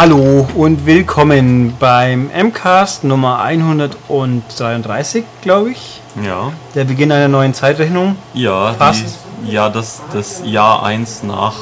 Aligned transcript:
Hallo 0.00 0.48
und 0.56 0.86
willkommen 0.86 1.76
beim 1.78 2.30
MCAST 2.34 3.04
Nummer 3.04 3.40
133, 3.40 5.24
glaube 5.42 5.70
ich. 5.70 6.00
Ja. 6.24 6.52
Der 6.74 6.84
Beginn 6.86 7.12
einer 7.12 7.28
neuen 7.28 7.54
Zeitrechnung. 7.54 8.16
Ja, 8.34 8.72
Fast. 8.72 9.18
Die, 9.44 9.52
ja, 9.52 9.68
das, 9.68 10.00
das 10.12 10.42
Jahr 10.44 10.82
1 10.82 11.22
nach 11.22 11.54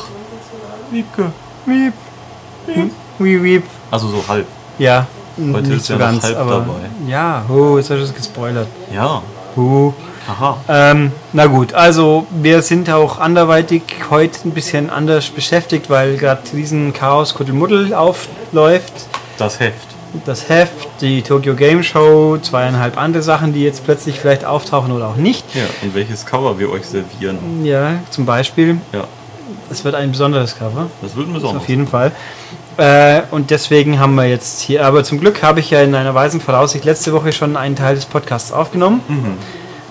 Wiebke. 0.91 1.33
Wiep. 1.69 1.93
Wiep, 3.19 3.43
wiep. 3.43 3.63
Also 3.91 4.09
so 4.09 4.25
halb. 4.29 4.47
Ja, 4.79 5.07
Heute 5.37 5.69
nicht 5.69 5.77
ist 5.79 5.87
so 5.87 5.93
ja 5.95 5.99
ganz, 5.99 6.25
halb 6.25 6.37
aber 6.39 6.51
dabei. 6.51 6.73
ja, 7.09 7.45
oh, 7.49 7.77
jetzt 7.79 7.91
hast 7.91 7.99
du 7.99 8.05
es 8.05 8.15
gespoilert. 8.15 8.67
Ja. 8.93 9.23
Oh. 9.57 9.93
Aha. 10.29 10.59
Ähm, 10.69 11.13
na 11.33 11.47
gut, 11.47 11.73
also 11.73 12.27
wir 12.31 12.61
sind 12.63 12.91
auch 12.91 13.19
anderweitig 13.19 13.83
heute 14.11 14.47
ein 14.47 14.51
bisschen 14.53 14.91
anders 14.91 15.29
beschäftigt, 15.31 15.89
weil 15.89 16.17
gerade 16.19 16.43
riesen 16.53 16.93
Chaos 16.93 17.35
Kuddelmuddel 17.35 17.95
aufläuft. 17.95 18.93
Das 19.39 19.59
Heft. 19.59 19.87
Das 20.27 20.49
Heft, 20.49 20.89
die 21.01 21.23
Tokyo 21.23 21.55
Game 21.55 21.83
Show, 21.83 22.37
zweieinhalb 22.41 22.97
andere 22.99 23.23
Sachen, 23.23 23.53
die 23.53 23.63
jetzt 23.63 23.85
plötzlich 23.85 24.21
vielleicht 24.21 24.45
auftauchen 24.45 24.93
oder 24.93 25.09
auch 25.09 25.17
nicht. 25.17 25.45
Ja, 25.55 25.63
und 25.83 25.95
welches 25.95 26.27
Cover 26.27 26.59
wir 26.59 26.71
euch 26.71 26.85
servieren. 26.87 27.39
Ja, 27.65 27.95
zum 28.11 28.27
Beispiel, 28.27 28.79
Ja, 28.93 29.05
es 29.71 29.85
wird 29.85 29.95
ein 29.95 30.11
besonderes 30.11 30.57
Cover. 30.59 30.89
das 31.03 31.15
wird 31.17 31.29
ein 31.29 31.35
besonderes. 31.35 31.63
auf 31.63 31.69
jeden 31.69 31.87
Fall. 31.87 32.13
Äh, 32.77 33.23
und 33.33 33.51
deswegen 33.51 33.99
haben 33.99 34.15
wir 34.15 34.27
jetzt 34.27 34.61
hier, 34.61 34.87
aber 34.87 35.03
zum 35.05 35.19
Glück 35.21 35.43
habe 35.43 35.61
ich 35.61 35.71
ja 35.71 35.83
in 35.83 35.95
einer 35.95 36.15
weisen 36.15 36.41
Voraussicht 36.41 36.85
letzte 36.85 37.13
Woche 37.13 37.33
schon 37.33 37.57
einen 37.57 37.75
Teil 37.77 37.97
des 37.97 38.07
Podcasts 38.07 38.53
aufgenommen. 38.53 39.01
Mhm. 39.09 39.37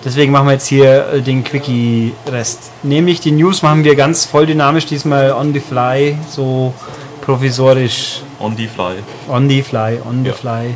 Deswegen 0.04 0.32
machen 0.32 0.46
wir 0.46 0.52
jetzt 0.52 0.66
hier 0.68 1.08
äh, 1.12 1.20
den 1.20 1.44
Quickie-Rest. 1.44 2.70
Nämlich 2.82 3.20
die 3.20 3.32
News 3.32 3.62
machen 3.62 3.84
wir 3.84 3.94
ganz 3.96 4.24
voll 4.24 4.46
dynamisch, 4.46 4.86
diesmal 4.86 5.32
on 5.32 5.52
the 5.52 5.60
fly, 5.60 6.16
so 6.30 6.72
provisorisch. 7.20 8.22
On 8.40 8.56
the 8.56 8.66
Fly. 8.68 8.94
On 9.28 9.48
the 9.48 9.60
fly, 9.62 9.98
on 10.08 10.22
the 10.22 10.28
Ja. 10.30 10.34
fly. 10.34 10.74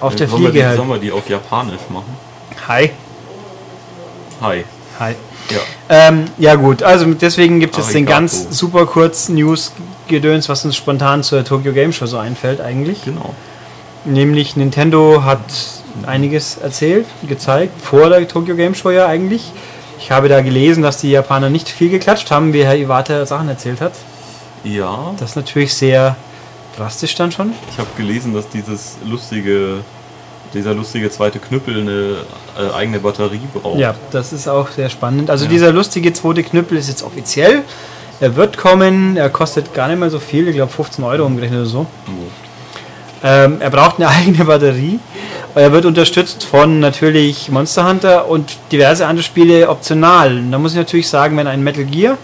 Auf 0.00 0.14
der 0.16 0.28
sollen 0.28 0.42
wir, 0.44 0.48
Fliege 0.50 0.62
die, 0.62 0.66
halt. 0.68 0.76
sollen 0.78 0.88
wir 0.88 0.98
die 0.98 1.12
auf 1.12 1.28
Japanisch 1.28 1.80
machen? 1.90 2.16
Hi. 2.68 2.90
Hi. 4.40 4.64
Hi. 4.98 5.14
Ja. 5.48 5.58
Ähm, 5.88 6.26
ja 6.38 6.54
gut, 6.54 6.82
also 6.82 7.06
deswegen 7.06 7.60
gibt 7.60 7.76
es 7.76 7.88
den 7.88 8.06
Arigato. 8.06 8.12
ganz 8.12 8.58
super 8.58 8.86
kurz 8.86 9.28
News-Gedöns, 9.28 10.48
was 10.48 10.64
uns 10.64 10.76
spontan 10.76 11.22
zur 11.22 11.44
Tokyo 11.44 11.72
Game 11.72 11.92
Show 11.92 12.06
so 12.06 12.18
einfällt 12.18 12.60
eigentlich. 12.60 13.04
Genau. 13.04 13.34
Nämlich 14.04 14.56
Nintendo 14.56 15.24
hat 15.24 15.40
einiges 16.06 16.56
erzählt, 16.58 17.06
gezeigt, 17.28 17.80
vor 17.82 18.08
der 18.08 18.26
Tokyo 18.28 18.56
Game 18.56 18.74
Show 18.74 18.90
ja 18.90 19.06
eigentlich. 19.06 19.52
Ich 19.98 20.10
habe 20.10 20.28
da 20.28 20.40
gelesen, 20.40 20.82
dass 20.82 20.98
die 20.98 21.10
Japaner 21.10 21.50
nicht 21.50 21.68
viel 21.68 21.90
geklatscht 21.90 22.30
haben, 22.30 22.52
wie 22.52 22.64
Herr 22.64 22.76
Iwata 22.76 23.26
Sachen 23.26 23.48
erzählt 23.48 23.80
hat. 23.80 23.92
Ja. 24.64 25.14
Das 25.18 25.30
ist 25.30 25.36
natürlich 25.36 25.74
sehr 25.74 26.16
drastisch 26.76 27.14
dann 27.16 27.32
schon. 27.32 27.52
Ich 27.70 27.78
habe 27.78 27.88
gelesen, 27.96 28.32
dass 28.32 28.48
dieses 28.48 28.96
lustige, 29.04 29.80
dieser 30.54 30.74
lustige 30.74 31.10
zweite 31.10 31.38
Knüppel 31.38 31.80
eine 31.80 32.16
äh, 32.68 32.72
eigene 32.74 32.98
Batterie 33.00 33.40
braucht. 33.52 33.78
Ja, 33.78 33.94
das 34.10 34.32
ist 34.32 34.48
auch 34.48 34.68
sehr 34.68 34.88
spannend. 34.90 35.30
Also 35.30 35.44
Ja. 35.44 35.50
dieser 35.50 35.72
lustige 35.72 36.12
zweite 36.12 36.42
Knüppel 36.42 36.76
ist 36.78 36.88
jetzt 36.88 37.02
offiziell. 37.02 37.62
Er 38.20 38.36
wird 38.36 38.56
kommen, 38.58 39.16
er 39.16 39.30
kostet 39.30 39.72
gar 39.72 39.88
nicht 39.88 39.98
mehr 39.98 40.10
so 40.10 40.18
viel, 40.18 40.48
ich 40.48 40.54
glaube 40.56 40.72
15 40.72 41.04
Euro 41.04 41.24
umgerechnet 41.24 41.60
oder 41.60 41.68
so. 41.68 41.86
Oh. 42.06 42.10
Ähm, 43.22 43.56
er 43.60 43.70
braucht 43.70 43.96
eine 43.98 44.08
eigene 44.16 44.44
Batterie. 44.44 44.98
Er 45.54 45.72
wird 45.72 45.84
unterstützt 45.84 46.44
von 46.44 46.80
natürlich 46.80 47.48
Monster 47.50 47.88
Hunter 47.88 48.28
und 48.28 48.56
diverse 48.72 49.06
andere 49.06 49.24
Spiele 49.24 49.68
optional. 49.68 50.36
Und 50.38 50.52
da 50.52 50.58
muss 50.58 50.72
ich 50.72 50.78
natürlich 50.78 51.08
sagen, 51.08 51.36
wenn 51.36 51.46
ein 51.46 51.62
Metal 51.62 51.84
Gear 51.84 52.16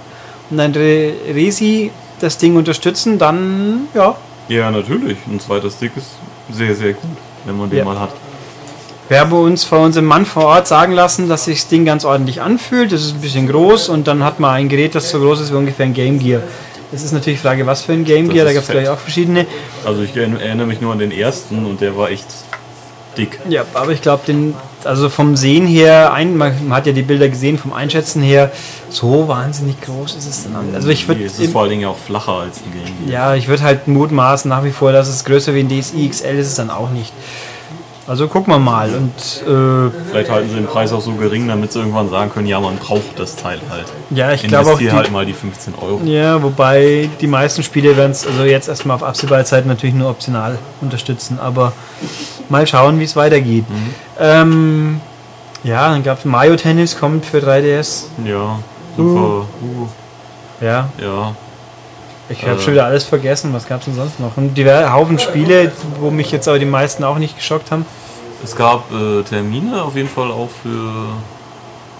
und 0.50 0.60
ein 0.60 0.72
Re 0.72 1.12
Resi 1.34 1.90
das 2.20 2.38
Ding 2.38 2.56
unterstützen, 2.56 3.18
dann 3.18 3.88
ja. 3.94 4.14
Ja, 4.48 4.70
natürlich. 4.70 5.18
Ein 5.28 5.40
zweiter 5.40 5.70
Stick 5.70 5.92
ist 5.96 6.10
sehr, 6.52 6.74
sehr 6.74 6.92
gut, 6.92 7.10
wenn 7.46 7.56
man 7.56 7.70
den 7.70 7.78
Ja. 7.80 7.84
mal 7.84 7.98
hat. 7.98 8.10
Wir 9.08 9.20
haben 9.20 9.32
uns 9.32 9.62
von 9.64 9.82
unserem 9.82 10.06
Mann 10.06 10.26
vor 10.26 10.46
Ort 10.46 10.66
sagen 10.66 10.92
lassen, 10.92 11.28
dass 11.28 11.44
sich 11.44 11.60
das 11.60 11.68
Ding 11.68 11.84
ganz 11.84 12.04
ordentlich 12.04 12.42
anfühlt. 12.42 12.90
Das 12.90 13.02
ist 13.02 13.14
ein 13.14 13.20
bisschen 13.20 13.46
groß 13.46 13.88
und 13.88 14.08
dann 14.08 14.24
hat 14.24 14.40
man 14.40 14.50
ein 14.54 14.68
Gerät, 14.68 14.94
das 14.96 15.10
so 15.10 15.20
groß 15.20 15.40
ist 15.42 15.52
wie 15.52 15.56
ungefähr 15.56 15.86
ein 15.86 15.94
Game 15.94 16.18
Gear. 16.18 16.42
Das 16.90 17.02
ist 17.04 17.12
natürlich 17.12 17.38
die 17.40 17.46
Frage, 17.46 17.66
was 17.66 17.82
für 17.82 17.92
ein 17.92 18.04
Game 18.04 18.28
Gear. 18.28 18.44
Da 18.44 18.52
gibt 18.52 18.64
es 18.64 18.70
gleich 18.70 18.88
auch 18.88 18.98
verschiedene. 18.98 19.46
Also 19.84 20.02
ich 20.02 20.10
erinn- 20.14 20.38
erinnere 20.40 20.66
mich 20.66 20.80
nur 20.80 20.92
an 20.92 20.98
den 20.98 21.12
ersten 21.12 21.64
und 21.66 21.80
der 21.80 21.96
war 21.96 22.10
echt 22.10 22.26
dick. 23.16 23.38
Ja, 23.48 23.64
aber 23.74 23.92
ich 23.92 24.02
glaube, 24.02 24.24
den, 24.26 24.54
also 24.84 25.08
vom 25.08 25.36
Sehen 25.36 25.66
her, 25.66 26.12
ein, 26.12 26.36
man, 26.36 26.54
hat 26.70 26.86
ja 26.86 26.92
die 26.92 27.02
Bilder 27.02 27.28
gesehen, 27.28 27.58
vom 27.58 27.72
Einschätzen 27.72 28.22
her, 28.22 28.50
so 28.88 29.28
wahnsinnig 29.28 29.80
groß 29.80 30.16
ist 30.16 30.26
es 30.26 30.44
dann. 30.44 30.66
nicht. 30.66 30.74
Also 30.74 30.88
ich 30.88 31.08
würde, 31.08 31.20
Nee, 31.20 31.26
es 31.26 31.38
ist 31.38 31.52
vor 31.52 31.62
allen 31.62 31.70
Dingen 31.70 31.86
auch 31.86 31.98
flacher 31.98 32.32
als 32.32 32.58
ein 32.58 32.72
Game 32.72 33.08
Gear. 33.08 33.30
ja, 33.30 33.34
ich 33.34 33.48
würde 33.48 33.62
halt 33.62 33.88
mutmaßen 33.88 34.48
nach 34.48 34.64
wie 34.64 34.70
vor, 34.70 34.92
dass 34.92 35.08
es 35.08 35.24
größer 35.24 35.54
wie 35.54 35.60
ein 35.60 35.68
DSi 35.68 36.08
XL 36.08 36.38
ist 36.38 36.48
es 36.48 36.54
dann 36.54 36.70
auch 36.70 36.90
nicht. 36.90 37.12
Also 38.08 38.28
gucken 38.28 38.52
wir 38.52 38.58
mal 38.60 38.88
und 38.94 39.48
äh, 39.48 39.90
Vielleicht 40.10 40.30
halten 40.30 40.48
sie 40.48 40.54
den 40.54 40.66
Preis 40.66 40.92
auch 40.92 41.00
so 41.00 41.12
gering, 41.14 41.48
damit 41.48 41.72
sie 41.72 41.80
irgendwann 41.80 42.08
sagen 42.08 42.30
können, 42.32 42.46
ja, 42.46 42.60
man 42.60 42.76
braucht 42.76 43.18
das 43.18 43.34
Teil 43.34 43.58
halt. 43.68 43.86
ja, 44.10 44.30
ich 44.32 44.44
glaube 44.46 44.70
auch, 44.70 44.78
die, 44.78 44.92
halt 44.92 45.10
mal 45.10 45.26
die 45.26 45.32
15 45.32 45.74
Euro. 45.74 46.00
ja, 46.04 46.40
wobei 46.40 47.08
die 47.20 47.26
meisten 47.26 47.64
Spiele 47.64 47.96
werden 47.96 48.12
es 48.12 48.24
also 48.24 48.44
jetzt 48.44 48.68
erstmal 48.68 48.94
auf 48.94 49.02
absehbare 49.02 49.44
Zeit 49.44 49.66
natürlich 49.66 49.96
nur 49.96 50.08
optional 50.08 50.56
unterstützen, 50.80 51.40
aber 51.40 51.72
mal 52.48 52.66
schauen, 52.66 53.00
wie 53.00 53.04
es 53.04 53.16
weitergeht. 53.16 53.64
Ähm, 54.20 55.00
ja, 55.64 55.90
dann 55.90 56.04
gab 56.04 56.18
es 56.18 56.24
Mario 56.24 56.54
Tennis, 56.54 56.96
kommt 56.98 57.26
für 57.26 57.38
3DS. 57.38 58.04
Ja, 58.24 58.60
super. 58.96 59.46
Uh, 59.62 59.86
Ja, 60.60 60.88
ja. 61.02 61.34
Ich 62.28 62.42
habe 62.42 62.56
Äh. 62.56 62.58
schon 62.60 62.72
wieder 62.72 62.84
alles 62.86 63.04
vergessen. 63.04 63.52
Was 63.52 63.66
gab 63.68 63.80
es 63.80 63.84
denn 63.86 63.94
sonst 63.94 64.18
noch? 64.18 64.36
Und 64.36 64.54
diverse 64.54 64.92
Haufen 64.92 65.18
Spiele, 65.18 65.70
wo 66.00 66.10
mich 66.10 66.30
jetzt 66.32 66.48
aber 66.48 66.58
die 66.58 66.64
meisten 66.66 67.04
auch 67.04 67.18
nicht 67.18 67.36
geschockt 67.36 67.70
haben. 67.70 67.86
Es 68.42 68.54
gab 68.56 68.84
äh, 68.92 69.22
Termine 69.22 69.82
auf 69.82 69.94
jeden 69.96 70.08
Fall 70.08 70.30
auch 70.30 70.48
für. 70.62 71.06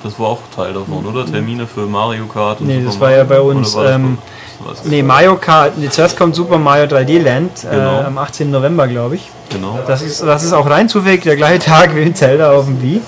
Das 0.03 0.19
war 0.21 0.27
auch 0.29 0.39
Teil 0.55 0.75
davon, 0.75 1.05
oder? 1.07 1.25
Termine 1.27 1.67
für 1.67 1.81
Mario 1.87 2.27
Kart 2.27 2.61
und 2.61 2.67
Nee, 2.67 2.75
Super 2.81 2.87
das 2.91 3.01
war 3.01 3.11
ja 3.13 3.25
bei 3.25 3.37
Mario- 3.37 3.51
uns, 3.51 3.73
das 3.75 3.91
ähm, 3.95 4.19
bei- 4.61 4.71
weiß 4.71 4.79
ich 4.85 4.91
Nee. 4.91 5.03
Mario 5.03 5.37
Kart. 5.37 5.79
Nee, 5.79 5.89
zuerst 5.89 6.17
kommt 6.19 6.35
Super 6.35 6.59
Mario 6.59 6.85
3D 6.85 7.19
Land 7.23 7.65
äh, 7.65 7.71
Genau. 7.75 8.03
am 8.03 8.19
18. 8.19 8.51
November, 8.51 8.87
glaube 8.87 9.17
ich. 9.17 9.31
Genau. 9.51 9.79
Das 9.87 10.03
ist, 10.03 10.23
das 10.23 10.45
ist 10.45 10.53
auch 10.53 10.69
rein 10.69 10.89
zufällig 10.89 11.23
der 11.23 11.37
gleiche 11.37 11.59
Tag 11.67 11.95
wie 11.97 12.03
in 12.03 12.15
Zelda 12.15 12.53
auf 12.53 12.67
dem 12.67 12.81
Wii. 12.83 13.01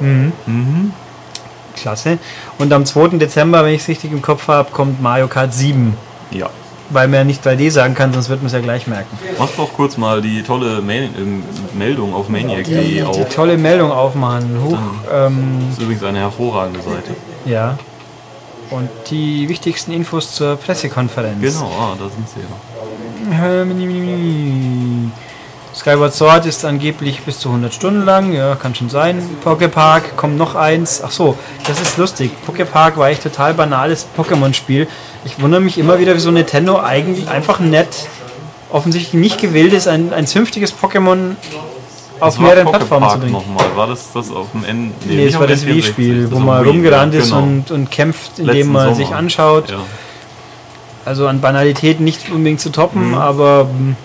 Mhm. 0.00 0.92
Klasse. 1.76 2.18
Und 2.58 2.72
am 2.72 2.84
2. 2.84 3.18
Dezember, 3.18 3.64
wenn 3.64 3.74
ich 3.74 3.82
es 3.82 3.88
richtig 3.88 4.10
im 4.12 4.22
Kopf 4.22 4.48
habe, 4.48 4.70
kommt 4.72 5.00
Mario 5.02 5.28
Kart 5.28 5.52
7. 5.54 5.96
Ja. 6.30 6.48
Weil 6.90 7.06
man 7.08 7.18
ja 7.18 7.24
nicht 7.24 7.46
3D 7.46 7.70
sagen 7.70 7.94
kann, 7.94 8.12
sonst 8.12 8.28
wird 8.28 8.40
man 8.40 8.48
es 8.48 8.52
ja 8.52 8.60
gleich 8.60 8.86
merken. 8.86 9.16
Mach 9.38 9.48
doch 9.56 9.72
kurz 9.72 9.96
mal 9.96 10.20
die 10.20 10.42
tolle 10.42 10.80
Mail 10.82 11.08
ähm, 11.16 11.42
Meldung 11.74 12.12
auf 12.14 12.28
maniac.de 12.28 12.82
Die 12.94 13.02
auf. 13.02 13.28
tolle 13.34 13.56
Meldung 13.56 13.92
aufmachen. 13.92 14.60
Huch, 14.64 14.78
ähm, 15.12 15.60
Das 15.68 15.78
ist 15.78 15.82
übrigens 15.82 16.02
eine 16.04 16.18
hervorragende 16.18 16.80
Seite. 16.80 17.14
ja. 17.44 17.78
Und 18.70 18.88
die 19.10 19.48
wichtigsten 19.48 19.90
Infos 19.90 20.32
zur 20.36 20.54
Pressekonferenz. 20.54 21.40
Genau, 21.40 21.72
ah, 21.76 21.96
da 21.98 22.04
sind 22.08 22.28
sie 22.28 22.38
ja. 22.38 23.50
Skyward 25.74 26.14
Sword 26.14 26.46
ist 26.46 26.64
angeblich 26.64 27.20
bis 27.22 27.38
zu 27.40 27.48
100 27.48 27.72
Stunden 27.72 28.04
lang, 28.04 28.32
ja, 28.32 28.54
kann 28.56 28.74
schon 28.74 28.88
sein. 28.90 29.22
Poképark 29.44 30.14
kommt 30.16 30.36
noch 30.36 30.54
eins. 30.54 31.00
Ach 31.04 31.10
so, 31.10 31.36
das 31.66 31.80
ist 31.80 31.96
lustig. 31.96 32.32
Poképark 32.46 32.96
war 32.96 33.08
echt 33.08 33.22
total 33.22 33.54
banales 33.54 34.06
Pokémon-Spiel. 34.16 34.88
Ich 35.24 35.40
wundere 35.40 35.60
mich 35.60 35.76
immer 35.78 35.98
wieder, 35.98 36.14
wieso 36.14 36.30
Nintendo 36.30 36.80
eigentlich 36.80 37.28
einfach 37.28 37.60
nett, 37.60 38.08
offensichtlich 38.70 39.14
nicht 39.14 39.40
gewillt 39.40 39.72
ist, 39.72 39.86
ein, 39.88 40.12
ein 40.12 40.26
zünftiges 40.26 40.74
Pokémon 40.74 41.34
auf 42.20 42.38
mehreren 42.38 42.64
Pocket 42.64 42.80
Plattformen 42.80 43.10
zu 43.10 43.18
bringen. 43.18 43.32
nochmal? 43.32 43.64
War 43.76 43.86
das 43.86 44.12
das 44.12 44.30
auf 44.30 44.48
dem 44.52 44.64
Ende? 44.64 44.94
Nee, 45.06 45.26
das 45.26 45.34
auf 45.34 45.40
war 45.40 45.46
das 45.46 45.62
N64, 45.64 45.66
Wii-Spiel, 45.66 46.30
wo 46.30 46.38
man 46.38 46.64
rumgerannt 46.64 47.14
ja, 47.14 47.20
ist 47.20 47.30
genau. 47.30 47.42
und, 47.42 47.70
und 47.70 47.90
kämpft, 47.90 48.38
indem 48.38 48.54
Letzten 48.56 48.72
man 48.72 48.82
Sommer. 48.94 48.96
sich 48.96 49.14
anschaut. 49.14 49.70
Ja. 49.70 49.78
Also 51.04 51.26
an 51.26 51.40
Banalität 51.40 52.00
nicht 52.00 52.30
unbedingt 52.30 52.60
zu 52.60 52.70
toppen, 52.70 53.08
Mhm. 53.08 53.14
aber 53.14 53.64
mm, 53.64 53.96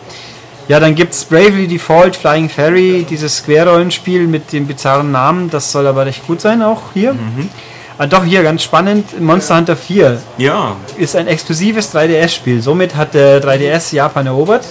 ja, 0.70 0.80
dann 0.80 0.96
gibt 0.96 1.14
es 1.14 1.26
Bravely 1.26 1.68
Default 1.68 2.16
Flying 2.16 2.50
Fairy, 2.50 3.06
dieses 3.08 3.38
Square-Rollenspiel 3.38 4.28
mit 4.28 4.52
dem 4.54 4.66
bizarren 4.66 5.12
Namen. 5.12 5.50
Das 5.50 5.72
soll 5.72 5.86
aber 5.86 6.06
recht 6.06 6.26
gut 6.26 6.42
sein, 6.42 6.62
auch 6.64 6.82
hier. 6.94 7.14
Mhm. 7.14 7.50
Ah, 7.98 8.08
doch, 8.08 8.24
hier 8.26 8.44
ganz 8.44 8.64
spannend: 8.64 9.20
Monster 9.22 9.58
Hunter 9.58 9.76
4 9.76 10.22
ja, 10.38 10.76
ist 10.98 11.16
ein 11.16 11.28
exklusives 11.28 11.94
3DS-Spiel. 11.96 12.62
Somit 12.62 12.96
hat 12.96 13.14
der 13.14 13.42
3DS 13.42 13.94
Japan 13.96 14.28
erobert. 14.28 14.66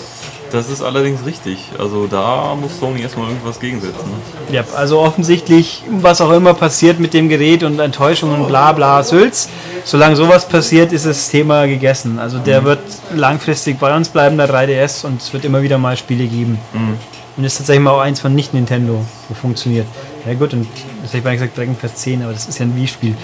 Das 0.52 0.70
ist 0.70 0.82
allerdings 0.82 1.24
richtig. 1.26 1.58
Also 1.78 2.06
da 2.06 2.54
muss 2.54 2.78
Sony 2.78 3.00
erstmal 3.02 3.28
irgendwas 3.28 3.58
gegensetzen. 3.58 4.04
Ja, 4.52 4.62
also 4.76 5.00
offensichtlich, 5.00 5.82
was 5.90 6.20
auch 6.20 6.30
immer 6.30 6.54
passiert 6.54 7.00
mit 7.00 7.12
dem 7.12 7.28
Gerät 7.28 7.64
und 7.64 7.80
Enttäuschungen 7.80 8.40
und 8.40 8.46
bla 8.48 8.70
bla 8.70 9.02
Sülz, 9.02 9.48
solange 9.84 10.14
sowas 10.14 10.46
passiert, 10.46 10.92
ist 10.92 11.06
das 11.06 11.28
Thema 11.28 11.66
gegessen. 11.66 12.20
Also 12.20 12.38
der 12.38 12.60
Mhm. 12.60 12.66
wird 12.66 12.78
langfristig 13.16 13.80
bei 13.80 13.96
uns 13.96 14.10
bleiben, 14.10 14.36
der 14.36 14.46
3DS, 14.48 15.04
und 15.04 15.20
es 15.20 15.32
wird 15.32 15.44
immer 15.44 15.62
wieder 15.62 15.78
mal 15.78 15.96
Spiele 15.96 16.26
geben. 16.26 16.58
Mhm. 16.72 16.98
Und 17.36 17.42
ist 17.44 17.56
tatsächlich 17.56 17.82
mal 17.82 17.90
auch 17.90 18.00
eins 18.00 18.20
von 18.20 18.32
nicht 18.32 18.54
Nintendo, 18.54 19.04
wo 19.28 19.34
funktioniert. 19.34 19.86
Ja 20.26 20.34
gut, 20.34 20.52
und 20.54 20.66
das 21.02 21.10
hätte 21.10 21.18
ich 21.18 21.24
mal 21.24 21.32
gesagt, 21.34 21.56
Dragon 21.58 21.78
Quest 21.78 21.98
10, 21.98 22.22
aber 22.22 22.32
das 22.32 22.46
ist 22.46 22.58
ja 22.58 22.64
ein 22.66 22.74
Wii-Spiel. 22.76 23.14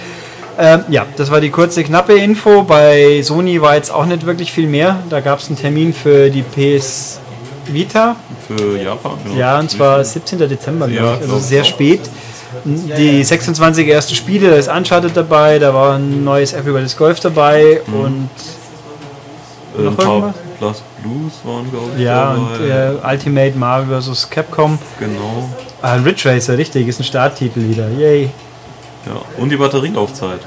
Ähm, 0.59 0.85
ja, 0.89 1.07
das 1.17 1.31
war 1.31 1.41
die 1.41 1.49
kurze, 1.51 1.83
knappe 1.83 2.13
Info. 2.15 2.63
Bei 2.63 3.23
Sony 3.23 3.63
war 3.63 3.77
jetzt 3.77 3.91
auch 3.91 4.05
nicht 4.05 4.27
wirklich 4.27 4.53
viel 4.53 4.67
mehr. 4.67 4.99
Da 5.09 5.21
gab 5.21 5.39
es 5.39 5.47
einen 5.49 5.57
Termin 5.57 5.95
für 5.95 6.29
die 6.29 6.43
PS 6.43 7.19
Vita. 7.67 8.17
Für 8.47 8.77
Japan? 8.77 9.13
genau. 9.25 9.37
Ja, 9.37 9.59
und 9.59 9.71
zwar 9.71 10.05
17. 10.05 10.39
Dezember, 10.41 10.89
glaube 10.89 11.07
Ja, 11.07 11.15
ich. 11.15 11.21
Also 11.23 11.39
sehr 11.39 11.65
spät. 11.65 12.01
Die 12.65 13.23
26 13.25 13.89
ersten 13.89 14.15
Spiele, 14.15 14.51
da 14.51 14.57
ist 14.57 14.69
Uncharted 14.69 15.17
dabei, 15.17 15.59
da 15.59 15.73
war 15.73 15.95
ein 15.95 16.25
neues 16.25 16.53
Everybody's 16.53 16.97
Golf 16.97 17.21
dabei 17.21 17.81
Mhm. 17.87 17.95
und 17.95 18.29
Äh, 19.79 19.83
Noch 19.83 19.91
ein 19.93 19.97
paar? 19.97 20.35
Plus 20.59 20.83
Blues 21.01 21.33
waren, 21.45 21.71
glaube 21.71 21.87
ich. 21.97 22.03
ja, 22.03 22.35
dabei. 22.35 22.37
und 22.99 23.07
äh, 23.07 23.09
Ultimate 23.13 23.57
Marvel 23.57 24.03
vs. 24.03 24.29
Capcom. 24.29 24.79
Genau. 24.99 25.49
Ah, 25.83 25.95
Ridge 25.95 26.29
Racer, 26.29 26.59
richtig, 26.59 26.89
ist 26.89 27.01
ein 27.01 27.05
Starttitel 27.05 27.69
wieder. 27.69 27.89
Yay. 27.91 28.31
Ja. 29.07 29.13
Und 29.39 29.49
die 29.51 29.57
Batterielaufzeit. 29.57 30.41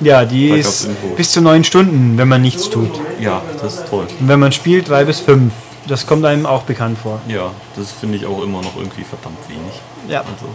Ja, 0.00 0.24
die 0.24 0.50
Da 0.50 0.56
ist 0.56 0.88
bis 1.16 1.32
zu 1.32 1.40
neun 1.40 1.64
Stunden, 1.64 2.18
wenn 2.18 2.28
man 2.28 2.42
nichts 2.42 2.68
tut. 2.68 2.90
Ja, 3.18 3.42
das 3.60 3.74
ist 3.74 3.88
toll. 3.88 4.06
Und 4.20 4.28
wenn 4.28 4.38
man 4.38 4.52
spielt, 4.52 4.88
drei 4.88 5.04
bis 5.04 5.20
fünf. 5.20 5.52
Das 5.88 6.06
kommt 6.06 6.24
einem 6.24 6.46
auch 6.46 6.62
bekannt 6.62 6.98
vor. 6.98 7.20
Ja, 7.28 7.50
das 7.76 7.92
finde 7.92 8.16
ich 8.18 8.26
auch 8.26 8.42
immer 8.42 8.60
noch 8.60 8.76
irgendwie 8.76 9.04
verdammt 9.04 9.38
wenig. 9.48 9.80
Ja. 10.08 10.20
Also, 10.20 10.46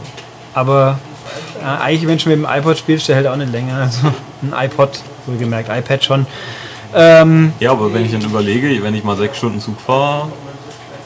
Aber 0.54 1.00
äh, 1.62 1.82
eigentlich, 1.82 2.08
wenn 2.08 2.18
du 2.18 2.30
mit 2.30 2.38
dem 2.38 2.48
iPod 2.50 2.78
spielst, 2.78 3.08
der 3.08 3.16
hält 3.16 3.28
auch 3.28 3.36
nicht 3.36 3.52
länger. 3.52 3.78
Also 3.82 4.14
ein 4.44 4.66
iPod, 4.66 5.00
wohlgemerkt, 5.26 5.70
iPad 5.70 6.04
schon. 6.04 6.28
Ähm, 6.94 7.54
ja, 7.60 7.72
aber 7.72 7.94
wenn 7.94 8.06
ich 8.06 8.12
dann 8.12 8.22
überlege, 8.22 8.82
wenn 8.84 8.94
ich 8.96 9.04
mal 9.04 9.16
sechs 9.18 9.38
Stunden 9.38 9.60
Zug 9.62 9.80
fahre 9.80 10.28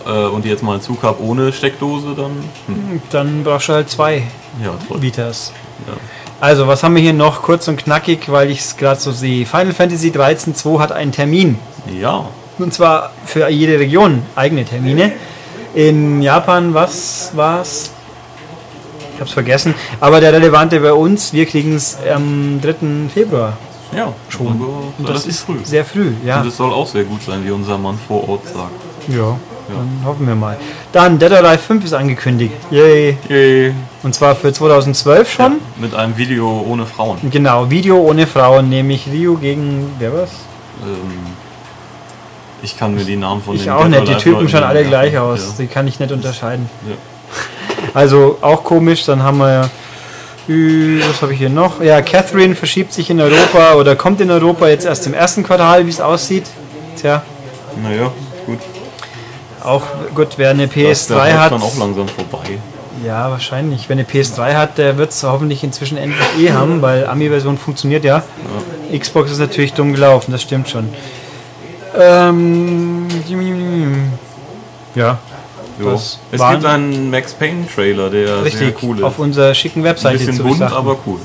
äh, 0.06 0.26
und 0.28 0.46
jetzt 0.46 0.64
mal 0.64 0.74
einen 0.74 0.82
Zug 0.82 1.04
habe 1.04 1.22
ohne 1.24 1.52
Steckdose, 1.52 2.14
dann 2.16 2.32
hm, 2.68 3.02
dann 3.12 3.44
brauchst 3.44 3.70
du 3.70 3.74
halt 3.74 3.90
zwei 3.90 4.24
ja, 4.64 4.74
toll. 4.88 5.02
Vitas. 5.02 5.52
Ja. 5.88 5.94
Also, 6.40 6.68
was 6.68 6.84
haben 6.84 6.96
wir 6.96 7.02
hier 7.02 7.14
noch? 7.14 7.42
Kurz 7.42 7.68
und 7.68 7.78
knackig, 7.78 8.30
weil 8.32 8.50
ich 8.50 8.60
es 8.60 8.78
gerade 8.78 9.00
so 9.00 9.12
sehe. 9.12 9.46
Final 9.46 9.74
Fantasy 9.74 10.12
13 10.12 10.54
2 10.54 10.80
hat 10.80 10.92
einen 10.92 11.12
Termin. 11.12 11.58
ja, 12.00 12.26
Und 12.58 12.74
zwar 12.74 13.12
für 13.26 13.48
jede 13.50 13.80
Region 13.80 14.22
eigene 14.36 14.66
Termine. 14.66 15.14
In 15.74 16.22
Japan, 16.22 16.74
was 16.74 17.32
war's? 17.34 17.92
Ich 19.16 19.22
hab's 19.22 19.32
vergessen. 19.32 19.74
Aber 20.00 20.20
der 20.20 20.34
relevante 20.34 20.80
bei 20.80 20.94
uns, 20.94 21.32
wir 21.32 21.46
kriegen 21.46 21.76
es 21.76 21.98
am 22.14 22.60
3. 22.62 23.10
Februar 23.14 23.58
ja, 23.96 24.14
schon. 24.30 24.48
Und 24.48 24.94
das 25.00 25.10
relativ 25.10 25.30
ist 25.30 25.40
früh. 25.42 25.58
sehr 25.64 25.86
früh, 25.86 26.14
ja. 26.26 26.42
Und 26.42 26.48
es 26.48 26.58
soll 26.58 26.72
auch 26.72 26.88
sehr 26.88 27.04
gut 27.04 27.24
sein, 27.24 27.46
wie 27.46 27.52
unser 27.52 27.78
Mann 27.78 27.98
vor 28.08 28.28
Ort 28.28 28.46
sagt. 28.46 28.72
Ja, 29.08 29.38
dann 29.68 30.06
hoffen 30.06 30.28
wir 30.28 30.36
mal. 30.36 30.58
Dann 30.92 31.18
Dead 31.20 31.32
or 31.32 31.38
Alive 31.38 31.58
5 31.60 31.86
ist 31.86 31.94
angekündigt. 31.94 32.54
Yay. 32.72 33.18
Yay. 33.30 33.74
Und 34.04 34.14
zwar 34.14 34.36
für 34.36 34.52
2012 34.54 35.32
schon. 35.32 35.52
Ja, 35.54 35.58
mit 35.78 35.94
einem 35.96 36.16
Video 36.18 36.64
ohne 36.68 36.86
Frauen. 36.86 37.18
Genau, 37.32 37.70
Video 37.70 37.98
ohne 37.98 38.28
Frauen, 38.28 38.70
nämlich 38.70 39.08
Rio 39.12 39.36
gegen, 39.36 39.92
wer 40.00 40.14
war's? 40.14 40.30
Ähm, 40.84 41.34
ich 42.62 42.78
kann 42.78 42.96
mir 42.96 43.04
die 43.04 43.16
Namen 43.16 43.42
von 43.42 43.56
Ich 43.56 43.64
den 43.64 43.72
auch 43.74 43.84
Dead 43.88 44.00
nicht, 44.02 44.08
die 44.08 44.16
Typen 44.16 44.48
schauen 44.50 44.64
alle 44.64 44.84
gleich 44.86 45.12
merken. 45.14 45.28
aus. 45.30 45.56
Die 45.58 45.68
kann 45.68 45.88
ich 45.88 46.00
nicht 46.00 46.12
unterscheiden. 46.12 46.70
Ja. 46.88 46.96
Also 47.94 48.38
auch 48.42 48.64
komisch, 48.64 49.06
dann 49.06 49.22
haben 49.24 49.38
wir, 49.38 49.70
was 50.48 51.22
habe 51.22 51.34
ich 51.34 51.40
hier 51.40 51.50
noch? 51.50 51.82
Ja, 51.82 52.02
Catherine 52.02 52.56
verschiebt 52.56 52.94
sich 52.94 53.10
in 53.10 53.20
Europa 53.22 53.74
oder 53.76 53.96
kommt 53.96 54.22
in 54.22 54.30
Europa 54.32 54.68
jetzt 54.68 54.86
erst 54.86 55.06
im 55.08 55.14
ersten 55.14 55.44
Quartal, 55.44 55.86
wie 55.86 55.90
es 55.90 56.02
aussieht. 56.02 56.46
Tja, 57.00 57.24
Ja. 57.84 57.90
Naja. 57.90 58.12
Auch 59.66 59.84
gut, 60.14 60.30
wer 60.38 60.52
eine 60.52 60.68
Das 60.68 60.76
ist 60.76 61.10
der 61.10 61.18
PS3 61.18 61.22
Hype 61.22 61.38
hat. 61.40 61.52
dann 61.52 61.62
auch 61.62 61.78
langsam 61.78 62.08
vorbei. 62.08 62.60
Ja, 63.06 63.30
wahrscheinlich. 63.30 63.90
Wer 63.90 63.96
eine 63.96 64.04
PS3 64.04 64.54
hat, 64.56 64.78
der 64.78 64.98
wird 64.98 65.12
es 65.12 65.24
hoffentlich 65.24 65.64
inzwischen 65.64 65.98
endlich 65.98 66.28
eh 66.40 66.52
haben, 66.54 66.82
weil 66.82 67.06
Ami-Version 67.06 67.58
funktioniert 67.58 68.06
ja. 68.06 68.24
Xbox 68.98 69.32
ist 69.32 69.40
natürlich 69.40 69.74
dumm 69.74 69.94
gelaufen, 69.94 70.32
das 70.32 70.42
stimmt 70.42 70.70
schon. 70.70 70.90
Ähm, 71.98 73.08
ja, 74.96 75.18
Es 75.90 76.20
gibt 76.32 76.66
einen 76.66 77.10
Max 77.10 77.34
Payne 77.34 77.66
Trailer, 77.74 78.10
der 78.10 78.44
richtig. 78.44 78.60
sehr 78.60 78.74
cool 78.84 78.98
ist. 78.98 79.04
Auf 79.04 79.20
unserer 79.20 79.54
schicken 79.54 79.82
Ein 79.82 79.86
Webseite 79.86 80.18
bisschen 80.18 80.36
zu 80.36 80.44
bunt, 80.44 80.62
aber 80.62 80.98
cool. 81.06 81.20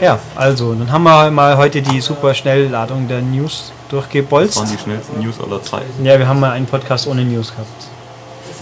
Ja, 0.00 0.18
also, 0.34 0.74
dann 0.74 0.92
haben 0.92 1.04
wir 1.04 1.30
mal 1.30 1.56
heute 1.56 1.80
die 1.80 2.00
super 2.00 2.34
Schnellladung 2.34 3.08
der 3.08 3.22
News 3.22 3.72
Das 3.86 3.90
durchgebolzt. 3.90 4.56
waren 4.58 4.70
die 4.70 4.78
schnellsten 4.78 5.20
News 5.20 5.36
aller 5.40 5.62
Zeiten. 5.62 6.04
Ja, 6.04 6.18
wir 6.18 6.26
haben 6.26 6.40
mal 6.40 6.50
einen 6.52 6.66
Podcast 6.66 7.06
ohne 7.06 7.24
News 7.24 7.50
gehabt. 7.52 7.68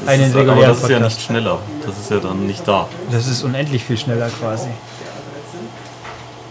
Einen 0.07 0.21
Das 0.23 0.29
ist, 0.31 0.35
aber 0.37 0.41
regulären 0.53 0.69
das 0.71 0.77
ist 0.83 0.89
ja 0.91 0.97
Podcast. 0.97 1.17
nicht 1.17 1.27
schneller. 1.27 1.59
Das 1.87 1.99
ist 1.99 2.11
ja 2.11 2.19
dann 2.19 2.47
nicht 2.47 2.69
da. 2.69 2.89
Das 3.11 3.27
ist 3.27 3.43
unendlich 3.43 3.85
viel 3.85 3.97
schneller 3.97 4.29
quasi. 4.29 4.69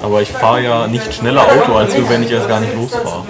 Aber 0.02 0.22
ich 0.22 0.30
fahre 0.31 0.62
ja 0.64 0.88
nicht 0.88 1.14
schneller 1.14 1.42
Auto, 1.44 1.75
als 1.75 1.94
wenn 2.10 2.24
ich 2.24 2.31
erst 2.31 2.48
gar 2.48 2.60
nicht 2.60 2.75
losfahre. 2.75 3.24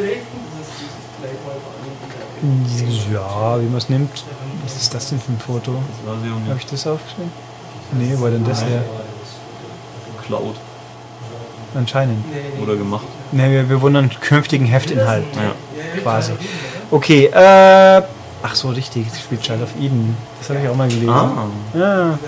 Ja, 3.12 3.60
wie 3.62 3.66
man 3.66 3.78
es 3.78 3.90
nimmt. 3.90 4.24
Was 4.64 4.76
ist 4.76 4.94
das 4.94 5.10
denn 5.10 5.20
für 5.20 5.32
ein 5.32 5.40
Foto? 5.40 5.76
Das 6.06 6.50
Habe 6.50 6.60
ich 6.60 6.66
das 6.66 6.88
aufgeschrieben? 6.88 7.32
Nee, 7.94 8.14
wo 8.18 8.28
denn 8.28 8.46
das 8.46 8.62
her? 8.64 8.84
Cloud 10.26 10.56
Anscheinend. 11.76 12.24
oder 12.62 12.76
gemacht. 12.76 13.06
Ne, 13.34 13.50
wir 13.52 13.64
bewundern 13.64 14.10
künftigen 14.22 14.66
Heftinhalt 14.66 15.26
Ja. 15.36 16.02
quasi. 16.02 16.34
Okay, 16.92 17.26
äh. 17.26 18.02
Ach 18.46 18.56
so, 18.56 18.70
richtig, 18.70 19.08
es 19.12 19.22
spielt 19.22 19.42
Child 19.42 19.64
of 19.64 19.70
Eden. 19.80 20.16
Das 20.40 20.50
habe 20.50 20.60
ich 20.62 20.68
auch 20.70 20.76
mal 20.76 20.88
gelesen. 20.90 21.10
Ah, 21.10 21.48
Ja. 21.74 22.20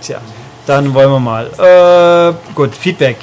Tja, 0.00 0.18
dann 0.66 0.92
wollen 0.94 1.10
wir 1.10 1.20
mal. 1.20 1.46
Äh, 1.58 2.52
gut, 2.54 2.74
Feedback. 2.74 3.18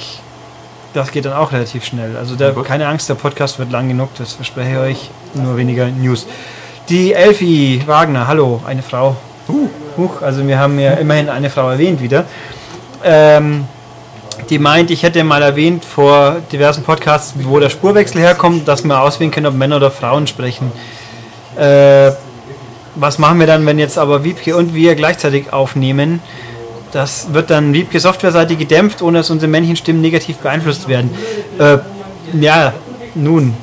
Das 0.94 1.10
geht 1.10 1.24
dann 1.24 1.32
auch 1.32 1.52
relativ 1.52 1.84
schnell. 1.84 2.16
Also 2.16 2.36
gut. 2.36 2.64
keine 2.64 2.86
Angst, 2.86 3.08
der 3.08 3.14
Podcast 3.14 3.58
wird 3.58 3.72
lang 3.72 3.88
genug, 3.88 4.10
das 4.18 4.34
verspreche 4.34 4.70
ich 4.72 4.78
euch. 4.78 5.10
Nur 5.34 5.56
weniger 5.56 5.86
News. 5.86 6.26
Die 6.88 7.12
Elfi 7.12 7.82
Wagner, 7.86 8.26
hallo, 8.26 8.60
eine 8.66 8.82
Frau. 8.82 9.16
Uh, 9.48 9.68
huch, 9.96 10.22
also 10.22 10.46
wir 10.46 10.58
haben 10.58 10.78
ja 10.78 10.92
immerhin 10.92 11.28
eine 11.28 11.50
Frau 11.50 11.70
erwähnt 11.70 12.00
wieder. 12.02 12.24
Ähm, 13.02 13.64
die 14.52 14.58
meint, 14.58 14.90
ich 14.90 15.02
hätte 15.02 15.24
mal 15.24 15.40
erwähnt 15.40 15.82
vor 15.82 16.36
diversen 16.52 16.82
Podcasts, 16.82 17.32
wo 17.42 17.58
der 17.58 17.70
Spurwechsel 17.70 18.20
herkommt, 18.20 18.68
dass 18.68 18.84
wir 18.84 19.00
auswählen 19.00 19.30
können, 19.30 19.46
ob 19.46 19.54
Männer 19.54 19.76
oder 19.76 19.90
Frauen 19.90 20.26
sprechen. 20.26 20.70
Äh, 21.56 22.12
was 22.94 23.18
machen 23.18 23.40
wir 23.40 23.46
dann, 23.46 23.64
wenn 23.64 23.78
jetzt 23.78 23.96
aber 23.96 24.24
Wiebke 24.24 24.54
und 24.54 24.74
wir 24.74 24.94
gleichzeitig 24.94 25.54
aufnehmen? 25.54 26.20
Das 26.92 27.32
wird 27.32 27.48
dann 27.48 27.72
Wiebke 27.72 27.98
Softwareseite 27.98 28.56
gedämpft, 28.56 29.00
ohne 29.00 29.20
dass 29.20 29.30
unsere 29.30 29.50
Männchenstimmen 29.50 30.02
negativ 30.02 30.36
beeinflusst 30.36 30.86
werden. 30.86 31.08
Äh, 31.58 31.78
ja, 32.38 32.74
nun, 33.14 33.54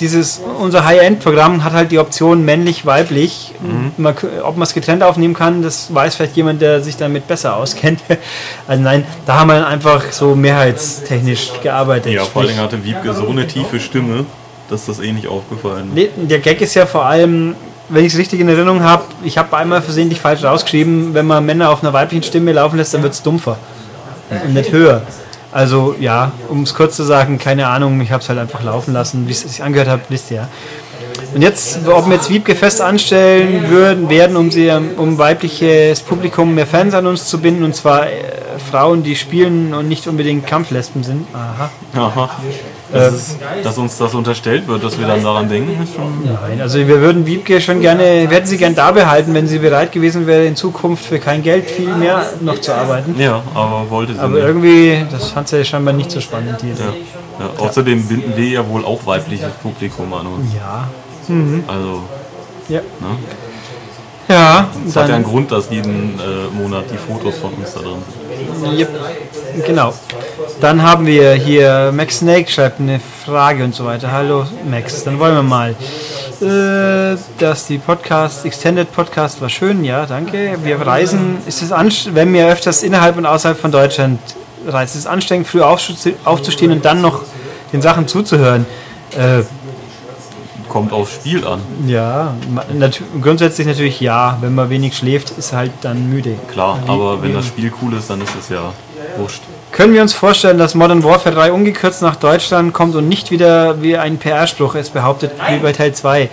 dieses, 0.00 0.40
unser 0.60 0.84
High-End-Programm 0.84 1.64
hat 1.64 1.72
halt 1.72 1.90
die 1.90 1.98
Option 1.98 2.44
männlich-weiblich. 2.44 3.52
Man 3.96 4.14
k- 4.14 4.26
Ob 4.42 4.56
man 4.56 4.62
es 4.64 4.74
getrennt 4.74 5.02
aufnehmen 5.02 5.34
kann, 5.34 5.62
das 5.62 5.92
weiß 5.94 6.16
vielleicht 6.16 6.36
jemand, 6.36 6.60
der 6.62 6.80
sich 6.82 6.96
damit 6.96 7.26
besser 7.26 7.56
auskennt. 7.56 8.00
Also 8.68 8.82
nein, 8.82 9.04
da 9.26 9.40
haben 9.40 9.48
wir 9.48 9.66
einfach 9.66 10.10
so 10.12 10.34
mehrheitstechnisch 10.34 11.52
gearbeitet. 11.62 12.12
ja, 12.12 12.24
vor 12.24 12.44
Dingen 12.44 12.58
hatte 12.60 12.82
Wiebke 12.84 13.12
so 13.14 13.28
eine 13.28 13.46
tiefe 13.46 13.78
Stimme, 13.80 14.26
dass 14.68 14.86
das 14.86 15.00
eh 15.00 15.12
nicht 15.12 15.28
aufgefallen 15.28 15.88
ist. 15.88 15.94
Nee, 15.94 16.10
der 16.16 16.40
Gag 16.40 16.60
ist 16.60 16.74
ja 16.74 16.86
vor 16.86 17.06
allem, 17.06 17.54
wenn 17.88 18.04
ich 18.04 18.12
es 18.12 18.18
richtig 18.18 18.40
in 18.40 18.48
Erinnerung 18.48 18.82
habe, 18.82 19.04
ich 19.24 19.38
habe 19.38 19.56
einmal 19.56 19.80
versehentlich 19.82 20.20
falsch 20.20 20.42
rausgeschrieben, 20.42 21.14
wenn 21.14 21.26
man 21.26 21.44
Männer 21.46 21.70
auf 21.70 21.82
einer 21.82 21.92
weiblichen 21.92 22.22
Stimme 22.24 22.52
laufen 22.52 22.76
lässt, 22.76 22.92
dann 22.94 23.02
wird 23.02 23.12
es 23.14 23.22
dumpfer 23.22 23.56
und 24.44 24.54
nicht 24.54 24.72
höher. 24.72 25.02
Also 25.56 25.96
ja, 25.98 26.32
um 26.50 26.64
es 26.64 26.74
kurz 26.74 26.96
zu 26.96 27.02
sagen, 27.02 27.38
keine 27.38 27.68
Ahnung, 27.68 27.98
ich 28.02 28.12
habe 28.12 28.22
es 28.22 28.28
halt 28.28 28.38
einfach 28.38 28.62
laufen 28.62 28.92
lassen. 28.92 29.26
Wie 29.26 29.32
es 29.32 29.40
sich 29.40 29.62
angehört 29.62 29.88
hat, 29.88 30.00
wisst 30.10 30.30
ihr 30.30 30.36
ja. 30.36 30.48
Und 31.36 31.42
jetzt, 31.42 31.80
ob 31.86 32.06
wir 32.06 32.14
jetzt 32.14 32.30
Wiebke 32.30 32.54
fest 32.54 32.80
anstellen 32.80 33.68
würden, 33.68 34.08
werden, 34.08 34.38
um 34.38 34.50
sie 34.50 34.72
um 34.96 35.18
weibliches 35.18 36.00
Publikum 36.00 36.54
mehr 36.54 36.66
Fans 36.66 36.94
an 36.94 37.06
uns 37.06 37.26
zu 37.26 37.42
binden, 37.42 37.62
und 37.62 37.76
zwar 37.76 38.06
äh, 38.06 38.22
Frauen, 38.70 39.02
die 39.02 39.14
spielen 39.14 39.74
und 39.74 39.86
nicht 39.86 40.06
unbedingt 40.06 40.46
Kampflesben 40.46 41.04
sind. 41.04 41.26
Aha. 41.34 41.68
Aha. 41.94 42.30
Das 42.90 43.12
ist, 43.12 43.38
dass 43.62 43.76
uns 43.76 43.98
das 43.98 44.14
unterstellt 44.14 44.66
wird, 44.66 44.82
dass 44.82 44.98
wir 44.98 45.06
dann 45.06 45.22
daran 45.22 45.46
denken, 45.46 45.78
ist 45.82 45.94
schon. 45.94 46.24
Nein, 46.24 46.58
also 46.62 46.78
wir 46.78 47.02
würden 47.02 47.26
Wiebke 47.26 47.60
schon 47.60 47.82
gerne, 47.82 48.30
wir 48.30 48.34
hätten 48.34 48.46
sie 48.46 48.56
gern 48.56 48.74
da 48.74 48.92
behalten, 48.92 49.34
wenn 49.34 49.46
sie 49.46 49.58
bereit 49.58 49.92
gewesen 49.92 50.26
wäre, 50.26 50.46
in 50.46 50.56
Zukunft 50.56 51.04
für 51.04 51.18
kein 51.18 51.42
Geld 51.42 51.68
viel 51.70 51.94
mehr 51.96 52.24
noch 52.40 52.62
zu 52.62 52.74
arbeiten. 52.74 53.14
Ja, 53.18 53.42
aber 53.52 53.90
wollte 53.90 54.14
sie 54.14 54.20
Aber 54.20 54.36
nicht. 54.36 54.42
irgendwie, 54.42 55.04
das 55.10 55.32
fand 55.32 55.48
sie 55.48 55.62
scheinbar 55.66 55.92
nicht 55.92 56.10
so 56.10 56.18
spannend, 56.22 56.62
Idee. 56.62 56.72
Ja. 56.78 57.44
Ja. 57.44 57.62
Außerdem 57.62 58.06
binden 58.06 58.32
wir 58.34 58.48
ja 58.48 58.66
wohl 58.66 58.86
auch 58.86 59.04
weibliches 59.04 59.52
Publikum 59.62 60.10
an 60.14 60.26
uns. 60.28 60.54
Ja. 60.54 60.88
Also, 61.66 62.02
Ja. 62.68 62.80
ne? 62.80 63.16
Ja, 64.28 64.66
Es 64.88 64.96
hat 64.96 65.08
ja 65.08 65.14
einen 65.14 65.24
Grund, 65.24 65.52
dass 65.52 65.70
jeden 65.70 66.18
äh, 66.18 66.52
Monat 66.60 66.84
die 66.92 66.96
Fotos 66.98 67.36
von 67.38 67.52
uns 67.54 67.72
da 67.74 67.80
drin 67.80 68.02
sind. 68.60 68.78
Yep. 68.78 68.88
Genau. 69.66 69.94
Dann 70.60 70.82
haben 70.82 71.06
wir 71.06 71.34
hier 71.34 71.92
Max 71.94 72.18
Snake 72.18 72.50
schreibt 72.50 72.80
eine 72.80 73.00
Frage 73.24 73.62
und 73.62 73.72
so 73.74 73.84
weiter. 73.84 74.10
Hallo 74.10 74.44
Max, 74.68 75.04
dann 75.04 75.18
wollen 75.20 75.34
wir 75.36 75.42
mal. 75.44 75.76
Äh, 76.40 77.16
dass 77.38 77.66
die 77.68 77.78
Podcast, 77.78 78.44
Extended 78.44 78.92
Podcast 78.92 79.40
war 79.40 79.48
schön, 79.48 79.84
ja, 79.84 80.04
danke. 80.06 80.58
Wir 80.64 80.80
reisen, 80.80 81.38
ist 81.46 81.62
es 81.62 81.70
wenn 82.14 82.32
wir 82.34 82.48
öfters 82.48 82.82
innerhalb 82.82 83.16
und 83.16 83.26
außerhalb 83.26 83.58
von 83.58 83.70
Deutschland 83.70 84.18
reisen, 84.66 84.98
ist 84.98 85.04
es 85.04 85.06
anstrengend, 85.06 85.46
früh 85.46 85.62
aufzu- 85.62 86.14
aufzustehen 86.24 86.72
und 86.72 86.84
dann 86.84 87.00
noch 87.00 87.22
den 87.72 87.80
Sachen 87.80 88.08
zuzuhören. 88.08 88.66
Äh, 89.16 89.44
Kommt 90.76 90.92
aufs 90.92 91.14
Spiel 91.14 91.46
an. 91.46 91.60
ja, 91.86 92.34
grundsätzlich 93.22 93.66
natürlich 93.66 93.98
ja. 94.00 94.36
Wenn 94.42 94.54
man 94.54 94.68
wenig 94.68 94.96
schläft, 94.96 95.30
ist 95.30 95.52
halt 95.52 95.70
dann 95.80 96.10
müde. 96.10 96.34
Klar, 96.52 96.78
Wie- 96.84 96.90
aber 96.90 97.22
wenn 97.22 97.32
das 97.32 97.46
Spiel 97.46 97.72
cool 97.82 97.94
ist, 97.94 98.10
dann 98.10 98.20
ist 98.20 98.34
es 98.38 98.50
ja 98.50 98.72
wurscht. 99.16 99.42
Können 99.72 99.94
wir 99.94 100.02
uns 100.02 100.12
vorstellen, 100.12 100.58
dass 100.58 100.74
Modern 100.74 101.02
Warfare 101.02 101.34
3 101.34 101.52
ungekürzt 101.52 102.02
nach 102.02 102.16
Deutschland 102.16 102.72
kommt 102.74 102.94
und 102.94 103.08
nicht 103.08 103.30
wieder 103.30 103.80
wie 103.82 103.96
ein 103.96 104.18
PR-Spruch 104.18 104.74
es 104.74 104.90
behauptet, 104.90 105.32
wie 105.50 105.58
bei 105.58 105.72
Teil 105.72 105.92
2? 105.94 106.28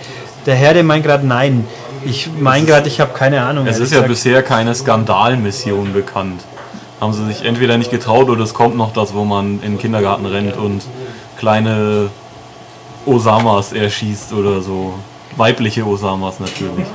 Der 0.46 0.54
Herde 0.54 0.82
meint 0.82 1.04
gerade 1.04 1.26
nein. 1.26 1.66
Ich 2.04 2.28
meine 2.38 2.66
gerade, 2.66 2.86
ich 2.88 3.00
habe 3.00 3.12
keine 3.14 3.42
Ahnung. 3.42 3.66
Es 3.66 3.76
ist 3.78 3.92
ja 3.92 4.00
gesagt. 4.00 4.08
bisher 4.08 4.42
keine 4.42 4.74
Skandalmission 4.74 5.94
bekannt. 5.94 6.42
Haben 7.00 7.14
sie 7.14 7.24
sich 7.26 7.44
entweder 7.46 7.78
nicht 7.78 7.90
getraut 7.90 8.28
oder 8.28 8.44
es 8.44 8.52
kommt 8.52 8.76
noch 8.76 8.92
das, 8.92 9.14
wo 9.14 9.24
man 9.24 9.54
in 9.62 9.72
den 9.72 9.78
Kindergarten 9.78 10.26
rennt 10.26 10.56
und 10.58 10.82
kleine 11.38 12.08
Osamas 13.06 13.72
erschießt 13.72 14.32
oder 14.32 14.60
so. 14.60 14.94
Weibliche 15.36 15.84
Osamas 15.84 16.38
natürlich. 16.40 16.86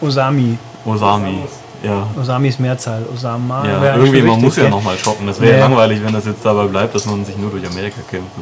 Osami. 0.00 0.58
Osami. 0.84 1.38
Ja. 1.82 2.06
Osami 2.20 2.48
ist 2.48 2.60
Mehrzahl. 2.60 3.04
Osama. 3.14 3.66
Ja, 3.66 3.96
irgendwie, 3.96 4.22
man 4.22 4.40
muss 4.40 4.56
ja 4.56 4.68
nochmal 4.68 4.98
shoppen. 4.98 5.26
Das 5.26 5.40
wäre 5.40 5.58
Ja. 5.58 5.60
langweilig, 5.66 6.00
wenn 6.04 6.12
das 6.12 6.26
jetzt 6.26 6.44
dabei 6.44 6.64
bleibt, 6.66 6.94
dass 6.94 7.06
man 7.06 7.24
sich 7.24 7.36
nur 7.38 7.50
durch 7.50 7.66
Amerika 7.66 8.00
kämpft 8.10 8.32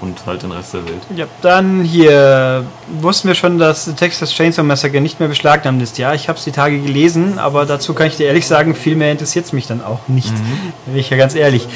und, 0.00 0.16
halt 0.26 0.42
den 0.42 0.52
Rest 0.52 0.72
der 0.72 0.84
Welt. 0.86 1.02
Ja, 1.14 1.26
dann 1.42 1.82
hier 1.82 2.64
wussten 3.00 3.28
wir 3.28 3.34
schon, 3.34 3.58
dass 3.58 3.92
Texas 3.96 4.32
Chainsaw 4.32 4.62
Massacre 4.64 5.00
nicht 5.00 5.20
mehr 5.20 5.28
beschlagnahmt 5.28 5.82
ist. 5.82 5.98
Ja, 5.98 6.14
ich 6.14 6.28
habe 6.28 6.38
es 6.38 6.44
die 6.44 6.52
Tage 6.52 6.78
gelesen, 6.80 7.38
aber 7.38 7.66
dazu 7.66 7.92
kann 7.92 8.06
ich 8.06 8.16
dir 8.16 8.28
ehrlich 8.28 8.46
sagen, 8.46 8.74
viel 8.74 8.96
mehr 8.96 9.12
interessiert 9.12 9.44
es 9.44 9.52
mich 9.52 9.66
dann 9.66 9.84
auch 9.84 10.00
nicht. 10.08 10.32
Bin 10.86 10.96
ich 10.96 11.10
ja 11.10 11.16
ganz 11.18 11.34
ehrlich. 11.34 11.68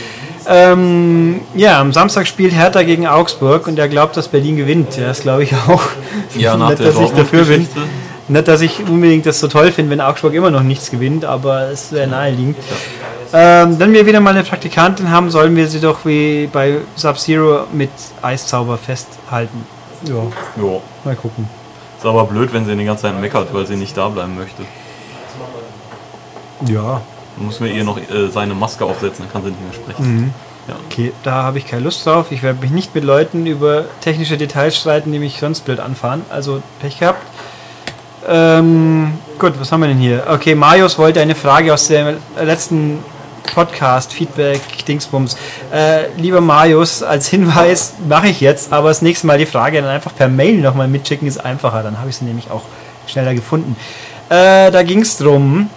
Ähm, 0.46 1.40
ja, 1.54 1.80
am 1.80 1.92
Samstag 1.92 2.26
spielt 2.26 2.52
Hertha 2.52 2.82
gegen 2.82 3.06
Augsburg 3.06 3.66
und 3.66 3.78
er 3.78 3.88
glaubt, 3.88 4.16
dass 4.16 4.28
Berlin 4.28 4.56
gewinnt. 4.56 4.96
Ja, 4.96 5.06
das 5.08 5.22
glaube 5.22 5.44
ich 5.44 5.54
auch. 5.54 5.82
Ja, 6.36 6.56
nach 6.56 6.70
Nicht, 6.70 6.80
der 6.80 6.92
dass 6.92 7.00
ich 7.00 7.10
dafür 7.10 7.44
bin. 7.44 7.68
Nicht, 8.26 8.48
dass 8.48 8.60
ich 8.60 8.80
unbedingt 8.80 9.26
das 9.26 9.38
so 9.38 9.48
toll 9.48 9.70
finde, 9.70 9.92
wenn 9.92 10.00
Augsburg 10.00 10.34
immer 10.34 10.50
noch 10.50 10.62
nichts 10.62 10.90
gewinnt, 10.90 11.24
aber 11.24 11.68
es 11.70 11.92
wäre 11.92 12.06
naheliegend. 12.08 12.56
Ähm, 13.32 13.78
wenn 13.78 13.92
wir 13.92 14.06
wieder 14.06 14.20
mal 14.20 14.30
eine 14.30 14.42
Praktikantin 14.42 15.10
haben, 15.10 15.30
sollen 15.30 15.54
wir 15.56 15.66
sie 15.68 15.80
doch 15.80 16.04
wie 16.04 16.48
bei 16.52 16.78
Sub-Zero 16.96 17.64
mit 17.72 17.90
Eiszauber 18.22 18.78
festhalten. 18.78 19.66
Ja, 20.08 20.22
Jo. 20.60 20.82
mal 21.04 21.14
gucken. 21.16 21.48
Ist 21.98 22.06
aber 22.06 22.24
blöd, 22.24 22.52
wenn 22.52 22.64
sie 22.66 22.76
die 22.76 22.84
ganze 22.84 23.02
Zeit 23.02 23.20
meckert, 23.20 23.52
weil 23.52 23.66
sie 23.66 23.76
nicht 23.76 23.96
da 23.96 24.08
bleiben 24.08 24.36
möchte. 24.36 24.62
Ja. 26.66 27.00
Muss 27.36 27.60
mir 27.60 27.68
ihr 27.68 27.84
noch 27.84 27.98
äh, 27.98 28.28
seine 28.32 28.54
Maske 28.54 28.84
aufsetzen, 28.84 29.24
dann 29.24 29.32
kann 29.32 29.42
sie 29.42 29.50
nicht 29.50 29.62
mehr 29.62 29.72
sprechen. 29.72 30.34
Ja. 30.68 30.76
Okay, 30.86 31.12
da 31.22 31.42
habe 31.42 31.58
ich 31.58 31.66
keine 31.66 31.82
Lust 31.82 32.06
drauf. 32.06 32.26
Ich 32.30 32.42
werde 32.42 32.60
mich 32.60 32.70
nicht 32.70 32.94
mit 32.94 33.04
Leuten 33.04 33.46
über 33.46 33.84
technische 34.00 34.38
Details 34.38 34.76
streiten, 34.76 35.12
die 35.12 35.18
mich 35.18 35.38
sonst 35.38 35.62
blöd 35.64 35.80
anfahren. 35.80 36.22
Also 36.30 36.62
Pech 36.80 36.98
gehabt. 36.98 37.22
Ähm, 38.26 39.18
gut, 39.38 39.52
was 39.60 39.70
haben 39.70 39.80
wir 39.80 39.88
denn 39.88 39.98
hier? 39.98 40.24
Okay, 40.28 40.54
Marius 40.54 40.98
wollte 40.98 41.20
eine 41.20 41.34
Frage 41.34 41.74
aus 41.74 41.88
dem 41.88 42.16
letzten 42.42 43.00
Podcast, 43.52 44.14
Feedback, 44.14 44.60
Dingsbums. 44.86 45.36
Äh, 45.70 46.06
lieber 46.16 46.40
Marius, 46.40 47.02
als 47.02 47.28
Hinweis 47.28 47.94
mache 48.08 48.28
ich 48.28 48.40
jetzt, 48.40 48.72
aber 48.72 48.88
das 48.88 49.02
nächste 49.02 49.26
Mal 49.26 49.36
die 49.36 49.46
Frage 49.46 49.82
dann 49.82 49.90
einfach 49.90 50.14
per 50.14 50.28
Mail 50.28 50.60
nochmal 50.60 50.88
mitschicken 50.88 51.28
ist 51.28 51.38
einfacher. 51.38 51.82
Dann 51.82 51.98
habe 51.98 52.08
ich 52.08 52.16
sie 52.16 52.24
nämlich 52.24 52.50
auch 52.50 52.62
schneller 53.06 53.34
gefunden. 53.34 53.76
Äh, 54.30 54.70
da 54.70 54.82
ging 54.82 55.02
es 55.02 55.18
drum. 55.18 55.68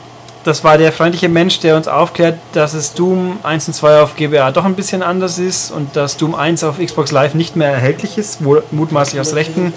Das 0.48 0.64
war 0.64 0.78
der 0.78 0.94
freundliche 0.94 1.28
Mensch, 1.28 1.60
der 1.60 1.76
uns 1.76 1.90
aufklärt, 1.90 2.40
dass 2.54 2.74
es 2.74 2.94
Doom 2.94 3.38
1 3.44 3.68
und 3.68 3.74
2 3.74 4.00
auf 4.00 4.16
GBA 4.16 4.52
doch 4.52 4.64
ein 4.64 4.76
bisschen 4.76 5.04
anders 5.04 5.40
ist 5.40 5.72
und 5.72 5.98
dass 5.98 6.16
Doom 6.16 6.36
1 6.36 6.64
auf 6.64 6.80
Xbox 6.80 7.12
Live 7.12 7.34
nicht 7.34 7.58
mehr 7.58 7.70
erhältlich 7.70 8.18
ist, 8.18 8.46
wohl 8.46 8.64
mutmaßlich 8.72 9.20
aus 9.20 9.36
rechten, 9.36 9.74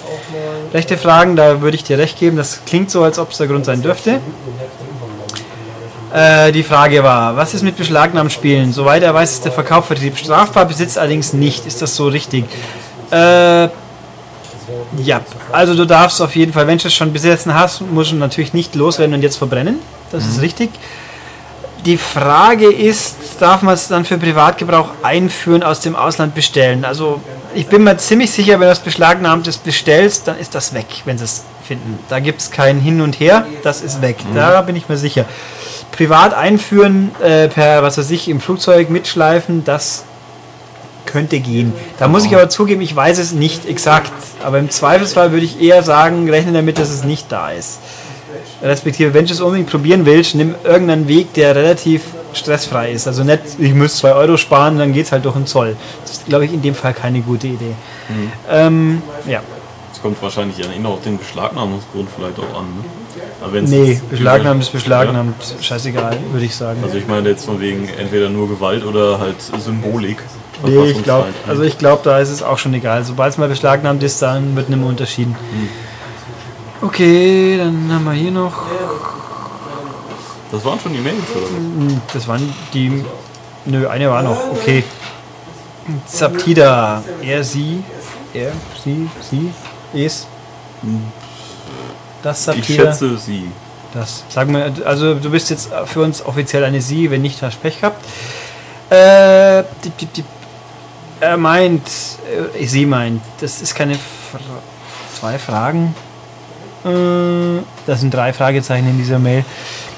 rechte 0.73 0.95
Fragen. 0.95 1.35
Da 1.35 1.59
würde 1.59 1.75
ich 1.75 1.83
dir 1.83 1.97
recht 1.97 2.17
geben. 2.17 2.37
Das 2.37 2.61
klingt 2.65 2.89
so, 2.89 3.03
als 3.03 3.19
ob 3.19 3.31
es 3.31 3.37
der 3.39 3.47
Grund 3.47 3.65
sein 3.65 3.81
dürfte. 3.81 4.21
Äh, 6.13 6.53
die 6.53 6.63
Frage 6.63 7.03
war, 7.03 7.35
was 7.35 7.53
ist 7.53 7.63
mit 7.63 7.75
beschlagnahmten 7.75 8.31
Spielen? 8.31 8.71
Soweit 8.71 9.03
er 9.03 9.13
weiß, 9.13 9.29
ist 9.29 9.43
der 9.43 9.51
Verkauf, 9.51 9.87
Vertrieb 9.87 10.17
strafbar, 10.17 10.63
Besitz 10.63 10.95
allerdings 10.95 11.33
nicht. 11.33 11.65
Ist 11.65 11.81
das 11.81 11.97
so 11.97 12.07
richtig? 12.07 12.45
Äh, 13.11 13.67
ja, 15.03 15.19
also 15.51 15.75
du 15.75 15.83
darfst 15.83 16.21
auf 16.21 16.33
jeden 16.37 16.53
Fall, 16.53 16.65
wenn 16.65 16.77
du 16.77 16.87
es 16.87 16.93
schon 16.93 17.11
besessen 17.11 17.53
hast, 17.53 17.81
musst 17.81 18.13
du 18.13 18.15
natürlich 18.15 18.53
nicht 18.53 18.73
losrennen 18.73 19.15
und 19.15 19.21
jetzt 19.21 19.35
verbrennen. 19.35 19.79
Das 20.11 20.25
ist 20.25 20.41
richtig. 20.41 20.69
Die 21.85 21.97
Frage 21.97 22.71
ist, 22.71 23.15
darf 23.39 23.63
man 23.63 23.73
es 23.73 23.87
dann 23.87 24.05
für 24.05 24.17
Privatgebrauch 24.17 24.89
einführen, 25.01 25.63
aus 25.63 25.79
dem 25.79 25.95
Ausland 25.95 26.35
bestellen? 26.35 26.85
Also 26.85 27.21
ich 27.55 27.67
bin 27.67 27.83
mir 27.83 27.97
ziemlich 27.97 28.31
sicher, 28.31 28.53
wenn 28.53 28.61
du 28.61 28.67
das 28.67 28.79
Beschlagnahmtes 28.79 29.57
bestellst, 29.57 30.27
dann 30.27 30.37
ist 30.37 30.53
das 30.53 30.73
weg, 30.73 30.85
wenn 31.05 31.17
sie 31.17 31.23
es 31.23 31.43
finden. 31.65 31.97
Da 32.07 32.19
gibt 32.19 32.41
es 32.41 32.51
kein 32.51 32.79
Hin 32.79 33.01
und 33.01 33.19
Her, 33.19 33.45
das 33.63 33.81
ist 33.81 34.01
weg. 34.01 34.17
Da 34.35 34.61
bin 34.61 34.75
ich 34.75 34.89
mir 34.89 34.97
sicher. 34.97 35.25
Privat 35.91 36.33
einführen, 36.33 37.11
äh, 37.21 37.47
per, 37.47 37.83
was 37.83 37.97
weiß 37.97 38.11
ich, 38.11 38.29
im 38.29 38.39
Flugzeug 38.39 38.89
mitschleifen, 38.89 39.63
das 39.65 40.03
könnte 41.05 41.39
gehen. 41.39 41.73
Da 41.99 42.07
muss 42.07 42.25
ich 42.25 42.33
aber 42.33 42.49
zugeben, 42.49 42.81
ich 42.81 42.95
weiß 42.95 43.17
es 43.17 43.33
nicht 43.33 43.65
exakt. 43.65 44.11
Aber 44.43 44.59
im 44.59 44.69
Zweifelsfall 44.69 45.31
würde 45.31 45.45
ich 45.45 45.61
eher 45.61 45.83
sagen, 45.83 46.29
rechne 46.29 46.53
damit, 46.53 46.77
dass 46.77 46.89
es 46.89 47.03
nicht 47.03 47.31
da 47.31 47.51
ist. 47.51 47.79
Respektive, 48.61 49.13
wenn 49.13 49.25
du 49.25 49.33
es 49.33 49.41
unbedingt 49.41 49.69
probieren 49.69 50.05
willst, 50.05 50.35
nimm 50.35 50.55
irgendeinen 50.63 51.07
Weg, 51.07 51.33
der 51.33 51.55
relativ 51.55 52.03
stressfrei 52.33 52.91
ist. 52.91 53.07
Also 53.07 53.23
nicht, 53.23 53.41
ich 53.57 53.73
muss 53.73 53.97
2 53.97 54.13
Euro 54.13 54.37
sparen, 54.37 54.77
dann 54.77 54.93
geht 54.93 55.07
es 55.07 55.11
halt 55.11 55.25
durch 55.25 55.35
den 55.35 55.47
Zoll. 55.47 55.75
Das 56.03 56.11
ist, 56.11 56.25
glaube 56.27 56.45
ich, 56.45 56.53
in 56.53 56.61
dem 56.61 56.75
Fall 56.75 56.93
keine 56.93 57.21
gute 57.21 57.47
Idee. 57.47 57.73
Ähm, 58.49 59.01
ja. 59.27 59.41
Es 59.93 60.01
kommt 60.01 60.21
wahrscheinlich 60.21 60.57
ja 60.57 60.65
immer 60.71 60.89
auf 60.89 61.01
den 61.01 61.17
Beschlagnahmungsgrund 61.17 62.09
vielleicht 62.15 62.39
auch 62.39 62.59
an. 62.59 62.65
Ne? 62.65 62.83
Aber 63.43 63.61
Nee, 63.61 63.99
beschlagnahmt 64.09 64.61
ist 64.61 64.71
beschlagnahmt. 64.71 65.35
Scheißegal, 65.61 66.17
würde 66.31 66.45
ich 66.45 66.55
sagen. 66.55 66.79
Also 66.83 66.97
ich 66.97 67.07
meine 67.07 67.29
jetzt 67.29 67.45
von 67.45 67.59
wegen 67.59 67.89
entweder 67.99 68.29
nur 68.29 68.47
Gewalt 68.47 68.85
oder 68.85 69.19
halt 69.19 69.35
Symbolik. 69.59 70.17
Nee, 70.63 70.69
ich 70.91 71.03
glaube, 71.03 71.23
Verfassungsfeind. 71.23 71.35
also 71.49 71.63
ich 71.63 71.77
glaube, 71.77 72.01
da 72.03 72.19
ist 72.19 72.29
es 72.29 72.43
auch 72.43 72.57
schon 72.59 72.73
egal. 72.73 73.03
Sobald 73.03 73.33
es 73.33 73.37
mal 73.37 73.49
beschlagnahmt 73.49 74.01
ist, 74.03 74.21
dann 74.21 74.55
wird 74.55 74.69
nicht 74.69 74.79
mehr 74.79 74.87
unterschieden. 74.87 75.35
Okay, 76.81 77.57
dann 77.57 77.91
haben 77.93 78.05
wir 78.05 78.13
hier 78.13 78.31
noch. 78.31 78.53
Das 80.51 80.65
waren 80.65 80.79
schon 80.79 80.93
die 80.93 80.99
Mails, 80.99 81.17
oder? 81.35 81.43
was? 81.43 82.13
Das 82.13 82.27
waren 82.27 82.53
die. 82.73 83.05
Nö, 83.65 83.87
eine 83.87 84.09
war 84.09 84.23
noch. 84.23 84.51
Okay. 84.51 84.83
Zaptida. 86.07 87.03
Er, 87.21 87.43
sie. 87.43 87.83
Er, 88.33 88.51
sie, 88.83 89.09
sie. 89.29 89.53
Es. 89.93 90.27
Das 92.23 92.39
Ich 92.39 92.45
Zaptida. 92.45 92.83
schätze 92.85 93.17
sie. 93.17 93.51
Das. 93.93 94.23
Sagen 94.29 94.53
wir, 94.53 94.73
also 94.85 95.15
du 95.15 95.29
bist 95.29 95.49
jetzt 95.49 95.69
für 95.85 96.01
uns 96.01 96.25
offiziell 96.25 96.63
eine 96.63 96.81
Sie, 96.81 97.11
wenn 97.11 97.21
nicht, 97.21 97.41
hast 97.41 97.61
Pech 97.61 97.79
gehabt. 97.81 98.03
Äh, 98.89 99.63
dip, 99.83 99.97
dip, 99.97 100.13
dip. 100.13 100.25
Er 101.19 101.37
meint, 101.37 101.83
äh, 102.57 102.65
sie 102.65 102.85
meint, 102.85 103.21
das 103.39 103.61
ist 103.61 103.75
keine 103.75 103.95
Fra 103.95 104.39
zwei 105.19 105.37
Fragen. 105.37 105.93
Äh, 106.85 107.61
das 107.85 108.01
sind 108.01 108.13
drei 108.13 108.33
Fragezeichen 108.33 108.87
in 108.89 108.97
dieser 108.97 109.19
Mail. 109.19 109.45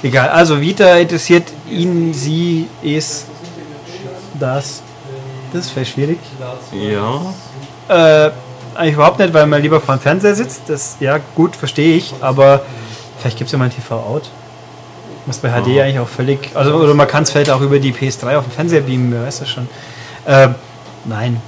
Egal. 0.02 0.28
Also 0.28 0.60
Vita 0.60 0.96
interessiert 0.96 1.44
ihn, 1.70 2.12
sie, 2.12 2.68
es, 2.82 3.26
das. 4.38 4.82
Das 5.52 5.66
ist 5.66 5.70
vielleicht 5.70 5.92
schwierig. 5.92 6.18
Ja. 6.72 8.26
Äh, 8.26 8.30
eigentlich 8.74 8.94
überhaupt 8.94 9.18
nicht, 9.18 9.32
weil 9.32 9.46
man 9.46 9.62
lieber 9.62 9.80
vor 9.80 9.96
dem 9.96 10.00
Fernseher 10.00 10.34
sitzt. 10.34 10.62
Das, 10.66 10.96
ja, 11.00 11.20
gut, 11.34 11.54
verstehe 11.54 11.96
ich, 11.96 12.12
aber 12.20 12.62
vielleicht 13.18 13.38
gibt 13.38 13.48
es 13.48 13.52
ja 13.52 13.58
mal 13.58 13.66
ein 13.66 13.70
TV-Out. 13.70 14.30
Was 15.26 15.38
bei 15.38 15.48
HD 15.48 15.80
eigentlich 15.80 15.98
auch 15.98 16.08
völlig. 16.08 16.50
Also, 16.54 16.74
oder 16.74 16.92
man 16.92 17.06
kann 17.06 17.22
es 17.22 17.30
vielleicht 17.30 17.50
auch 17.50 17.60
über 17.60 17.78
die 17.78 17.92
PS3 17.92 18.36
auf 18.36 18.44
dem 18.44 18.52
Fernseher 18.52 18.82
beamen, 18.82 19.10
wer 19.12 19.22
weiß 19.22 19.40
das 19.40 19.48
schon. 19.48 19.68
Ähm, 20.26 20.54
nein. 21.04 21.40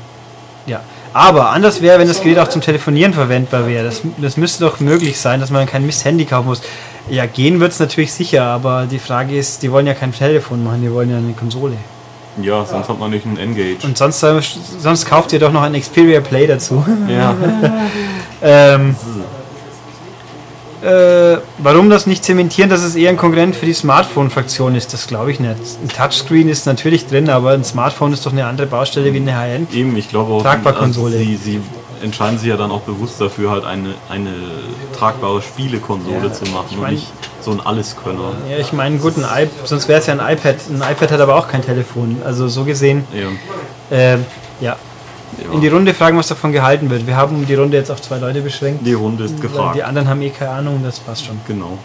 Ja. 1.16 1.28
Aber 1.28 1.50
anders 1.50 1.80
wäre, 1.80 1.98
wenn 1.98 2.08
das 2.08 2.20
Gerät 2.20 2.38
auch 2.38 2.48
zum 2.48 2.60
Telefonieren 2.60 3.14
verwendbar 3.14 3.66
wäre. 3.66 3.84
Das, 3.84 4.02
das 4.18 4.36
müsste 4.36 4.64
doch 4.64 4.80
möglich 4.80 5.18
sein, 5.18 5.40
dass 5.40 5.50
man 5.50 5.66
kein 5.66 5.86
Mist-Handy 5.86 6.26
kaufen 6.26 6.48
muss. 6.48 6.62
Ja, 7.08 7.26
gehen 7.26 7.60
wird 7.60 7.72
es 7.72 7.80
natürlich 7.80 8.12
sicher, 8.12 8.44
aber 8.44 8.86
die 8.90 8.98
Frage 8.98 9.36
ist, 9.36 9.62
die 9.62 9.72
wollen 9.72 9.86
ja 9.86 9.94
kein 9.94 10.12
Telefon 10.12 10.62
machen, 10.62 10.82
die 10.82 10.92
wollen 10.92 11.10
ja 11.10 11.18
eine 11.18 11.32
Konsole. 11.32 11.76
Ja, 12.42 12.64
sonst 12.66 12.88
hat 12.88 12.98
man 12.98 13.10
nicht 13.10 13.24
einen 13.24 13.38
Engage. 13.38 13.78
Und 13.84 13.96
sonst, 13.96 14.22
äh, 14.22 14.40
sonst 14.78 15.06
kauft 15.06 15.32
ihr 15.32 15.38
doch 15.38 15.52
noch 15.52 15.62
ein 15.62 15.72
Xperia 15.80 16.20
Play 16.20 16.46
dazu. 16.46 16.84
Ja. 17.08 17.34
ähm, 18.42 18.94
äh, 20.86 21.38
warum 21.58 21.90
das 21.90 22.06
nicht 22.06 22.24
zementieren, 22.24 22.70
dass 22.70 22.82
es 22.82 22.94
eher 22.94 23.10
ein 23.10 23.16
Konkurrent 23.16 23.56
für 23.56 23.66
die 23.66 23.72
Smartphone-Fraktion 23.74 24.74
ist, 24.74 24.92
das 24.92 25.06
glaube 25.06 25.32
ich 25.32 25.40
nicht. 25.40 25.56
Ein 25.82 25.88
Touchscreen 25.88 26.48
ist 26.48 26.66
natürlich 26.66 27.06
drin, 27.06 27.28
aber 27.28 27.50
ein 27.52 27.64
Smartphone 27.64 28.12
ist 28.12 28.24
doch 28.24 28.32
eine 28.32 28.46
andere 28.46 28.66
Baustelle 28.66 29.12
wie 29.12 29.16
eine 29.18 29.36
High-End. 29.36 29.74
Eben, 29.74 29.96
ich 29.96 30.08
glaube 30.08 30.32
auch, 30.32 30.42
Tragbar-Konsole. 30.42 31.16
also 31.16 31.26
sie, 31.28 31.36
sie 31.36 31.60
entscheiden 32.02 32.38
sich 32.38 32.48
ja 32.48 32.56
dann 32.56 32.70
auch 32.70 32.82
bewusst 32.82 33.20
dafür, 33.20 33.50
halt 33.50 33.64
eine, 33.64 33.94
eine 34.08 34.30
tragbare 34.96 35.42
Spielekonsole 35.42 36.26
Ja, 36.26 36.32
zu 36.32 36.44
machen 36.46 36.66
ich 36.70 36.76
und 36.76 36.82
mein- 36.82 36.94
nicht 36.94 37.06
so 37.42 37.50
ein 37.52 37.60
Alleskönner. 37.64 38.32
Ja, 38.50 38.58
ich 38.58 38.72
meine, 38.72 38.98
gut, 38.98 39.14
ein 39.16 39.42
iP 39.44 39.50
sonst 39.64 39.88
wäre 39.88 40.00
es 40.00 40.06
ja 40.06 40.14
ein 40.14 40.20
iPad. 40.36 40.56
Ein 40.68 40.82
iPad 40.92 41.10
hat 41.12 41.20
aber 41.20 41.36
auch 41.36 41.48
kein 41.48 41.62
Telefon. 41.62 42.20
Also 42.24 42.48
so 42.48 42.64
gesehen, 42.64 43.04
Ja, 43.14 43.28
ähm, 43.90 44.24
ja. 44.60 44.76
Ja. 45.42 45.52
In 45.52 45.60
die 45.60 45.68
Runde 45.68 45.92
fragen, 45.94 46.16
was 46.16 46.28
davon 46.28 46.52
gehalten 46.52 46.88
wird. 46.90 47.06
Wir 47.06 47.16
haben 47.16 47.46
die 47.46 47.54
Runde 47.54 47.76
jetzt 47.76 47.90
auf 47.90 48.00
zwei 48.00 48.18
Leute 48.18 48.40
beschränkt. 48.40 48.86
Die 48.86 48.94
Runde 48.94 49.24
ist 49.24 49.40
gefragt. 49.40 49.76
Die 49.76 49.82
anderen 49.82 50.08
haben 50.08 50.22
eh 50.22 50.30
keine 50.30 50.52
Ahnung, 50.52 50.80
das 50.82 51.00
passt 51.00 51.26
schon. 51.26 51.40
Genau. 51.46 51.78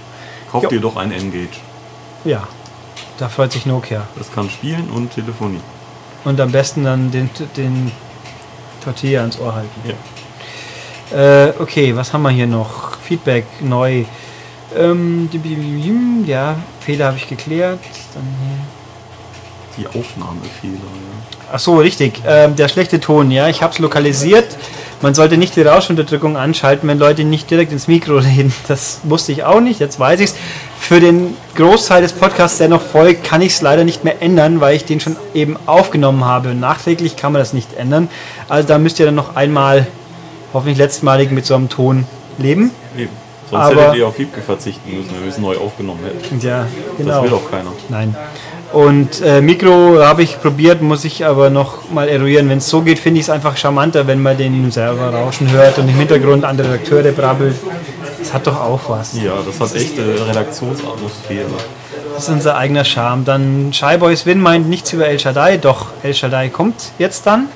Kauft 0.51 0.65
Jo. 0.65 0.69
dir 0.69 0.81
doch 0.81 0.95
ein 0.97 1.11
Engage. 1.11 1.59
Ja, 2.23 2.47
da 3.17 3.29
freut 3.29 3.51
sich 3.51 3.65
Nokia. 3.65 4.07
Das 4.17 4.31
kann 4.31 4.49
spielen 4.49 4.89
und 4.89 5.11
Telefonie. 5.13 5.61
Und 6.23 6.39
am 6.39 6.51
besten 6.51 6.83
dann 6.83 7.11
den, 7.11 7.29
den 7.57 7.91
Tortilla 8.83 9.21
ans 9.21 9.39
Ohr 9.39 9.55
halten. 9.55 9.81
Ja. 9.85 11.47
Äh, 11.47 11.53
okay, 11.59 11.95
was 11.95 12.13
haben 12.13 12.21
wir 12.21 12.29
hier 12.29 12.47
noch? 12.47 12.97
Feedback 12.97 13.45
neu. 13.61 14.05
Ähm, 14.75 15.29
ja, 16.25 16.55
Fehler 16.79 17.07
habe 17.07 17.17
ich 17.17 17.27
geklärt. 17.27 17.79
Dann 18.13 18.23
hier. 18.39 18.65
Die 19.77 19.87
Aufnahmefehler, 19.87 20.73
ja. 20.73 21.20
Ach 21.53 21.59
so, 21.59 21.77
richtig. 21.77 22.21
Ähm, 22.25 22.55
der 22.55 22.67
schlechte 22.69 22.99
Ton, 22.99 23.29
ja, 23.31 23.47
ich 23.47 23.61
habe 23.61 23.73
es 23.73 23.79
lokalisiert. 23.79 24.55
Man 25.01 25.13
sollte 25.15 25.37
nicht 25.37 25.55
die 25.55 25.63
Rauschunterdrückung 25.63 26.37
anschalten, 26.37 26.87
wenn 26.87 26.99
Leute 26.99 27.23
nicht 27.23 27.49
direkt 27.49 27.71
ins 27.71 27.87
Mikro 27.87 28.17
reden. 28.19 28.53
Das 28.67 28.99
wusste 29.03 29.31
ich 29.31 29.43
auch 29.43 29.59
nicht, 29.59 29.79
jetzt 29.79 29.99
weiß 29.99 30.19
ich 30.19 30.29
es. 30.31 30.35
Für 30.79 30.99
den 30.99 31.35
Großteil 31.55 32.01
des 32.01 32.13
Podcasts, 32.13 32.57
der 32.57 32.69
noch 32.69 32.81
folgt, 32.81 33.23
kann 33.23 33.41
ich 33.41 33.53
es 33.53 33.61
leider 33.61 33.83
nicht 33.83 34.03
mehr 34.03 34.21
ändern, 34.21 34.61
weil 34.61 34.75
ich 34.75 34.85
den 34.85 34.99
schon 34.99 35.15
eben 35.33 35.57
aufgenommen 35.65 36.25
habe. 36.25 36.53
Nachträglich 36.55 37.15
kann 37.15 37.31
man 37.33 37.39
das 37.41 37.53
nicht 37.53 37.73
ändern. 37.75 38.09
Also 38.49 38.67
da 38.67 38.77
müsst 38.77 38.99
ihr 38.99 39.05
dann 39.05 39.15
noch 39.15 39.35
einmal, 39.35 39.87
hoffentlich 40.53 40.77
letztmalig, 40.77 41.31
mit 41.31 41.45
so 41.45 41.55
einem 41.55 41.69
Ton 41.69 42.05
leben. 42.37 42.71
Eben. 42.97 43.09
Sonst 43.49 43.63
Aber- 43.65 43.81
hättet 43.81 43.95
ihr 43.95 44.07
auf 44.07 44.17
Wiebke 44.17 44.41
verzichten 44.41 44.95
müssen, 44.95 45.09
wenn 45.13 45.23
wir 45.23 45.29
es 45.29 45.37
neu 45.37 45.57
aufgenommen 45.57 45.99
hätten. 46.05 46.39
Ja, 46.45 46.65
Das 46.97 46.97
genau. 47.05 47.23
will 47.23 47.29
doch 47.31 47.49
keiner. 47.51 47.71
Nein. 47.89 48.15
Und 48.73 49.21
äh, 49.21 49.41
Mikro 49.41 49.99
habe 50.01 50.23
ich 50.23 50.41
probiert, 50.41 50.81
muss 50.81 51.03
ich 51.03 51.25
aber 51.25 51.49
noch 51.49 51.89
mal 51.91 52.07
eruieren. 52.07 52.47
Wenn 52.47 52.59
es 52.59 52.69
so 52.69 52.81
geht, 52.81 52.99
finde 52.99 53.19
ich 53.19 53.25
es 53.25 53.29
einfach 53.29 53.57
charmanter, 53.57 54.07
wenn 54.07 54.21
man 54.21 54.37
den 54.37 54.71
Server 54.71 55.09
rauschen 55.13 55.51
hört 55.51 55.77
und 55.77 55.89
im 55.89 55.95
Hintergrund 55.95 56.45
andere 56.45 56.73
Redakteure 56.73 57.11
brabbelt. 57.11 57.55
Das 58.19 58.33
hat 58.33 58.47
doch 58.47 58.59
auch 58.59 58.79
was. 58.87 59.13
Ja, 59.21 59.33
das 59.45 59.59
hat 59.59 59.75
echte 59.75 60.01
Redaktionsatmosphäre. 60.25 61.47
Das 62.15 62.23
ist 62.23 62.29
unser 62.29 62.55
eigener 62.55 62.85
Charme. 62.85 63.25
Dann 63.25 63.73
Shy 63.73 63.97
Boys 63.97 64.25
Win 64.25 64.39
meint 64.39 64.69
nichts 64.69 64.93
über 64.93 65.07
El 65.07 65.19
Shaddai. 65.19 65.57
Doch, 65.57 65.87
El 66.03 66.13
Shaddai 66.13 66.47
kommt 66.49 66.75
jetzt 66.97 67.25
dann. 67.25 67.49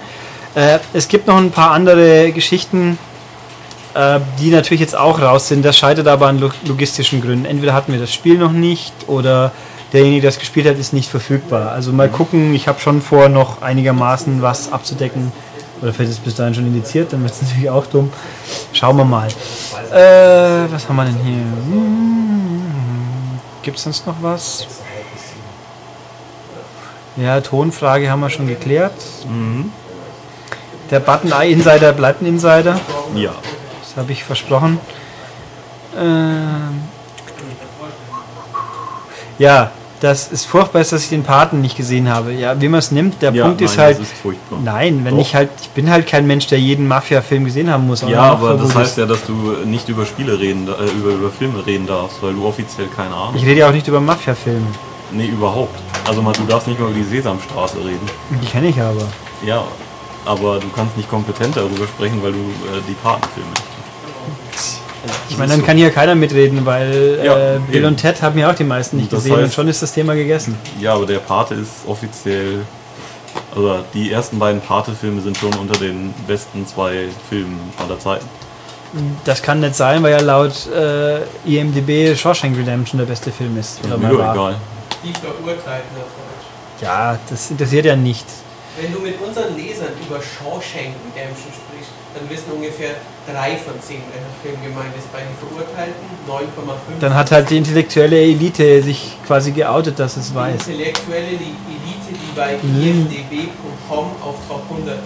Äh, 0.54 0.80
es 0.94 1.08
gibt 1.08 1.28
noch 1.28 1.38
ein 1.38 1.52
paar 1.52 1.72
andere 1.72 2.32
Geschichten, 2.34 2.98
äh, 3.94 4.20
die 4.42 4.50
natürlich 4.50 4.82
jetzt 4.82 4.98
auch 4.98 5.22
raus 5.22 5.48
sind. 5.48 5.64
Das 5.64 5.78
scheitert 5.78 6.08
aber 6.08 6.28
an 6.28 6.40
lo- 6.40 6.52
logistischen 6.66 7.22
Gründen. 7.22 7.46
Entweder 7.46 7.74
hatten 7.74 7.94
wir 7.94 8.00
das 8.00 8.14
Spiel 8.14 8.38
noch 8.38 8.52
nicht 8.52 8.94
oder 9.08 9.52
derjenige, 9.94 10.22
der 10.22 10.30
es 10.30 10.40
gespielt 10.40 10.68
hat, 10.68 10.78
ist 10.78 10.94
nicht 10.94 11.10
verfügbar. 11.10 11.72
Also 11.72 11.92
mal 11.92 12.10
gucken. 12.10 12.54
Ich 12.54 12.68
habe 12.68 12.80
schon 12.80 13.02
vor, 13.02 13.30
noch 13.30 13.62
einigermaßen 13.62 14.42
was 14.42 14.72
abzudecken. 14.72 15.32
Oder 15.82 15.94
vielleicht 15.94 16.12
ist 16.12 16.18
es 16.20 16.24
bis 16.24 16.36
dahin 16.36 16.56
schon 16.56 16.66
indiziert, 16.66 17.14
dann 17.14 17.22
wird 17.24 17.34
es 17.34 17.42
natürlich 17.44 17.70
auch 17.70 17.86
dumm. 17.86 18.12
Schauen 18.74 18.98
wir 18.98 19.06
mal. 19.06 19.28
Äh, 19.92 20.72
was 20.72 20.88
haben 20.88 20.96
wir 20.96 21.06
denn 21.06 21.18
hier? 21.24 21.42
Gibt 23.62 23.78
es 23.78 23.84
sonst 23.84 24.06
noch 24.08 24.16
was? 24.22 24.68
Ja, 27.18 27.40
Tonfrage 27.40 28.10
haben 28.10 28.20
wir 28.20 28.30
schon 28.30 28.48
geklärt. 28.48 28.94
Mhm. 29.28 29.72
Der 30.92 31.00
Button 31.00 31.32
Eye 31.32 31.52
Insider 31.52 31.94
bleibt 31.94 32.22
ein 32.22 32.26
Insider. 32.26 32.80
Ja. 33.16 33.34
Das 33.82 33.98
habe 33.98 34.12
ich 34.12 34.24
versprochen. 34.24 34.80
Ähm 35.98 36.95
ja, 39.38 39.72
das 40.02 40.28
ist 40.28 40.46
furchtbar, 40.46 40.80
dass 40.80 40.92
ich 40.92 41.10
den 41.10 41.24
Paten 41.24 41.62
nicht 41.62 41.78
gesehen 41.78 42.10
habe. 42.10 42.34
Ja, 42.34 42.60
wie 42.60 42.68
man 42.68 42.80
es 42.80 42.92
nimmt, 42.92 43.22
der 43.22 43.34
ja, 43.34 43.46
Punkt 43.46 43.62
ist 43.62 43.78
nein, 43.78 43.86
halt. 43.86 44.00
Das 44.00 44.08
ist 44.08 44.18
furchtbar. 44.18 44.60
nein, 44.64 45.02
wenn 45.04 45.16
Doch. 45.16 45.22
ich 45.22 45.36
halt, 45.36 45.50
ich 45.62 45.70
bin 45.70 45.90
halt 45.90 46.06
kein 46.06 46.28
Mensch, 46.28 46.48
der 46.48 46.60
jeden 46.60 46.88
Mafia-Film 46.88 47.46
gesehen 47.46 47.72
haben 47.72 47.88
muss. 47.88 48.02
Ja, 48.02 48.22
aber 48.22 48.54
das 48.54 48.62
gut 48.62 48.76
heißt 48.76 48.92
ist. 48.92 48.98
ja, 48.98 49.06
dass 49.06 49.26
du 49.26 49.34
nicht 49.66 49.88
über 49.90 50.06
Spiele 50.06 50.40
reden, 50.40 50.68
äh, 50.68 50.92
über, 50.92 51.12
über 51.12 51.30
Filme 51.32 51.66
reden 51.66 51.88
darfst, 51.88 52.22
weil 52.22 52.34
du 52.34 52.46
offiziell 52.46 52.88
keine 52.96 53.16
Ahnung 53.16 53.36
Ich 53.36 53.46
rede 53.46 53.62
ja 53.62 53.70
auch 53.70 53.74
nicht 53.74 53.88
über 53.88 54.02
Mafia-Filme. 54.02 54.68
Nee, 55.12 55.28
überhaupt. 55.28 55.80
Also 56.08 56.22
man, 56.22 56.34
du 56.34 56.44
darfst 56.44 56.68
nicht 56.68 56.80
mal 56.80 56.90
über 56.90 56.98
die 56.98 57.04
Sesamstraße 57.04 57.78
reden. 57.78 58.08
Die 58.42 58.46
kenne 58.46 58.68
ich 58.68 58.80
aber. 58.80 59.08
Ja, 59.46 59.64
aber 60.26 60.60
du 60.60 60.68
kannst 60.76 60.98
nicht 60.98 61.10
kompetent 61.10 61.56
darüber 61.56 61.88
sprechen, 61.88 62.22
weil 62.22 62.34
du 62.34 62.40
äh, 62.40 62.82
die 62.88 62.96
Patenfilme 62.96 63.50
nicht 63.50 63.75
Ich 65.30 65.38
meine, 65.38 65.52
dann 65.54 65.66
kann 65.66 65.78
hier 65.78 65.90
keiner 65.92 66.16
mitreden, 66.16 66.66
weil 66.66 67.20
Ja, 67.24 67.56
äh, 67.56 67.60
Bill 67.60 67.78
eben. 67.78 67.86
und 67.88 67.98
Ted 67.98 68.22
haben 68.22 68.38
ja 68.38 68.50
auch 68.52 68.56
die 68.56 68.64
meisten 68.64 68.98
nicht 68.98 69.12
Das 69.12 69.24
gesehen 69.24 69.40
und 69.40 69.46
heißt- 69.50 69.54
schon 69.54 69.68
ist 69.68 69.82
das 69.82 69.94
Thema 69.94 70.14
gegessen. 70.16 70.58
Ja, 70.80 70.94
aber 70.94 71.06
der 71.06 71.20
Pate 71.20 71.56
ist 71.56 71.88
offiziell. 71.88 72.60
Also 73.56 73.80
die 73.94 74.12
ersten 74.12 74.40
beiden 74.40 74.62
Pate-Filme 74.62 75.22
sind 75.22 75.38
schon 75.38 75.54
unter 75.56 75.78
den 75.78 76.14
besten 76.28 76.66
zwei 76.68 77.08
Filmen 77.30 77.60
aller 77.78 78.00
Zeiten. 78.00 78.26
Das 79.26 79.42
kann 79.42 79.60
nicht 79.60 79.76
sein, 79.76 80.02
weil 80.04 80.12
ja 80.12 80.22
laut 80.22 80.68
äh, 80.74 81.20
IMDb 81.46 82.16
Shawshank 82.18 82.58
Redemption 82.58 82.98
der 83.00 83.06
beste 83.06 83.32
Film 83.32 83.58
ist. 83.58 83.80
Oder 83.86 84.02
war. 84.02 84.34
egal. 84.34 84.56
Die 85.04 85.12
Verurteilten 85.12 85.96
Deutsch. 85.96 86.82
Ja, 86.82 87.18
das 87.30 87.52
interessiert 87.52 87.86
ja 87.86 87.96
nicht. 87.96 88.26
Wenn 88.80 88.94
du 88.94 89.00
mit 89.00 89.16
unseren 89.22 89.56
Lesern 89.56 89.90
über 90.06 90.18
Shawshank 90.22 90.96
Redemption 91.14 91.52
sprichst, 91.52 91.92
dann 92.14 92.30
wissen 92.30 92.46
ungefähr 92.56 92.92
drei 93.32 93.58
von 93.58 93.74
zehn, 93.82 94.02
Film 94.44 94.56
gemeint 94.64 94.96
ist. 94.98 95.12
Bei 95.12 95.20
den 95.20 95.36
Verurteilten 95.40 96.06
9,5. 96.28 97.00
Dann 97.00 97.14
hat 97.16 97.32
halt 97.32 97.50
die 97.50 97.58
intellektuelle 97.58 98.22
Elite 98.22 98.82
sich 98.84 99.18
quasi 99.26 99.52
geoutet, 99.52 99.98
dass 100.00 100.18
es 100.18 100.30
die 100.30 100.36
weiß. 100.36 100.54
intellektuelle 100.68 101.28
Elite, 101.28 101.50
die 102.12 102.36
bei 102.36 102.58
Mhm. 102.62 102.82
imdb.com 102.82 104.06
auf 104.22 104.36
Top 104.48 104.64
100 104.70 104.96
ist. 104.98 105.04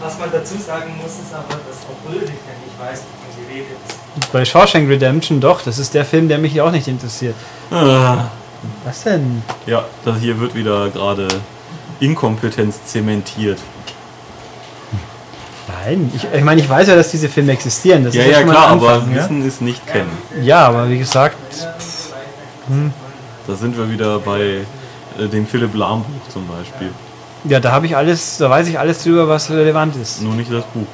Was 0.00 0.18
man 0.18 0.30
dazu 0.32 0.54
sagen 0.58 0.92
muss, 1.00 1.12
ist 1.12 1.32
aber, 1.32 1.54
dass 1.66 1.78
auch 1.88 2.10
Ulrich 2.10 2.22
ja 2.28 2.54
nicht 2.64 2.78
weiß, 2.78 3.02
wovon 3.02 3.30
sie 3.46 3.52
redet. 3.54 4.32
Bei 4.32 4.44
Shawshank 4.44 4.88
Redemption 4.88 5.40
doch, 5.40 5.62
das 5.62 5.78
ist 5.78 5.94
der 5.94 6.04
Film, 6.04 6.28
der 6.28 6.38
mich 6.38 6.60
auch 6.60 6.70
nicht 6.72 6.88
interessiert. 6.88 7.34
Ah, 7.70 8.26
Was 8.84 9.02
denn? 9.04 9.42
ja, 9.66 9.84
das 10.04 10.18
hier 10.20 10.38
wird 10.40 10.54
wieder 10.54 10.88
gerade 10.90 11.28
Inkompetenz 12.00 12.84
zementiert. 12.86 13.58
Nein, 15.68 16.12
ich, 16.14 16.26
ich 16.32 16.44
meine, 16.44 16.60
ich 16.60 16.68
weiß 16.68 16.88
ja, 16.88 16.94
dass 16.96 17.10
diese 17.10 17.28
Filme 17.28 17.52
existieren. 17.52 18.04
Das 18.04 18.14
Ja, 18.14 18.22
ist 18.24 18.30
ja, 18.32 18.38
schon 18.38 18.46
mal 18.48 18.52
klar, 18.52 18.66
ein 18.66 18.72
aber 18.78 18.92
Anfang, 18.92 19.10
ja? 19.14 19.16
Wissen 19.22 19.46
ist 19.46 19.62
nicht 19.62 19.86
kennen. 19.86 20.10
ja, 20.42 20.66
aber 20.68 20.88
wie 20.90 20.98
gesagt, 20.98 21.36
Da 23.46 23.54
sind 23.54 23.76
wir 23.76 23.90
wieder 23.90 24.18
bei 24.18 24.40
äh, 25.18 25.26
dem 25.30 25.46
Philipp 25.46 25.74
Lahm 25.74 26.02
Buch 26.02 26.28
zum 26.32 26.46
Beispiel. 26.48 26.90
ja, 27.44 27.60
da 27.60 27.72
habe 27.72 27.86
ich 27.86 27.96
alles, 27.96 28.38
da 28.38 28.48
weiß 28.50 28.68
ich 28.68 28.78
alles 28.78 29.02
drüber, 29.02 29.28
was 29.28 29.50
relevant 29.50 29.96
ist. 29.96 30.22
Nur 30.22 30.34
nicht 30.34 30.50
das 30.52 30.64
Buch. 30.74 30.86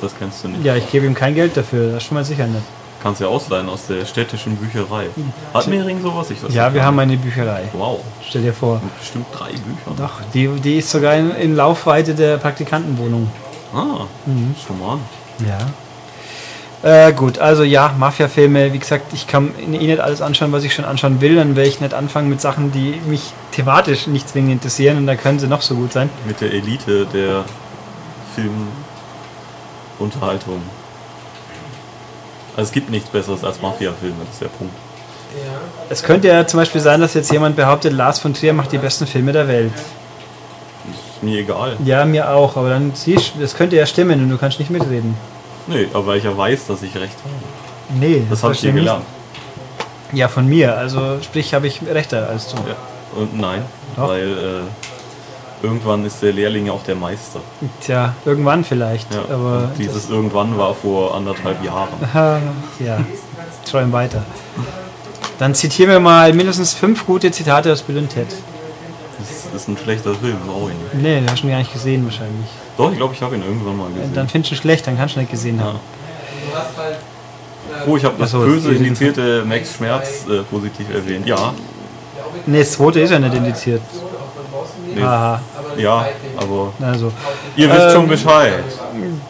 Das 0.00 0.12
kennst 0.18 0.42
du 0.44 0.48
nicht. 0.48 0.64
Ja, 0.64 0.74
ich 0.74 0.90
gebe 0.90 1.06
ihm 1.06 1.14
kein 1.14 1.34
Geld 1.34 1.56
dafür, 1.56 1.92
das 1.92 2.02
schon 2.04 2.16
mal 2.16 2.24
sicher 2.24 2.46
nicht. 2.46 2.64
Kannst 3.02 3.20
ja 3.20 3.26
ausleihen 3.26 3.68
aus 3.68 3.86
der 3.88 4.04
städtischen 4.04 4.56
Bücherei. 4.56 5.06
Hat 5.52 5.66
Mehring 5.66 6.00
sowas? 6.02 6.30
Ich 6.30 6.42
weiß 6.42 6.52
Ja, 6.54 6.66
nicht. 6.66 6.74
wir 6.74 6.84
haben 6.84 6.98
eine 6.98 7.16
Bücherei. 7.16 7.62
Wow, 7.72 7.98
Stell 8.28 8.42
dir 8.42 8.52
vor. 8.52 8.80
mit 8.82 8.96
bestimmt 8.98 9.26
drei 9.32 9.50
Büchern. 9.50 9.96
Doch, 9.96 10.20
die, 10.32 10.46
die 10.60 10.78
ist 10.78 10.90
sogar 10.90 11.14
in, 11.14 11.30
in 11.32 11.56
Laufweite 11.56 12.14
der 12.14 12.36
Praktikantenwohnung. 12.38 13.28
Ah, 13.74 14.06
Mhm. 14.26 14.54
schon 14.66 14.78
mal. 14.78 14.98
Ja. 15.46 15.58
Äh, 16.84 17.12
gut, 17.12 17.38
also 17.38 17.62
ja, 17.62 17.94
Mafia-Filme, 17.96 18.72
wie 18.72 18.78
gesagt, 18.78 19.12
ich 19.12 19.28
kann 19.28 19.52
eh 19.60 19.66
nicht 19.66 20.00
alles 20.00 20.20
anschauen, 20.20 20.50
was 20.50 20.64
ich 20.64 20.74
schon 20.74 20.84
anschauen 20.84 21.20
will, 21.20 21.36
dann 21.36 21.54
werde 21.54 21.68
ich 21.68 21.80
nicht 21.80 21.94
anfangen 21.94 22.28
mit 22.28 22.40
Sachen, 22.40 22.72
die 22.72 23.00
mich 23.06 23.32
thematisch 23.52 24.08
nicht 24.08 24.28
zwingend 24.28 24.50
interessieren 24.52 24.96
und 24.98 25.06
da 25.06 25.14
können 25.14 25.38
sie 25.38 25.46
noch 25.46 25.62
so 25.62 25.76
gut 25.76 25.92
sein. 25.92 26.10
Mit 26.26 26.40
der 26.40 26.50
Elite 26.52 27.06
der 27.06 27.44
Film- 28.34 28.68
Unterhaltung. 29.98 30.60
Also 32.56 32.68
es 32.68 32.72
gibt 32.72 32.90
nichts 32.90 33.08
Besseres 33.10 33.44
als 33.44 33.60
Mafia-Filme, 33.62 34.16
das 34.24 34.34
ist 34.34 34.42
der 34.42 34.48
Punkt. 34.48 34.74
Ja. 35.36 35.52
Es 35.88 36.02
könnte 36.02 36.28
ja 36.28 36.44
zum 36.46 36.58
Beispiel 36.58 36.80
sein, 36.80 37.00
dass 37.00 37.14
jetzt 37.14 37.30
jemand 37.30 37.54
behauptet, 37.54 37.92
Lars 37.92 38.18
von 38.18 38.34
Trier 38.34 38.52
macht 38.52 38.72
die 38.72 38.78
besten 38.78 39.06
Filme 39.06 39.32
der 39.32 39.46
Welt. 39.46 39.72
Mir 41.22 41.38
egal. 41.40 41.76
Ja, 41.84 42.04
mir 42.04 42.30
auch, 42.30 42.56
aber 42.56 42.70
dann 42.70 42.92
siehst 42.94 43.34
du, 43.36 43.40
das 43.40 43.54
könnte 43.54 43.76
ja 43.76 43.86
stimmen 43.86 44.22
und 44.22 44.28
du 44.28 44.36
kannst 44.38 44.58
nicht 44.58 44.70
mitreden. 44.70 45.14
Nee, 45.68 45.86
aber 45.94 46.16
ich 46.16 46.24
ja 46.24 46.36
weiß, 46.36 46.66
dass 46.66 46.82
ich 46.82 46.94
recht 46.96 47.16
habe. 47.22 47.98
Nee, 48.00 48.22
Das 48.28 48.42
habe 48.42 48.52
ich 48.52 48.60
verstehe 48.60 48.72
gelernt. 48.72 49.04
Ja, 50.12 50.28
von 50.28 50.46
mir. 50.46 50.76
Also 50.76 51.18
sprich, 51.22 51.54
habe 51.54 51.66
ich 51.68 51.80
rechter 51.86 52.28
als 52.28 52.48
du. 52.48 52.56
Ja. 52.56 52.74
Und 53.20 53.38
nein, 53.38 53.62
Doch. 53.96 54.08
weil 54.08 54.22
äh, 54.28 55.64
irgendwann 55.66 56.04
ist 56.04 56.22
der 56.22 56.32
Lehrling 56.32 56.68
auch 56.70 56.82
der 56.82 56.96
Meister. 56.96 57.40
Tja, 57.80 58.14
irgendwann 58.24 58.64
vielleicht. 58.64 59.12
Ja. 59.14 59.20
Aber 59.34 59.68
Und 59.70 59.78
dieses 59.78 60.10
irgendwann 60.10 60.58
war 60.58 60.74
vor 60.74 61.14
anderthalb 61.14 61.62
Jahren. 61.64 61.88
Ah, 62.14 62.38
ja, 62.84 62.98
träum 63.70 63.92
weiter. 63.92 64.22
Dann 65.38 65.54
zitieren 65.54 65.90
wir 65.90 66.00
mal 66.00 66.32
mindestens 66.32 66.74
fünf 66.74 67.06
gute 67.06 67.30
Zitate 67.30 67.72
aus 67.72 67.82
Bill 67.82 67.98
und 67.98 68.08
Ted. 68.10 68.26
Das 69.52 69.62
ist 69.62 69.68
ein 69.68 69.76
schlechter 69.76 70.14
Film, 70.14 70.36
brauche 70.46 70.70
ich 70.70 70.76
nicht. 70.94 71.02
Nee, 71.02 71.20
den 71.20 71.30
hast 71.30 71.42
du 71.42 71.48
gar 71.48 71.58
nicht 71.58 71.72
gesehen 71.72 72.04
wahrscheinlich. 72.04 72.46
Doch, 72.78 72.90
ich 72.90 72.96
glaube, 72.96 73.14
ich 73.14 73.20
habe 73.22 73.34
ihn 73.36 73.42
irgendwann 73.42 73.76
mal 73.76 73.88
gesehen. 73.88 74.14
Dann 74.14 74.28
findest 74.28 74.52
du 74.52 74.54
ihn 74.56 74.60
schlecht, 74.60 74.86
dann 74.86 74.96
kannst 74.96 75.14
du 75.16 75.20
nicht 75.20 75.30
gesehen 75.30 75.58
ja. 75.58 75.64
haben. 75.66 75.78
Du 76.50 76.56
hast 76.58 76.76
halt. 76.78 76.94
äh, 77.86 77.90
Oh, 77.90 77.96
ich 77.96 78.04
habe 78.04 78.14
das 78.18 78.30
so, 78.30 78.38
böse 78.40 78.72
indizierte 78.72 79.44
Max 79.44 79.74
Schmerz 79.76 80.26
äh, 80.28 80.42
positiv 80.42 80.86
erwähnt. 80.94 81.26
Ja, 81.26 81.52
Nee, 82.46 82.60
das 82.60 82.72
zweite 82.72 83.00
ist 83.00 83.10
ja 83.10 83.18
nicht 83.18 83.34
indiziert. 83.34 83.82
nee, 84.94 85.02
Aha, 85.02 85.40
ja, 85.76 86.06
aber 86.36 86.72
also. 86.80 87.12
ihr 87.56 87.68
wisst 87.70 87.80
Ähm, 87.80 87.90
schon 87.92 88.08
Bescheid. 88.08 88.64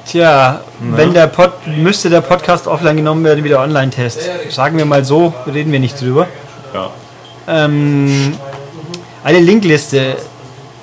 Tja, 0.07 0.61
wenn 0.81 1.13
der 1.13 1.27
Pod, 1.27 1.53
müsste 1.67 2.09
der 2.11 2.21
Podcast 2.21 2.67
offline 2.69 2.97
genommen 2.97 3.25
werden, 3.25 3.43
wie 3.43 3.49
der 3.49 3.61
Online-Test. 3.61 4.21
Sagen 4.51 4.79
wir 4.79 4.85
mal 4.85 5.05
so, 5.05 5.33
reden 5.47 5.73
wir 5.73 5.81
nicht 5.81 6.01
drüber. 6.01 6.27
Ja. 6.73 6.91
Ähm, 7.49 8.35
eine 9.25 9.39
Linkliste. 9.41 10.17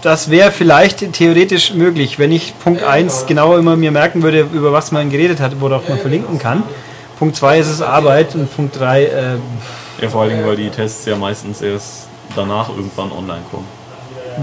Das 0.02 0.30
wäre 0.32 0.52
vielleicht 0.52 1.12
theoretisch 1.14 1.74
möglich, 1.74 2.20
wenn 2.20 2.32
ich 2.32 2.58
Punkt 2.60 2.84
1 2.84 3.26
genau 3.26 3.58
immer 3.58 3.76
mir 3.76 3.92
merken 3.92 4.24
würde, 4.24 4.48
über 4.54 4.72
was 4.72 4.92
man 4.94 5.10
geredet 5.10 5.42
hat, 5.42 5.60
worauf 5.60 5.90
man 5.90 5.98
verlinken 6.00 6.40
kann. 6.40 6.64
Punkt 7.18 7.36
2 7.36 7.60
ist 7.60 7.68
es 7.68 7.82
Arbeit 7.82 8.34
und 8.36 8.56
Punkt 8.56 8.80
3, 8.80 9.04
äh, 9.04 9.10
ja, 10.02 10.10
vor 10.10 10.22
allen 10.22 10.30
Dingen, 10.32 10.46
weil 10.48 10.56
die 10.56 10.70
Tests 10.70 11.06
ja 11.06 11.18
meistens 11.18 11.62
erst 11.62 12.08
danach 12.34 12.70
irgendwann 12.70 13.12
online 13.12 13.42
kommen. 13.52 13.66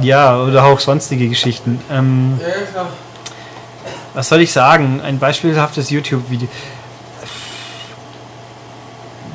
ja, 0.03 0.39
oder 0.43 0.65
auch 0.65 0.79
sonstige 0.79 1.27
Geschichten. 1.29 1.81
Ähm, 1.91 2.39
Ja, 2.39 2.49
klar. 2.71 2.89
was 4.13 4.29
soll 4.29 4.43
ich 4.43 4.53
sagen? 4.53 5.01
Ein 5.03 5.19
beispielhaftes 5.19 5.89
YouTube-Video. 5.89 6.49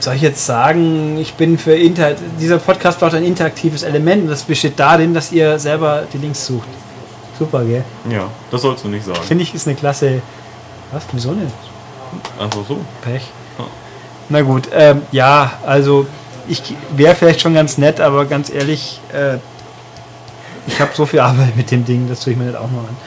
Soll 0.01 0.15
ich 0.15 0.23
jetzt 0.23 0.43
sagen, 0.43 1.19
ich 1.19 1.35
bin 1.35 1.59
für 1.59 1.75
Inter 1.75 2.15
dieser 2.39 2.57
Podcast 2.57 2.99
braucht 2.99 3.13
ein 3.13 3.23
interaktives 3.23 3.83
Element 3.83 4.23
und 4.23 4.29
das 4.29 4.41
besteht 4.41 4.79
darin, 4.79 5.13
dass 5.13 5.31
ihr 5.31 5.59
selber 5.59 6.03
die 6.11 6.17
Links 6.17 6.43
sucht. 6.43 6.67
Super, 7.37 7.63
gell? 7.63 7.83
Ja, 8.09 8.27
das 8.49 8.63
sollst 8.63 8.83
du 8.83 8.87
nicht 8.87 9.05
sagen. 9.05 9.19
Finde 9.21 9.43
ich, 9.43 9.53
ist 9.53 9.67
eine 9.67 9.75
klasse. 9.75 10.23
Was? 10.91 11.03
Wieso 11.11 11.33
nicht? 11.33 11.53
Einfach 12.39 12.61
so. 12.67 12.79
Pech. 13.03 13.27
Ja. 13.59 13.65
Na 14.29 14.41
gut, 14.41 14.69
ähm, 14.73 15.03
ja, 15.11 15.51
also 15.65 16.07
ich 16.47 16.63
wäre 16.95 17.13
vielleicht 17.13 17.41
schon 17.41 17.53
ganz 17.53 17.77
nett, 17.77 18.01
aber 18.01 18.25
ganz 18.25 18.49
ehrlich, 18.49 18.99
äh, 19.13 19.37
ich 20.65 20.81
habe 20.81 20.91
so 20.95 21.05
viel 21.05 21.19
Arbeit 21.19 21.55
mit 21.55 21.69
dem 21.69 21.85
Ding, 21.85 22.09
das 22.09 22.21
tue 22.21 22.33
ich 22.33 22.39
mir 22.39 22.45
nicht 22.45 22.57
auch 22.57 22.71
noch 22.71 22.87
an. 22.87 22.97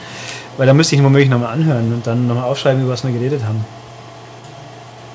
Weil 0.55 0.67
da 0.67 0.73
müsste 0.73 0.95
ich 0.95 1.03
womöglich 1.03 1.29
nochmal 1.29 1.51
anhören 1.51 1.93
und 1.93 2.07
dann 2.07 2.25
nochmal 2.25 2.45
aufschreiben, 2.45 2.81
über 2.81 2.93
was 2.93 3.03
wir 3.03 3.11
geredet 3.11 3.43
haben. 3.43 3.65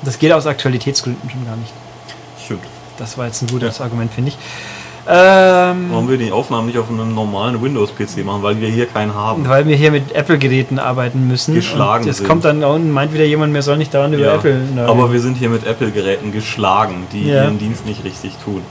Das 0.02 0.18
geht 0.18 0.32
aus 0.32 0.46
Aktualitätsgründen 0.46 1.28
schon 1.30 1.44
gar 1.46 1.56
nicht. 1.56 1.72
Stimmt. 2.42 2.62
Das 2.98 3.16
war 3.18 3.26
jetzt 3.26 3.42
ein 3.42 3.48
gutes 3.48 3.80
Argument, 3.80 4.12
finde 4.12 4.30
ich. 4.30 4.38
Ähm, 5.08 5.86
Warum 5.90 6.08
wir 6.10 6.18
die 6.18 6.30
Aufnahmen 6.30 6.66
nicht 6.66 6.78
auf 6.78 6.88
einem 6.90 7.14
normalen 7.14 7.60
Windows-PC 7.62 8.24
machen, 8.24 8.42
weil 8.42 8.60
wir 8.60 8.68
hier 8.68 8.86
keinen 8.86 9.14
haben. 9.14 9.48
weil 9.48 9.66
wir 9.66 9.74
hier 9.74 9.90
mit 9.90 10.12
Apple-Geräten 10.14 10.78
arbeiten 10.78 11.26
müssen. 11.26 11.54
Geschlagen 11.54 12.02
und 12.02 12.06
jetzt 12.08 12.18
sind. 12.18 12.28
kommt 12.28 12.44
dann 12.44 12.60
da 12.60 12.68
unten, 12.68 12.90
meint 12.90 13.12
wieder 13.14 13.24
jemand, 13.24 13.54
wir 13.54 13.62
sollen 13.62 13.78
nicht 13.78 13.94
dauernd 13.94 14.14
über 14.14 14.24
Ja, 14.24 14.34
Apple 14.36 14.54
nerden. 14.54 14.78
aber 14.90 15.10
wir 15.12 15.20
sind 15.20 15.36
hier 15.38 15.48
mit 15.48 15.66
Apple-Geräten 15.66 16.32
geschlagen, 16.32 17.06
die 17.12 17.28
Ja. 17.28 17.44
ihren 17.44 17.58
Dienst 17.58 17.86
nicht 17.86 18.04
richtig 18.04 18.34
tun. 18.44 18.62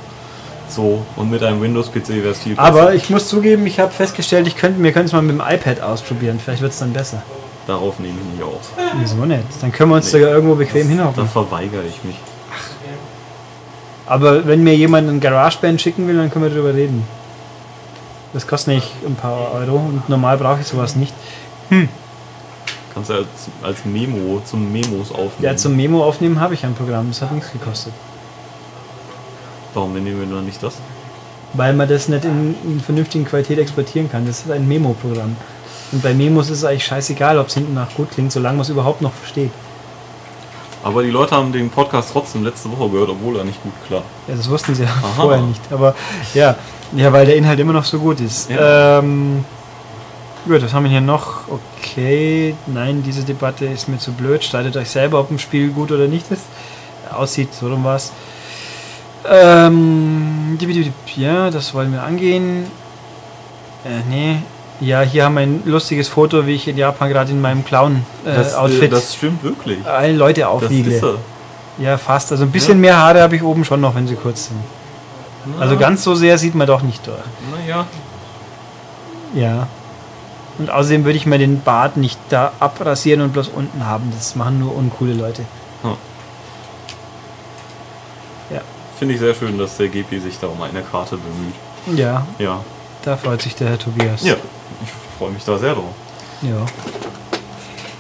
So, 0.70 1.04
und 1.16 1.32
mit 1.32 1.42
einem 1.44 1.62
Windows-PC 1.62 2.10
wäre 2.22 2.30
es 2.30 2.40
viel 2.40 2.56
besser. 2.56 2.68
Aber 2.68 2.94
ich 2.94 3.10
muss 3.10 3.28
zugeben, 3.28 3.66
ich 3.66 3.80
habe 3.80 3.92
festgestellt, 3.92 4.48
ich 4.48 4.56
könnte, 4.56 4.82
wir 4.84 4.92
können 4.92 5.06
es 5.06 5.14
mal 5.14 5.24
mit 5.24 5.36
dem 5.36 5.42
iPad 5.46 5.82
ausprobieren. 5.82 6.40
Vielleicht 6.44 6.62
wird 6.62 6.74
es 6.74 6.80
dann 6.80 6.94
besser. 6.94 7.24
Darauf 7.70 8.00
nehme 8.00 8.16
ich 8.20 8.34
nicht 8.40 8.44
auf. 8.44 8.72
Wieso 9.00 9.26
nicht? 9.26 9.44
Dann 9.62 9.72
können 9.72 9.92
wir 9.92 9.98
uns 9.98 10.06
Nee. 10.12 10.20
sogar 10.20 10.32
irgendwo 10.34 10.56
bequem 10.56 10.88
Da 10.88 10.90
hinhocken. 10.96 11.28
verweigere 11.28 11.84
ich 11.88 12.04
mich. 12.04 12.16
Aber 14.08 14.48
wenn 14.48 14.64
mir 14.64 14.76
jemand 14.76 15.08
ein 15.08 15.20
GarageBand 15.20 15.80
schicken 15.80 16.08
will, 16.08 16.16
dann 16.18 16.32
können 16.32 16.46
wir 16.46 16.50
darüber 16.52 16.74
reden. 16.74 17.06
Das 18.34 18.48
kostet 18.48 18.74
nicht 18.74 18.88
ein 19.06 19.14
paar 19.14 19.52
Euro 19.54 19.76
und 19.76 20.10
normal 20.10 20.38
brauche 20.40 20.62
ich 20.62 20.66
sowas 20.68 20.96
nicht. 20.96 21.14
Kannst 22.92 23.12
du 23.12 23.14
als, 23.14 23.28
als 23.62 23.86
Memo 23.86 24.42
zum 24.46 24.72
Memos 24.72 25.12
aufnehmen. 25.12 25.30
Ja, 25.42 25.56
zum 25.56 25.76
Memo 25.76 26.04
aufnehmen 26.04 26.40
habe 26.40 26.56
ich 26.56 26.66
ein 26.66 26.74
Programm, 26.74 27.10
das 27.10 27.22
hat 27.22 27.32
nichts 27.32 27.52
gekostet. 27.52 27.94
Warum 29.76 29.94
nehmen 29.94 30.20
wir 30.20 30.36
dann 30.36 30.46
nicht 30.46 30.64
das? 30.64 30.74
Weil 31.54 31.74
man 31.74 31.88
das 31.88 32.08
nicht 32.08 32.26
in, 32.26 32.56
in 32.64 32.80
vernünftigen 32.80 33.26
Qualität 33.26 33.60
exportieren 33.60 34.10
kann. 34.12 34.26
Das 34.26 34.40
ist 34.40 34.50
ein 34.52 34.68
Memo-Programm. 34.68 35.36
Und 35.92 36.04
bei 36.04 36.14
Memos 36.14 36.50
ist 36.50 36.60
es 36.60 36.64
eigentlich 36.66 36.86
scheißegal, 36.86 37.40
ob 37.40 37.48
es 37.48 37.56
hinten 37.56 37.74
nach 37.74 37.94
gut 37.96 38.12
klingt, 38.12 38.32
solange 38.32 38.58
man 38.58 38.62
es 38.62 38.70
überhaupt 38.70 39.02
noch 39.02 39.14
versteht. 39.14 39.52
Aber 40.84 41.04
die 41.04 41.10
Leute 41.10 41.36
haben 41.36 41.52
den 41.52 41.70
Podcast 41.70 42.10
trotzdem 42.14 42.44
letzte 42.44 42.72
Woche 42.72 42.90
gehört, 42.90 43.10
obwohl 43.10 43.38
er 43.38 43.44
nicht 43.44 43.62
gut 43.62 43.74
klar. 43.88 44.04
Ja, 44.28 44.36
das 44.36 44.50
wussten 44.50 44.76
sie 44.76 44.84
ja 44.84 44.90
vorher 45.16 45.42
nicht. 45.42 45.62
Aber 45.72 45.94
ja, 46.34 46.56
ja, 46.96 47.12
weil 47.12 47.26
der 47.26 47.36
Inhalt 47.36 47.60
immer 47.60 47.74
noch 47.74 47.84
so 47.84 48.00
gut 48.00 48.22
ist. 48.22 48.50
Ja. 48.50 49.00
Ähm, 49.00 49.44
gut, 50.48 50.62
was 50.62 50.74
haben 50.74 50.84
wir 50.84 50.92
hier 50.92 51.02
noch? 51.02 51.42
Okay, 51.50 52.56
nein, 52.68 53.04
diese 53.04 53.24
Debatte 53.24 53.66
ist 53.66 53.90
mir 53.90 53.98
zu 53.98 54.14
blöd. 54.14 54.44
Streitet 54.44 54.78
euch 54.78 54.90
selber, 54.90 55.20
ob 55.20 55.32
ein 55.32 55.40
Spiel 55.40 55.70
gut 55.70 55.92
oder 55.92 56.08
nicht 56.08 56.32
ist. 56.32 56.46
Aussieht, 57.12 57.54
so 57.54 57.68
rum 57.68 57.84
was. 57.84 58.14
Ähm, 59.30 60.58
ja, 61.18 61.50
das 61.52 61.74
wollen 61.74 61.92
wir 61.92 62.04
angehen. 62.04 62.72
Äh, 63.84 64.10
nee. 64.10 64.38
Ja, 64.82 65.02
hier 65.02 65.26
haben 65.26 65.34
wir 65.36 65.42
ein 65.42 65.62
lustiges 65.66 66.08
Foto, 66.08 66.48
wie 66.48 66.56
ich 66.56 66.68
in 66.68 66.78
Japan 66.78 67.10
gerade 67.10 67.32
in 67.32 67.42
meinem 67.42 67.64
Das, 67.64 67.66
äh, 67.66 67.70
Clown-Outfit 67.70 68.92
das 68.94 69.16
stimmt 69.16 69.44
wirklich. 69.44 69.86
alle 69.86 70.14
Leute 70.14 70.42
Das 70.42 70.50
aufwiegle. 70.50 70.96
ist 70.96 71.04
er. 71.04 71.16
Ja, 71.80 71.98
fast. 71.98 72.32
Also 72.32 72.44
ein 72.46 72.52
bisschen 72.52 72.80
mehr 72.80 72.98
Haare 72.98 73.22
habe 73.22 73.36
ich 73.36 73.44
oben 73.44 73.66
schon 73.66 73.82
noch, 73.82 73.96
wenn 73.96 74.08
sie 74.08 74.16
kurz 74.16 74.48
sind. 74.48 74.60
Also 75.60 75.78
ganz 75.78 76.04
so 76.04 76.16
sehr 76.16 76.38
sieht 76.38 76.56
man 76.56 76.68
doch 76.68 76.82
nicht 76.82 77.06
durch. 77.08 77.18
Naja, 77.66 77.86
Ja. 79.34 79.68
Und 80.58 80.70
außerdem 80.70 81.06
würde 81.06 81.16
ich 81.18 81.26
mir 81.26 81.38
den 81.38 81.62
Bart 81.62 81.96
nicht 81.96 82.20
da 82.30 82.52
abrasieren 82.60 83.22
und 83.22 83.32
bloß 83.32 83.48
unten 83.50 83.86
haben. 83.86 84.12
Das 84.16 84.36
machen 84.36 84.60
nur 84.60 84.76
uncoole 84.76 85.14
Leute. 85.14 85.44
finde 88.98 89.14
ich 89.14 89.22
sehr 89.22 89.34
schön, 89.34 89.58
dass 89.58 89.78
der 89.78 89.88
GP 89.88 90.20
sich 90.20 90.38
da 90.42 90.48
um 90.48 90.62
eine 90.62 90.82
Karte 90.82 91.16
bemüht. 91.18 91.98
Ja, 91.98 92.28
Ja, 92.38 92.60
da 93.06 93.16
freut 93.16 93.42
sich 93.42 93.56
der 93.56 93.70
Herr 93.70 93.80
Tobias. 93.80 94.26
ja, 94.26 94.36
freue 95.20 95.32
mich 95.32 95.44
da 95.44 95.58
sehr 95.58 95.74
drauf. 95.76 95.94
ja. 96.42 96.66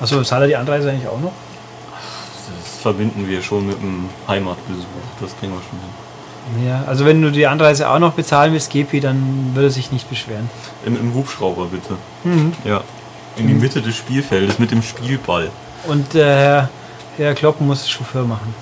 Achso, 0.01 0.23
zahlt 0.23 0.43
er 0.43 0.47
die 0.47 0.55
Anreise 0.55 0.89
eigentlich 0.89 1.07
auch 1.09 1.19
noch? 1.19 1.33
Das 1.91 2.81
verbinden 2.81 3.27
wir 3.27 3.41
schon 3.41 3.67
mit 3.67 3.77
einem 3.79 4.09
Heimatbesuch. 4.29 4.85
Das 5.19 5.37
kriegen 5.37 5.51
wir 5.51 5.59
schon 5.59 5.77
hin. 5.81 6.65
Ja, 6.69 6.83
also 6.87 7.05
wenn 7.05 7.21
du 7.21 7.31
die 7.31 7.45
Anreise 7.45 7.89
auch 7.89 7.99
noch 7.99 8.13
bezahlen 8.13 8.53
willst, 8.53 8.71
GP, 8.71 9.01
dann 9.01 9.51
würde 9.53 9.67
er 9.67 9.71
sich 9.71 9.91
nicht 9.91 10.09
beschweren. 10.09 10.49
Im, 10.85 10.95
Im 10.97 11.13
Hubschrauber 11.13 11.65
bitte. 11.65 11.95
Mhm. 12.23 12.53
Ja. 12.63 12.81
In 13.35 13.47
die 13.47 13.53
Mitte 13.53 13.81
des 13.81 13.97
Spielfeldes 13.97 14.57
mit 14.57 14.71
dem 14.71 14.81
Spielball. 14.81 15.49
Und 15.85 16.13
der 16.13 16.35
Herr, 16.37 16.69
Herr 17.17 17.35
Klopp 17.35 17.59
muss 17.59 17.87
Chauffeur 17.89 18.23
machen. 18.23 18.55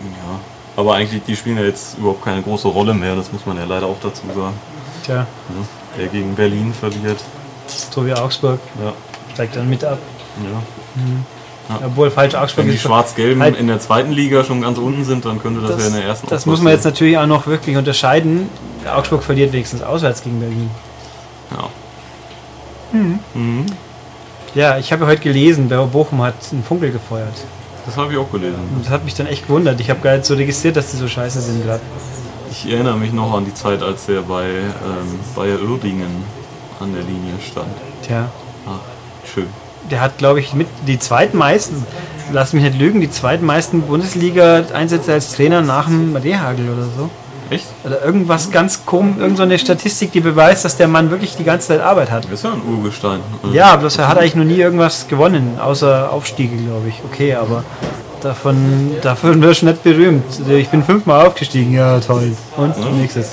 Ja. 0.00 0.40
Aber 0.76 0.94
eigentlich, 0.96 1.22
die 1.22 1.36
spielen 1.36 1.58
ja 1.58 1.64
jetzt 1.64 1.96
überhaupt 1.96 2.24
keine 2.24 2.42
große 2.42 2.66
Rolle 2.68 2.92
mehr, 2.92 3.14
das 3.14 3.32
muss 3.32 3.46
man 3.46 3.56
ja 3.56 3.64
leider 3.64 3.86
auch 3.86 3.96
dazu 4.02 4.22
sagen. 4.34 4.54
Tja, 5.04 5.26
Ne? 5.48 5.64
Der 5.98 6.06
gegen 6.08 6.34
Berlin 6.34 6.72
verliert. 6.78 7.18
wie 7.96 8.12
Augsburg, 8.14 8.60
Ja. 8.82 8.92
steigt 9.34 9.56
dann 9.56 9.68
mit 9.68 9.84
ab. 9.84 9.98
ja. 10.42 10.62
Obwohl 11.84 12.10
falsch 12.10 12.34
Augsburg 12.34 12.64
Wenn 12.64 12.72
die. 12.72 12.78
Schwarz-Gelben 12.78 13.42
Halt- 13.42 13.56
in 13.58 13.66
der 13.66 13.78
zweiten 13.78 14.10
Liga 14.12 14.42
schon 14.42 14.62
ganz 14.62 14.78
unten 14.78 15.04
sind, 15.04 15.24
dann 15.26 15.38
könnte 15.42 15.60
das, 15.60 15.72
Das, 15.72 15.80
ja 15.82 15.86
in 15.88 15.94
der 15.94 16.04
ersten 16.04 16.26
das 16.28 16.46
muss 16.46 16.62
man 16.62 16.72
jetzt 16.72 16.84
natürlich 16.84 17.18
auch 17.18 17.26
noch 17.26 17.46
wirklich 17.46 17.76
unterscheiden. 17.76 18.48
Augsburg 18.90 19.22
verliert 19.22 19.52
wenigstens 19.52 19.82
auswärts 19.82 20.22
gegen 20.22 20.40
Berlin. 20.40 20.70
Ja. 21.50 21.68
Mhm. 22.92 23.66
Ja, 24.54 24.78
ich 24.78 24.92
habe 24.92 25.06
heute 25.06 25.20
gelesen, 25.20 25.68
der 25.68 25.82
Bochum 25.84 26.22
hat 26.22 26.34
einen 26.52 26.64
Funkel 26.64 26.90
gefeuert. 26.90 27.34
Das 27.84 27.96
habe 27.98 28.12
ich 28.12 28.18
auch 28.18 28.30
gelesen. 28.30 28.54
Und 28.74 28.84
das 28.84 28.90
hat 28.90 29.04
mich 29.04 29.14
dann 29.14 29.26
echt 29.26 29.46
gewundert. 29.46 29.78
Ich 29.80 29.90
habe 29.90 30.00
gar 30.00 30.12
nicht 30.14 30.24
so 30.24 30.34
registriert, 30.34 30.76
dass 30.76 30.90
die 30.90 30.96
so 30.96 31.06
scheiße 31.06 31.40
sind 31.40 31.64
gerade. 31.66 31.80
Ich 32.50 32.70
erinnere 32.70 32.96
mich 32.96 33.12
noch 33.12 33.34
an 33.34 33.44
die 33.44 33.54
Zeit, 33.54 33.82
als 33.82 34.08
er 34.08 34.22
bei 34.22 34.44
ähm, 34.44 35.20
Bayer 35.34 35.58
Uerdingen 35.60 36.24
an 36.80 36.92
der 36.94 37.02
Linie 37.02 37.34
stand. 37.46 37.68
Tja, 38.02 38.28
Ach, 38.66 38.80
schön. 39.32 39.46
der 39.90 40.00
hat, 40.00 40.18
glaube 40.18 40.40
ich, 40.40 40.54
mit 40.54 40.68
die 40.86 40.98
zweitmeisten, 40.98 41.84
lass 42.32 42.52
mich 42.52 42.62
nicht 42.62 42.78
lügen, 42.78 43.00
die 43.00 43.10
zweitmeisten 43.10 43.82
Bundesliga-Einsätze 43.82 45.12
als 45.12 45.32
Trainer 45.34 45.60
nach 45.60 45.86
dem 45.86 46.16
Rehagel 46.16 46.66
oder 46.70 46.84
so. 46.96 47.10
Echt? 47.50 47.64
Oder 47.84 48.04
irgendwas 48.04 48.50
ganz 48.50 48.84
komisch, 48.84 49.16
irgend 49.18 49.38
so 49.38 49.42
eine 49.42 49.58
Statistik, 49.58 50.12
die 50.12 50.20
beweist, 50.20 50.64
dass 50.66 50.76
der 50.76 50.86
Mann 50.86 51.10
wirklich 51.10 51.34
die 51.36 51.44
ganze 51.44 51.68
Zeit 51.68 51.80
Arbeit 51.80 52.10
hat. 52.10 52.24
Das 52.24 52.32
ist 52.32 52.44
ja 52.44 52.52
ein 52.52 52.60
Urgestein. 52.62 53.20
Also, 53.42 53.54
Ja, 53.54 53.74
bloß 53.76 53.96
er 53.98 54.08
hat 54.08 54.18
eigentlich 54.18 54.34
noch 54.34 54.44
nie 54.44 54.58
irgendwas 54.58 55.08
gewonnen, 55.08 55.58
außer 55.58 56.12
Aufstiege, 56.12 56.56
glaube 56.56 56.88
ich. 56.88 57.00
Okay, 57.10 57.34
aber 57.34 57.64
davon, 58.22 58.96
davon 59.02 59.40
wirst 59.42 59.62
du 59.62 59.66
nicht 59.66 59.82
berühmt. 59.82 60.24
Ich 60.48 60.68
bin 60.68 60.82
fünfmal 60.82 61.26
aufgestiegen, 61.26 61.72
ja 61.72 62.00
toll. 62.00 62.32
Und 62.56 62.98
nächstes. 62.98 63.32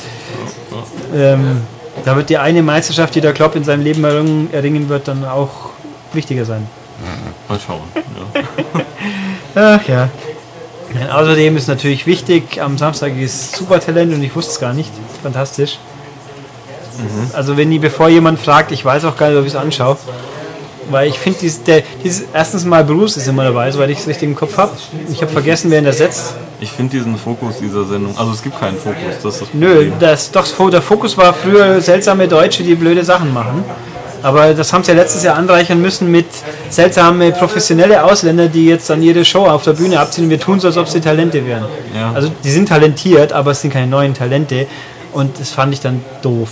Ähm, 1.14 1.62
da 2.04 2.16
wird 2.16 2.30
die 2.30 2.38
eine 2.38 2.62
Meisterschaft, 2.62 3.16
die 3.16 3.22
der 3.22 3.34
Klopp 3.34 3.56
in 3.56 3.64
seinem 3.64 3.84
Leben 3.84 4.50
erringen, 4.52 4.90
wird, 4.90 5.08
dann 5.08 5.26
auch 5.26 5.70
wichtiger 6.14 6.46
sein. 6.46 6.68
Mal 7.48 7.60
schauen. 7.60 7.82
Ja. 7.96 8.42
Ach 9.80 9.88
ja. 9.88 10.10
Nein, 10.94 11.10
außerdem 11.10 11.58
ist 11.58 11.68
natürlich 11.68 12.06
wichtig, 12.06 12.62
am 12.62 12.78
Samstag 12.78 13.18
ist 13.18 13.56
Supertalent 13.56 14.14
und 14.14 14.24
ich 14.24 14.36
wusste 14.36 14.52
es 14.52 14.60
gar 14.60 14.74
nicht. 14.74 14.92
Fantastisch. 15.22 15.78
Also 17.34 17.58
wenn 17.58 17.70
die, 17.72 17.80
bevor 17.80 18.08
jemand 18.08 18.40
fragt, 18.40 18.72
ich 18.72 18.84
weiß 18.86 19.04
auch 19.06 19.18
gar 19.18 19.30
nicht, 19.30 19.38
ob 19.38 19.46
ich 19.46 19.54
es 19.54 19.60
anschaue. 19.60 19.98
Weil 20.90 21.10
ich 21.10 21.20
finde, 21.20 21.40
dieses, 21.40 21.64
der, 21.64 21.84
dieses, 22.04 22.26
erstens 22.34 22.66
mal 22.66 22.84
Bruce 22.84 23.18
ist 23.18 23.28
immer 23.28 23.44
dabei, 23.44 23.72
soweit 23.72 23.90
ich 23.90 24.00
es 24.00 24.08
richtig 24.08 24.30
im 24.30 24.36
Kopf 24.36 24.58
habe. 24.58 24.72
Ich 25.12 25.22
habe 25.22 25.32
vergessen, 25.32 25.72
wer 25.72 25.80
ihn 25.80 25.86
ersetzt. 25.86 26.36
Ich 26.60 26.72
finde 26.72 26.98
diesen 26.98 27.18
Fokus 27.18 27.60
dieser 27.60 27.86
Sendung, 27.86 28.18
also 28.18 28.32
es 28.32 28.42
gibt 28.42 28.60
keinen 28.60 28.78
Fokus, 28.78 28.98
das 29.22 29.34
ist 29.36 29.42
das 29.42 29.50
Nö, 29.54 29.92
das, 30.00 30.32
doch, 30.32 30.46
der 30.70 30.82
Fokus 30.82 31.18
war 31.18 31.34
früher 31.34 31.82
seltsame 31.82 32.28
Deutsche, 32.28 32.64
die 32.64 32.76
blöde 32.76 33.04
Sachen 33.04 33.34
machen. 33.34 33.64
Aber 34.24 34.56
das 34.56 34.74
haben 34.74 34.84
sie 34.84 34.92
ja 34.92 34.98
letztes 34.98 35.22
Jahr 35.22 35.36
anreichern 35.36 35.80
müssen 35.80 36.10
mit 36.10 36.26
seltsame 36.70 37.32
professionelle 37.32 38.04
Ausländer, 38.04 38.48
die 38.48 38.66
jetzt 38.66 38.90
dann 38.90 39.04
ihre 39.04 39.24
Show 39.24 39.46
auf 39.46 39.64
der 39.64 39.74
Bühne 39.74 40.00
abziehen. 40.00 40.32
Wir 40.32 40.40
tun 40.40 40.60
so, 40.60 40.68
als 40.68 40.78
ob 40.78 40.88
sie 40.88 41.00
Talente 41.00 41.46
wären. 41.46 41.66
Ja. 41.96 42.12
Also 42.12 42.32
die 42.44 42.50
sind 42.50 42.70
talentiert, 42.70 43.34
aber 43.34 43.52
es 43.52 43.62
sind 43.62 43.72
keine 43.72 43.86
neuen 43.86 44.16
Talente. 44.16 44.66
Und 45.14 45.40
das 45.40 45.52
fand 45.52 45.74
ich 45.74 45.80
dann 45.80 46.04
doof. 46.24 46.50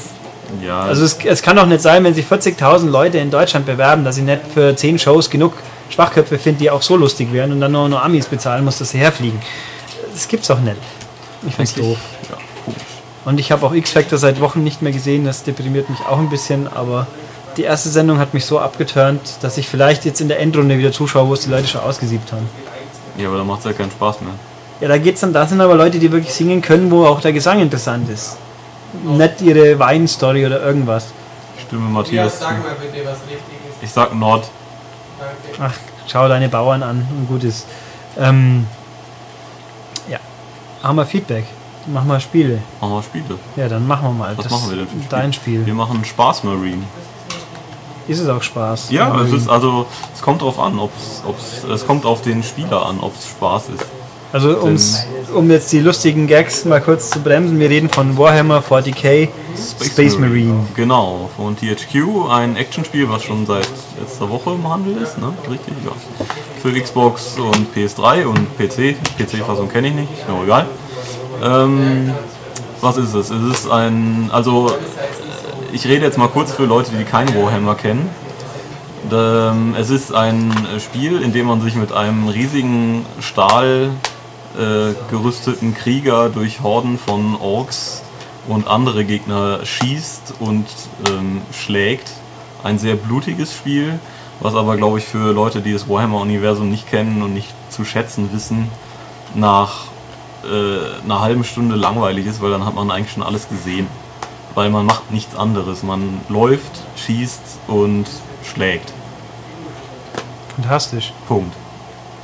Ja, 0.62 0.82
Also 0.82 1.04
es, 1.06 1.18
es 1.24 1.42
kann 1.42 1.56
doch 1.56 1.66
nicht 1.66 1.82
sein, 1.82 2.04
wenn 2.04 2.14
sich 2.14 2.26
40.000 2.26 2.90
Leute 2.90 3.18
in 3.18 3.32
Deutschland 3.32 3.66
bewerben, 3.66 4.04
dass 4.04 4.18
ich 4.18 4.24
nicht 4.24 4.42
für 4.54 4.76
10 4.76 5.00
Shows 5.00 5.30
genug 5.30 5.54
Schwachköpfe 5.90 6.38
finde, 6.38 6.60
die 6.60 6.72
auch 6.72 6.82
so 6.82 6.96
lustig 6.96 7.32
wären 7.32 7.52
und 7.52 7.62
dann 7.62 7.72
nur 7.72 7.88
noch 7.90 8.04
Amis 8.04 8.26
bezahlen 8.26 8.66
muss, 8.66 8.80
dass 8.80 8.92
sie 8.92 8.98
herfliegen. 9.00 9.40
Das 10.14 10.28
gibt's 10.28 10.48
doch 10.48 10.60
nicht. 10.60 10.78
Ich 11.48 11.56
find's 11.56 11.74
doof. 11.76 11.98
ja. 12.30 12.38
Und 13.26 13.40
ich 13.40 13.52
habe 13.52 13.66
auch 13.66 13.74
X-Factor 13.74 14.18
seit 14.18 14.42
Wochen 14.42 14.64
nicht 14.64 14.82
mehr 14.82 14.92
gesehen, 14.92 15.26
das 15.26 15.44
deprimiert 15.44 15.90
mich 15.90 16.00
auch 16.06 16.18
ein 16.18 16.30
bisschen, 16.30 16.68
aber 16.68 17.08
die 17.56 17.64
erste 17.64 17.90
Sendung 17.90 18.20
hat 18.20 18.34
mich 18.34 18.46
so 18.46 18.60
abgeturnt, 18.60 19.22
dass 19.42 19.58
ich 19.58 19.68
vielleicht 19.70 20.06
jetzt 20.06 20.20
in 20.20 20.28
der 20.28 20.40
Endrunde 20.40 20.78
wieder 20.78 20.92
zuschaue, 20.92 21.28
wo 21.28 21.34
es 21.34 21.42
die 21.42 21.50
Leute 21.50 21.68
schon 21.68 21.82
ausgesiebt 21.82 22.32
haben. 22.32 22.50
Ja, 23.18 23.28
aber 23.30 23.38
da 23.38 23.44
macht 23.44 23.60
es 23.60 23.66
ja 23.66 23.74
keinen 23.74 23.92
Spaß 23.92 24.22
mehr. 24.22 24.34
Ja, 24.82 24.88
da 24.90 24.98
geht's 24.98 25.22
dann, 25.22 25.32
da 25.32 25.46
sind 25.46 25.62
aber 25.62 25.76
Leute, 25.76 26.00
die 26.00 26.12
wirklich 26.12 26.34
singen 26.34 26.62
können, 26.62 26.92
wo 26.92 27.06
auch 27.06 27.22
der 27.22 27.32
Gesang 27.32 27.62
interessant 27.62 28.10
ist. 28.10 28.38
Nicht 29.04 29.42
ihre 29.42 29.78
Weinstory 29.80 30.46
oder 30.46 30.62
irgendwas. 30.62 31.08
Ich 31.58 31.64
stimme 31.64 31.86
Ja, 31.86 31.90
Matthias 31.90 32.40
sag 32.40 32.50
zu. 32.50 32.68
mal 32.68 32.76
bitte, 32.76 33.06
was 33.06 33.18
richtig 33.22 33.38
ist. 33.70 33.84
Ich 33.84 33.92
sag 33.92 34.14
Nord. 34.14 34.48
Danke. 35.20 35.74
Ach, 35.74 35.78
schau 36.08 36.28
deine 36.28 36.50
Bauern 36.50 36.84
an 36.84 37.08
und 37.18 37.28
gut 37.28 37.44
ist. 37.44 37.66
Ähm, 38.18 38.68
ja, 40.10 40.20
haben 40.84 40.96
wir 40.96 41.06
Feedback. 41.06 41.46
Machen 41.88 42.08
wir 42.08 42.20
Spiele. 42.20 42.60
Machen 42.80 42.94
wir 42.94 43.04
Spiele. 43.04 43.40
Ja, 43.56 43.68
dann 43.68 43.86
machen 43.88 44.08
wir 44.08 44.12
mal. 44.14 44.38
Was 44.38 44.44
das, 44.46 44.52
machen 44.54 44.70
wir 44.70 44.78
denn 44.78 44.86
für 44.88 44.92
Spiele? 44.94 45.08
Dein 45.10 45.34
Spiel. 45.34 45.66
Wir 45.66 45.74
machen 45.74 46.06
Spaß 46.06 46.44
Marine. 46.44 46.84
Ist 48.08 48.20
es 48.20 48.30
auch 48.30 48.42
Spaß? 48.44 48.90
Ja, 48.92 49.08
Aber 49.08 49.22
es 49.22 49.32
ist 49.32 49.50
also, 49.50 49.86
es 50.14 50.22
kommt 50.22 50.42
drauf 50.42 50.60
an, 50.60 50.78
ob's, 50.78 51.24
ob's, 51.26 51.64
es 51.64 51.88
kommt 51.88 52.06
auf 52.06 52.22
den 52.22 52.44
Spieler 52.44 52.86
an, 52.86 53.00
ob 53.00 53.16
es 53.18 53.28
Spaß 53.28 53.70
ist. 53.70 53.86
Also 54.34 54.58
um's, 54.58 55.06
um 55.36 55.52
jetzt 55.52 55.72
die 55.72 55.80
lustigen 55.80 56.26
Gags 56.26 56.66
mal 56.66 56.82
kurz 56.82 57.12
zu 57.12 57.20
bremsen, 57.20 57.60
wir 57.60 57.70
reden 57.70 57.88
von 57.88 58.18
Warhammer 58.18 58.64
40k 58.68 59.30
Space, 59.56 60.18
Marine. 60.18 60.66
Genau, 60.76 61.30
von 61.38 61.56
THQ, 61.56 62.32
ein 62.32 62.56
Actionspiel, 62.56 63.08
was 63.08 63.24
schon 63.24 63.46
seit 63.46 63.70
letzter 64.00 64.28
Woche 64.32 64.50
im 64.56 64.68
Handel 64.68 64.98
ist, 65.04 65.20
ne? 65.20 65.32
Richtig, 65.48 65.76
ja. 65.86 65.92
Für 66.64 66.72
Xbox 66.72 67.38
und 67.38 67.76
PS3 67.76 68.26
und 68.26 68.58
PC. 68.58 68.96
PC-Fassung 69.20 69.70
kenne 69.70 69.90
ich 69.90 69.94
nicht, 69.94 70.12
ist 70.12 70.28
mir 70.28 70.34
auch 70.34 70.44
egal. 70.44 70.66
Ähm, 71.44 72.12
was 72.82 72.98
ist 72.98 73.14
es? 73.14 73.30
Es 73.30 73.44
ist 73.44 73.70
ein, 73.70 74.32
also 74.34 74.70
äh, 74.70 75.76
ich 75.76 75.86
rede 75.86 76.06
jetzt 76.06 76.18
mal 76.18 76.28
kurz 76.28 76.52
für 76.52 76.66
Leute, 76.66 76.90
die 76.98 77.04
keinen 77.04 77.36
Warhammer 77.36 77.76
kennen. 77.76 78.10
Ähm, 79.12 79.76
es 79.80 79.92
ist 79.92 80.12
ein 80.12 80.52
Spiel, 80.80 81.22
in 81.22 81.34
dem 81.34 81.46
man 81.46 81.62
sich 81.62 81.76
mit 81.76 81.92
einem 81.92 82.30
riesigen 82.30 83.06
Stahl 83.20 83.92
äh, 84.58 84.94
gerüsteten 85.10 85.74
Krieger 85.74 86.30
durch 86.30 86.62
Horden 86.62 86.98
von 86.98 87.36
Orks 87.36 88.04
und 88.48 88.68
andere 88.68 89.06
Gegner 89.06 89.66
schießt 89.66 90.36
und 90.40 90.66
ähm, 91.10 91.42
schlägt. 91.52 92.12
Ein 92.64 92.80
sehr 92.80 92.96
blutiges 92.96 93.54
Spiel, 93.54 94.00
was 94.40 94.56
aber 94.56 94.78
glaube 94.78 95.00
ich 95.00 95.06
für 95.06 95.34
Leute, 95.34 95.62
die 95.62 95.74
das 95.74 95.90
Warhammer-Universum 95.90 96.70
nicht 96.70 96.90
kennen 96.90 97.22
und 97.22 97.34
nicht 97.34 97.54
zu 97.70 97.84
schätzen 97.84 98.30
wissen, 98.32 98.70
nach 99.36 99.86
äh, 100.44 101.04
einer 101.04 101.22
halben 101.22 101.44
Stunde 101.44 101.76
langweilig 101.76 102.26
ist, 102.26 102.42
weil 102.42 102.52
dann 102.52 102.66
hat 102.66 102.76
man 102.76 102.92
eigentlich 102.92 103.14
schon 103.14 103.24
alles 103.24 103.50
gesehen. 103.50 103.88
Weil 104.56 104.70
man 104.70 104.86
macht 104.86 105.12
nichts 105.12 105.36
anderes. 105.36 105.82
Man 105.84 106.22
läuft, 106.30 106.84
schießt 106.96 107.42
und 107.68 108.06
schlägt. 108.44 108.94
Fantastisch. 110.56 111.12
Punkt. 111.28 111.56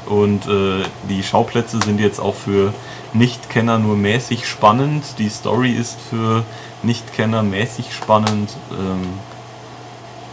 Und 0.10 0.48
äh, 0.48 0.84
die 1.08 1.24
Schauplätze 1.24 1.80
sind 1.86 2.00
jetzt 2.00 2.20
auch 2.20 2.36
für 2.36 2.74
Nichtkenner 3.14 3.78
nur 3.78 3.96
mäßig 3.96 4.48
spannend. 4.48 5.04
Die 5.20 5.30
Story 5.30 5.72
ist 5.72 5.98
für 6.02 6.44
Nichtkenner 6.84 7.44
mäßig 7.44 7.94
spannend. 7.94 8.58
Ähm, 8.72 9.08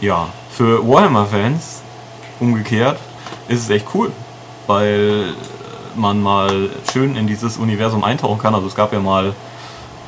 ja, 0.01 0.29
für 0.49 0.87
Warhammer-Fans 0.87 1.83
umgekehrt 2.39 2.99
ist 3.47 3.61
es 3.63 3.69
echt 3.69 3.85
cool, 3.93 4.11
weil 4.65 5.33
man 5.95 6.21
mal 6.21 6.69
schön 6.91 7.15
in 7.15 7.27
dieses 7.27 7.57
Universum 7.57 8.03
eintauchen 8.03 8.39
kann. 8.39 8.55
Also 8.55 8.67
es 8.67 8.75
gab 8.75 8.93
ja 8.93 8.99
mal 8.99 9.33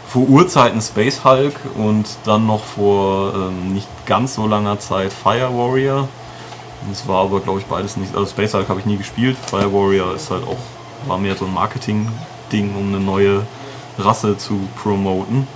vor 0.07 0.27
Urzeiten 0.27 0.81
Space 0.81 1.23
Hulk 1.23 1.55
und 1.75 2.07
dann 2.25 2.47
noch 2.47 2.63
vor 2.63 3.33
ähm, 3.35 3.73
nicht 3.73 3.87
ganz 4.07 4.35
so 4.35 4.47
langer 4.47 4.79
Zeit 4.79 5.13
Fire 5.13 5.49
Warrior. 5.53 6.07
Das 6.87 7.07
war 7.07 7.23
aber, 7.23 7.39
glaube 7.39 7.59
ich, 7.59 7.65
beides 7.65 7.97
nicht. 7.97 8.15
Also 8.15 8.27
Space 8.27 8.53
Hulk 8.53 8.69
habe 8.69 8.79
ich 8.79 8.85
nie 8.85 8.97
gespielt. 8.97 9.37
Fire 9.37 9.71
Warrior 9.73 10.15
ist 10.15 10.31
halt 10.31 10.43
auch, 10.43 10.57
war 11.07 11.17
mehr 11.17 11.35
so 11.35 11.45
ein 11.45 11.53
Marketing-Ding, 11.53 12.75
um 12.75 12.87
eine 12.87 12.99
neue 12.99 13.41
Rasse 13.97 14.37
zu 14.37 14.61
promoten. 14.81 15.47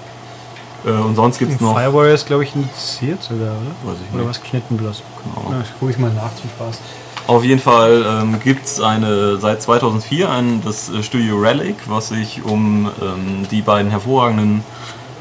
Äh, 0.85 0.89
und 0.91 1.15
sonst 1.15 1.39
gibt 1.39 1.53
es 1.53 1.61
noch. 1.61 1.73
Fire 1.73 1.93
Warrior 1.93 2.13
ist, 2.13 2.25
glaube 2.25 2.43
ich, 2.43 2.55
initiiert 2.55 3.23
sogar, 3.23 3.51
oder? 3.51 3.91
Weiß 3.91 3.97
ich 4.05 4.13
Oder 4.13 4.23
nicht. 4.23 4.29
was 4.29 4.41
geschnitten 4.41 4.77
bloß. 4.77 5.01
Genau. 5.23 5.51
Ja, 5.51 5.63
gucke 5.79 5.91
ich 5.91 5.97
mal 5.97 6.11
nach 6.11 6.35
zum 6.35 6.49
Spaß. 6.49 6.79
Auf 7.25 7.43
jeden 7.45 7.61
Fall 7.61 8.05
ähm, 8.05 8.39
gibt 8.43 8.65
es 8.65 8.81
eine 8.81 9.37
seit 9.37 9.61
2004 9.61 10.29
ein, 10.29 10.61
das 10.63 10.89
äh, 10.89 11.01
Studio 11.03 11.37
Relic, 11.37 11.75
was 11.87 12.09
sich 12.09 12.43
um 12.43 12.91
ähm, 13.01 13.47
die 13.49 13.61
beiden 13.61 13.89
hervorragenden 13.91 14.61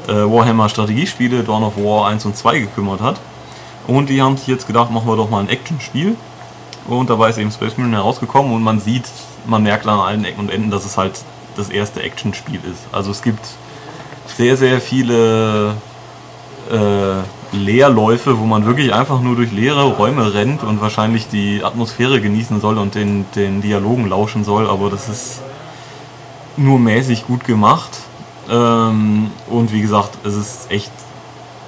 äh, 0.09 0.11
Warhammer 0.11 0.67
Strategiespiele 0.67 1.43
Dawn 1.43 1.63
of 1.63 1.77
War 1.77 2.07
1 2.07 2.25
und 2.25 2.35
2 2.35 2.59
gekümmert 2.59 2.99
hat. 2.99 3.21
Und 3.87 4.09
die 4.09 4.21
haben 4.21 4.37
sich 4.37 4.47
jetzt 4.47 4.67
gedacht, 4.67 4.91
machen 4.91 5.07
wir 5.07 5.15
doch 5.15 5.29
mal 5.29 5.39
ein 5.39 5.49
Actionspiel. 5.49 6.15
Und 6.87 7.09
dabei 7.09 7.29
ist 7.29 7.37
eben 7.37 7.51
Space 7.51 7.77
Marine 7.77 7.97
herausgekommen 7.97 8.53
und 8.53 8.61
man 8.61 8.79
sieht, 8.79 9.05
man 9.45 9.63
merkt 9.63 9.87
an 9.87 9.99
allen 9.99 10.25
Ecken 10.25 10.41
und 10.41 10.51
Enden, 10.51 10.71
dass 10.71 10.85
es 10.85 10.97
halt 10.97 11.19
das 11.55 11.69
erste 11.69 12.01
Actionspiel 12.01 12.59
ist. 12.69 12.87
Also 12.91 13.11
es 13.11 13.21
gibt 13.21 13.45
sehr, 14.25 14.57
sehr 14.57 14.81
viele 14.81 15.75
äh, 16.71 17.55
Leerläufe, 17.55 18.39
wo 18.39 18.45
man 18.45 18.65
wirklich 18.65 18.93
einfach 18.93 19.21
nur 19.21 19.35
durch 19.35 19.51
leere 19.51 19.83
Räume 19.83 20.33
rennt 20.33 20.63
und 20.63 20.81
wahrscheinlich 20.81 21.27
die 21.27 21.63
Atmosphäre 21.63 22.19
genießen 22.19 22.59
soll 22.59 22.77
und 22.77 22.95
den, 22.95 23.25
den 23.35 23.61
Dialogen 23.61 24.09
lauschen 24.09 24.43
soll, 24.43 24.69
aber 24.69 24.89
das 24.89 25.07
ist 25.07 25.41
nur 26.57 26.79
mäßig 26.79 27.25
gut 27.27 27.45
gemacht. 27.45 27.91
Ähm, 28.49 29.31
und 29.49 29.71
wie 29.71 29.81
gesagt, 29.81 30.17
es 30.25 30.35
ist 30.35 30.71
echt 30.71 30.91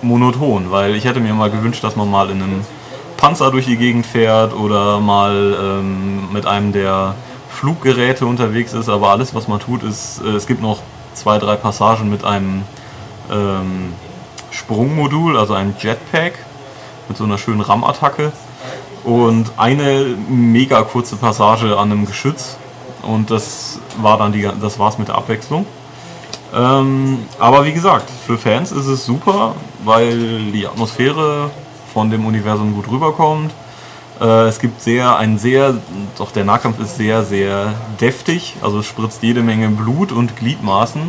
monoton, 0.05 0.71
weil 0.71 0.95
ich 0.95 1.05
hätte 1.05 1.19
mir 1.19 1.33
mal 1.33 1.49
gewünscht, 1.49 1.83
dass 1.83 1.95
man 1.95 2.09
mal 2.09 2.29
in 2.29 2.41
einem 2.41 2.61
Panzer 3.17 3.51
durch 3.51 3.65
die 3.65 3.77
Gegend 3.77 4.05
fährt 4.05 4.53
oder 4.53 4.99
mal 4.99 5.57
ähm, 5.59 6.31
mit 6.31 6.45
einem 6.45 6.71
der 6.71 7.15
Fluggeräte 7.49 8.25
unterwegs 8.25 8.73
ist, 8.73 8.89
aber 8.89 9.09
alles, 9.09 9.33
was 9.33 9.47
man 9.47 9.59
tut, 9.59 9.83
ist, 9.83 10.21
äh, 10.23 10.29
es 10.29 10.47
gibt 10.47 10.61
noch 10.61 10.79
zwei, 11.13 11.39
drei 11.39 11.55
Passagen 11.55 12.09
mit 12.09 12.23
einem 12.23 12.63
ähm, 13.31 13.93
Sprungmodul, 14.51 15.37
also 15.37 15.53
einem 15.53 15.73
Jetpack 15.79 16.33
mit 17.07 17.17
so 17.17 17.23
einer 17.23 17.37
schönen 17.37 17.61
RAM-Attacke 17.61 18.31
und 19.03 19.51
eine 19.57 20.05
mega 20.27 20.81
kurze 20.81 21.15
Passage 21.15 21.77
an 21.77 21.91
einem 21.91 22.05
Geschütz. 22.05 22.57
Und 23.03 23.29
das 23.29 23.79
war 24.01 24.17
dann 24.17 24.31
die, 24.31 24.49
das 24.59 24.79
war's 24.79 24.97
mit 24.97 25.07
der 25.07 25.15
Abwechslung. 25.15 25.65
Ähm, 26.53 27.25
aber 27.39 27.65
wie 27.65 27.73
gesagt, 27.73 28.09
für 28.25 28.37
Fans 28.37 28.71
ist 28.71 28.87
es 28.87 29.05
super, 29.05 29.55
weil 29.85 30.51
die 30.51 30.67
Atmosphäre 30.67 31.51
von 31.93 32.09
dem 32.09 32.25
Universum 32.25 32.73
gut 32.73 32.89
rüberkommt. 32.89 33.51
Äh, 34.19 34.47
es 34.47 34.59
gibt 34.59 34.81
sehr, 34.81 35.15
ein 35.17 35.37
sehr, 35.37 35.75
doch 36.17 36.31
der 36.31 36.43
Nahkampf 36.43 36.79
ist 36.79 36.97
sehr, 36.97 37.23
sehr 37.23 37.73
deftig. 38.01 38.55
Also 38.61 38.79
es 38.79 38.85
spritzt 38.85 39.23
jede 39.23 39.41
Menge 39.41 39.69
Blut 39.69 40.11
und 40.11 40.35
Gliedmaßen. 40.35 41.01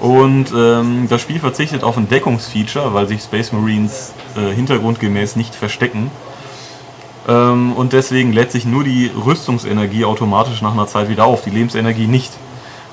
Und 0.00 0.52
ähm, 0.54 1.06
das 1.08 1.20
Spiel 1.20 1.38
verzichtet 1.38 1.84
auf 1.84 1.96
ein 1.96 2.08
Deckungsfeature, 2.08 2.92
weil 2.92 3.06
sich 3.06 3.22
Space 3.22 3.52
Marines 3.52 4.12
äh, 4.36 4.52
hintergrundgemäß 4.52 5.36
nicht 5.36 5.54
verstecken. 5.54 6.10
Ähm, 7.28 7.72
und 7.74 7.92
deswegen 7.92 8.32
lädt 8.32 8.50
sich 8.50 8.64
nur 8.64 8.82
die 8.82 9.12
Rüstungsenergie 9.14 10.04
automatisch 10.04 10.60
nach 10.60 10.72
einer 10.72 10.88
Zeit 10.88 11.08
wieder 11.08 11.24
auf, 11.24 11.42
die 11.42 11.50
Lebensenergie 11.50 12.08
nicht. 12.08 12.32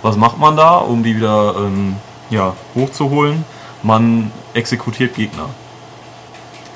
Was 0.03 0.17
macht 0.17 0.37
man 0.37 0.55
da, 0.55 0.77
um 0.77 1.03
die 1.03 1.15
wieder 1.15 1.55
ähm, 1.57 1.95
ja, 2.29 2.53
hochzuholen? 2.75 3.43
Man 3.83 4.31
exekutiert 4.53 5.15
Gegner. 5.15 5.49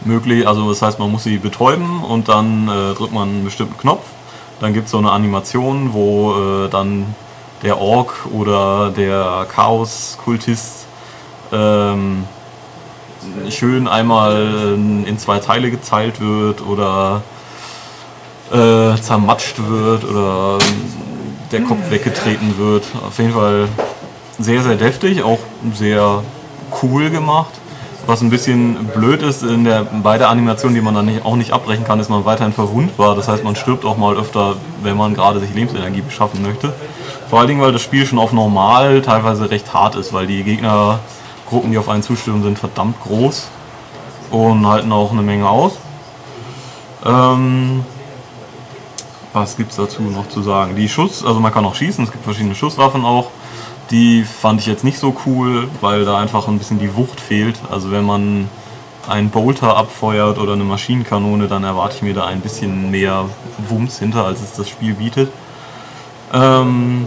Möglich, 0.06 0.48
also 0.48 0.68
das 0.70 0.82
heißt, 0.82 1.00
man 1.00 1.12
muss 1.12 1.24
sie 1.24 1.38
betäuben 1.38 2.04
und 2.04 2.28
dann 2.28 2.68
äh, 2.68 2.94
drückt 2.94 3.14
man 3.14 3.30
einen 3.30 3.44
bestimmten 3.46 3.78
Knopf. 3.78 4.06
Dann 4.60 4.74
gibt 4.74 4.86
es 4.86 4.92
so 4.92 4.98
eine 4.98 5.12
Animation, 5.12 5.94
wo 5.94 6.66
äh, 6.66 6.70
dann 6.70 7.16
der 7.64 7.80
Ork 7.80 8.28
oder 8.32 8.92
der 8.92 9.48
Chaos-Kultist 9.54 10.86
ähm, 11.52 12.26
schön 13.50 13.88
einmal 13.88 14.76
in 15.06 15.18
zwei 15.18 15.40
Teile 15.40 15.72
geteilt 15.72 16.20
wird 16.20 16.62
oder 16.66 17.22
äh, 18.52 18.96
zermatscht 19.02 19.56
wird 19.68 20.04
oder 20.04 20.60
der 21.52 21.62
Kopf 21.62 21.90
weggetreten 21.90 22.58
wird. 22.58 22.84
Auf 23.06 23.18
jeden 23.20 23.34
Fall 23.34 23.68
sehr, 24.40 24.64
sehr 24.64 24.76
deftig, 24.76 25.24
auch 25.24 25.40
sehr 25.74 26.24
cool 26.82 27.10
gemacht. 27.10 27.52
Was 28.06 28.22
ein 28.22 28.30
bisschen 28.30 28.86
blöd 28.94 29.22
ist 29.22 29.44
in 29.44 29.64
der 29.64 29.84
bei 29.84 30.18
der 30.18 30.30
Animation, 30.30 30.74
die 30.74 30.82
man 30.82 30.94
dann 30.94 31.06
nicht, 31.06 31.24
auch 31.24 31.38
nicht 31.38 31.54
abbrechen 31.54 31.86
kann, 31.86 32.02
ist 32.02 32.10
man 32.10 32.26
weiterhin 32.26 32.52
verwundbar. 32.52 33.16
Das 33.16 33.30
heißt, 33.30 33.46
man 33.46 33.56
stirbt 33.56 33.86
auch 33.86 33.98
mal 33.98 34.18
öfter, 34.18 34.58
wenn 34.82 34.98
man 34.98 35.14
gerade 35.14 35.40
sich 35.40 35.54
Lebensenergie 35.54 36.02
beschaffen 36.02 36.42
möchte. 36.42 36.74
Vor 37.30 37.40
allen 37.40 37.48
Dingen, 37.48 37.62
weil 37.62 37.72
das 37.72 37.82
Spiel 37.82 38.06
schon 38.06 38.20
auf 38.20 38.34
normal 38.34 39.02
teilweise 39.02 39.50
recht 39.50 39.74
hart 39.74 39.96
ist, 39.96 40.12
weil 40.12 40.28
die 40.28 40.44
Gegnergruppen, 40.44 41.72
die 41.72 41.78
auf 41.78 41.88
einen 41.88 42.04
zustimmen, 42.04 42.44
sind 42.44 42.60
verdammt 42.60 43.02
groß 43.02 43.48
und 44.32 44.68
halten 44.68 44.92
auch 44.92 45.12
eine 45.12 45.22
Menge 45.22 45.48
aus. 45.48 45.78
Ähm, 47.06 47.86
was 49.32 49.58
gibt 49.58 49.72
es 49.72 49.78
dazu 49.78 50.04
noch 50.04 50.28
zu 50.30 50.42
sagen? 50.42 50.76
Die 50.76 50.88
Schuss, 50.88 51.26
also 51.26 51.40
man 51.40 51.54
kann 51.54 51.66
auch 51.66 51.76
schießen, 51.76 52.04
es 52.04 52.12
gibt 52.12 52.24
verschiedene 52.24 52.54
Schusswaffen 52.54 53.06
auch. 53.06 53.30
Die 53.94 54.24
fand 54.24 54.60
ich 54.60 54.66
jetzt 54.66 54.84
nicht 54.84 54.98
so 54.98 55.16
cool, 55.28 55.70
weil 55.80 56.04
da 56.04 56.18
einfach 56.18 56.48
ein 56.48 56.58
bisschen 56.58 56.80
die 56.80 56.96
Wucht 56.96 57.22
fehlt. 57.22 57.60
Also 57.70 57.92
wenn 57.92 58.04
man 58.04 58.50
einen 59.08 59.30
Bolter 59.30 59.78
abfeuert 59.78 60.40
oder 60.40 60.54
eine 60.54 60.64
Maschinenkanone, 60.64 61.48
dann 61.48 61.64
erwarte 61.64 61.98
ich 61.98 62.02
mir 62.02 62.16
da 62.16 62.26
ein 62.26 62.42
bisschen 62.42 62.90
mehr 62.90 63.26
Wumms 63.70 64.00
hinter, 64.00 64.26
als 64.26 64.42
es 64.42 64.54
das 64.54 64.68
Spiel 64.68 64.96
bietet. 64.96 65.32
Ähm, 66.34 67.06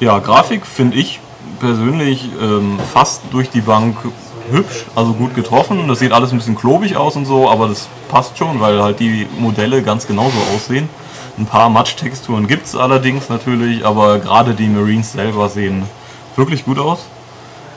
ja, 0.00 0.18
Grafik 0.18 0.66
finde 0.66 0.96
ich 0.96 1.20
persönlich 1.60 2.28
ähm, 2.42 2.80
fast 2.92 3.22
durch 3.30 3.48
die 3.48 3.60
Bank 3.60 3.96
hübsch, 4.50 4.86
also 4.96 5.12
gut 5.12 5.36
getroffen. 5.36 5.86
Das 5.86 6.00
sieht 6.00 6.10
alles 6.10 6.32
ein 6.32 6.38
bisschen 6.38 6.56
klobig 6.56 6.96
aus 6.96 7.14
und 7.14 7.24
so, 7.24 7.48
aber 7.48 7.68
das 7.68 7.88
passt 8.08 8.36
schon, 8.36 8.60
weil 8.60 8.82
halt 8.82 8.98
die 8.98 9.28
Modelle 9.38 9.82
ganz 9.82 10.08
genauso 10.08 10.38
aussehen. 10.52 10.88
Ein 11.38 11.44
paar 11.46 11.68
Matschtexturen 11.68 12.46
gibt 12.46 12.66
es 12.66 12.74
allerdings 12.74 13.28
natürlich, 13.28 13.84
aber 13.84 14.18
gerade 14.20 14.54
die 14.54 14.68
Marines 14.68 15.12
selber 15.12 15.50
sehen 15.50 15.82
wirklich 16.34 16.64
gut 16.64 16.78
aus. 16.78 17.06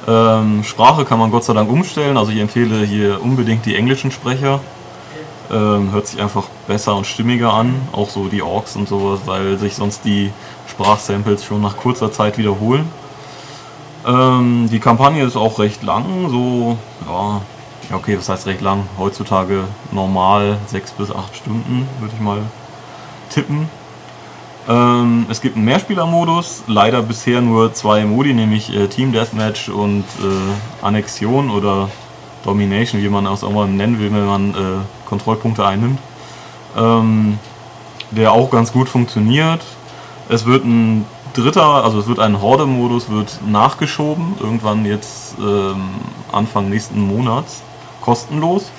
Ähm, 0.08 0.64
Sprache 0.64 1.04
kann 1.04 1.20
man 1.20 1.30
Gott 1.30 1.44
sei 1.44 1.54
Dank 1.54 1.70
umstellen, 1.70 2.16
also 2.16 2.32
ich 2.32 2.40
empfehle 2.40 2.86
hier 2.86 3.22
unbedingt 3.22 3.66
die 3.66 3.76
englischen 3.76 4.12
Sprecher. 4.12 4.62
Ähm, 5.52 5.92
hört 5.92 6.08
sich 6.08 6.22
einfach 6.22 6.46
besser 6.68 6.96
und 6.96 7.06
stimmiger 7.06 7.52
an, 7.52 7.76
auch 7.92 8.10
so 8.10 8.28
die 8.28 8.42
Orks 8.42 8.78
und 8.78 8.88
sowas, 8.88 9.22
weil 9.26 9.58
sich 9.58 9.76
sonst 9.76 10.06
die 10.06 10.32
Sprachsamples 10.68 11.44
schon 11.44 11.62
nach 11.62 11.76
kurzer 11.76 12.14
Zeit 12.14 12.38
wiederholen. 12.38 12.88
Ähm, 14.08 14.70
die 14.72 14.80
Kampagne 14.80 15.24
ist 15.26 15.36
auch 15.36 15.60
recht 15.60 15.84
lang, 15.84 16.30
so, 16.30 16.78
ja, 17.06 17.42
okay, 17.94 18.18
was 18.18 18.30
heißt 18.30 18.48
recht 18.48 18.62
lang? 18.62 18.84
Heutzutage 18.98 19.66
normal 19.92 20.60
sechs 20.68 20.92
bis 20.92 21.12
acht 21.12 21.36
Stunden, 21.36 21.88
würde 22.00 22.14
ich 22.16 22.22
mal 22.22 22.40
tippen. 23.30 23.70
Ähm, 24.68 25.26
es 25.30 25.42
gibt 25.42 25.56
einen 25.56 25.66
Mehrspielermodus, 25.66 26.64
leider 26.68 27.02
bisher 27.02 27.42
nur 27.42 27.74
zwei 27.74 28.06
Modi, 28.06 28.34
nämlich 28.34 28.74
äh, 28.76 28.88
Team 28.88 29.12
Deathmatch 29.12 29.70
und 29.70 30.04
äh, 30.22 30.86
Annexion 30.86 31.50
oder 31.50 31.90
Domination, 32.44 33.02
wie 33.02 33.10
man 33.10 33.26
es 33.26 33.44
auch 33.44 33.52
mal 33.52 33.68
nennen 33.68 34.00
will, 34.00 34.12
wenn 34.12 34.26
man 34.26 34.52
äh, 34.52 34.56
Kontrollpunkte 35.08 35.66
einnimmt. 35.66 36.00
Ähm, 36.78 37.40
der 38.12 38.32
auch 38.32 38.50
ganz 38.50 38.72
gut 38.72 38.90
funktioniert. 38.90 39.62
Es 40.30 40.46
wird 40.46 40.66
ein 40.66 41.06
dritter, 41.34 41.84
also 41.84 42.00
es 42.00 42.08
wird 42.08 42.20
ein 42.20 42.42
Horde-Modus 42.42 43.10
wird 43.10 43.40
nachgeschoben, 43.48 44.36
irgendwann 44.40 44.86
jetzt 44.86 45.36
ähm, 45.40 45.90
Anfang 46.32 46.70
nächsten 46.70 47.02
Monats, 47.02 47.62
kostenlos, 48.02 48.72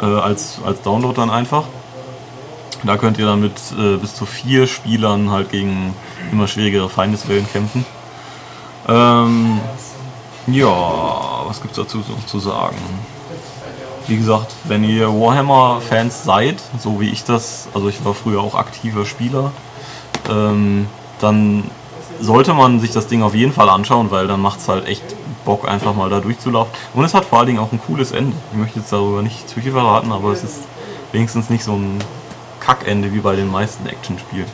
äh, 0.00 0.06
als, 0.06 0.60
als 0.64 0.82
Download 0.82 1.14
dann 1.14 1.30
einfach. 1.30 1.64
Da 2.84 2.96
könnt 2.96 3.18
ihr 3.18 3.26
dann 3.26 3.40
mit 3.40 3.52
äh, 3.78 3.96
bis 3.96 4.14
zu 4.14 4.24
vier 4.26 4.66
Spielern 4.66 5.30
halt 5.30 5.50
gegen 5.50 5.94
immer 6.32 6.48
schwierigere 6.48 6.88
Feindeswellen 6.88 7.46
kämpfen. 7.50 7.84
Ähm, 8.88 9.60
ja, 10.46 11.44
was 11.46 11.60
gibt 11.60 11.76
es 11.76 11.84
dazu 11.84 12.02
zu 12.26 12.38
sagen? 12.38 12.76
Wie 14.06 14.16
gesagt, 14.16 14.52
wenn 14.64 14.82
ihr 14.82 15.08
Warhammer-Fans 15.08 16.24
seid, 16.24 16.56
so 16.78 17.00
wie 17.00 17.10
ich 17.10 17.24
das, 17.24 17.68
also 17.74 17.88
ich 17.88 18.04
war 18.04 18.14
früher 18.14 18.40
auch 18.40 18.54
aktiver 18.54 19.04
Spieler, 19.04 19.52
ähm, 20.28 20.86
dann 21.20 21.64
sollte 22.20 22.54
man 22.54 22.80
sich 22.80 22.90
das 22.90 23.06
Ding 23.06 23.22
auf 23.22 23.34
jeden 23.34 23.52
Fall 23.52 23.68
anschauen, 23.68 24.10
weil 24.10 24.26
dann 24.26 24.40
macht 24.40 24.60
es 24.60 24.68
halt 24.68 24.86
echt 24.86 25.04
Bock, 25.44 25.68
einfach 25.68 25.94
mal 25.94 26.10
da 26.10 26.20
durchzulaufen. 26.20 26.72
Und 26.94 27.04
es 27.04 27.14
hat 27.14 27.26
vor 27.26 27.38
allen 27.38 27.46
Dingen 27.46 27.58
auch 27.60 27.72
ein 27.72 27.80
cooles 27.80 28.12
Ende. 28.12 28.36
Ich 28.52 28.58
möchte 28.58 28.80
jetzt 28.80 28.92
darüber 28.92 29.22
nicht 29.22 29.48
zu 29.48 29.60
viel 29.60 29.72
verraten, 29.72 30.12
aber 30.12 30.32
es 30.32 30.42
ist 30.42 30.60
wenigstens 31.12 31.50
nicht 31.50 31.64
so 31.64 31.74
ein 31.74 31.98
Kackende 32.60 33.12
wie 33.12 33.20
bei 33.20 33.36
den 33.36 33.50
meisten 33.50 33.86
Actionspielen. 33.86 34.46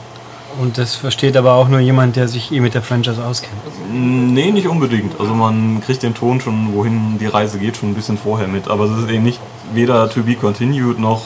Und 0.60 0.78
das 0.78 0.94
versteht 0.94 1.36
aber 1.36 1.52
auch 1.52 1.68
nur 1.68 1.80
jemand, 1.80 2.16
der 2.16 2.28
sich 2.28 2.50
eh 2.50 2.60
mit 2.60 2.72
der 2.72 2.80
Franchise 2.82 3.22
auskennt. 3.22 3.52
Nee, 3.92 4.50
nicht 4.52 4.68
unbedingt. 4.68 5.20
Also 5.20 5.34
man 5.34 5.82
kriegt 5.82 6.02
den 6.02 6.14
Ton 6.14 6.40
schon, 6.40 6.72
wohin 6.74 7.18
die 7.18 7.26
Reise 7.26 7.58
geht, 7.58 7.76
schon 7.76 7.90
ein 7.90 7.94
bisschen 7.94 8.16
vorher 8.16 8.48
mit. 8.48 8.68
Aber 8.68 8.84
es 8.84 9.02
ist 9.02 9.10
eben 9.10 9.24
nicht 9.24 9.40
weder 9.74 10.08
to 10.08 10.22
be 10.22 10.34
continued 10.34 10.98
noch 10.98 11.24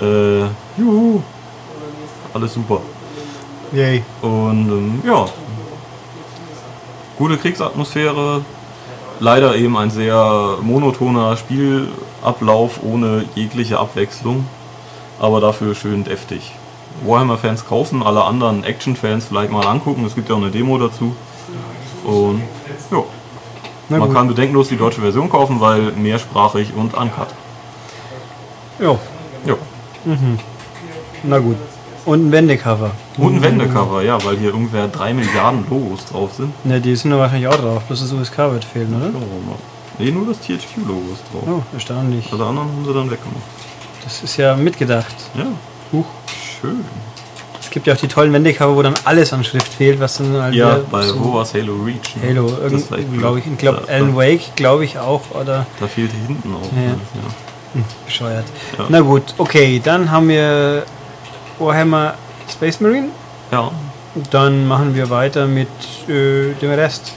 äh, 0.00 0.42
juhu, 0.78 1.22
alles 2.32 2.54
super. 2.54 2.80
Yay. 3.72 4.02
Und 4.20 4.68
ähm, 4.68 5.02
ja, 5.04 5.26
gute 7.18 7.36
Kriegsatmosphäre. 7.36 8.42
Leider 9.18 9.54
eben 9.54 9.76
ein 9.76 9.90
sehr 9.90 10.56
monotoner 10.62 11.36
Spielablauf 11.36 12.80
ohne 12.82 13.24
jegliche 13.34 13.78
Abwechslung. 13.78 14.46
Aber 15.22 15.40
dafür 15.40 15.74
schön 15.76 16.02
deftig. 16.02 16.52
Warhammer-Fans 17.06 17.64
kaufen, 17.66 18.02
alle 18.02 18.24
anderen 18.24 18.64
Action-Fans 18.64 19.26
vielleicht 19.26 19.52
mal 19.52 19.64
angucken. 19.66 20.04
Es 20.04 20.14
gibt 20.16 20.28
ja 20.28 20.34
auch 20.34 20.40
eine 20.40 20.50
Demo 20.50 20.76
dazu. 20.78 21.14
Und 22.04 22.42
ja, 23.88 23.98
man 23.98 24.12
kann 24.12 24.26
bedenkenlos 24.26 24.68
die 24.68 24.76
deutsche 24.76 25.00
Version 25.00 25.30
kaufen, 25.30 25.60
weil 25.60 25.92
mehrsprachig 25.92 26.72
und 26.76 26.94
uncut. 26.94 27.28
Jo, 28.80 28.98
Ja. 29.46 29.54
na 31.22 31.38
gut. 31.38 31.56
Und 32.04 32.26
ein 32.26 32.32
Wendecover. 32.32 32.90
Und 33.16 33.36
ein 33.36 33.42
Wendecover, 33.42 34.02
ja, 34.02 34.22
weil 34.24 34.36
hier 34.38 34.52
ungefähr 34.52 34.88
3 34.88 35.14
Milliarden 35.14 35.64
Logos 35.70 36.04
drauf 36.06 36.32
sind. 36.36 36.52
Ne, 36.66 36.80
die 36.80 36.96
sind 36.96 37.12
wahrscheinlich 37.16 37.46
auch 37.46 37.54
drauf, 37.54 37.84
bloß 37.84 38.00
das 38.00 38.12
USK 38.12 38.38
wird 38.50 38.64
fehlen, 38.64 38.92
oder? 38.96 39.10
Nee, 39.98 40.10
nur 40.10 40.26
das 40.26 40.40
THQ-Logo 40.40 41.12
ist 41.12 41.22
drauf. 41.32 41.44
Oh, 41.46 41.62
erstaunlich. 41.74 42.28
Alle 42.32 42.44
anderen 42.46 42.68
haben 42.70 42.84
sie 42.84 42.92
dann 42.92 43.08
weggemacht. 43.08 43.42
Das 44.04 44.22
ist 44.22 44.36
ja 44.36 44.54
mitgedacht. 44.56 45.14
Ja, 45.34 45.46
Huch. 45.92 46.06
schön. 46.60 46.84
Es 47.60 47.70
gibt 47.70 47.86
ja 47.86 47.94
auch 47.94 47.98
die 47.98 48.08
tollen 48.08 48.32
Wendecover, 48.32 48.76
wo 48.76 48.82
dann 48.82 48.94
alles 49.04 49.32
an 49.32 49.44
Schrift 49.44 49.72
fehlt, 49.72 49.98
was 49.98 50.18
dann 50.18 50.34
halt 50.42 50.54
Ja, 50.54 50.80
bei 50.90 51.02
so 51.02 51.18
wo 51.24 51.32
war 51.34 51.46
Halo 51.46 51.74
Reach? 51.84 52.16
ne? 52.16 52.28
Halo, 52.28 52.52
irgendwie, 52.62 53.18
glaube 53.18 53.38
ich. 53.38 53.46
Ich 53.46 53.56
glaube, 53.58 53.84
Alan 53.88 54.14
Wake, 54.16 54.54
glaube 54.56 54.84
ich 54.84 54.98
auch, 54.98 55.22
oder 55.30 55.64
Da 55.80 55.86
fehlte 55.86 56.14
hinten 56.26 56.52
auch. 56.54 56.70
Ja. 56.76 56.82
Ja. 56.82 56.90
Ja. 57.74 57.80
bescheuert. 58.04 58.44
Ja. 58.78 58.84
Na 58.90 59.00
gut, 59.00 59.34
okay, 59.38 59.80
dann 59.82 60.10
haben 60.10 60.28
wir 60.28 60.84
Warhammer 61.58 62.14
Space 62.50 62.80
Marine. 62.80 63.08
ja. 63.50 63.70
Dann 64.30 64.66
machen 64.68 64.94
wir 64.94 65.08
weiter 65.08 65.46
mit 65.46 65.68
äh, 66.06 66.52
dem 66.60 66.70
Rest. 66.72 67.14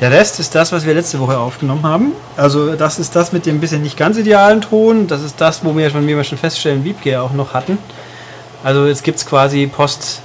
Der 0.00 0.10
Rest 0.10 0.38
ist 0.40 0.54
das, 0.54 0.72
was 0.72 0.84
wir 0.86 0.94
letzte 0.94 1.18
Woche 1.18 1.38
aufgenommen 1.38 1.82
haben. 1.84 2.12
Also 2.36 2.74
das 2.76 2.98
ist 2.98 3.14
das 3.16 3.32
mit 3.32 3.46
dem 3.46 3.60
bisschen 3.60 3.82
nicht 3.82 3.96
ganz 3.96 4.16
idealen 4.18 4.60
Ton. 4.60 5.06
Das 5.06 5.22
ist 5.22 5.40
das, 5.40 5.64
wo 5.64 5.76
wir 5.76 5.90
von 5.90 6.04
mir 6.04 6.22
schon 6.24 6.38
feststellen, 6.38 6.84
Wiebke 6.84 7.20
auch 7.20 7.32
noch 7.32 7.54
hatten. 7.54 7.78
Also 8.64 8.86
jetzt 8.86 9.04
gibt 9.04 9.18
es 9.18 9.26
quasi 9.26 9.66
Post, 9.66 10.20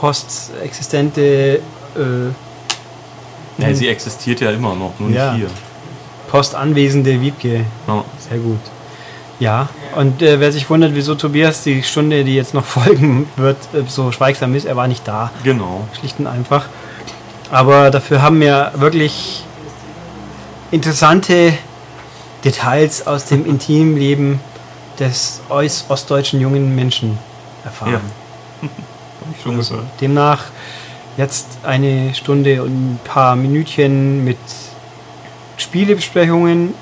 postexistente, 0.00 1.60
äh, 1.96 3.62
ja, 3.62 3.74
sie 3.74 3.88
existiert 3.88 4.40
ja 4.40 4.50
immer 4.50 4.74
noch, 4.74 4.92
nur 4.98 5.08
Ja. 5.10 5.32
nicht 5.32 5.40
hier. 5.46 5.50
postanwesende 6.30 7.20
Wiebke. 7.20 7.64
Ja. 7.86 8.04
Sehr 8.28 8.38
gut. 8.38 8.58
Ja, 9.38 9.68
Und 9.94 10.22
äh, 10.22 10.40
wer 10.40 10.50
sich 10.50 10.68
wundert, 10.70 10.94
wieso 10.94 11.14
Tobias 11.14 11.62
die 11.62 11.82
Stunde, 11.82 12.24
die 12.24 12.34
jetzt 12.36 12.54
noch 12.54 12.64
folgen 12.76 13.28
wird, 13.36 13.56
äh, 13.74 13.82
so 13.86 14.10
schweigsam 14.12 14.54
ist, 14.54 14.64
er 14.64 14.76
war 14.76 14.88
nicht 14.88 15.06
da. 15.06 15.30
Genau. 15.44 15.86
Schlicht 15.98 16.18
und 16.18 16.26
einfach. 16.26 16.66
Aber 17.50 17.90
dafür 17.90 18.22
haben 18.22 18.40
wir 18.40 18.72
wirklich 18.74 19.44
interessante 20.70 21.52
Details 22.44 23.06
aus 23.06 23.26
dem 23.26 23.46
Intimleben 23.46 24.40
des 24.98 25.40
ost- 25.48 25.86
ostdeutschen 25.88 26.40
jungen 26.40 26.74
Menschen 26.74 27.18
erfahren. 27.64 27.92
Ja. 27.92 28.00
Hab 28.62 29.36
ich 29.36 29.42
schon 29.42 29.58
gehört. 29.58 29.86
Demnach 30.00 30.44
jetzt 31.16 31.46
eine 31.62 32.14
Stunde 32.14 32.62
und 32.62 32.70
ein 32.94 33.00
paar 33.04 33.36
Minütchen 33.36 34.24
mit 34.24 34.38
Spielebesprechungen 35.56 36.74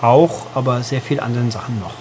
auch, 0.00 0.46
aber 0.54 0.82
sehr 0.82 1.00
viel 1.00 1.20
anderen 1.20 1.50
Sachen 1.50 1.80
noch. 1.80 1.94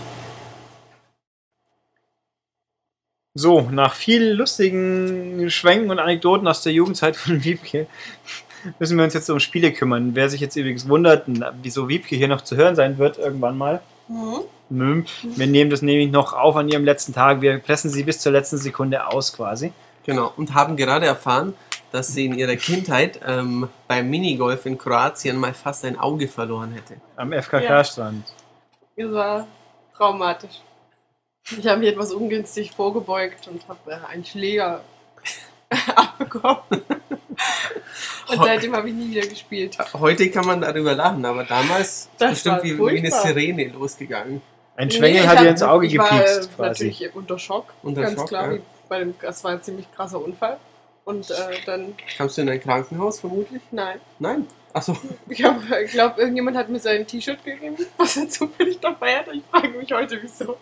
So, 3.33 3.61
nach 3.61 3.93
viel 3.93 4.33
lustigen 4.33 5.49
Schwenken 5.49 5.89
und 5.89 5.99
Anekdoten 5.99 6.47
aus 6.49 6.63
der 6.63 6.73
Jugendzeit 6.73 7.15
von 7.15 7.41
Wiebke 7.43 7.87
müssen 8.79 8.97
wir 8.97 9.05
uns 9.05 9.13
jetzt 9.13 9.29
um 9.29 9.39
Spiele 9.39 9.71
kümmern. 9.71 10.15
Wer 10.15 10.29
sich 10.29 10.41
jetzt 10.41 10.57
übrigens 10.57 10.89
wundert, 10.89 11.25
wieso 11.61 11.87
Wiebke 11.87 12.17
hier 12.17 12.27
noch 12.27 12.41
zu 12.41 12.57
hören 12.57 12.75
sein 12.75 12.97
wird 12.97 13.17
irgendwann 13.17 13.57
mal. 13.57 13.81
Nö, 14.69 15.03
Wir 15.21 15.47
nehmen 15.47 15.69
das 15.69 15.81
nämlich 15.81 16.11
noch 16.11 16.33
auf 16.33 16.57
an 16.57 16.67
ihrem 16.67 16.83
letzten 16.83 17.13
Tag. 17.13 17.41
Wir 17.41 17.57
pressen 17.59 17.89
sie 17.89 18.03
bis 18.03 18.19
zur 18.19 18.33
letzten 18.33 18.57
Sekunde 18.57 19.07
aus 19.07 19.31
quasi. 19.31 19.71
Genau, 20.05 20.33
und 20.35 20.53
haben 20.53 20.75
gerade 20.75 21.05
erfahren, 21.05 21.53
dass 21.91 22.09
sie 22.09 22.25
in 22.25 22.37
ihrer 22.37 22.55
Kindheit 22.57 23.21
ähm, 23.25 23.69
beim 23.87 24.09
Minigolf 24.09 24.65
in 24.65 24.77
Kroatien 24.77 25.37
mal 25.37 25.53
fast 25.53 25.85
ein 25.85 25.97
Auge 25.97 26.27
verloren 26.27 26.73
hätte. 26.73 26.95
Am 27.15 27.31
FKK-Strand. 27.31 28.25
Es 28.95 29.11
war 29.11 29.47
traumatisch. 29.95 30.61
Ich 31.57 31.67
habe 31.67 31.79
mich 31.79 31.89
etwas 31.89 32.13
ungünstig 32.13 32.71
vorgebeugt 32.71 33.47
und 33.47 33.67
habe 33.67 33.91
äh, 33.91 33.97
einen 34.11 34.25
Schläger 34.25 34.81
abbekommen. 35.95 36.61
Und 38.29 38.37
seitdem 38.43 38.75
habe 38.75 38.89
ich 38.89 38.95
nie 38.95 39.11
wieder 39.15 39.27
gespielt. 39.27 39.77
Heute 39.93 40.29
kann 40.31 40.45
man 40.45 40.61
darüber 40.61 40.95
lachen, 40.95 41.25
aber 41.25 41.43
damals 41.43 41.87
ist 41.87 42.09
Das 42.17 42.31
bestimmt 42.31 42.57
war 42.57 42.63
wie, 42.63 42.77
wie 42.79 42.97
eine. 42.99 43.11
Sirene 43.11 43.67
losgegangen. 43.69 44.41
Ein 44.75 44.87
Nee, 44.87 44.93
Schwengel 44.95 45.21
ich 45.23 45.27
hat 45.27 45.41
ihr 45.41 45.49
ins 45.49 45.63
Auge 45.63 45.87
ich 45.87 45.97
war, 45.97 46.09
gepiekst 46.09 46.43
äh, 46.43 46.55
quasi. 46.55 46.85
Natürlich 46.85 47.15
unter 47.15 47.37
Schock. 47.39 47.73
Unter 47.83 48.01
ganz 48.01 48.15
Schock, 48.19 48.27
klar. 48.29 48.51
ja. 48.51 48.57
Wie 48.57 48.61
bei 48.87 48.99
dem, 48.99 49.13
das 49.21 49.43
war 49.43 49.51
ein 49.51 49.61
ziemlich 49.61 49.91
krasser 49.93 50.21
Unfall. 50.23 50.57
Und 51.03 51.29
äh, 51.31 51.35
dann, 51.65 51.95
Kamst 52.17 52.37
du 52.37 52.41
in 52.43 52.49
ein 52.49 52.61
Krankenhaus 52.61 53.19
vermutlich? 53.19 53.61
nein. 53.71 53.99
Nein. 54.19 54.47
Achso, 54.73 54.95
Ich 55.27 55.37
glaube, 55.37 55.61
glaub, 55.91 56.17
irgendjemand 56.17 56.55
hat 56.57 56.69
mir 56.69 56.79
sein 56.79 57.05
T-Shirt 57.05 57.43
gegeben, 57.43 57.75
was 57.97 58.17
er 58.17 58.29
zufällig 58.29 58.79
dabei 58.79 59.17
hatte. 59.17 59.31
Ich 59.33 59.43
frage 59.51 59.69
mich 59.69 59.91
heute, 59.91 60.19
wieso. 60.21 60.57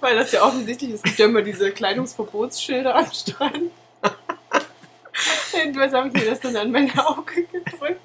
Weil 0.00 0.16
das 0.16 0.32
ja 0.32 0.42
offensichtlich 0.44 0.90
ist. 0.90 0.96
Es 0.98 1.02
gibt 1.04 1.18
ja 1.18 1.26
immer 1.26 1.42
diese 1.42 1.70
Kleidungsverbotsschilder 1.72 2.94
am 2.94 3.10
Strand. 3.12 3.70
Jedenfalls 5.52 5.92
habe 5.94 6.08
ich 6.08 6.14
mir 6.14 6.26
das 6.30 6.40
dann 6.40 6.56
an 6.56 6.70
mein 6.72 6.90
Auge 6.98 7.44
gedrückt. 7.44 8.00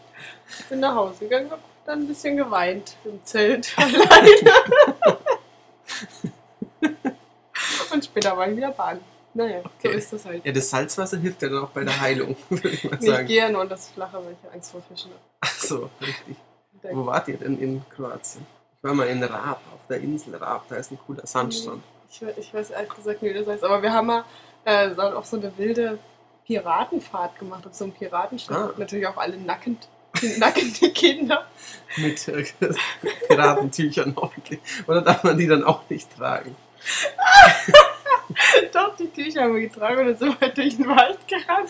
Bin 0.69 0.79
nach 0.79 0.95
Hause 0.95 1.19
gegangen, 1.25 1.49
habe 1.51 1.61
dann 1.85 1.99
ein 2.01 2.07
bisschen 2.07 2.37
geweint 2.37 2.95
im 3.05 3.19
Zelt 3.25 3.73
alleine. 3.77 4.53
Und 7.91 8.05
später 8.05 8.37
war 8.37 8.47
ich 8.47 8.55
wieder 8.55 8.71
Bahn. 8.71 8.99
Naja, 9.33 9.61
so 9.61 9.69
Okay. 9.89 9.97
ist 9.97 10.11
das 10.13 10.25
halt. 10.25 10.43
ja, 10.45 10.51
das 10.51 10.69
Salzwasser 10.69 11.17
hilft 11.17 11.41
ja 11.41 11.49
dann 11.49 11.63
auch 11.63 11.69
bei 11.69 11.83
der 11.83 11.99
Heilung, 11.99 12.35
würde 12.49 12.69
ich 12.69 12.83
mal 12.83 12.97
Ich 12.99 13.05
sagen. 13.07 13.27
gehe 13.27 13.37
ja 13.37 13.49
nur 13.49 13.63
in 13.63 13.69
das 13.69 13.89
Flache, 13.89 14.17
weil 14.23 14.33
ich 14.43 14.51
Angst 14.53 14.71
vor 14.71 14.81
Fischen 14.81 15.11
habe. 15.11 15.48
Achso, 15.59 15.89
richtig. 16.01 16.35
Wo 16.91 17.05
wart 17.05 17.27
ihr 17.27 17.37
denn 17.37 17.59
in 17.59 17.83
Kroatien? 17.95 18.45
Ich 18.77 18.83
war 18.83 18.93
mal 18.93 19.07
in 19.07 19.21
Raab, 19.23 19.61
auf 19.73 19.79
der 19.89 19.97
Insel 19.97 20.35
Raab, 20.35 20.65
da 20.69 20.77
ist 20.77 20.91
ein 20.91 20.99
cooler 21.05 21.27
Sandstrand. 21.27 21.83
Ich, 22.09 22.21
we- 22.21 22.33
ich 22.37 22.53
weiß 22.53 22.69
ehrlich 22.71 22.89
gesagt 22.95 23.21
nicht, 23.21 23.33
wie 23.33 23.37
das 23.39 23.47
heißt. 23.47 23.63
Aber 23.63 23.81
wir 23.81 23.91
haben 23.91 24.07
mal 24.07 24.23
äh, 24.65 24.89
dann 24.95 25.13
auch 25.13 25.25
so 25.25 25.37
eine 25.37 25.55
wilde 25.57 25.99
Piratenfahrt 26.45 27.37
gemacht 27.37 27.67
auf 27.67 27.73
so 27.73 27.83
einem 27.83 27.93
Piratenschiff. 27.93 28.55
Ah. 28.55 28.71
Natürlich 28.77 29.05
auch 29.07 29.17
alle 29.17 29.37
nackend, 29.37 29.87
nackende 30.37 30.89
Kinder. 30.91 31.45
Mit 31.97 32.25
äh, 32.29 32.45
Piratentüchern 33.27 34.15
hoffentlich. 34.15 34.59
Oder 34.87 35.01
darf 35.01 35.23
man 35.23 35.37
die 35.37 35.47
dann 35.47 35.63
auch 35.65 35.81
nicht 35.89 36.15
tragen? 36.17 36.55
Doch, 38.71 38.95
die 38.95 39.09
Tücher 39.09 39.41
haben 39.43 39.55
wir 39.55 39.61
getragen 39.67 39.99
und 40.01 40.05
dann 40.07 40.17
sind 40.17 40.39
wir 40.39 40.49
durch 40.49 40.77
den 40.77 40.87
Wald 40.87 41.17
gerannt. 41.27 41.69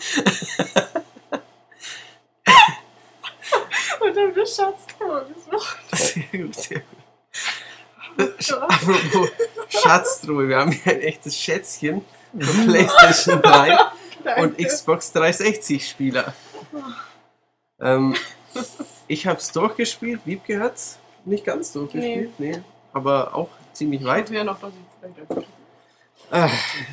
Und 4.00 4.16
dann 4.16 4.28
haben 4.28 4.36
wir 4.36 4.46
Schatztruhe 4.46 5.26
gesucht. 5.34 5.78
Sehr 5.92 6.40
gut, 6.42 6.54
sehr 6.54 6.80
gut. 6.80 8.52
Apropos 8.62 9.28
Schatztruhe, 9.68 10.48
wir 10.48 10.58
haben 10.58 10.72
hier 10.72 10.92
ein 10.92 11.00
echtes 11.00 11.38
Schätzchen 11.38 12.04
für 12.38 12.64
PlayStation 12.66 13.40
3 13.40 13.78
und. 14.42 14.58
Xbox 14.58 15.12
360 15.12 15.88
Spieler. 15.88 16.34
Ähm, 17.80 18.14
ich 19.06 19.26
habe 19.26 19.38
es 19.38 19.52
durchgespielt, 19.52 20.20
Wiebke 20.24 20.60
hat 20.60 20.76
es 20.76 20.98
nicht 21.24 21.44
ganz 21.44 21.72
durchgespielt, 21.72 22.38
nee. 22.38 22.60
aber 22.92 23.34
auch 23.34 23.48
ziemlich 23.72 24.00
Ich 24.00 24.06
weit. 24.06 24.30
ja 24.30 24.44
noch, 24.44 24.60
dass 24.60 24.72
ich 24.72 25.46
Ah, 26.30 26.50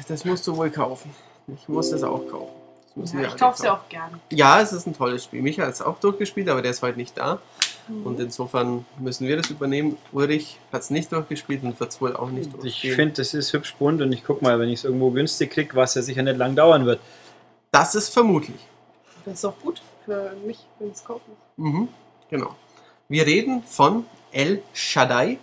das 0.07 0.25
musst 0.25 0.47
du 0.47 0.55
wohl 0.57 0.71
kaufen. 0.71 1.13
Ich 1.47 1.67
muss 1.67 1.91
es 1.91 2.03
auch 2.03 2.27
kaufen. 2.27 2.56
Das 3.01 3.13
müssen 3.13 3.15
ja, 3.17 3.21
wir 3.23 3.27
Ich 3.35 3.37
kaufe 3.39 3.57
sie 3.57 3.67
kaufen. 3.67 3.81
auch 3.85 3.89
gern. 3.89 4.19
Ja, 4.31 4.59
es 4.61 4.73
ist 4.73 4.87
ein 4.87 4.93
tolles 4.95 5.23
Spiel. 5.23 5.41
Micha 5.41 5.63
hat 5.63 5.73
es 5.73 5.81
auch 5.81 5.99
durchgespielt, 5.99 6.49
aber 6.49 6.61
der 6.61 6.71
ist 6.71 6.81
heute 6.81 6.97
nicht 6.97 7.17
da. 7.17 7.39
Mhm. 7.87 8.05
Und 8.05 8.19
insofern 8.19 8.85
müssen 8.99 9.27
wir 9.27 9.37
das 9.37 9.49
übernehmen. 9.49 9.97
Ulrich 10.11 10.59
hat 10.73 10.81
es 10.81 10.89
nicht 10.89 11.11
durchgespielt 11.11 11.63
und 11.63 11.79
wird 11.79 11.91
es 11.91 12.01
wohl 12.01 12.15
auch 12.15 12.29
nicht 12.29 12.47
Ich 12.53 12.59
durchspielen. 12.61 12.95
finde, 12.95 13.13
das 13.15 13.33
ist 13.33 13.53
hübsch 13.53 13.75
bunt 13.75 14.01
und 14.01 14.11
ich 14.11 14.23
guck 14.23 14.41
mal, 14.41 14.59
wenn 14.59 14.69
ich 14.69 14.79
es 14.79 14.83
irgendwo 14.85 15.11
günstig 15.11 15.51
kriege, 15.51 15.75
was 15.75 15.95
ja 15.95 16.01
sicher 16.01 16.23
nicht 16.23 16.37
lang 16.37 16.55
dauern 16.55 16.85
wird. 16.85 16.99
das 17.71 17.95
ist 17.95 18.09
vermutlich. 18.09 18.59
Das 19.25 19.35
ist 19.35 19.45
auch 19.45 19.59
gut 19.61 19.81
für 20.05 20.33
mich, 20.45 20.59
wenn 20.79 20.89
es 20.91 21.03
kaufen. 21.03 21.31
Mhm, 21.57 21.89
genau. 22.29 22.55
Wir 23.09 23.25
reden 23.25 23.63
von 23.63 24.05
El 24.31 24.61
Shaddai, 24.73 25.37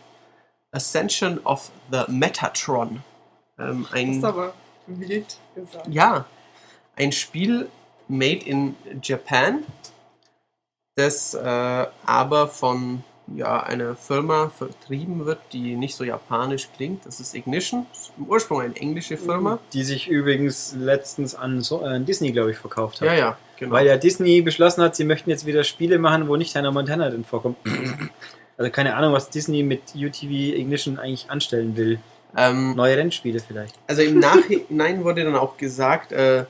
Ascension 0.73 1.39
of 1.45 1.71
the 1.91 2.03
Metatron. 2.09 3.03
Ähm, 3.59 3.83
Das 3.85 3.93
ein, 3.93 4.13
ist 4.19 4.25
aber 4.25 4.55
wild 4.87 5.39
gesagt. 5.55 5.87
ja, 5.89 6.25
ein 6.97 7.12
Spiel 7.12 7.68
made 8.09 8.45
in 8.45 8.76
Japan, 9.03 9.64
das 10.97 11.34
äh, 11.34 11.86
aber 12.07 12.49
von 12.49 13.03
ja, 13.34 13.62
einer 13.62 13.97
Firma 13.97 14.51
vertrieben 14.51 15.24
wird, 15.24 15.38
die 15.53 15.76
nicht 15.76 15.95
so 15.95 16.05
japanisch 16.05 16.68
klingt. 16.76 17.07
Das 17.07 17.20
ist 17.20 17.34
Ignition. 17.34 17.86
Das 17.90 18.03
ist 18.03 18.12
im 18.18 18.26
Ursprung 18.26 18.61
eine 18.61 18.76
englische 18.76 19.16
Firma. 19.16 19.59
Die 19.72 19.82
sich 19.82 20.09
übrigens 20.09 20.74
letztens 20.78 21.34
an, 21.34 21.62
so, 21.62 21.82
äh, 21.82 21.86
an 21.86 22.05
Disney, 22.05 22.32
glaube 22.32 22.51
ich, 22.51 22.59
verkauft 22.59 23.01
hat. 23.01 23.09
Ja, 23.09 23.14
ja, 23.14 23.38
genau. 23.59 23.72
Weil 23.72 23.86
ja 23.86 23.97
Disney 23.97 24.42
beschlossen 24.42 24.82
hat, 24.82 24.95
sie 24.95 25.05
möchten 25.05 25.30
jetzt 25.30 25.47
wieder 25.47 25.64
Spiele 25.64 25.99
machen, 25.99 26.28
wo 26.28 26.36
nicht 26.36 26.55
Hannah 26.55 26.70
Montana 26.70 27.09
drin 27.09 27.24
vorkommt. 27.24 27.57
also 28.59 28.70
keine 28.70 28.95
Ahnung, 28.95 29.12
was 29.14 29.30
Disney 29.30 29.62
mit 29.62 29.95
UTV 29.95 30.30
Ignition 30.30 30.99
eigentlich 30.99 31.30
anstellen 31.30 31.76
will. 31.76 31.99
ähm, 32.36 32.76
Neue 32.76 32.97
Rennspiele 32.97 33.40
vielleicht. 33.40 33.74
Also 33.86 34.03
im 34.03 34.18
Nachhinein 34.18 35.03
wurde 35.05 35.24
dann 35.24 35.36
auch 35.36 35.57
gesagt, 35.57 36.12
äh, 36.12 36.45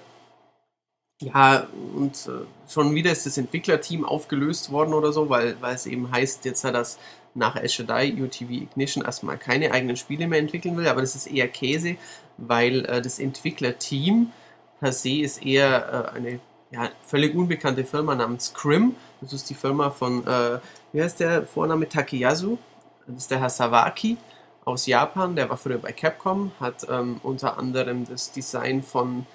ja, 1.24 1.66
und 1.94 2.14
äh, 2.26 2.44
schon 2.70 2.94
wieder 2.94 3.10
ist 3.10 3.26
das 3.26 3.38
Entwicklerteam 3.38 4.04
aufgelöst 4.04 4.70
worden 4.70 4.94
oder 4.94 5.12
so, 5.12 5.30
weil, 5.30 5.56
weil 5.60 5.74
es 5.74 5.86
eben 5.86 6.10
heißt, 6.10 6.44
jetzt 6.44 6.64
hat 6.64 6.74
das 6.74 6.98
nach 7.34 7.56
Shaddai 7.68 8.14
UTV 8.20 8.50
Ignition 8.50 9.04
erstmal 9.04 9.38
keine 9.38 9.72
eigenen 9.72 9.96
Spiele 9.96 10.28
mehr 10.28 10.38
entwickeln 10.38 10.76
will, 10.76 10.86
aber 10.86 11.00
das 11.00 11.16
ist 11.16 11.26
eher 11.26 11.48
Käse, 11.48 11.96
weil 12.36 12.84
äh, 12.84 13.02
das 13.02 13.18
Entwicklerteam 13.18 14.32
per 14.80 14.92
se 14.92 15.20
ist 15.20 15.44
eher 15.44 16.10
äh, 16.12 16.16
eine 16.16 16.40
ja, 16.70 16.90
völlig 17.06 17.34
unbekannte 17.34 17.84
Firma 17.84 18.14
namens 18.14 18.52
Crim. 18.52 18.94
Das 19.20 19.32
ist 19.32 19.48
die 19.48 19.54
Firma 19.54 19.90
von, 19.90 20.26
äh, 20.26 20.58
wie 20.92 21.02
heißt 21.02 21.20
der 21.20 21.46
Vorname? 21.46 21.88
Takeyasu. 21.88 22.58
Das 23.06 23.16
ist 23.22 23.30
der 23.30 23.40
Herr 23.40 23.50
Sawaki 23.50 24.16
aus 24.64 24.86
Japan, 24.86 25.36
der 25.36 25.50
war 25.50 25.58
früher 25.58 25.78
bei 25.78 25.92
Capcom, 25.92 26.52
hat 26.58 26.86
ähm, 26.88 27.20
unter 27.22 27.58
anderem 27.58 28.06
das 28.06 28.32
Design 28.32 28.82
von 28.82 29.26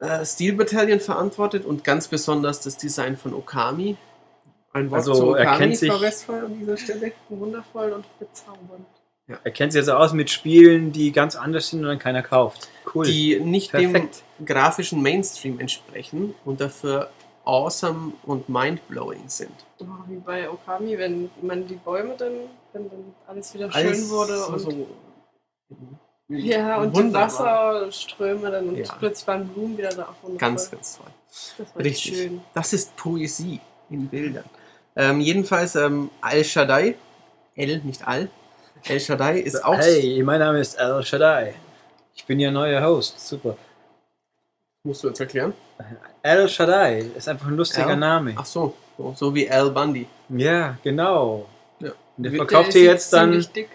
äh, 0.00 0.24
Steel 0.24 0.54
Battalion 0.54 1.00
verantwortet 1.00 1.64
und 1.64 1.84
ganz 1.84 2.08
besonders 2.08 2.60
das 2.60 2.76
Design 2.76 3.16
von 3.16 3.34
Okami. 3.34 3.96
Ein 4.72 4.90
Wort 4.90 4.98
Also, 5.00 5.14
zu 5.14 5.34
er 5.34 5.42
Okami, 5.48 5.58
kennt 5.58 5.76
sich- 5.78 5.90
Frau 5.90 6.00
Westphal, 6.00 6.44
an 6.44 6.58
dieser 6.58 6.76
Stelle. 6.76 7.12
Wundervoll 7.28 7.92
und 7.92 8.04
bezaubernd. 8.18 8.86
Er 9.28 9.50
kennt 9.50 9.72
sich 9.72 9.80
also 9.80 9.94
aus 9.94 10.12
mit 10.12 10.30
Spielen, 10.30 10.92
die 10.92 11.10
ganz 11.10 11.34
anders 11.34 11.68
sind 11.70 11.80
und 11.80 11.86
dann 11.86 11.98
keiner 11.98 12.22
kauft. 12.22 12.68
Cool. 12.94 13.04
Die 13.06 13.40
nicht 13.40 13.72
Perfekt. 13.72 14.22
dem 14.38 14.46
grafischen 14.46 15.02
Mainstream 15.02 15.58
entsprechen 15.58 16.34
und 16.44 16.60
dafür 16.60 17.10
awesome 17.44 18.12
und 18.24 18.48
mindblowing 18.48 19.28
sind. 19.28 19.50
Oh, 19.80 19.84
wie 20.08 20.16
bei 20.18 20.48
Okami, 20.48 20.96
wenn 20.98 21.30
man 21.42 21.66
die 21.66 21.74
Bäume 21.76 22.14
dann, 22.16 22.32
wenn 22.72 22.88
dann 22.88 23.14
alles 23.26 23.52
wieder 23.54 23.70
schön 23.72 23.86
Alles 23.86 24.10
wurde 24.10 24.36
so, 24.36 24.52
und 24.52 24.58
so 24.60 24.86
ja 26.28 26.78
und 26.78 26.90
die 26.92 26.96
wunderbar. 26.98 27.74
Wasserströme 27.74 28.50
dann 28.50 28.68
und 28.70 28.76
Ja. 28.76 28.94
plötzlich 28.98 29.26
waren 29.28 29.48
Blumen 29.48 29.76
wieder 29.78 29.90
da. 29.90 30.08
Wundervoll. 30.22 30.36
Ganz, 30.38 30.70
ganz 30.70 30.96
toll. 30.98 31.06
das 31.58 31.74
war 31.74 31.84
Richtig. 31.84 32.16
schön. 32.16 32.40
Das 32.54 32.72
ist 32.72 32.96
Poesie 32.96 33.60
in 33.90 34.08
Bildern. 34.08 34.44
Ähm, 34.96 35.20
jedenfalls 35.20 35.76
ähm, 35.76 36.10
Al 36.20 36.42
Shaddai, 36.42 36.96
El, 37.54 37.80
nicht 37.80 38.06
Al, 38.06 38.28
El 38.84 38.98
Shaddai 39.00 39.40
ist 39.40 39.62
auch. 39.64 39.76
Hey, 39.78 40.22
mein 40.22 40.40
Name 40.40 40.60
ist 40.60 40.78
Al 40.78 41.02
Shaddai. 41.04 41.54
Ich 42.14 42.24
bin 42.24 42.40
Ihr 42.40 42.50
neuer 42.50 42.82
Host. 42.82 43.20
Super. 43.20 43.56
Musst 44.84 45.04
du 45.04 45.08
jetzt 45.08 45.20
erklären? 45.20 45.52
Al 46.22 46.48
Shaddai 46.48 47.00
ist 47.14 47.28
einfach 47.28 47.46
ein 47.48 47.56
lustiger 47.56 47.88
Al? 47.88 47.96
Name. 47.96 48.34
Ach 48.36 48.46
so, 48.46 48.74
so, 48.96 49.12
so 49.16 49.34
wie 49.34 49.50
Al 49.50 49.70
Bundy. 49.70 50.06
Ja, 50.30 50.78
genau. 50.82 51.46
Ja. 51.80 51.90
Und 52.16 52.24
der 52.24 52.32
verkauft 52.32 52.72
Der 52.72 52.80
hier 52.80 52.90
jetzt 52.92 53.12
dann. 53.12 53.42
ziemlich 53.42 53.68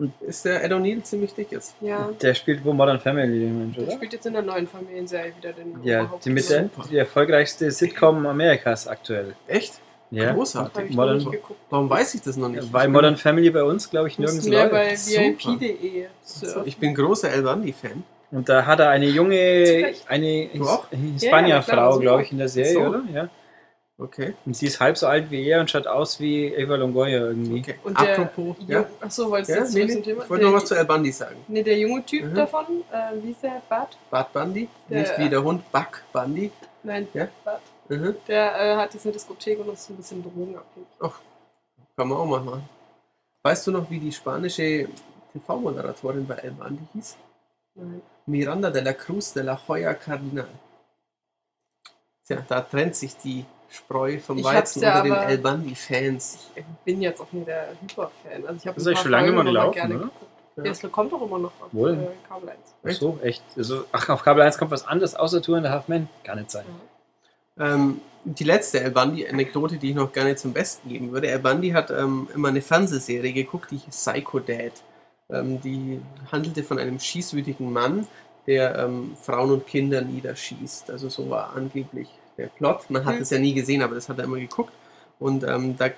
dick. 0.00 0.10
Ist 0.20 0.44
der 0.44 0.64
Ed 0.64 0.72
O'Neill 0.72 1.02
ziemlich 1.02 1.34
dick 1.34 1.50
jetzt? 1.52 1.74
Ja. 1.80 2.10
Der 2.20 2.34
spielt 2.34 2.64
wohl 2.64 2.74
Modern 2.74 3.00
Family, 3.00 3.40
der 3.40 3.48
Mensch, 3.50 3.76
Der 3.76 3.84
oder? 3.84 3.92
spielt 3.92 4.12
jetzt 4.12 4.26
in 4.26 4.32
der 4.34 4.42
neuen 4.42 4.66
Familienserie 4.66 5.32
wieder 5.36 5.52
den 5.52 5.82
Ja, 5.82 6.12
die, 6.24 6.30
mit 6.30 6.48
der, 6.50 6.68
die 6.90 6.96
erfolgreichste 6.98 7.70
Sitcom 7.70 8.26
Amerikas 8.26 8.86
aktuell. 8.88 9.34
Echt? 9.46 9.80
Ja. 10.10 10.32
Großartig. 10.32 10.90
Modern- 10.90 11.16
nicht 11.18 11.30
geguckt. 11.30 11.58
Warum 11.70 11.90
weiß 11.90 12.14
ich 12.14 12.22
das 12.22 12.36
noch 12.36 12.48
nicht? 12.48 12.72
Weil 12.72 12.88
Modern 12.88 13.16
Family 13.16 13.50
bei 13.50 13.64
uns, 13.64 13.90
glaube 13.90 14.08
ich, 14.08 14.18
nirgends 14.18 14.46
mehr 14.46 14.68
läuft. 14.68 14.72
bei. 14.72 14.90
VIP.de 14.96 16.06
ich 16.66 16.76
bin 16.78 16.94
großer 16.94 17.30
Al 17.30 17.42
Bundy-Fan. 17.42 18.04
Und 18.30 18.48
da 18.48 18.66
hat 18.66 18.80
er 18.80 18.88
eine 18.90 19.06
junge, 19.06 19.92
eine? 20.08 20.48
Ja, 20.54 20.64
ja, 20.64 20.80
Hispanier-Frau, 21.14 21.62
klar, 21.72 22.00
glaube 22.00 22.22
ich, 22.22 22.32
in 22.32 22.38
der 22.38 22.48
Serie, 22.48 22.72
So. 22.72 22.80
oder? 22.80 23.02
Ja. 23.12 23.28
Okay. 23.96 24.34
Und 24.44 24.56
sie 24.56 24.66
ist 24.66 24.80
halb 24.80 24.98
so 24.98 25.06
alt 25.06 25.30
wie 25.30 25.46
er 25.48 25.60
und 25.60 25.70
schaut 25.70 25.86
aus 25.86 26.18
wie 26.18 26.46
Eva 26.48 26.74
Longoria 26.74 27.18
irgendwie. 27.26 27.60
okay. 27.60 27.78
Und 27.84 28.00
der- 28.00 28.18
Apropos. 28.18 28.56
Ja. 28.66 28.80
Ja? 28.80 28.86
Achso, 29.00 29.30
wolltest 29.30 29.50
du 29.50 29.54
Ja, 29.54 29.60
jetzt 29.60 29.74
nee, 29.74 29.84
nee, 29.84 30.00
Thema? 30.02 30.24
Ich 30.24 30.30
wollte 30.30 30.44
noch 30.44 30.50
Der- 30.50 30.60
was 30.60 30.68
zu 30.68 30.74
Al 30.76 30.84
Bundy 30.84 31.12
sagen. 31.12 31.36
Nee, 31.46 31.62
der 31.62 31.78
junge 31.78 32.04
Typ 32.04 32.24
Mhm. 32.24 32.34
davon, 32.34 32.64
äh, 32.90 33.22
wie 33.22 33.30
ist 33.30 33.42
der? 33.42 33.62
Bart? 33.68 33.96
Bud 34.10 34.32
Bundy, 34.32 34.68
Der- 34.90 35.00
nicht 35.00 35.18
wie 35.18 35.28
der 35.28 35.42
Hund 35.44 35.70
Buck 35.70 36.02
Bundy. 36.12 36.50
Nein, 36.82 37.06
Ja? 37.14 37.28
Bart. 37.44 37.62
Mhm. 37.88 38.16
Der 38.26 38.60
äh, 38.60 38.76
hat 38.76 38.92
jetzt 38.94 39.06
eine 39.06 39.12
Diskothek 39.12 39.60
und 39.60 39.72
ist 39.72 39.88
ein 39.88 39.96
bisschen 39.96 40.22
drogenabhängig. 40.22 40.88
Kann 41.96 42.08
man 42.08 42.18
auch 42.18 42.26
mal 42.26 42.40
machen. 42.40 42.68
Weißt 43.42 43.64
du 43.66 43.70
noch, 43.70 43.88
wie 43.90 44.00
die 44.00 44.10
spanische 44.10 44.88
TV-Moderatorin 45.32 46.26
bei 46.26 46.42
Al 46.42 46.50
Bundy 46.50 46.82
hieß? 46.94 47.16
Nein. 47.76 48.02
Miranda 48.26 48.70
de 48.70 48.82
la 48.82 48.92
Cruz 48.92 49.32
de 49.34 49.42
la 49.44 49.56
Hoya 49.68 49.94
Cardinal. 49.94 50.48
Tja, 52.26 52.42
da 52.48 52.60
trennt 52.62 52.96
sich 52.96 53.16
die 53.18 53.44
Spreu 53.70 54.18
vom 54.20 54.38
Ich 54.38 54.44
Weizen 54.44 54.82
ja 54.82 55.02
unter 55.02 55.26
den 55.26 55.42
Bundy-Fans. 55.42 56.50
Ich 56.54 56.64
bin 56.84 57.02
jetzt 57.02 57.20
auch 57.20 57.32
nie 57.32 57.44
der 57.44 57.68
Hyper-Fan. 57.80 58.46
Also 58.46 58.56
ich 58.56 58.66
habe 58.66 58.74
Das 58.74 58.82
ist 58.82 58.86
eigentlich 58.86 58.98
schon 59.00 59.10
lange 59.10 59.32
mal 59.32 59.44
gelaufen, 59.44 59.96
oder? 59.96 60.10
Ja. 60.56 60.70
Es 60.70 60.80
kommt 60.92 61.12
doch 61.12 61.20
immer 61.20 61.38
noch 61.38 61.52
auf 61.60 61.72
Wohl. 61.72 61.94
äh, 61.94 62.28
Kabel 62.28 62.50
1. 62.50 62.58
Ach 62.84 62.90
so, 62.92 63.18
echt. 63.22 63.42
Also, 63.56 63.84
ach, 63.90 64.08
auf 64.08 64.22
Kabel 64.22 64.42
1 64.42 64.56
kommt 64.56 64.70
was 64.70 64.86
anderes 64.86 65.16
außer 65.16 65.42
Tour 65.42 65.56
in 65.56 65.64
der 65.64 65.72
Half 65.72 65.88
Man? 65.88 66.08
Kann 66.22 66.38
nicht 66.38 66.50
sein. 66.52 66.64
Ähm, 67.58 68.00
die 68.24 68.44
letzte 68.44 68.80
Al 68.82 68.92
Bundy-Anekdote, 68.92 69.78
die 69.78 69.90
ich 69.90 69.96
noch 69.96 70.12
gerne 70.12 70.36
zum 70.36 70.52
Besten 70.52 70.88
geben 70.88 71.10
würde. 71.12 71.30
Al 71.32 71.40
Bundy 71.40 71.70
hat 71.70 71.90
ähm, 71.90 72.28
immer 72.34 72.48
eine 72.48 72.62
Fernsehserie 72.62 73.32
geguckt, 73.32 73.70
die 73.72 73.78
hieß 73.78 73.96
Psycho 73.96 74.38
Dad. 74.38 74.72
Ähm, 75.28 75.60
die 75.60 76.00
handelte 76.30 76.62
von 76.62 76.78
einem 76.78 77.00
schießwütigen 77.00 77.72
Mann, 77.72 78.06
der 78.46 78.78
ähm, 78.78 79.16
Frauen 79.20 79.50
und 79.50 79.66
Kinder 79.66 80.02
niederschießt. 80.02 80.90
Also 80.90 81.08
so 81.08 81.30
war 81.30 81.54
angeblich 81.56 82.08
der 82.38 82.46
Plot. 82.48 82.90
Man 82.90 83.04
hat 83.04 83.16
Mhm. 83.16 83.22
es 83.22 83.30
ja 83.30 83.38
nie 83.38 83.54
gesehen, 83.54 83.82
aber 83.82 83.94
das 83.94 84.08
hat 84.08 84.18
er 84.18 84.24
immer 84.24 84.38
geguckt. 84.38 84.72
Und 85.18 85.44
ähm, 85.44 85.76
da 85.76 85.90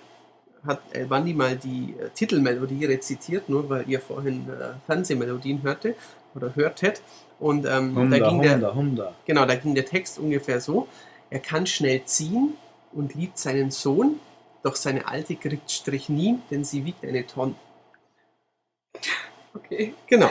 hat 0.67 0.81
Al 0.95 1.07
Bundy 1.07 1.33
mal 1.33 1.57
die 1.57 1.95
äh, 1.99 2.11
Titelmelodie 2.11 2.85
rezitiert, 2.87 3.49
nur 3.49 3.69
weil 3.71 3.89
ihr 3.89 4.01
vorhin 4.01 4.49
äh, 4.51 4.75
Fernsehmelodien 4.87 5.63
hörte 5.63 5.95
oder 6.35 6.55
hörtet. 6.55 7.01
Und 7.39 7.67
ähm, 7.67 7.95
da 7.95 8.01
Humda, 8.01 8.19
ging 8.19 8.43
der, 8.43 8.53
Humda, 8.53 8.75
Humda. 8.75 9.15
Genau, 9.27 9.45
da 9.47 9.55
ging 9.55 9.75
der 9.75 9.85
Text 9.87 10.19
ungefähr 10.19 10.61
so. 10.61 10.89
Er 11.31 11.41
kann 11.41 11.67
schnell 11.67 12.05
ziehen 12.05 12.55
und 12.93 13.15
liebt 13.15 13.39
seinen 13.39 13.71
Sohn, 13.71 14.21
doch 14.63 14.77
seine 14.77 15.07
Alte 15.07 15.37
kriegt 15.37 15.71
Strich 15.71 16.09
nie, 16.09 16.39
denn 16.51 16.65
sie 16.65 16.85
wiegt 16.85 17.05
eine 17.05 17.27
Tonne. 17.27 17.55
Okay. 19.55 19.95
Genau. 20.07 20.31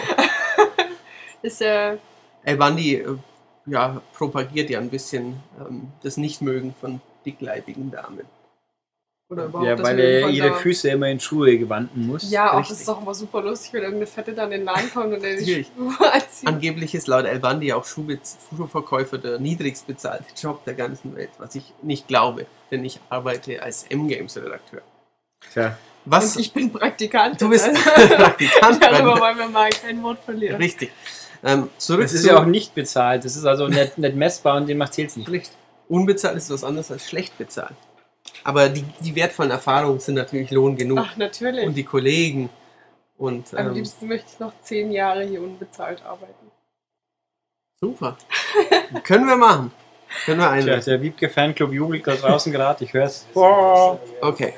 Ist 1.41 1.61
äh, 1.61 1.97
El 2.43 2.57
Bundy 2.57 2.95
äh, 2.95 3.17
ja, 3.65 4.01
propagiert 4.13 4.69
ja 4.69 4.79
ein 4.79 4.89
bisschen 4.89 5.37
ähm, 5.59 5.87
das 6.03 6.17
Nichtmögen 6.17 6.73
von 6.79 7.01
dickleibigen 7.25 7.89
Damen. 7.91 8.21
oder 9.29 9.45
überhaupt 9.45 9.67
Ja, 9.67 9.81
weil 9.83 9.99
er 9.99 10.29
ihre 10.29 10.49
Damen. 10.49 10.59
Füße 10.59 10.89
immer 10.89 11.07
in 11.09 11.19
Schuhe 11.19 11.57
gewanden 11.57 12.05
muss. 12.07 12.29
Ja, 12.29 12.53
auch 12.53 12.59
das 12.59 12.71
ist 12.79 12.87
doch 12.87 13.01
immer 13.01 13.13
super 13.15 13.41
lustig, 13.41 13.73
wenn 13.73 13.81
irgendeine 13.81 14.05
Fette 14.07 14.33
dann 14.33 14.51
in 14.51 14.59
den 14.59 14.65
Laden 14.65 14.91
kommt 14.93 15.13
und 15.13 15.23
die 15.23 15.31
Natürlich. 15.35 15.71
Schuhe 15.75 16.13
anzieht. 16.13 16.47
Angeblich 16.47 16.93
ist 16.93 17.07
laut 17.07 17.25
El 17.25 17.39
Bundy 17.39 17.73
auch 17.73 17.85
Schuhverkäufer 17.85 19.17
der 19.17 19.39
niedrigst 19.39 19.87
bezahlte 19.87 20.25
Job 20.39 20.63
der 20.65 20.75
ganzen 20.75 21.15
Welt, 21.15 21.31
was 21.39 21.55
ich 21.55 21.73
nicht 21.81 22.07
glaube, 22.07 22.45
denn 22.71 22.85
ich 22.85 22.99
arbeite 23.09 23.63
als 23.63 23.83
M-Games-Redakteur. 23.89 24.81
Tja, 25.53 25.77
Was? 26.05 26.35
Und 26.35 26.41
ich 26.41 26.53
bin 26.53 26.71
Praktikant. 26.71 27.41
du 27.41 27.49
bist 27.49 27.67
also 27.67 27.81
Praktikant. 28.15 28.81
Darüber 28.83 29.15
bei- 29.15 29.19
wollen 29.21 29.37
wir 29.39 29.47
mal 29.49 29.69
kein 29.71 30.01
Wort 30.03 30.19
verlieren. 30.23 30.57
Richtig. 30.57 30.91
Ähm, 31.45 31.69
zurück 31.77 32.01
das 32.03 32.13
ist 32.13 32.23
zu- 32.23 32.29
ja 32.29 32.39
auch 32.41 32.45
nicht 32.45 32.73
bezahlt. 32.75 33.23
Das 33.23 33.35
ist 33.35 33.45
also 33.45 33.67
nicht, 33.67 33.97
nicht 33.99 34.15
messbar 34.15 34.57
und 34.57 34.67
demnach 34.67 34.89
zählt 34.89 35.09
es 35.11 35.15
nicht. 35.17 35.29
Richtig. 35.29 35.55
Unbezahlt 35.87 36.35
ist 36.37 36.49
was 36.49 36.63
anderes 36.63 36.91
als 36.91 37.07
schlecht 37.07 37.37
bezahlt. 37.37 37.75
Aber 38.43 38.69
die, 38.69 38.83
die 39.01 39.15
wertvollen 39.15 39.51
Erfahrungen 39.51 39.99
sind 39.99 40.15
natürlich 40.15 40.49
Lohn 40.51 40.75
genug. 40.75 40.99
Ach, 41.01 41.15
natürlich. 41.17 41.65
Und 41.67 41.75
die 41.75 41.83
Kollegen. 41.83 42.49
Und 43.17 43.53
Am 43.53 43.67
ähm, 43.67 43.73
liebsten 43.75 44.07
möchte 44.07 44.27
ich 44.33 44.39
noch 44.39 44.51
zehn 44.63 44.91
Jahre 44.91 45.23
hier 45.23 45.41
unbezahlt 45.41 46.03
arbeiten. 46.03 46.51
super. 47.79 48.17
Können 49.03 49.27
wir 49.27 49.37
machen. 49.37 49.71
Können 50.25 50.39
wir 50.39 50.45
Tja, 50.47 50.51
einrichten. 50.53 50.91
der 50.93 51.01
Wiebke 51.01 51.29
Fanclub 51.29 51.71
jubelt 51.71 52.05
da 52.07 52.15
draußen 52.15 52.51
gerade. 52.51 52.83
Ich 52.83 52.93
höre 52.93 53.05
es. 53.05 53.25
Boah. 53.33 53.99
Okay. 54.21 54.53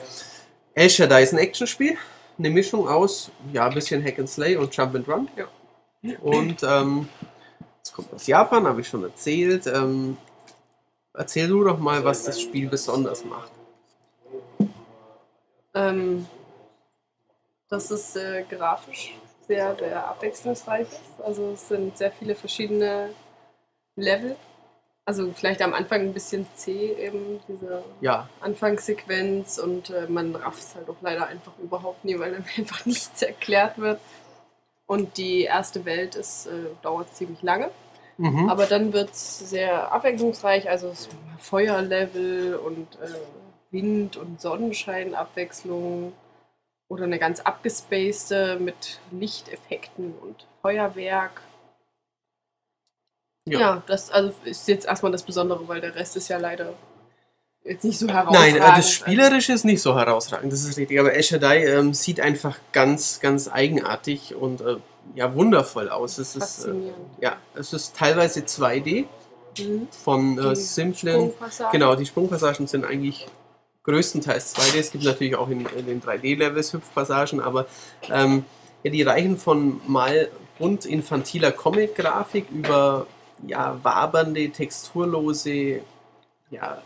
El 0.74 0.90
Shaddai 0.90 1.24
ist 1.24 1.34
ein 1.34 1.40
Actionspiel. 1.40 1.98
Eine 2.40 2.50
Mischung 2.52 2.88
aus, 2.88 3.32
ja, 3.52 3.68
ein 3.68 3.74
bisschen 3.74 4.04
Hack 4.04 4.20
and 4.20 4.30
Slay 4.30 4.56
und 4.56 4.76
Jump 4.76 4.96
and 4.96 5.08
Run. 5.08 5.28
Ja. 5.36 5.46
Und 6.22 6.64
ähm, 6.64 7.10
es 7.84 7.92
kommt 7.92 8.14
aus 8.14 8.28
Japan, 8.28 8.68
habe 8.68 8.82
ich 8.82 8.88
schon 8.88 9.04
erzählt. 9.04 9.68
Ähm, 9.68 10.18
erzähl 11.14 11.48
du 11.48 11.64
doch 11.64 11.80
mal, 11.80 12.04
was 12.04 12.24
das 12.24 12.42
Spiel 12.42 12.70
besonders 12.70 13.24
macht. 13.26 13.52
Ähm, 15.74 16.26
dass 17.70 17.92
es 17.92 18.16
äh, 18.16 18.44
grafisch 18.50 19.16
sehr, 19.48 19.76
sehr 19.76 20.08
abwechslungsreich 20.08 20.88
ist. 20.88 21.22
Also 21.24 21.52
es 21.52 21.68
sind 21.68 21.98
sehr 21.98 22.12
viele 22.12 22.36
verschiedene 22.36 23.10
Level. 23.96 24.36
Also 25.06 25.32
vielleicht 25.34 25.62
am 25.62 25.74
Anfang 25.74 26.02
ein 26.02 26.14
bisschen 26.14 26.46
zäh 26.56 26.92
eben 26.94 27.40
diese 27.48 27.82
Ja, 28.02 28.28
Anfangssequenz 28.42 29.58
und 29.58 29.90
äh, 29.90 30.06
man 30.10 30.36
rafft 30.36 30.60
es 30.60 30.76
halt 30.76 30.90
auch 30.90 30.98
leider 31.02 31.28
einfach 31.28 31.54
überhaupt 31.60 32.04
nie, 32.04 32.20
weil 32.20 32.34
dann 32.34 32.46
einfach 32.58 32.86
nichts 32.86 33.22
erklärt 33.22 33.78
wird. 33.78 34.02
Und 34.88 35.18
die 35.18 35.44
erste 35.44 35.86
Welt 35.86 36.16
ist, 36.16 36.48
äh, 36.48 36.68
dauert 36.82 37.14
ziemlich 37.14 37.42
lange. 37.44 37.70
mhm. 38.18 38.50
Aber 38.50 38.66
dann 38.66 38.94
wird 38.94 39.12
es 39.12 39.38
sehr 39.50 39.92
abwechslungsreich, 39.92 40.70
also 40.70 40.92
so 40.94 41.10
Feuerlevel 41.40 42.56
und 42.56 42.96
äh, 42.96 43.14
Wind- 43.70 44.18
und 44.18 44.42
Sonnenscheinabwechslung 44.42 46.14
oder 46.90 47.04
eine 47.04 47.20
ganz 47.20 47.42
abgespacede 47.42 48.60
mit 48.60 49.00
Lichteffekten 49.12 50.14
und 50.20 50.48
Feuerwerk. 50.62 51.42
Ja. 53.46 53.60
Ja. 53.60 53.84
das 53.88 54.10
also 54.10 54.34
ist 54.46 54.68
jetzt 54.68 54.88
erstmal 54.88 55.12
das 55.12 55.24
Besondere, 55.24 55.68
weil 55.68 55.82
der 55.82 55.96
Rest 55.96 56.16
ist 56.18 56.28
ja 56.30 56.38
leider 56.38 56.74
jetzt 57.68 57.84
nicht 57.84 58.00
so 58.00 58.08
herausragend. 58.08 58.60
Nein, 58.60 58.74
äh, 58.74 58.76
das 58.78 58.92
Spielerische 58.92 59.54
ist 59.54 59.66
nicht 59.66 59.82
so 59.82 59.96
herausragend, 59.96 60.52
das 60.52 60.64
ist 60.64 60.78
richtig. 60.78 61.00
Aber 61.00 61.14
El 61.14 61.24
Shaddai 61.24 61.66
ähm, 61.66 61.94
sieht 61.94 62.20
einfach 62.20 62.58
ganz, 62.72 63.20
ganz 63.20 63.48
eigenartig 63.48 64.36
und 64.36 64.62
äh, 64.62 64.78
ja, 65.16 65.34
wundervoll 65.36 65.90
aus. 65.90 66.18
Es 66.18 66.36
ist, 66.36 66.66
äh, 66.66 66.74
ja, 67.22 67.38
es 67.56 67.74
ist 67.74 67.96
teilweise 67.96 68.42
2D 68.42 69.06
Mhm. 69.60 69.88
von 69.92 70.38
äh, 70.38 70.56
simplen. 70.56 71.16
Sprungpassagen. 71.16 71.72
Genau, 71.72 71.96
die 71.96 72.06
Sprungpassagen 72.06 72.68
sind 72.68 72.86
eigentlich 72.86 73.28
größtenteils 73.84 74.56
2D. 74.56 74.80
Es 74.80 74.92
gibt 74.92 75.04
natürlich 75.04 75.36
auch 75.36 75.50
in, 75.50 75.66
in 75.78 75.86
den 75.86 76.02
3D-Levels 76.02 76.74
Hüpfpassagen, 76.74 77.40
aber 77.40 77.68
ähm, 78.10 78.46
ja, 78.84 78.92
die 78.92 79.02
reichen 79.04 79.38
von 79.38 79.82
mal 79.88 80.30
bunt 80.60 80.86
infantiler 80.86 81.52
Comic-Grafik 81.52 82.50
über 82.52 83.08
ja, 83.46 83.80
wabernde, 83.84 84.50
texturlose 84.50 85.82
ja, 86.50 86.82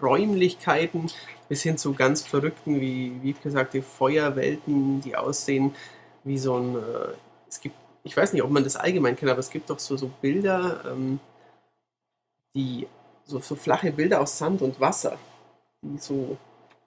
Räumlichkeiten 0.00 1.10
bis 1.48 1.62
hin 1.62 1.78
zu 1.78 1.94
ganz 1.94 2.22
verrückten, 2.22 2.80
wie, 2.80 3.12
wie 3.22 3.32
gesagt, 3.32 3.74
die 3.74 3.82
Feuerwelten, 3.82 5.00
die 5.00 5.16
aussehen 5.16 5.74
wie 6.24 6.38
so 6.38 6.56
ein. 6.58 6.76
Äh, 6.76 7.14
es 7.48 7.60
gibt, 7.60 7.74
ich 8.04 8.16
weiß 8.16 8.32
nicht, 8.32 8.42
ob 8.42 8.50
man 8.50 8.62
das 8.64 8.76
allgemein 8.76 9.16
kennt, 9.16 9.30
aber 9.30 9.40
es 9.40 9.50
gibt 9.50 9.68
doch 9.68 9.78
so, 9.78 9.96
so 9.96 10.10
Bilder, 10.20 10.84
ähm, 10.86 11.18
die 12.54 12.86
so, 13.24 13.40
so 13.40 13.56
flache 13.56 13.90
Bilder 13.92 14.20
aus 14.20 14.38
Sand 14.38 14.62
und 14.62 14.78
Wasser, 14.80 15.18
die 15.82 15.98
so, 15.98 16.36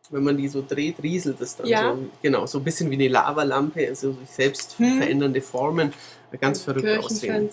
wenn 0.09 0.23
man 0.23 0.37
die 0.37 0.47
so 0.47 0.63
dreht, 0.65 1.01
rieselt 1.03 1.41
es 1.41 1.55
dann 1.57 1.67
Ja. 1.67 1.93
so. 1.93 2.09
Genau, 2.21 2.45
so 2.45 2.59
ein 2.59 2.63
bisschen 2.63 2.89
wie 2.89 2.95
eine 2.95 3.07
Lavalampe, 3.07 3.87
also 3.87 4.13
sich 4.13 4.29
selbst 4.29 4.77
Hm. 4.77 4.97
verändernde 4.97 5.41
Formen, 5.41 5.93
ganz 6.39 6.61
verrückt 6.61 6.87
aussehen. 6.97 7.49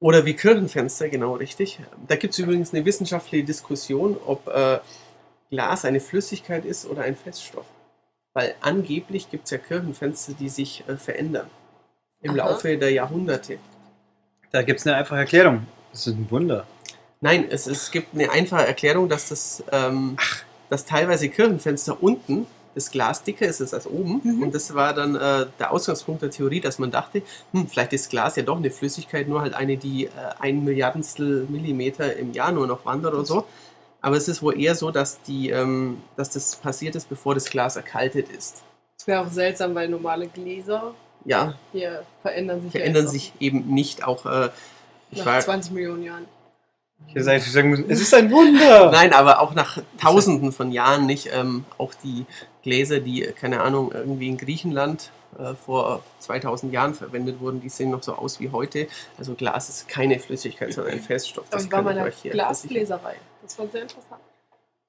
Oder 0.00 0.24
wie 0.24 0.34
Kirchenfenster, 0.34 1.08
genau 1.08 1.34
richtig. 1.34 1.80
Da 2.06 2.16
gibt 2.16 2.32
es 2.32 2.38
übrigens 2.38 2.72
eine 2.72 2.84
wissenschaftliche 2.84 3.44
Diskussion, 3.44 4.16
ob 4.24 4.46
äh, 4.46 4.78
Glas 5.50 5.84
eine 5.84 6.00
Flüssigkeit 6.00 6.64
ist 6.64 6.86
oder 6.86 7.02
ein 7.02 7.16
Feststoff. 7.16 7.66
weil 8.34 8.54
angeblich 8.60 9.30
gibt 9.30 9.46
es 9.46 9.50
ja 9.50 9.58
Kirchenfenster, 9.58 10.34
die 10.38 10.48
sich 10.48 10.84
äh, 10.88 10.96
verändern 10.96 11.50
im 12.22 12.30
Aha. 12.32 12.36
Laufe 12.36 12.76
der 12.76 12.92
Jahrhunderte. 12.92 13.58
Da 14.52 14.62
gibt 14.62 14.80
es 14.80 14.86
eine 14.86 14.96
einfache 14.96 15.20
Erklärung. 15.20 15.66
Das 15.90 16.06
ist 16.06 16.14
ein 16.14 16.30
Wunder. 16.30 16.66
Nein, 17.20 17.46
es, 17.50 17.66
es 17.66 17.90
gibt 17.90 18.14
eine 18.14 18.30
einfache 18.30 18.66
Erklärung, 18.66 19.08
dass 19.08 19.30
das 19.30 19.64
ähm, 19.72 20.16
dass 20.68 20.84
teilweise 20.84 21.28
Kirchenfenster 21.28 22.02
unten 22.02 22.46
das 22.78 22.90
Glas 22.90 23.24
dicker 23.24 23.46
ist 23.46 23.60
als 23.74 23.86
oben. 23.86 24.20
Mhm. 24.22 24.42
Und 24.42 24.54
das 24.54 24.74
war 24.74 24.94
dann 24.94 25.16
äh, 25.16 25.46
der 25.58 25.72
Ausgangspunkt 25.72 26.22
der 26.22 26.30
Theorie, 26.30 26.60
dass 26.60 26.78
man 26.78 26.90
dachte, 26.90 27.22
hm, 27.52 27.68
vielleicht 27.68 27.92
ist 27.92 28.08
Glas 28.08 28.36
ja 28.36 28.42
doch 28.42 28.56
eine 28.56 28.70
Flüssigkeit, 28.70 29.28
nur 29.28 29.40
halt 29.40 29.54
eine, 29.54 29.76
die 29.76 30.06
äh, 30.06 30.10
ein 30.38 30.64
Milliardenstel 30.64 31.46
Millimeter 31.48 32.16
im 32.16 32.32
Jahr 32.32 32.52
nur 32.52 32.66
noch 32.66 32.84
wandert 32.84 33.14
oder 33.14 33.24
so. 33.24 33.44
Aber 34.00 34.16
es 34.16 34.28
ist 34.28 34.42
wohl 34.42 34.58
eher 34.58 34.76
so, 34.76 34.90
dass, 34.90 35.20
die, 35.22 35.50
ähm, 35.50 35.98
dass 36.16 36.30
das 36.30 36.56
passiert 36.56 36.94
ist, 36.94 37.08
bevor 37.08 37.34
das 37.34 37.50
Glas 37.50 37.76
erkaltet 37.76 38.28
ist. 38.30 38.62
Das 38.96 39.06
wäre 39.06 39.20
auch 39.20 39.30
seltsam, 39.30 39.74
weil 39.74 39.88
normale 39.88 40.28
Gläser 40.28 40.94
Ja, 41.24 41.54
hier 41.72 42.04
verändern 42.22 42.62
sich 42.62 42.72
verändern 42.72 43.04
ja 43.04 43.10
sich 43.10 43.32
eben 43.40 43.66
nicht 43.74 44.04
auch. 44.04 44.24
Äh, 44.24 44.50
ich 45.10 45.18
nach 45.18 45.26
war, 45.26 45.40
20 45.40 45.72
Millionen 45.72 46.04
Jahren. 46.04 46.26
Ich 47.06 47.14
hätte 47.14 47.30
eigentlich 47.30 47.52
sagen 47.52 47.70
müssen, 47.70 47.90
es 47.90 48.00
ist 48.00 48.12
ein 48.12 48.30
Wunder. 48.30 48.90
Nein, 48.90 49.12
aber 49.12 49.40
auch 49.40 49.54
nach 49.54 49.78
Tausenden 50.00 50.52
von 50.52 50.72
Jahren 50.72 51.06
nicht. 51.06 51.30
Ähm, 51.32 51.64
auch 51.78 51.94
die 51.94 52.26
Gläser, 52.68 53.00
die, 53.00 53.24
äh, 53.24 53.32
keine 53.32 53.62
Ahnung, 53.62 53.92
irgendwie 53.92 54.28
in 54.28 54.36
Griechenland 54.36 55.10
äh, 55.38 55.54
vor 55.54 56.02
2000 56.18 56.70
Jahren 56.72 56.94
verwendet 56.94 57.40
wurden, 57.40 57.60
die 57.60 57.70
sehen 57.70 57.90
noch 57.90 58.02
so 58.02 58.12
aus 58.14 58.40
wie 58.40 58.50
heute. 58.50 58.88
Also 59.16 59.34
Glas 59.34 59.68
ist 59.70 59.88
keine 59.88 60.18
Flüssigkeit, 60.18 60.72
sondern 60.74 60.92
ein 60.94 61.00
Feststoff. 61.00 61.46
Aber 61.50 61.62
ich 61.62 61.72
war 61.72 61.82
mal 61.82 61.96
in 61.96 62.12
hier 62.12 62.32
Glasbläserei. 62.32 63.16
Das 63.42 63.58
war 63.58 63.66
sehr 63.68 63.82
interessant. 63.82 64.20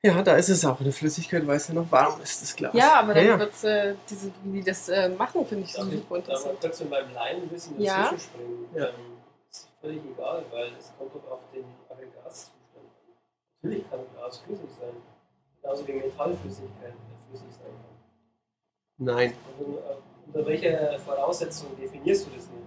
Ja, 0.02 0.22
da 0.22 0.36
ist 0.36 0.50
es 0.50 0.64
auch. 0.66 0.80
Eine 0.80 0.92
Flüssigkeit 0.92 1.46
weiß 1.46 1.70
ja 1.70 1.74
noch, 1.74 1.92
warm 1.92 2.22
ist 2.22 2.42
das 2.42 2.56
Glas. 2.56 2.74
Ja, 2.74 3.00
aber 3.02 3.14
dann 3.14 3.26
ja, 3.26 3.32
ja. 3.32 3.40
wird's, 3.40 3.64
äh, 3.64 3.96
diese, 4.10 4.32
wie 4.44 4.60
die 4.60 4.64
das 4.64 4.88
äh, 4.90 5.10
machen, 5.10 5.46
finde 5.46 5.66
ich 5.66 5.74
Darf 5.74 5.88
ich 5.88 5.94
super 6.00 6.16
da 6.16 6.20
interessant. 6.20 6.62
kurz 6.62 6.80
mit 6.82 6.90
meinem 6.90 7.14
Laienwissen 7.14 7.82
Ja. 7.82 8.04
dazwischen 8.04 8.24
springen? 8.30 8.66
Ja. 8.76 8.86
Ähm, 8.88 8.94
ist 9.52 9.68
völlig 9.82 10.02
egal, 10.14 10.44
weil 10.52 10.72
es 10.80 10.92
kommt 10.98 11.14
doch 11.16 11.32
auf 11.32 11.40
den 11.54 11.66
Aggregatzustand 11.90 12.56
an. 12.76 12.84
Natürlich 13.62 13.90
kann 13.90 14.00
Glas 14.16 14.38
flüssig 14.46 14.70
sein. 14.80 14.96
Genauso 15.62 15.88
wie 15.88 15.94
Metallflüssigkeit 15.94 16.94
kann. 17.34 17.72
Nein. 18.98 19.34
Also, 19.58 19.78
äh, 19.80 20.28
unter 20.28 20.46
welcher 20.48 21.00
Voraussetzung 21.00 21.70
definierst 21.82 22.28
du 22.28 22.32
das 22.36 22.48
denn? 22.48 22.60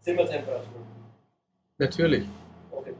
Zimmertemperatur. 0.00 0.68
Natürlich. 1.78 2.28
Okay. 2.70 2.94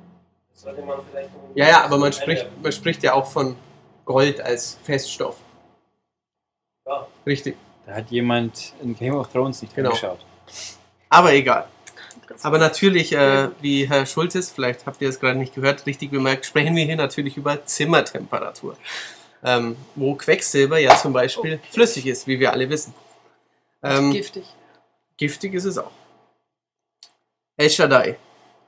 Das 0.52 0.62
sollte 0.62 0.82
man 0.82 0.98
vielleicht 1.10 1.30
Ja, 1.54 1.68
ja, 1.68 1.84
aber 1.84 1.98
man 1.98 2.12
spricht, 2.12 2.46
man 2.62 2.72
spricht 2.72 3.02
ja 3.02 3.12
auch 3.12 3.26
von 3.26 3.56
Gold 4.04 4.40
als 4.40 4.78
Feststoff. 4.82 5.38
Ja. 6.86 7.06
Richtig. 7.26 7.56
Da 7.86 7.94
hat 7.94 8.10
jemand 8.10 8.72
in 8.82 8.94
Game 8.96 9.14
of 9.14 9.30
Thrones 9.30 9.60
nicht 9.62 9.74
Genau. 9.74 9.90
hingeschaut. 9.90 10.24
Aber 11.10 11.32
egal. 11.32 11.68
Aber 12.42 12.58
natürlich, 12.58 13.12
äh, 13.12 13.50
wie 13.60 13.88
Herr 13.88 14.06
Schultes, 14.06 14.50
vielleicht 14.50 14.86
habt 14.86 15.00
ihr 15.02 15.08
es 15.08 15.20
gerade 15.20 15.38
nicht 15.38 15.54
gehört, 15.54 15.86
richtig 15.86 16.10
bemerkt, 16.10 16.46
sprechen 16.46 16.74
wir 16.74 16.84
hier 16.84 16.96
natürlich 16.96 17.36
über 17.36 17.64
Zimmertemperatur. 17.64 18.76
Ähm, 19.44 19.76
wo 19.94 20.14
Quecksilber 20.14 20.78
ja 20.78 20.96
zum 20.96 21.12
Beispiel 21.12 21.60
flüssig 21.70 22.06
ist, 22.06 22.26
wie 22.26 22.40
wir 22.40 22.52
alle 22.52 22.70
wissen. 22.70 22.94
Ähm, 23.82 24.10
Giftig. 24.10 24.44
giftig 25.18 25.52
ist 25.52 25.66
es 25.66 25.76
auch. 25.76 25.90
El 27.56 27.68
Shaddai 27.68 28.16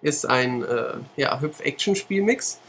ist 0.02 0.26
ein 0.26 0.62
äh, 0.62 0.94
ja, 1.16 1.40
Hüpf-Action-Spielmix. 1.40 2.60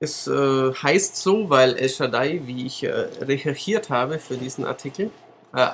Es 0.00 0.26
äh, 0.26 0.72
heißt 0.74 1.16
so, 1.16 1.48
weil 1.48 1.76
El 1.76 1.88
Shaddai, 1.88 2.40
wie 2.44 2.66
ich 2.66 2.82
äh, 2.82 2.90
recherchiert 3.20 3.88
habe 3.88 4.18
für 4.18 4.36
diesen 4.36 4.64
Artikel, 4.66 5.10
äh, 5.54 5.68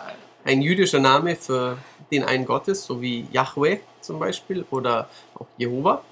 ein 0.45 0.61
jüdischer 0.61 1.01
Name 1.01 1.35
für 1.35 1.79
den 2.13 2.25
einen 2.25 2.45
Gott 2.45 2.69
ist, 2.69 2.85
so 2.85 3.01
wie 3.01 3.27
Yahweh 3.33 3.79
zum 4.01 4.19
Beispiel 4.19 4.65
oder 4.71 5.09
auch 5.35 5.47
Jehova. 5.57 6.03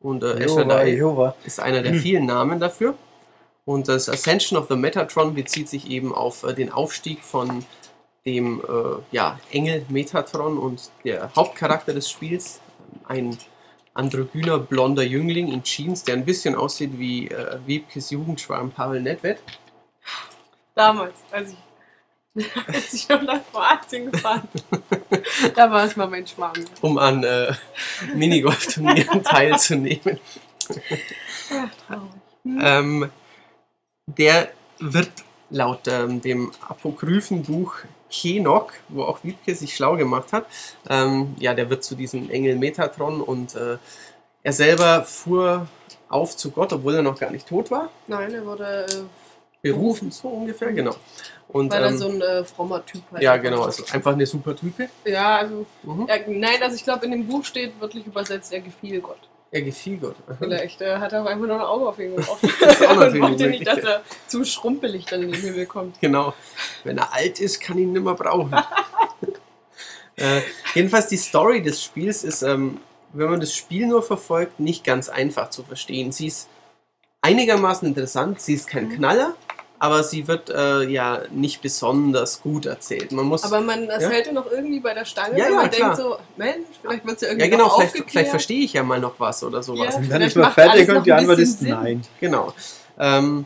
Und 0.00 0.22
äh, 0.22 0.32
El 0.32 0.48
Shaddai 0.48 0.90
Jehova. 0.90 1.36
ist 1.44 1.60
einer 1.60 1.80
der 1.82 1.94
vielen 2.04 2.26
Namen 2.26 2.58
dafür. 2.58 2.94
Und 3.64 3.88
das 3.88 4.08
Ascension 4.08 4.58
of 4.58 4.68
the 4.68 4.76
Metatron 4.76 5.34
bezieht 5.34 5.68
sich 5.68 5.88
eben 5.90 6.14
auf 6.14 6.42
äh, 6.42 6.52
den 6.52 6.70
Aufstieg 6.70 7.22
von 7.22 7.64
dem 8.26 8.60
äh, 8.60 9.02
ja, 9.10 9.38
Engel 9.50 9.84
Metatron 9.88 10.58
und 10.58 10.90
der 11.04 11.34
Hauptcharakter 11.34 11.92
des 11.94 12.10
Spiels, 12.10 12.60
ein 13.06 13.36
androgyner 13.94 14.58
blonder 14.58 15.02
Jüngling 15.02 15.52
in 15.52 15.62
Jeans, 15.62 16.02
der 16.02 16.14
ein 16.14 16.24
bisschen 16.24 16.54
aussieht 16.54 16.98
wie 16.98 17.28
äh, 17.28 17.58
Wiebkes 17.66 18.10
Jugendschwarm 18.10 18.70
Pavel 18.70 19.00
Nedved. 19.00 19.38
Damals, 20.74 21.20
als 21.30 21.52
ich, 22.34 22.46
als 22.66 22.92
ich 22.92 23.08
noch 23.08 23.22
nach 23.22 23.40
Kroatien 23.50 24.10
gefahren 24.10 24.48
bin. 24.52 24.82
da 25.54 25.70
war 25.70 25.84
es 25.84 25.96
mal 25.96 26.08
mein 26.08 26.26
Schmarrn. 26.26 26.64
um 26.80 26.98
an 26.98 27.22
äh, 27.22 27.52
Minigolf-Turnieren 28.14 29.22
teilzunehmen. 29.22 30.18
Ach, 31.50 31.86
traurig. 31.86 32.10
Ähm, 32.60 33.10
der 34.06 34.50
wird 34.80 35.10
laut 35.50 35.86
ähm, 35.86 36.20
dem 36.20 36.52
apokryphen 36.68 37.42
Buch 37.42 37.76
Henoch, 38.10 38.72
wo 38.88 39.02
auch 39.02 39.22
Wiebke 39.22 39.54
sich 39.54 39.74
schlau 39.74 39.96
gemacht 39.96 40.32
hat, 40.32 40.46
ähm, 40.88 41.34
ja, 41.38 41.54
der 41.54 41.68
wird 41.70 41.84
zu 41.84 41.94
diesem 41.94 42.30
Engel 42.30 42.56
Metatron 42.56 43.20
und 43.20 43.54
äh, 43.54 43.78
er 44.42 44.52
selber 44.52 45.04
fuhr 45.04 45.66
auf 46.08 46.36
zu 46.36 46.50
Gott, 46.50 46.72
obwohl 46.72 46.94
er 46.94 47.02
noch 47.02 47.18
gar 47.18 47.30
nicht 47.30 47.48
tot 47.48 47.70
war. 47.70 47.90
Nein, 48.06 48.32
er 48.34 48.44
wurde, 48.44 48.86
äh, 48.86 49.02
Berufen, 49.62 50.10
so 50.10 50.28
ungefähr, 50.28 50.72
genau. 50.72 50.94
Und, 51.48 51.72
weil 51.72 51.82
er 51.82 51.88
ähm, 51.88 51.98
so 51.98 52.08
ein 52.08 52.20
äh, 52.20 52.44
frommer 52.44 52.84
Typ 52.84 53.02
halt 53.10 53.22
ja, 53.22 53.36
genau, 53.38 53.62
also 53.62 53.82
einfach 53.92 54.12
eine 54.12 54.26
super 54.26 54.54
Type. 54.54 54.90
Ja, 55.06 55.38
also, 55.38 55.64
Mhm. 55.82 56.06
er, 56.06 56.28
nein, 56.28 56.62
also 56.62 56.76
ich 56.76 56.84
glaube, 56.84 57.06
in 57.06 57.12
dem 57.12 57.26
Buch 57.26 57.44
steht 57.44 57.80
wirklich 57.80 58.06
übersetzt, 58.06 58.52
er 58.52 58.60
gefiel 58.60 59.00
Gott. 59.00 59.28
Er 59.54 59.62
gefiel 59.62 59.98
Gott. 59.98 60.16
Aha. 60.26 60.34
Vielleicht 60.40 60.80
äh, 60.80 60.96
hat 60.96 61.12
er 61.12 61.22
auch 61.22 61.26
einfach 61.26 61.46
nur 61.46 61.54
ein 61.54 61.62
Auge 61.62 61.88
auf 61.88 61.98
ihn 62.00 62.16
geworfen. 62.16 62.50
ist 62.60 62.84
auch 62.84 62.96
natürlich 62.96 63.22
Und 63.22 63.30
wollte 63.30 63.46
nicht, 63.46 63.66
dass 63.66 63.78
er 63.78 64.02
zu 64.26 64.44
schrumpelig 64.44 65.04
dann 65.06 65.22
in 65.22 65.30
den 65.30 65.40
Himmel 65.40 65.66
kommt. 65.66 66.00
Genau. 66.00 66.34
Wenn 66.82 66.98
er 66.98 67.12
alt 67.14 67.38
ist, 67.38 67.60
kann 67.60 67.78
ihn 67.78 67.92
nimmer 67.92 68.14
brauchen. 68.16 68.52
äh, 70.16 70.40
jedenfalls 70.74 71.06
die 71.06 71.16
Story 71.16 71.62
des 71.62 71.84
Spiels 71.84 72.24
ist, 72.24 72.42
ähm, 72.42 72.80
wenn 73.12 73.30
man 73.30 73.38
das 73.38 73.54
Spiel 73.54 73.86
nur 73.86 74.02
verfolgt, 74.02 74.58
nicht 74.58 74.82
ganz 74.82 75.08
einfach 75.08 75.50
zu 75.50 75.62
verstehen. 75.62 76.10
Sie 76.10 76.26
ist 76.26 76.48
einigermaßen 77.22 77.86
interessant. 77.86 78.40
Sie 78.40 78.54
ist 78.54 78.66
kein 78.66 78.88
Mhm. 78.88 78.96
Knaller, 78.96 79.36
aber 79.84 80.02
sie 80.02 80.26
wird 80.26 80.48
äh, 80.48 80.84
ja 80.84 81.20
nicht 81.30 81.60
besonders 81.60 82.40
gut 82.40 82.64
erzählt. 82.64 83.12
Man 83.12 83.26
muss 83.26 83.44
Aber 83.44 83.60
man, 83.60 83.86
das 83.86 84.02
Ja? 84.02 84.08
hält 84.08 84.32
noch 84.32 84.50
irgendwie 84.50 84.80
bei 84.80 84.94
der 84.94 85.04
Stange, 85.04 85.36
Ja, 85.38 85.44
weil 85.44 85.50
ja, 85.50 85.56
man 85.58 85.70
klar. 85.70 85.94
denkt 85.96 86.02
so, 86.02 86.16
Mensch, 86.38 86.66
vielleicht 86.80 87.04
wird 87.06 87.16
es 87.16 87.20
ja 87.20 87.28
irgendwie 87.28 87.44
ja 87.44 87.50
genau, 87.50 87.64
noch 87.66 87.82
vielleicht, 87.82 88.10
vielleicht 88.10 88.30
verstehe 88.30 88.64
ich 88.64 88.72
ja 88.72 88.82
mal 88.82 88.98
noch 88.98 89.14
was 89.18 89.44
oder 89.44 89.62
sowas. 89.62 89.92
Ja. 89.92 90.00
Und 90.00 90.10
dann 90.10 90.22
ist 90.22 90.36
man 90.36 90.50
fertig 90.52 90.88
und 90.88 91.04
die 91.04 91.12
Antwort 91.12 91.38
ist 91.38 91.58
Sinn. 91.58 91.68
nein. 91.68 92.02
Genau. 92.18 92.54
Ähm, 92.98 93.44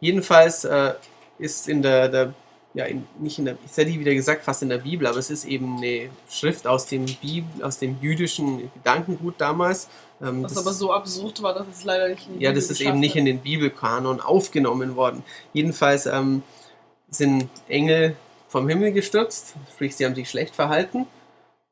jedenfalls 0.00 0.64
äh, 0.64 0.94
ist 1.38 1.68
in 1.68 1.82
der, 1.82 2.08
der 2.08 2.34
ja, 2.76 2.84
in, 2.84 3.06
nicht 3.18 3.38
in 3.38 3.46
der, 3.46 3.56
ich 3.64 3.74
hätte 3.74 3.90
wieder 3.90 4.12
gesagt, 4.12 4.44
fast 4.44 4.62
in 4.62 4.68
der 4.68 4.76
Bibel, 4.78 5.06
aber 5.06 5.18
es 5.18 5.30
ist 5.30 5.46
eben 5.46 5.78
eine 5.78 6.10
Schrift 6.30 6.66
aus 6.66 6.84
dem, 6.86 7.06
Bibel, 7.06 7.64
aus 7.64 7.78
dem 7.78 7.96
jüdischen 8.02 8.70
Gedankengut 8.74 9.34
damals. 9.38 9.88
Ähm, 10.22 10.42
Was 10.42 10.52
das- 10.52 10.62
aber 10.66 10.74
so 10.74 10.92
absurd 10.92 11.42
war, 11.42 11.54
dass 11.54 11.66
es 11.72 11.84
leider 11.84 12.08
nicht 12.08 12.26
in 12.28 12.38
die 12.38 12.44
ja, 12.44 12.50
Bibel 12.50 12.60
das 12.62 12.70
ist 12.70 12.80
eben 12.82 13.00
nicht 13.00 13.12
hat. 13.12 13.16
in 13.20 13.24
den 13.24 13.38
Bibelkanon 13.38 14.20
aufgenommen 14.20 14.94
worden. 14.94 15.24
Jedenfalls 15.54 16.04
ähm, 16.04 16.42
sind 17.08 17.48
Engel 17.68 18.14
vom 18.48 18.68
Himmel 18.68 18.92
gestürzt, 18.92 19.54
sprich, 19.72 19.96
sie 19.96 20.04
haben 20.04 20.14
sich 20.14 20.28
schlecht 20.28 20.54
verhalten. 20.54 21.06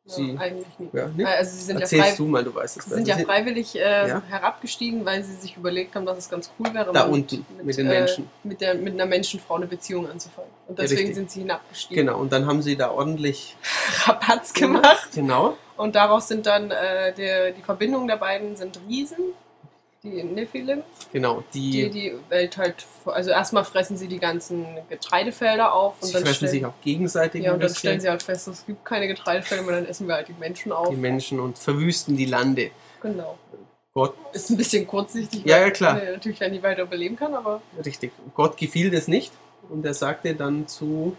Sie, 0.06 0.32
Ja, 0.32 0.40
eigentlich 0.40 0.78
nicht. 0.78 0.92
ja, 0.92 1.08
ne? 1.08 1.26
Also 1.26 1.56
sie 1.56 1.62
sind 1.64 1.76
ja, 1.76 1.80
Erzählst 1.82 2.08
frei, 2.08 2.16
du 2.18 2.26
mal, 2.26 2.44
du 2.44 2.54
weißt 2.54 2.76
es 2.76 2.84
sie 2.84 2.90
sind 2.94 3.08
ja 3.08 3.16
freiwillig 3.16 3.74
äh, 3.76 4.08
Ja. 4.08 4.22
herabgestiegen, 4.28 5.02
weil 5.06 5.24
sie 5.24 5.32
sich 5.34 5.56
überlegt 5.56 5.94
haben, 5.94 6.04
dass 6.04 6.18
es 6.18 6.28
ganz 6.28 6.50
cool 6.58 6.74
wäre, 6.74 6.92
Da 6.92 7.04
unten, 7.04 7.46
mit 7.62 7.78
den 7.78 7.88
Menschen. 7.88 8.24
Äh, 8.44 8.48
mit, 8.48 8.60
der, 8.60 8.74
mit 8.74 8.92
einer 8.92 9.06
Menschenfrau 9.06 9.54
eine 9.54 9.66
Beziehung 9.66 10.06
anzufangen. 10.10 10.50
Und 10.68 10.78
Ja, 10.78 10.82
deswegen 10.82 10.98
richtig. 11.00 11.14
sind 11.16 11.30
sie 11.30 11.40
hinabgestiegen. 11.40 12.04
Genau, 12.06 12.18
und 12.18 12.30
dann 12.32 12.46
haben 12.46 12.60
sie 12.60 12.76
da 12.76 12.90
ordentlich 12.90 13.56
Rabatz 14.04 14.52
gemacht. 14.52 15.08
Genau. 15.14 15.56
Und 15.78 15.94
daraus 15.94 16.28
sind 16.28 16.44
dann 16.44 16.70
äh, 16.70 17.14
der, 17.14 17.52
die 17.52 17.62
Verbindungen 17.62 18.06
der 18.06 18.16
beiden 18.16 18.56
sind 18.56 18.78
Riesen, 18.86 19.32
die 20.04 20.22
Nephilim, 20.22 20.82
Genau, 21.12 21.42
die 21.54 21.90
die 21.90 22.12
Welt 22.28 22.56
halt, 22.58 22.86
also 23.06 23.30
erstmal 23.30 23.64
fressen 23.64 23.96
sie 23.96 24.06
die 24.06 24.18
ganzen 24.18 24.66
Getreidefelder 24.90 25.72
auf 25.72 25.94
und 26.00 26.06
Sie 26.08 26.12
dann, 26.12 26.22
fressen 26.22 26.36
stellen, 26.36 26.50
sich 26.52 26.66
auch 26.66 26.80
gegenseitig 26.82 27.42
ja, 27.44 27.54
und 27.54 27.62
dann 27.62 27.74
stellen 27.74 28.00
sie 28.00 28.08
halt 28.10 28.22
fest, 28.22 28.46
es 28.48 28.64
gibt 28.66 28.84
keine 28.84 29.08
Getreidefelder 29.08 29.64
mehr, 29.64 29.76
dann 29.76 29.86
essen 29.86 30.06
wir 30.06 30.14
halt 30.14 30.28
die 30.28 30.34
Menschen 30.38 30.70
auf. 30.72 30.90
die 30.90 30.96
Menschen 30.96 31.40
und 31.40 31.58
verwüsten 31.58 32.16
die 32.16 32.26
Lande. 32.26 32.70
Genau. 33.02 33.38
Gott, 33.94 34.14
Ist 34.32 34.50
ein 34.50 34.56
bisschen 34.56 34.86
kurzsichtig, 34.86 35.44
Ja, 35.44 35.56
weil 35.56 35.62
ja, 35.62 35.70
klar. 35.70 35.94
man 35.94 36.12
natürlich 36.12 36.38
dann 36.38 36.50
nie 36.52 36.62
weiter 36.62 36.82
überleben 36.82 37.16
kann, 37.16 37.32
aber 37.34 37.62
richtig. 37.84 38.12
Gott 38.34 38.56
gefiel 38.56 38.90
das 38.90 39.08
nicht 39.08 39.32
und 39.70 39.84
er 39.86 39.94
sagte 39.94 40.34
dann 40.34 40.66
zu 40.68 41.16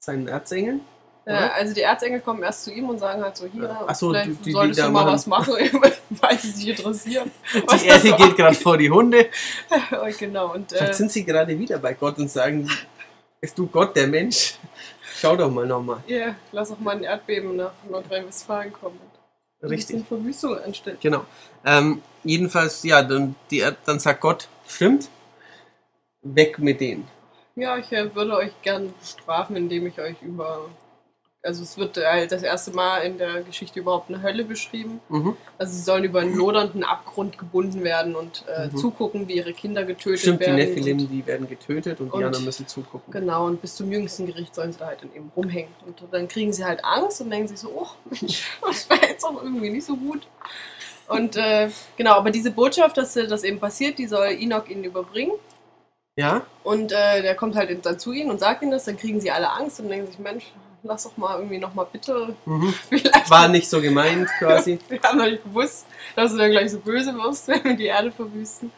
seinen 0.00 0.28
Erzengeln, 0.28 0.80
Äh, 1.26 1.30
oder? 1.32 1.54
also 1.54 1.74
die 1.74 1.80
Erzengel 1.80 2.20
kommen 2.20 2.42
erst 2.42 2.64
zu 2.64 2.72
ihm 2.72 2.88
und 2.88 2.98
sagen 2.98 3.22
halt 3.22 3.36
so, 3.36 3.46
hier, 3.46 3.76
so, 3.94 4.10
vielleicht 4.10 4.26
die- 4.28 4.34
die- 4.34 4.42
die 4.42 4.52
solltest 4.52 4.80
da 4.80 4.86
du 4.86 4.92
mal 4.92 5.04
machen. 5.04 5.14
was 5.14 5.26
machen, 5.26 5.54
weil 6.10 6.38
sie 6.38 6.50
sich 6.50 6.68
interessieren. 6.68 7.30
Die 7.54 7.86
Erde 7.86 8.08
so 8.08 8.16
geht 8.18 8.36
gerade 8.36 8.54
vor 8.56 8.76
die 8.76 8.90
Hunde. 8.90 9.28
genau, 10.18 10.52
und 10.52 10.72
äh, 10.72 10.76
Vielleicht 10.76 10.94
sind 10.96 11.10
sie 11.12 11.24
gerade 11.24 11.58
wieder 11.58 11.78
bei 11.78 11.94
Gott 11.94 12.18
und 12.18 12.30
sagen, 12.30 12.68
bist 13.40 13.56
du 13.58 13.66
Gott, 13.66 13.96
der 13.96 14.06
Mensch? 14.06 14.54
Schau 15.16 15.34
doch 15.36 15.50
mal 15.50 15.66
nochmal. 15.66 16.02
ja, 16.06 16.34
lass 16.52 16.70
auch 16.72 16.78
mal 16.78 16.96
ein 16.96 17.04
Erdbeben 17.04 17.56
nach 17.56 17.72
Nordrhein-Westfalen 17.88 18.72
kommen. 18.72 18.98
und 19.00 19.66
ein 19.66 19.68
Richtig. 19.70 19.96
bisschen 19.96 20.06
Verwüstung 20.06 20.58
anstellen. 20.58 20.98
Genau. 21.00 21.24
Ähm, 21.64 22.02
jedenfalls, 22.24 22.82
ja, 22.82 23.02
dann, 23.02 23.34
die, 23.50 23.64
dann 23.86 23.98
sagt 23.98 24.20
Gott, 24.20 24.48
stimmt, 24.68 25.08
weg 26.22 26.58
mit 26.58 26.80
denen. 26.80 27.08
Ja, 27.56 27.78
ich 27.78 27.90
äh, 27.92 28.14
würde 28.14 28.36
euch 28.36 28.50
gern 28.62 28.92
bestrafen, 29.00 29.56
indem 29.56 29.86
ich 29.86 29.98
euch 30.00 30.20
über. 30.22 30.68
Also 31.44 31.62
es 31.62 31.76
wird 31.76 31.98
äh, 31.98 32.26
das 32.26 32.42
erste 32.42 32.70
Mal 32.70 33.00
in 33.00 33.18
der 33.18 33.42
Geschichte 33.42 33.78
überhaupt 33.78 34.08
eine 34.08 34.22
Hölle 34.22 34.44
beschrieben. 34.44 35.00
Mhm. 35.10 35.36
Also 35.58 35.74
sie 35.74 35.82
sollen 35.82 36.02
über 36.04 36.20
einen 36.20 36.34
lodernden 36.34 36.82
Abgrund 36.84 37.36
gebunden 37.36 37.84
werden 37.84 38.16
und 38.16 38.44
äh, 38.48 38.68
Mhm. 38.68 38.76
zugucken, 38.78 39.28
wie 39.28 39.34
ihre 39.34 39.52
Kinder 39.52 39.84
getötet 39.84 40.20
Stimmt, 40.20 40.40
die 40.40 40.46
werden. 40.46 40.56
Nephilim, 40.56 40.98
und, 41.00 41.08
die 41.08 41.26
werden 41.26 41.46
getötet 41.48 42.00
und, 42.00 42.08
die 42.12 42.16
und- 42.16 42.24
anderen 42.24 42.44
müssen 42.46 42.66
zugucken. 42.66 43.12
genau, 43.12 43.44
und 43.46 43.60
bis 43.60 43.74
zum 43.76 43.92
jüngsten 43.92 44.26
Gericht 44.26 44.54
sollen 44.54 44.72
sie 44.72 44.78
da 44.78 44.86
halt 44.86 45.02
dann 45.02 45.14
eben 45.14 45.30
rumhängen. 45.36 45.70
Und 45.86 46.02
dann 46.10 46.28
kriegen 46.28 46.52
sie 46.54 46.64
halt 46.64 46.82
Angst 46.82 47.20
und 47.20 47.28
denken 47.30 47.48
sich 47.48 47.58
so, 47.58 47.68
oh, 47.74 47.88
Mensch, 48.10 48.42
das 48.66 48.88
wäre 48.88 49.06
jetzt 49.06 49.24
auch 49.24 49.42
irgendwie 49.42 49.68
nicht 49.68 49.84
so 49.84 49.96
gut. 49.96 50.26
Und 51.08 51.36
äh, 51.36 51.68
genau, 51.98 52.12
aber 52.14 52.30
diese 52.30 52.52
Botschaft, 52.52 52.96
dass 52.96 53.14
äh, 53.16 53.26
das 53.26 53.44
eben 53.44 53.60
passiert, 53.60 53.98
die 53.98 54.06
soll 54.06 54.28
Enoch 54.28 54.66
ihnen 54.68 54.84
überbringen. 54.84 55.32
Ja? 56.16 56.46
Und 56.62 56.92
äh, 56.92 57.20
der 57.20 57.34
kommt 57.34 57.54
halt 57.54 57.84
dann 57.84 57.98
zu 57.98 58.12
ihnen 58.12 58.30
und 58.30 58.40
sagt 58.40 58.62
ihnen 58.62 58.70
das, 58.70 58.84
dann 58.84 58.96
kriegen 58.96 59.20
sie 59.20 59.30
alle 59.30 59.50
Angst 59.52 59.80
und 59.80 59.90
denken 59.90 60.06
sich, 60.06 60.18
Mensch, 60.18 60.50
lass 60.84 61.04
doch 61.04 61.16
mal 61.16 61.36
irgendwie 61.38 61.58
nochmal 61.58 61.86
bitte, 61.90 62.36
Mhm. 62.44 62.74
War 63.28 63.48
nicht 63.48 63.68
so 63.68 63.80
gemeint 63.80 64.28
quasi. 64.38 64.78
Wir 64.88 65.00
haben 65.02 65.18
noch 65.18 65.24
nicht 65.26 65.42
gewusst, 65.42 65.86
dass 66.14 66.32
du 66.32 66.38
dann 66.38 66.50
gleich 66.50 66.70
so 66.70 66.78
böse 66.78 67.14
wirst, 67.14 67.48
wenn 67.48 67.64
wir 67.64 67.76
die 67.76 67.86
Erde 67.86 68.12
verwüsten. 68.12 68.70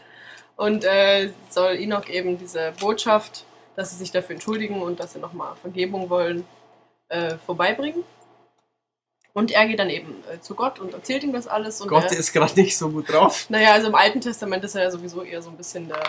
Und 0.57 0.85
äh, 0.85 1.31
soll 1.51 1.77
Enoch 1.77 2.09
eben 2.09 2.39
diese 2.39 2.73
Botschaft, 2.81 3.45
dass 3.75 3.91
sie 3.91 3.97
sich 3.97 4.11
dafür 4.11 4.35
entschuldigen 4.35 4.81
und 4.81 5.01
dass 5.01 5.13
sie 5.13 5.19
nochmal 5.19 5.55
Vergebung 5.57 6.09
wollen, 6.09 6.47
äh, 7.09 7.37
vorbeibringen. 7.45 8.05
Und 9.35 9.51
er 9.51 9.67
geht 9.67 9.79
dann 9.79 9.91
eben 9.91 10.25
äh, 10.33 10.41
zu 10.41 10.55
Gott 10.55 10.79
und 10.79 10.95
erzählt 10.95 11.23
ihm 11.25 11.35
das 11.35 11.47
alles. 11.47 11.83
Und 11.83 11.89
Gott 11.89 12.05
er, 12.05 12.19
ist 12.19 12.33
gerade 12.33 12.59
nicht 12.59 12.79
so 12.79 12.89
gut 12.89 13.13
drauf. 13.13 13.51
naja, 13.51 13.73
also 13.75 13.89
im 13.89 13.95
Alten 13.95 14.23
Testament 14.23 14.65
ist 14.65 14.77
er 14.77 14.85
ja 14.85 14.91
sowieso 14.91 15.23
eher 15.23 15.43
so 15.43 15.51
ein 15.51 15.59
bisschen 15.59 15.89
der 15.89 16.03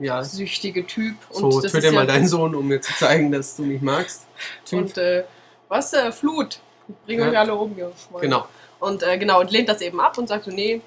Ja, 0.00 0.16
rachsüchtige 0.16 0.86
Typ. 0.86 1.14
so, 1.30 1.60
das 1.60 1.72
töte 1.72 1.86
ist 1.86 1.92
mal 1.92 2.00
ja, 2.00 2.06
deinen 2.06 2.26
Sohn, 2.26 2.54
um 2.54 2.66
mir 2.66 2.80
zu 2.80 2.92
zeigen, 2.94 3.30
dass 3.30 3.54
du 3.56 3.62
mich 3.62 3.82
magst. 3.82 4.26
Typ. 4.64 4.78
Und 4.80 4.98
äh, 4.98 5.24
was? 5.68 5.92
Äh, 5.92 6.10
Flut. 6.10 6.58
Bring 7.04 7.20
Ja. 7.20 7.28
euch 7.28 7.38
alle 7.38 7.54
um 7.54 7.74
hier. 7.74 7.92
Genau. 8.20 8.46
Und 8.80 9.02
äh, 9.02 9.18
genau, 9.18 9.40
und 9.40 9.50
lehnt 9.50 9.68
das 9.68 9.82
eben 9.82 10.00
ab 10.00 10.16
und 10.16 10.26
sagt 10.26 10.46
so, 10.46 10.50
nee, 10.50 10.80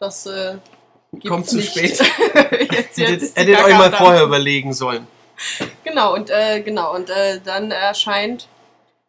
das 0.00 0.26
äh, 0.26 0.56
Kommt 1.26 1.48
zu 1.48 1.56
nicht. 1.56 1.70
spät. 1.70 1.98
jetzt, 2.72 2.98
jetzt 2.98 3.38
Hättet 3.38 3.64
euch 3.64 3.78
mal 3.78 3.92
vorher 3.92 4.24
überlegen 4.24 4.72
sollen. 4.72 5.06
Genau, 5.84 6.14
und 6.14 6.30
äh, 6.30 6.60
genau, 6.60 6.94
und 6.94 7.08
äh, 7.08 7.40
dann 7.42 7.70
erscheint 7.70 8.48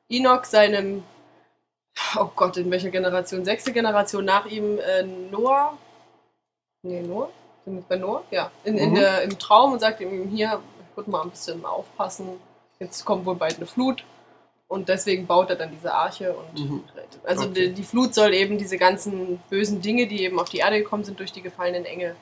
Enoch 0.09 0.43
seinem, 0.45 1.03
oh 2.17 2.29
Gott, 2.35 2.57
in 2.57 2.69
welcher 2.69 2.91
Generation? 2.91 3.43
Sechste 3.43 3.73
Generation 3.73 4.23
nach 4.23 4.45
ihm 4.45 4.77
äh, 4.77 5.03
Noah. 5.03 5.77
Nee, 6.83 7.01
Noah? 7.01 7.29
Bei 7.89 7.95
Noah? 7.97 8.23
Ja. 8.31 8.51
In, 8.63 8.77
in 8.77 8.91
Mhm. 8.91 8.95
der, 8.95 9.21
Im 9.23 9.37
Traum 9.39 9.73
und 9.73 9.79
sagt 9.79 9.99
ihm 10.01 10.29
hier, 10.29 10.59
ich 10.89 10.97
würde 10.97 11.11
mal 11.11 11.21
ein 11.21 11.29
bisschen 11.29 11.65
aufpassen, 11.65 12.29
jetzt 12.79 13.03
kommt 13.05 13.25
wohl 13.25 13.35
bald 13.35 13.57
eine 13.57 13.65
Flut. 13.65 14.03
Und 14.69 14.89
deswegen 14.89 15.25
baut 15.27 15.49
er 15.49 15.55
dann 15.55 15.71
diese 15.71 15.93
Arche 15.93 16.33
und 16.33 16.59
Mhm. 16.59 16.83
Also 17.23 17.43
Okay. 17.45 17.67
die, 17.69 17.73
die 17.73 17.83
Flut 17.83 18.13
soll 18.13 18.33
eben 18.33 18.57
diese 18.57 18.77
ganzen 18.77 19.39
bösen 19.49 19.81
Dinge, 19.81 20.07
die 20.07 20.23
eben 20.23 20.39
auf 20.39 20.49
die 20.49 20.57
Erde 20.57 20.79
gekommen 20.79 21.03
sind 21.05 21.19
durch 21.19 21.31
die 21.31 21.41
gefallenen 21.41 21.85
Engel, 21.85 22.15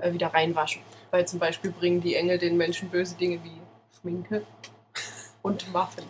äh, 0.00 0.12
wieder 0.12 0.28
reinwaschen. 0.28 0.80
Weil 1.10 1.26
zum 1.26 1.38
Beispiel 1.38 1.70
bringen 1.70 2.00
die 2.00 2.14
Engel 2.14 2.38
den 2.38 2.56
Menschen 2.56 2.88
böse 2.88 3.14
Dinge 3.16 3.40
wie 3.44 3.60
Schminke 4.00 4.46
und 5.42 5.72
Waffen. 5.74 6.04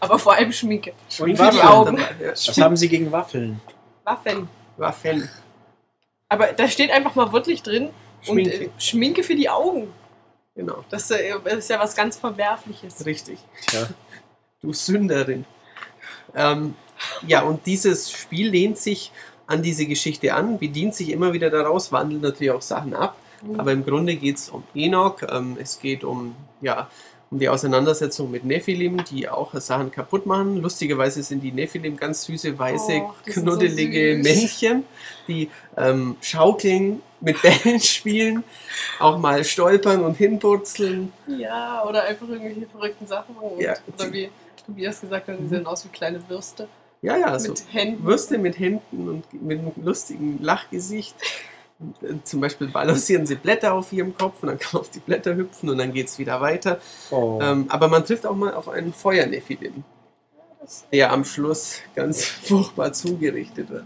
Aber 0.00 0.18
vor 0.18 0.34
allem 0.34 0.52
Schminke. 0.52 0.92
Und 1.20 1.36
für 1.36 1.50
die. 1.50 1.60
Augen. 1.62 2.00
Was 2.24 2.58
haben 2.58 2.76
Sie 2.76 2.88
gegen 2.88 3.10
Waffeln? 3.10 3.60
Waffen. 4.04 4.48
Waffen. 4.76 5.28
Aber 6.28 6.48
da 6.52 6.68
steht 6.68 6.90
einfach 6.92 7.14
mal 7.16 7.32
wörtlich 7.32 7.62
drin. 7.62 7.90
Schminke. 8.22 8.56
Und 8.58 8.62
äh, 8.64 8.68
Schminke 8.78 9.22
für 9.22 9.34
die 9.34 9.48
Augen. 9.48 9.88
Genau, 10.54 10.84
Das 10.90 11.10
äh, 11.10 11.34
ist 11.56 11.70
ja 11.70 11.78
was 11.78 11.94
ganz 11.94 12.16
Verwerfliches. 12.16 13.06
richtig. 13.06 13.38
Tja. 13.66 13.88
Du 14.60 14.72
Sünderin. 14.72 15.44
Ähm, 16.34 16.74
ja, 17.26 17.42
und 17.42 17.64
dieses 17.66 18.10
Spiel 18.10 18.50
lehnt 18.50 18.76
sich 18.76 19.12
an 19.46 19.62
diese 19.62 19.86
Geschichte 19.86 20.34
an, 20.34 20.58
bedient 20.58 20.94
sich 20.94 21.10
immer 21.10 21.32
wieder 21.32 21.48
daraus, 21.48 21.92
wandelt 21.92 22.22
natürlich 22.22 22.50
auch 22.50 22.62
Sachen 22.62 22.94
ab. 22.94 23.16
Aber 23.56 23.70
im 23.72 23.84
Grunde 23.84 24.16
geht 24.16 24.36
es 24.36 24.48
um 24.48 24.64
Enoch, 24.74 25.22
ähm, 25.30 25.56
es 25.60 25.78
geht 25.78 26.02
um, 26.02 26.34
ja, 26.60 26.90
um 27.30 27.38
die 27.38 27.48
Auseinandersetzung 27.48 28.30
mit 28.32 28.44
Nephilim, 28.44 29.04
die 29.04 29.28
auch 29.28 29.54
Sachen 29.60 29.92
kaputt 29.92 30.26
machen. 30.26 30.56
Lustigerweise 30.60 31.22
sind 31.22 31.42
die 31.42 31.52
Nephilim 31.52 31.96
ganz 31.96 32.24
süße, 32.24 32.58
weiße, 32.58 32.92
so 32.92 33.14
knuddelige 33.32 34.16
süß. 34.16 34.24
Männchen, 34.24 34.84
die 35.28 35.50
ähm, 35.76 36.16
schaukeln, 36.20 37.00
mit 37.20 37.40
Bällen 37.64 37.80
spielen, 37.80 38.44
auch 38.98 39.18
mal 39.18 39.44
stolpern 39.44 40.04
und 40.04 40.16
hinpurzeln. 40.16 41.12
Ja, 41.26 41.84
oder 41.86 42.04
einfach 42.04 42.28
irgendwelche 42.28 42.66
verrückten 42.66 43.06
Sachen 43.06 43.34
machen. 43.34 43.48
Und, 43.48 43.60
Ja. 43.60 43.74
Oder 43.96 44.12
wie 44.12 44.30
Tobias 44.64 45.00
gesagt 45.00 45.28
hat, 45.28 45.38
die 45.38 45.46
sehen 45.46 45.66
aus 45.66 45.84
wie 45.84 45.88
kleine 45.88 46.20
Würste. 46.28 46.68
Ja, 47.00 47.16
ja, 47.16 47.38
so 47.38 47.50
mit 47.50 47.64
Händen. 47.72 48.04
Würste 48.04 48.38
mit 48.38 48.58
Händen 48.58 49.08
und 49.08 49.42
mit 49.42 49.58
einem 49.58 49.72
lustigen 49.76 50.42
Lachgesicht. 50.42 51.14
Äh, 52.02 52.14
zum 52.24 52.40
Beispiel 52.40 52.68
balancieren 52.68 53.24
sie 53.24 53.36
Blätter 53.36 53.72
auf 53.72 53.92
ihrem 53.92 54.16
Kopf 54.16 54.42
und 54.42 54.48
dann 54.48 54.58
kann 54.58 54.70
man 54.72 54.80
auf 54.82 54.90
die 54.90 54.98
Blätter 54.98 55.36
hüpfen 55.36 55.70
und 55.70 55.78
dann 55.78 55.92
geht 55.92 56.08
es 56.08 56.18
wieder 56.18 56.40
weiter. 56.40 56.80
Oh. 57.10 57.38
Ähm, 57.40 57.66
aber 57.68 57.88
man 57.88 58.04
trifft 58.04 58.26
auch 58.26 58.34
mal 58.34 58.54
auf 58.54 58.68
einen 58.68 58.92
Feuernephilim, 58.92 59.84
der 60.92 61.12
am 61.12 61.24
Schluss 61.24 61.78
ganz 61.94 62.24
furchtbar 62.42 62.92
zugerichtet 62.92 63.70
wird. 63.70 63.84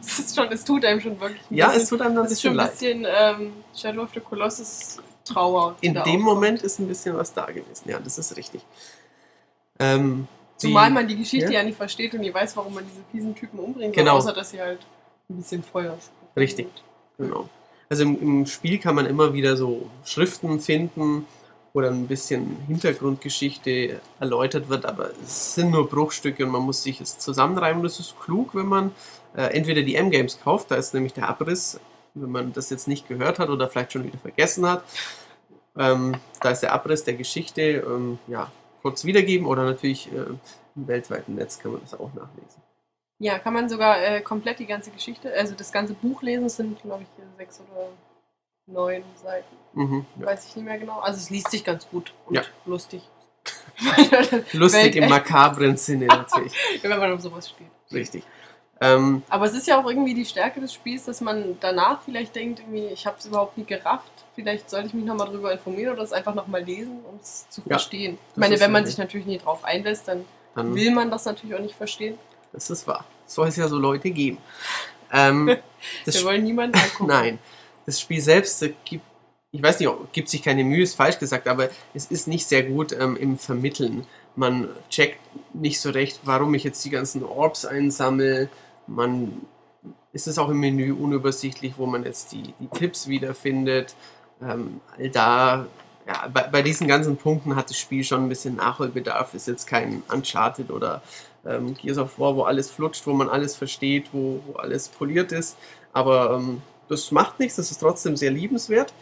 Es, 0.00 0.18
ist 0.18 0.36
schon, 0.36 0.48
es 0.52 0.64
tut 0.64 0.84
einem 0.84 1.00
schon 1.00 1.18
wirklich 1.20 1.42
Ja, 1.50 1.66
bisschen, 1.66 1.82
es 1.82 1.88
tut 1.88 2.00
einem 2.00 2.14
dann 2.14 2.24
ein 2.24 2.26
es 2.26 2.32
ist 2.32 2.42
schon 2.42 2.56
bisschen 2.56 2.60
ein 2.96 3.02
leid. 3.02 3.12
bisschen 3.18 3.46
ähm, 3.46 3.52
Shadow 3.74 4.02
of 4.02 4.10
the 4.14 4.20
Colossus 4.20 4.98
Trauer. 5.24 5.76
In 5.80 5.94
dem 5.94 6.00
aufkommt. 6.02 6.22
Moment 6.22 6.62
ist 6.62 6.78
ein 6.78 6.86
bisschen 6.88 7.16
was 7.16 7.32
da 7.32 7.46
gewesen. 7.46 7.88
Ja, 7.88 7.98
das 7.98 8.16
ist 8.18 8.36
richtig. 8.36 8.60
Ähm, 9.78 10.26
Zumal 10.56 10.88
die- 10.88 10.94
man 10.94 11.08
die 11.08 11.16
Geschichte 11.16 11.52
Ja? 11.52 11.60
ja? 11.60 11.62
nicht 11.64 11.76
versteht 11.76 12.14
und 12.14 12.20
nie 12.20 12.32
weiß, 12.32 12.56
warum 12.56 12.74
man 12.74 12.84
diese 12.88 13.02
fiesen 13.12 13.34
Typen 13.34 13.58
umbringen 13.58 13.92
Genau. 13.92 14.12
soll, 14.20 14.30
außer 14.30 14.32
dass 14.32 14.50
sie 14.50 14.60
halt 14.60 14.80
ein 15.28 15.36
bisschen 15.36 15.62
Feuer 15.62 15.96
spucken. 16.00 16.32
Richtig. 16.40 16.68
Genau. 17.18 17.48
Also 17.88 18.02
im, 18.04 18.20
im 18.20 18.46
Spiel 18.46 18.78
kann 18.78 18.94
man 18.94 19.06
immer 19.06 19.32
wieder 19.34 19.56
so 19.56 19.88
Schriften 20.04 20.60
finden, 20.60 21.26
wo 21.72 21.80
dann 21.82 21.94
ein 22.02 22.06
bisschen 22.06 22.56
Hintergrundgeschichte 22.66 24.00
erläutert 24.18 24.68
wird, 24.70 24.86
aber 24.86 25.10
es 25.22 25.54
sind 25.54 25.70
nur 25.72 25.88
Bruchstücke 25.88 26.44
und 26.46 26.52
man 26.52 26.62
muss 26.62 26.82
sich 26.82 27.00
es 27.00 27.18
zusammenreimen. 27.18 27.82
Das 27.82 28.00
ist 28.00 28.18
klug, 28.18 28.54
wenn 28.54 28.66
man 28.66 28.92
entweder 29.44 29.82
die 29.82 29.94
M-Games 29.96 30.40
kauft, 30.42 30.70
da 30.70 30.76
ist 30.76 30.94
nämlich 30.94 31.12
der 31.14 31.28
Abriss, 31.28 31.78
wenn 32.14 32.30
man 32.30 32.52
das 32.52 32.70
jetzt 32.70 32.88
nicht 32.88 33.08
gehört 33.08 33.38
hat 33.38 33.48
oder 33.50 33.68
vielleicht 33.68 33.92
schon 33.92 34.04
wieder 34.04 34.18
vergessen 34.18 34.66
hat. 34.68 34.82
Ähm, 35.78 36.16
da 36.40 36.50
ist 36.50 36.60
der 36.60 36.72
Abriss 36.72 37.04
der 37.04 37.14
Geschichte 37.14 37.62
ähm, 37.86 38.18
ja, 38.28 38.50
kurz 38.82 39.04
wiedergeben 39.04 39.46
oder 39.46 39.64
natürlich 39.64 40.10
äh, 40.10 40.16
im 40.74 40.88
weltweiten 40.88 41.34
Netz 41.34 41.58
kann 41.58 41.72
man 41.72 41.80
das 41.82 41.92
auch 41.94 42.12
nachlesen. 42.14 42.62
Ja, 43.18 43.38
kann 43.38 43.52
man 43.54 43.68
sogar 43.68 44.02
äh, 44.02 44.20
komplett 44.22 44.58
die 44.58 44.66
ganze 44.66 44.90
Geschichte, 44.90 45.32
also 45.34 45.54
das 45.54 45.72
ganze 45.72 45.94
Buch 45.94 46.22
lesen, 46.22 46.46
es 46.46 46.56
sind 46.56 46.80
glaube 46.82 47.02
ich 47.02 47.08
sechs 47.36 47.60
oder 47.60 47.88
neun 48.66 49.02
Seiten. 49.22 49.54
Mhm, 49.74 50.06
ja. 50.20 50.26
Weiß 50.26 50.46
ich 50.48 50.56
nicht 50.56 50.64
mehr 50.64 50.78
genau. 50.78 51.00
Also 51.00 51.18
es 51.18 51.28
liest 51.30 51.50
sich 51.50 51.62
ganz 51.64 51.86
gut 51.88 52.12
und 52.26 52.36
Ja. 52.36 52.42
lustig. 52.64 53.02
Lustig 54.52 54.82
Welt- 54.84 54.96
im 54.96 55.08
makabren 55.08 55.76
Sinne 55.76 56.06
natürlich. 56.08 56.52
Wenn 56.82 56.98
man 56.98 57.12
auf 57.12 57.20
sowas 57.20 57.48
steht. 57.50 57.66
Richtig. 57.92 58.24
Ähm, 58.80 59.22
Aber 59.30 59.46
es 59.46 59.54
ist 59.54 59.66
ja 59.66 59.80
auch 59.80 59.88
irgendwie 59.88 60.14
die 60.14 60.26
Stärke 60.26 60.60
des 60.60 60.72
Spiels, 60.74 61.04
dass 61.04 61.20
man 61.20 61.56
danach 61.60 62.02
vielleicht 62.02 62.34
denkt, 62.34 62.60
irgendwie, 62.60 62.86
ich 62.92 63.06
habe 63.06 63.16
es 63.18 63.24
überhaupt 63.26 63.56
nie 63.56 63.64
gerafft. 63.64 64.10
Vielleicht 64.34 64.68
sollte 64.68 64.88
ich 64.88 64.94
mich 64.94 65.04
nochmal 65.04 65.28
drüber 65.28 65.52
informieren 65.52 65.94
oder 65.94 66.02
es 66.02 66.12
einfach 66.12 66.34
nochmal 66.34 66.62
lesen, 66.62 67.00
um 67.10 67.18
es 67.20 67.48
zu 67.48 67.62
Ja, 67.62 67.68
verstehen. 67.78 68.18
Ich 68.32 68.36
meine, 68.36 68.60
wenn 68.60 68.72
man 68.72 68.84
sich 68.84 68.98
natürlich 68.98 69.26
nie 69.26 69.38
drauf 69.38 69.64
einlässt, 69.64 70.08
dann 70.08 70.26
dann, 70.54 70.74
will 70.74 70.90
man 70.90 71.10
das 71.10 71.24
natürlich 71.26 71.54
auch 71.54 71.60
nicht 71.60 71.74
verstehen. 71.74 72.18
das 72.52 72.70
ist 72.70 72.86
wahr. 72.86 73.04
Soll 73.26 73.48
es 73.48 73.56
ja 73.56 73.68
so 73.68 73.78
Leute 73.78 74.10
geben. 74.10 74.38
Ähm, 75.12 75.56
das 76.04 76.16
Wir 76.16 76.24
wollen 76.24 76.44
niemanden 76.44 76.78
angucken. 76.78 77.06
Nein, 77.08 77.38
das 77.84 78.00
Spiel 78.00 78.20
selbst 78.20 78.62
äh, 78.62 78.72
gibt, 78.84 79.04
ich 79.52 79.62
weiß 79.62 79.78
nicht, 79.80 79.90
gibt 80.12 80.28
sich 80.28 80.42
keine 80.42 80.64
Mühe, 80.64 80.82
ist 80.82 80.96
falsch 80.96 81.18
gesagt, 81.18 81.46
aber 81.46 81.68
es 81.94 82.06
ist 82.06 82.26
nicht 82.26 82.46
sehr 82.46 82.62
gut 82.62 82.92
ähm, 82.92 83.16
im 83.16 83.38
Vermitteln. 83.38 84.06
Man 84.34 84.68
checkt 84.90 85.18
nicht 85.54 85.80
so 85.80 85.90
recht, 85.90 86.20
warum 86.24 86.54
ich 86.54 86.64
jetzt 86.64 86.84
die 86.84 86.90
ganzen 86.90 87.22
Orbs 87.24 87.64
einsammle. 87.64 88.48
Man 88.86 89.42
ist 90.12 90.26
es 90.26 90.38
auch 90.38 90.48
im 90.48 90.58
Menü 90.58 90.92
unübersichtlich, 90.92 91.74
wo 91.76 91.86
man 91.86 92.04
jetzt 92.04 92.32
die, 92.32 92.54
die 92.58 92.68
Tipps 92.68 93.08
wiederfindet. 93.08 93.94
Ähm, 94.42 94.80
da 95.12 95.66
ja, 96.06 96.28
bei, 96.32 96.42
bei 96.44 96.62
diesen 96.62 96.86
ganzen 96.86 97.16
Punkten 97.16 97.56
hat 97.56 97.68
das 97.68 97.78
Spiel 97.78 98.04
schon 98.04 98.24
ein 98.24 98.28
bisschen 98.28 98.56
Nachholbedarf. 98.56 99.34
Ist 99.34 99.48
jetzt 99.48 99.66
kein 99.66 100.02
Uncharted 100.12 100.70
oder 100.70 101.02
ähm, 101.44 101.74
Gears 101.74 101.98
of 101.98 102.18
War, 102.18 102.36
wo 102.36 102.44
alles 102.44 102.70
flutscht, 102.70 103.06
wo 103.06 103.12
man 103.12 103.28
alles 103.28 103.56
versteht, 103.56 104.10
wo, 104.12 104.40
wo 104.46 104.54
alles 104.54 104.88
poliert 104.88 105.32
ist. 105.32 105.56
Aber 105.92 106.36
ähm, 106.38 106.62
das 106.88 107.10
macht 107.10 107.40
nichts, 107.40 107.56
das 107.56 107.70
ist 107.70 107.78
trotzdem 107.78 108.16
sehr 108.16 108.30
liebenswert. 108.30 108.92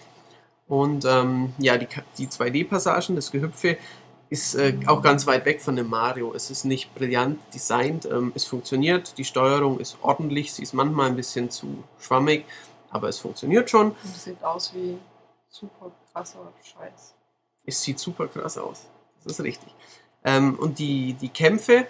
Und 0.67 1.05
ähm, 1.05 1.53
ja, 1.59 1.77
die, 1.77 1.89
die 2.17 2.27
2D-Passagen, 2.27 3.17
das 3.17 3.31
Gehüpfe, 3.31 3.77
ist 4.35 4.57
äh, 4.57 4.75
auch 4.87 5.01
ganz 5.01 5.29
weit 5.29 5.45
weg 5.45 5.63
von 5.63 5.77
dem 5.77 5.89
Mario. 5.89 6.35
Es 6.35 6.51
ist 6.51 6.65
nicht 6.65 6.93
brillant 6.93 7.39
designt, 7.55 8.05
ähm, 8.05 8.33
es 8.35 8.45
funktioniert, 8.45 9.17
die 9.17 9.25
Steuerung 9.25 9.79
ist 9.79 9.97
ordentlich, 10.03 10.53
sie 10.53 10.65
ist 10.65 10.75
manchmal 10.75 11.07
ein 11.07 11.15
bisschen 11.15 11.51
zu 11.51 11.85
schwammig, 12.01 12.45
aber 12.91 13.09
es 13.09 13.21
funktioniert 13.21 13.71
schon. 13.71 13.93
Und 13.93 13.97
es 14.05 14.25
sieht 14.25 14.43
aus 14.43 14.75
wie 14.75 14.99
super 15.49 15.93
krasser 16.13 16.53
Scheiß. 16.65 17.15
Es 17.65 17.81
sieht 17.81 18.01
super 18.01 18.27
krass 18.27 18.59
aus. 18.59 18.87
Das 19.23 19.39
ist 19.39 19.45
richtig. 19.45 19.73
Ähm, 20.25 20.59
und 20.59 20.81
die, 20.81 21.13
die 21.13 21.29
Kämpfe 21.29 21.87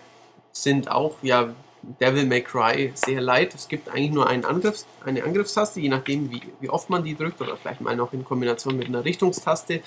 sind 0.53 0.91
auch, 0.91 1.17
ja, 1.23 1.55
Devil 1.99 2.27
May 2.27 2.43
Cry 2.43 2.93
sehr 2.95 3.23
light. 3.23 3.55
Es 3.55 3.69
gibt 3.69 3.89
eigentlich 3.89 4.13
nur 4.13 4.27
einen 4.27 4.45
Angriffs-, 4.45 4.87
eine 5.03 5.25
Angriffstaste, 5.25 5.81
je 5.81 5.89
nachdem, 5.89 6.31
wie, 6.31 6.43
wie 6.61 6.69
oft 6.69 6.91
man 6.91 7.05
die 7.05 7.15
drückt 7.15 7.41
oder 7.41 7.57
vielleicht 7.57 7.81
mal 7.81 7.97
noch 7.97 8.13
in 8.13 8.23
Kombination 8.23 8.77
mit 8.77 8.89
einer 8.89 9.05
Richtungstaste. 9.05 9.81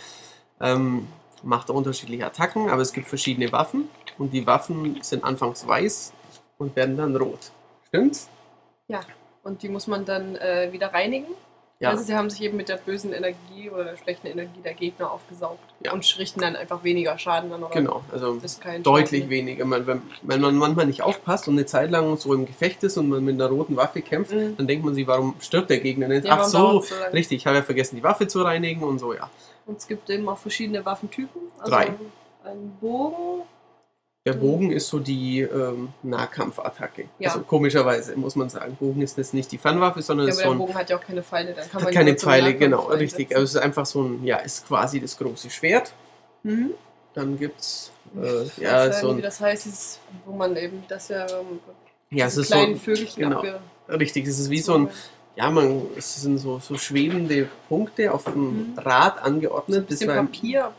Ähm, 0.60 1.08
macht 1.44 1.70
er 1.70 1.76
unterschiedliche 1.76 2.26
Attacken, 2.26 2.70
aber 2.70 2.82
es 2.82 2.94
gibt 2.94 3.08
verschiedene 3.08 3.52
Waffen 3.52 3.90
und 4.18 4.34
die 4.34 4.46
Waffen 4.48 5.00
sind 5.02 5.24
anfangs 5.24 5.68
weiß 5.68 6.14
und 6.58 6.76
werden 6.76 6.98
dann 6.98 7.16
rot. 7.16 7.52
Stimmt's? 7.88 8.30
Und 9.44 9.64
die 9.64 9.70
muss 9.70 9.88
man 9.88 10.04
dann 10.04 10.36
äh, 10.36 10.70
wieder 10.74 10.94
reinigen. 10.94 11.28
Ja. 11.80 11.92
Also 11.92 12.04
sie 12.04 12.16
haben 12.16 12.30
sich 12.30 12.42
eben 12.42 12.58
mit 12.58 12.68
der 12.70 12.76
bösen 12.78 13.14
Energie 13.14 13.70
oder 13.70 13.84
der 13.86 13.98
schlechten 13.98 14.28
Energie 14.28 14.60
der 14.62 14.74
Gegner 14.74 15.10
aufgesaugt 15.12 15.64
Ja. 15.86 15.94
und 15.94 16.18
richten 16.18 16.42
dann 16.42 16.56
einfach 16.58 16.84
weniger 16.84 17.18
Schaden 17.20 17.54
an. 17.54 17.64
Oder 17.64 17.72
Genau, 17.74 18.04
also 18.12 18.42
deutlich 18.84 19.22
Schaden. 19.22 19.30
weniger. 19.30 19.64
Man, 19.64 19.86
wenn, 19.88 20.02
wenn 20.24 20.42
man 20.42 20.56
manchmal 20.58 20.88
nicht 20.88 21.02
aufpasst 21.04 21.48
und 21.48 21.54
eine 21.54 21.66
Zeit 21.66 21.92
lang 21.92 22.18
so 22.18 22.34
im 22.34 22.46
Gefecht 22.46 22.84
ist 22.84 22.98
und 22.98 23.08
man 23.10 23.24
mit 23.24 23.36
einer 23.36 23.50
roten 23.50 23.78
Waffe 23.78 24.02
kämpft, 24.02 24.34
Mhm. 24.34 24.58
dann 24.58 24.68
denkt 24.68 24.84
man 24.84 24.96
sich, 24.96 25.06
warum 25.08 25.36
stirbt 25.40 25.70
der 25.70 25.80
Gegner 25.80 26.08
nicht? 26.10 26.26
Ja, 26.26 26.40
Ach 26.42 26.44
so, 26.46 26.82
so 26.82 26.96
richtig, 27.14 27.38
ich 27.38 27.48
habe 27.48 27.58
ja 27.58 27.64
vergessen, 27.64 27.96
die 27.96 28.04
Waffe 28.04 28.28
zu 28.28 28.42
reinigen 28.42 28.84
und 28.84 29.00
so, 29.00 29.14
ja. 29.14 29.30
Und 29.68 29.78
es 29.78 29.88
gibt 29.88 30.09
eben 30.09 30.28
auch 30.30 30.38
verschiedene 30.38 30.84
Waffentypen. 30.86 31.41
Also 31.59 31.72
Drei. 31.72 31.93
Ein 32.43 32.78
Bogen. 32.80 33.43
Der 34.26 34.36
Mhm. 34.36 34.39
Bogen 34.39 34.72
ist 34.72 34.88
so 34.88 34.99
die 34.99 35.41
ähm, 35.41 35.89
Nahkampfattacke. 36.03 37.05
Ja. 37.20 37.30
Also 37.30 37.43
komischerweise 37.43 38.15
muss 38.18 38.36
man 38.36 38.49
sagen, 38.49 38.76
Bogen 38.78 39.01
ist 39.01 39.18
jetzt 39.18 39.34
nicht 39.34 39.51
die 39.51 39.57
Fernwaffe, 39.57 40.01
sondern 40.01 40.28
Ja, 40.28 40.34
ist 40.34 40.39
aber 40.39 40.43
so 40.43 40.49
der 40.49 40.55
ein, 40.55 40.57
Bogen 40.57 40.76
hat 40.76 40.89
ja 40.89 40.97
auch 40.97 41.03
keine 41.03 41.24
Pfeile. 41.24 41.53
Dann 41.53 41.70
kann 41.70 41.74
hat 41.82 41.84
man 41.84 41.93
keine 41.93 42.15
Pfeile, 42.15 42.53
genau, 42.55 42.88
richtig. 42.88 43.32
Also 43.32 43.43
es 43.43 43.55
ist 43.55 43.61
einfach 43.61 43.86
so 43.86 44.01
ein, 44.03 44.24
ja, 44.26 44.38
ist 44.38 44.68
quasi 44.68 44.99
das 44.99 45.18
große 45.18 45.49
Schwert. 45.49 45.93
Mhm. 46.43 46.72
Dann 47.13 47.38
gibt's 47.39 47.91
äh, 48.15 48.20
weiß 48.22 48.57
ja 48.57 48.72
leider 48.86 48.93
so 48.93 49.09
ein, 49.11 49.18
wie 49.18 49.22
das 49.22 49.39
heißt, 49.39 49.65
dieses, 49.65 49.99
wo 50.26 50.34
man 50.34 50.55
eben 50.55 50.84
das 50.88 51.07
ja 51.09 51.26
ähm, 51.28 51.59
ja, 52.09 52.28
es 52.28 52.38
ist 52.38 52.49
so 52.49 52.76
Vögelchen 52.76 53.30
genau. 53.30 53.43
richtig, 53.89 54.28
es 54.28 54.39
ist 54.39 54.49
wie 54.49 54.59
so 54.59 54.76
ein 54.76 54.89
Ja, 55.38 55.52
man, 55.52 55.84
es 55.96 56.20
sind 56.22 56.40
so, 56.40 56.60
so 56.60 56.78
schwebende 56.78 57.48
Punkte 57.70 58.12
auf 58.12 58.24
dem 58.24 58.72
Mhm. 58.74 58.80
Rad 58.80 59.22
angeordnet. 59.22 59.90
das 59.92 60.02
einem, 60.02 60.26
Papier. 60.28 60.72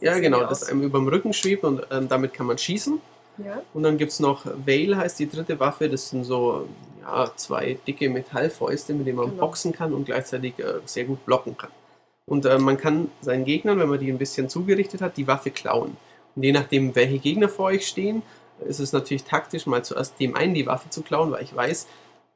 ja, 0.00 0.18
genau, 0.20 0.44
das 0.46 0.62
einem 0.68 0.82
über 0.82 0.98
dem 1.00 1.08
Rücken 1.08 1.32
schwebt 1.32 1.64
und 1.64 1.84
ähm, 1.90 2.08
damit 2.08 2.32
kann 2.32 2.46
man 2.46 2.56
schießen. 2.56 3.00
Ja. 3.44 3.60
Und 3.74 3.82
dann 3.82 3.98
gibt 3.98 4.12
es 4.12 4.20
noch 4.20 4.46
Veil, 4.64 4.96
heißt 4.96 5.18
die 5.18 5.28
dritte 5.28 5.58
Waffe. 5.58 5.88
Das 5.90 6.10
sind 6.10 6.22
so 6.22 6.68
ja, 7.02 7.28
zwei 7.34 7.76
dicke 7.86 8.08
Metallfäuste, 8.08 8.94
mit 8.94 9.06
denen 9.08 9.16
man 9.16 9.30
Genau. 9.30 9.46
boxen 9.46 9.72
kann 9.72 9.92
und 9.92 10.04
gleichzeitig 10.04 10.56
äh, 10.60 10.74
sehr 10.84 11.04
gut 11.04 11.26
blocken 11.26 11.56
kann. 11.58 11.70
Und 12.26 12.46
äh, 12.46 12.58
man 12.58 12.76
kann 12.76 13.10
seinen 13.20 13.44
Gegnern, 13.44 13.80
wenn 13.80 13.88
man 13.88 13.98
die 13.98 14.10
ein 14.12 14.18
bisschen 14.18 14.48
zugerichtet 14.48 15.00
hat, 15.02 15.16
die 15.16 15.26
Waffe 15.26 15.50
klauen. 15.50 15.96
Und 16.36 16.42
je 16.44 16.52
nachdem, 16.52 16.94
welche 16.94 17.18
Gegner 17.18 17.48
vor 17.48 17.66
euch 17.66 17.86
stehen, 17.88 18.22
ist 18.66 18.78
es 18.78 18.92
natürlich 18.92 19.24
taktisch, 19.24 19.66
mal 19.66 19.84
zuerst 19.84 20.18
dem 20.20 20.36
einen 20.36 20.54
die 20.54 20.66
Waffe 20.66 20.88
zu 20.88 21.02
klauen, 21.02 21.32
weil 21.32 21.42
ich 21.42 21.54
weiß, 21.54 21.88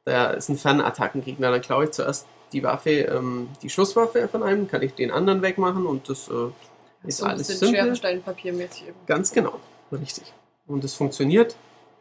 da 0.09 0.31
ist 0.31 0.49
ein 0.49 0.57
Fernattackengegner. 0.57 1.51
Dann 1.51 1.61
klaue 1.61 1.85
ich 1.85 1.91
zuerst 1.91 2.27
die 2.51 2.63
Waffe, 2.63 2.89
ähm, 2.89 3.49
die 3.61 3.69
Schusswaffe 3.69 4.27
von 4.27 4.43
einem, 4.43 4.67
kann 4.67 4.81
ich 4.81 4.93
den 4.95 5.11
anderen 5.11 5.41
wegmachen 5.41 5.85
und 5.85 6.09
das 6.09 6.27
äh, 6.29 7.07
ist 7.07 7.17
so 7.17 7.25
alles 7.25 7.47
simpel. 7.47 7.69
Schere, 7.69 7.95
Stein, 7.95 8.21
Papier 8.23 8.53
mäßig 8.53 8.87
eben. 8.87 8.97
Ganz 9.05 9.31
genau, 9.31 9.59
richtig. 9.91 10.33
Und 10.67 10.83
es 10.83 10.95
funktioniert, 10.95 11.55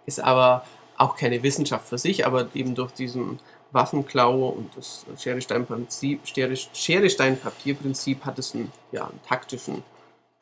ist 0.06 0.20
aber 0.20 0.64
auch 0.96 1.16
keine 1.16 1.42
Wissenschaft 1.42 1.86
für 1.88 1.98
sich, 1.98 2.26
aber 2.26 2.48
eben 2.54 2.74
durch 2.74 2.92
diesen 2.92 3.38
Waffenklau 3.70 4.48
und 4.48 4.74
das 4.76 5.04
Schere-Stein-Prinzip, 5.18 6.26
Schere- 6.26 6.56
Schere-Stein-Papier-Prinzip 6.56 8.24
hat 8.24 8.38
es 8.38 8.54
einen, 8.54 8.72
ja, 8.92 9.04
einen 9.04 9.20
taktischen, 9.28 9.84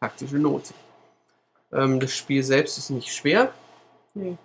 taktische 0.01 0.37
Note. 0.37 0.73
Ähm, 1.73 1.99
das 1.99 2.13
Spiel 2.13 2.45
selbst 2.45 2.79
ist 2.79 2.91
nicht 2.91 3.13
schwer. 3.13 3.53
Nee. 4.15 4.39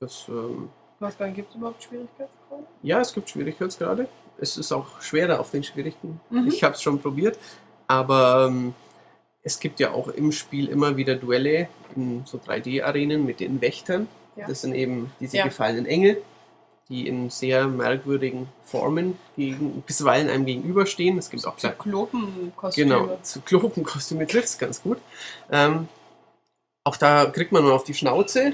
Das, 0.00 0.26
ähm, 0.28 0.68
Was 1.00 1.16
dann 1.16 1.32
gibt 1.34 1.50
es 1.50 1.56
überhaupt 1.56 1.82
Schwierigkeitsgrade? 1.82 2.37
Ja, 2.82 3.00
es 3.00 3.12
gibt 3.12 3.30
Schwierigkeitsgrade. 3.30 4.08
Es 4.40 4.56
ist 4.56 4.72
auch 4.72 5.00
schwerer 5.00 5.40
auf 5.40 5.50
den 5.50 5.64
schwierigen. 5.64 6.20
Mhm. 6.30 6.48
Ich 6.48 6.62
habe 6.62 6.74
es 6.74 6.82
schon 6.82 7.00
probiert. 7.00 7.38
Aber 7.86 8.46
ähm, 8.48 8.74
es 9.42 9.58
gibt 9.60 9.80
ja 9.80 9.92
auch 9.92 10.08
im 10.08 10.30
Spiel 10.32 10.68
immer 10.68 10.96
wieder 10.96 11.14
Duelle 11.16 11.68
in 11.96 12.22
so 12.26 12.38
3D-Arenen 12.38 13.24
mit 13.24 13.40
den 13.40 13.60
Wächtern. 13.60 14.08
Ja. 14.36 14.46
Das 14.46 14.60
sind 14.60 14.74
eben 14.74 15.10
diese 15.20 15.38
Ja. 15.38 15.44
gefallenen 15.44 15.86
Engel, 15.86 16.22
die 16.88 17.08
in 17.08 17.30
sehr 17.30 17.66
merkwürdigen 17.66 18.48
Formen 18.62 19.18
gegen, 19.36 19.82
bisweilen 19.82 20.28
einem 20.28 20.46
gegenüberstehen. 20.46 21.18
Es 21.18 21.30
gibt 21.30 21.46
auch 21.46 21.56
Zyklopenkostüme. 21.56 22.94
Genau, 22.94 23.18
Zyklopenkostüme 23.22 24.26
trifft 24.26 24.48
es 24.48 24.58
ganz 24.58 24.82
gut. 24.82 24.98
Ähm, 25.50 25.88
auch 26.84 26.96
da 26.96 27.26
kriegt 27.26 27.52
man 27.52 27.64
nur 27.64 27.74
auf 27.74 27.84
die 27.84 27.94
Schnauze. 27.94 28.52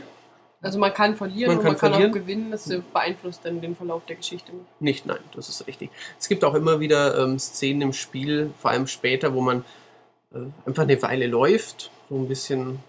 Also 0.65 0.79
man 0.79 0.95
kann 0.95 1.15
verlieren 1.17 1.49
Man 1.51 1.59
und 1.59 1.63
kann 1.63 1.73
man 1.73 1.81
kann 1.81 1.91
verlieren. 1.93 2.11
auch 2.11 2.15
gewinnen. 2.15 2.51
Das 2.51 2.71
äh, 2.71 2.81
beeinflusst 2.93 3.45
dann 3.45 3.61
den 3.61 3.77
Verlauf 3.77 4.05
der 4.07 4.17
Geschichte 4.17 4.53
nicht. 4.81 5.07
Nein, 5.07 5.19
das 5.35 5.49
ist 5.49 5.67
richtig. 5.67 5.91
Es 6.19 6.29
gibt 6.29 6.43
auch 6.45 6.55
immer 6.55 6.81
wieder 6.81 7.19
ähm, 7.19 7.39
Szenen 7.39 7.83
im 7.83 7.93
Spiel, 7.93 8.51
vor 8.59 8.71
allem 8.71 8.87
später, 8.87 9.35
wo 9.35 9.41
man 9.41 9.65
äh, 10.33 10.39
einfach 10.67 10.85
eine 10.85 11.01
Weile 11.03 11.27
läuft, 11.27 11.91
so 12.09 12.17
ein 12.17 12.29
bisschen 12.29 12.81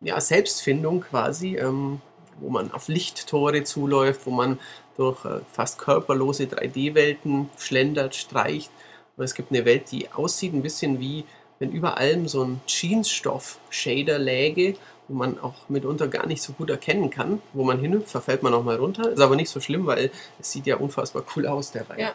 ja, 0.00 0.20
Selbstfindung 0.20 1.00
quasi, 1.02 1.56
ähm, 1.56 2.00
wo 2.38 2.50
man 2.50 2.70
auf 2.72 2.88
Lichttore 2.88 3.64
zuläuft, 3.64 4.26
wo 4.26 4.30
man 4.30 4.58
durch 4.96 5.24
äh, 5.24 5.40
fast 5.50 5.78
körperlose 5.78 6.44
3D-Welten 6.44 7.48
schlendert, 7.58 8.14
streicht. 8.14 8.70
Und 9.16 9.24
es 9.24 9.34
gibt 9.34 9.50
eine 9.50 9.64
Welt, 9.64 9.90
die 9.90 10.10
aussieht 10.12 10.52
ein 10.52 10.62
bisschen 10.62 11.00
wie, 11.00 11.24
wenn 11.58 11.72
über 11.72 11.98
allem 11.98 12.28
so 12.28 12.44
ein 12.44 12.60
Jeansstoff-Shader 12.66 14.18
läge, 14.18 14.76
wo 15.10 15.16
man 15.16 15.40
auch 15.40 15.68
mitunter 15.68 16.06
gar 16.06 16.26
nicht 16.26 16.40
so 16.40 16.52
gut 16.52 16.70
erkennen 16.70 17.10
kann. 17.10 17.42
Wo 17.52 17.64
man 17.64 17.80
hinhüpft, 17.80 18.10
verfällt 18.10 18.44
man 18.44 18.54
auch 18.54 18.62
mal 18.62 18.76
runter. 18.76 19.10
Ist 19.10 19.20
aber 19.20 19.34
nicht 19.34 19.50
so 19.50 19.60
schlimm, 19.60 19.84
weil 19.86 20.10
es 20.38 20.52
sieht 20.52 20.66
ja 20.66 20.76
unfassbar 20.76 21.24
cool 21.34 21.48
aus, 21.48 21.72
der 21.72 21.90
Reihe. 21.90 22.00
Ja. 22.00 22.12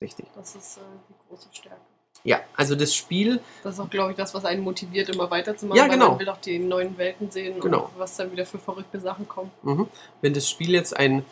Richtig. 0.00 0.26
Das 0.34 0.54
ist 0.56 0.78
äh, 0.78 0.80
die 1.10 1.14
große 1.28 1.48
Stärke. 1.52 1.80
Ja, 2.24 2.40
also 2.56 2.74
das 2.74 2.94
Spiel, 2.94 3.40
Das 3.62 3.74
ist 3.74 3.80
auch, 3.80 3.90
glaube 3.90 4.12
ich, 4.12 4.16
das, 4.16 4.32
was 4.34 4.44
einen 4.44 4.62
motiviert, 4.62 5.08
immer 5.10 5.30
weiterzumachen. 5.30 5.76
Ja, 5.76 5.84
weil 5.84 5.90
genau. 5.90 6.10
Man 6.12 6.18
will 6.20 6.28
auch 6.30 6.38
die 6.40 6.58
neuen 6.58 6.96
Welten 6.98 7.30
sehen 7.30 7.60
Genau. 7.60 7.84
und 7.84 7.98
was 7.98 8.16
dann 8.16 8.32
wieder 8.32 8.46
für 8.46 8.58
verrückte 8.58 8.98
Sachen 9.00 9.28
kommen. 9.28 9.50
mhm. 9.62 9.86
wenn 10.22 10.32
das 10.34 10.48
Spiel 10.48 10.70
jetzt 10.72 10.96
ein 10.96 11.18
äh, 11.20 11.22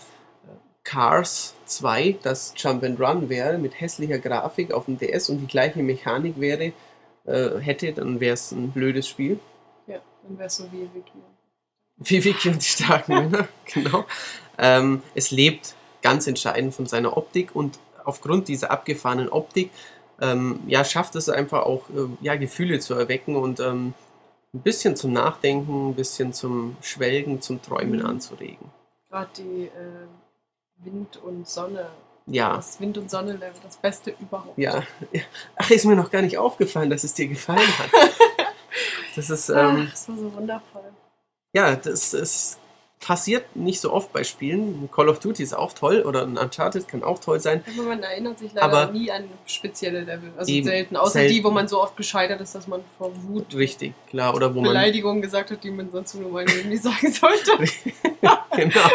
Cars 0.85 1.55
2, 1.65 2.19
das 2.23 2.53
Jump 2.57 2.85
and 2.85 3.01
Run 3.01 3.29
wäre, 3.31 3.57
mit 3.59 3.81
hässlicher 3.81 4.19
Grafik 4.19 4.73
auf 4.73 4.85
dem 4.85 4.99
DS 4.99 5.31
und 5.31 5.39
die 5.41 5.47
gleiche 5.47 5.83
Mechanik 5.83 6.39
wäre, 6.39 6.73
äh, 7.25 7.59
hätte, 7.61 7.93
dann 7.93 8.21
wäre 8.21 8.35
es 8.35 8.53
ein 8.53 8.71
blödes 8.73 9.09
Spiel. 9.09 9.41
Dann 10.27 10.39
wäre 10.39 10.47
es 10.47 10.57
so 10.57 10.65
wie 10.73 10.83
Wiki. 10.95 11.13
Wie 11.99 12.25
Vicky 12.25 12.49
und 12.51 12.61
die 12.63 12.67
starken 12.69 13.15
Männer, 13.15 13.49
genau. 13.73 14.05
Ähm, 14.59 15.03
es 15.15 15.31
lebt 15.31 15.75
ganz 16.03 16.27
entscheidend 16.27 16.75
von 16.75 16.87
seiner 16.87 17.17
Optik 17.17 17.55
und 17.55 17.79
aufgrund 18.05 18.49
dieser 18.49 18.71
abgefahrenen 18.71 19.29
Optik 19.29 19.71
ähm, 20.21 20.61
ja, 20.67 20.85
schafft 20.85 21.15
es 21.17 21.29
einfach 21.29 21.65
auch 21.65 21.89
äh, 21.91 22.09
ja, 22.21 22.37
Gefühle 22.37 22.79
zu 22.81 22.95
erwecken 22.95 23.37
und 23.37 23.61
ähm, 23.61 23.93
ein 24.55 24.61
bisschen 24.63 24.97
zum 24.97 25.13
Nachdenken, 25.13 25.91
ein 25.91 25.95
bisschen 25.95 26.33
zum 26.33 26.77
Schwelgen, 26.81 27.41
zum 27.43 27.61
Träumen 27.63 28.01
Mhm. 28.01 28.07
anzuregen. 28.07 28.71
Gerade 29.11 29.31
die 29.37 29.65
äh, 29.67 30.85
Wind 30.85 31.17
und 31.19 31.47
Sonne. 31.49 31.87
Ja, 32.27 32.57
Das 32.57 32.81
Wind- 32.81 32.99
und 32.99 33.11
Sonne-Level, 33.11 33.53
das 33.63 33.77
Beste 33.77 34.15
überhaupt. 34.19 34.59
ja. 34.59 34.83
Ach, 35.57 35.71
ist 35.71 35.85
mir 35.85 35.95
noch 35.97 36.11
gar 36.11 36.23
nicht 36.23 36.37
aufgefallen, 36.39 36.91
dass 36.91 37.05
es 37.05 37.15
dir 37.15 37.29
gefallen 37.29 37.61
hat. 37.79 37.91
Das 39.15 39.31
ist, 39.31 39.49
ähm, 39.49 39.85
Ach, 39.87 39.91
das 39.91 40.09
war 40.09 40.17
so 40.17 40.33
wundervoll. 40.35 40.83
ja, 41.53 41.77
das 41.77 42.15
ist 42.15 42.59
passiert 42.99 43.55
nicht 43.55 43.81
so 43.81 43.93
oft 43.93 44.11
bei 44.13 44.25
Spielen. 44.25 44.89
Call 44.91 45.11
of 45.11 45.19
Duty 45.21 45.43
ist 45.43 45.53
auch 45.55 45.75
toll 45.75 46.01
oder 46.01 46.23
ein 46.23 46.39
Uncharted 46.39 46.89
kann 46.89 47.05
auch 47.05 47.19
toll 47.19 47.39
sein. 47.41 47.63
Aber 47.75 47.89
man 47.89 48.03
erinnert 48.03 48.39
sich 48.39 48.53
leider 48.55 48.67
Aber- 48.85 48.93
nie 48.93 49.11
an 49.11 49.25
spezielle 49.45 50.01
Level. 50.01 50.33
Also 50.37 50.51
selten. 50.63 50.97
Außer 50.97 51.11
selten. 51.13 51.35
die, 51.35 51.45
wo 51.45 51.51
man 51.51 51.69
so 51.69 51.81
oft 51.83 51.95
gescheitert 51.97 52.41
ist, 52.41 52.55
dass 52.55 52.67
man 52.67 52.81
vor 52.97 53.13
Wut 53.25 53.55
Richtig, 53.55 53.93
klar. 54.09 54.35
Oder 54.35 54.55
wo 54.55 54.61
man. 54.61 54.71
Beleidigungen 54.71 55.21
gesagt 55.21 55.51
hat, 55.51 55.63
die 55.63 55.71
man 55.71 55.91
sonst 55.91 56.15
nur 56.15 56.31
mal 56.31 56.45
nie 56.47 56.77
sagen 56.79 57.13
sollte. 57.13 57.51
genau. 58.57 58.91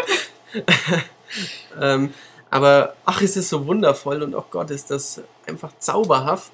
ähm, 1.79 2.13
aber 2.49 2.95
ach, 3.05 3.21
es 3.21 3.37
ist 3.37 3.49
so 3.49 3.65
wundervoll 3.67 4.23
und 4.23 4.35
oh 4.35 4.43
Gott, 4.49 4.71
ist 4.71 4.91
das 4.91 5.21
einfach 5.47 5.71
zauberhaft, 5.79 6.51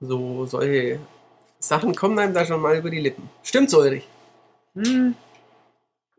so 0.00 0.46
solche 0.46 0.98
Sachen 1.58 1.94
kommen 1.94 2.18
einem 2.18 2.34
da 2.34 2.44
schon 2.44 2.60
mal 2.60 2.76
über 2.76 2.90
die 2.90 3.00
Lippen. 3.00 3.28
Stimmt's, 3.42 3.74
Ulrich? 3.74 4.06
Hm, 4.74 5.14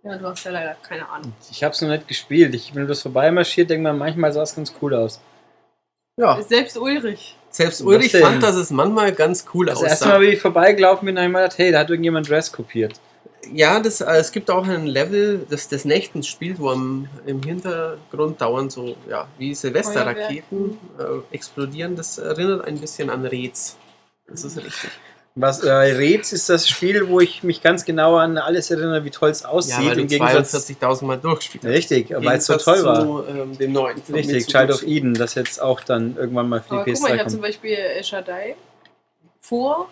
Ja, 0.03 0.17
du 0.17 0.25
hast 0.27 0.43
ja 0.43 0.51
leider 0.51 0.75
keine 0.81 1.07
Ahnung. 1.09 1.33
ich 1.51 1.63
hab's 1.63 1.81
noch 1.81 1.89
nicht 1.89 2.07
gespielt. 2.07 2.53
Ich 2.55 2.73
bin 2.73 2.85
bloß 2.85 3.01
vorbeimarschiert, 3.03 3.69
denke 3.69 3.83
mal, 3.83 3.93
manchmal 3.93 4.31
sah 4.31 4.43
es 4.43 4.55
ganz 4.55 4.73
cool 4.81 4.93
aus. 4.95 5.19
Ja. 6.19 6.41
Selbst 6.41 6.77
Ulrich. 6.77 7.35
Selbst 7.49 7.81
Was 7.81 7.87
Ulrich 7.87 8.11
denn? 8.11 8.21
fand, 8.23 8.43
dass 8.43 8.55
es 8.55 8.71
manchmal 8.71 9.11
ganz 9.13 9.45
cool 9.53 9.67
Das 9.67 9.81
erste 9.81 10.05
Mal, 10.05 10.11
aussah. 10.15 10.21
wie 10.21 10.25
ich 10.33 10.41
vorbeigelaufen 10.41 11.05
bin, 11.05 11.17
habe 11.17 11.27
ich 11.27 11.31
mir 11.33 11.41
gedacht, 11.43 11.57
hey, 11.59 11.71
da 11.71 11.79
hat 11.79 11.89
irgendjemand 11.89 12.27
Dress 12.29 12.51
kopiert. 12.51 12.93
Ja, 13.53 13.79
das, 13.79 14.01
äh, 14.01 14.11
es 14.17 14.31
gibt 14.31 14.49
auch 14.51 14.67
ein 14.67 14.87
Level, 14.87 15.45
das 15.49 15.67
des 15.69 15.85
Nächtens 15.85 16.27
spielt, 16.27 16.59
wo 16.59 16.69
am, 16.71 17.07
im 17.25 17.41
Hintergrund 17.43 18.41
dauernd 18.41 18.71
so, 18.71 18.97
ja, 19.07 19.27
wie 19.37 19.53
Silvesterraketen 19.55 20.77
äh, 20.99 21.33
explodieren. 21.35 21.95
Das 21.95 22.17
erinnert 22.17 22.65
ein 22.65 22.79
bisschen 22.79 23.09
an 23.09 23.25
Rez. 23.25 23.77
Das 24.27 24.43
ist 24.43 24.57
richtig. 24.57 24.89
Was 25.39 25.63
äh, 25.63 25.69
Rez 25.71 26.33
ist 26.33 26.49
das 26.49 26.67
Spiel, 26.67 27.07
wo 27.09 27.19
ich 27.19 27.43
mich 27.43 27.61
ganz 27.61 27.85
genau 27.85 28.15
an 28.15 28.39
alles 28.39 28.71
erinnere, 28.71 29.03
wie 29.03 29.11
toll 29.11 29.29
es 29.29 29.41
Ja, 29.41 29.49
aussieht. 29.49 29.77
weil 29.87 29.95
du 29.95 30.01
Im 30.01 30.07
Gegensatz, 30.07 30.55
42.000 30.55 31.05
Mal 31.05 31.17
durchgespielt 31.17 31.63
hast. 31.63 31.71
richtig, 31.71 32.09
weil 32.09 32.37
es 32.39 32.45
so 32.47 32.57
toll 32.57 32.83
war. 32.83 33.01
Zu, 33.01 33.23
ähm, 33.29 33.57
dem 33.57 33.71
neuen. 33.71 34.01
Richtig. 34.11 34.47
Child 34.47 34.71
of 34.71 34.81
Eden, 34.83 35.13
das 35.13 35.35
jetzt 35.35 35.61
auch 35.61 35.79
dann 35.81 36.17
irgendwann 36.17 36.49
mal 36.49 36.59
für 36.61 36.71
Aber 36.75 36.85
die 36.85 36.93
guck 36.93 37.01
mal, 37.03 37.09
ich 37.09 37.13
PS3 37.15 37.19
habe 37.19 37.29
zum. 37.29 37.41
Beispiel 37.41 37.73
El 37.75 38.03
Shaddai 38.03 38.55
vor 39.41 39.89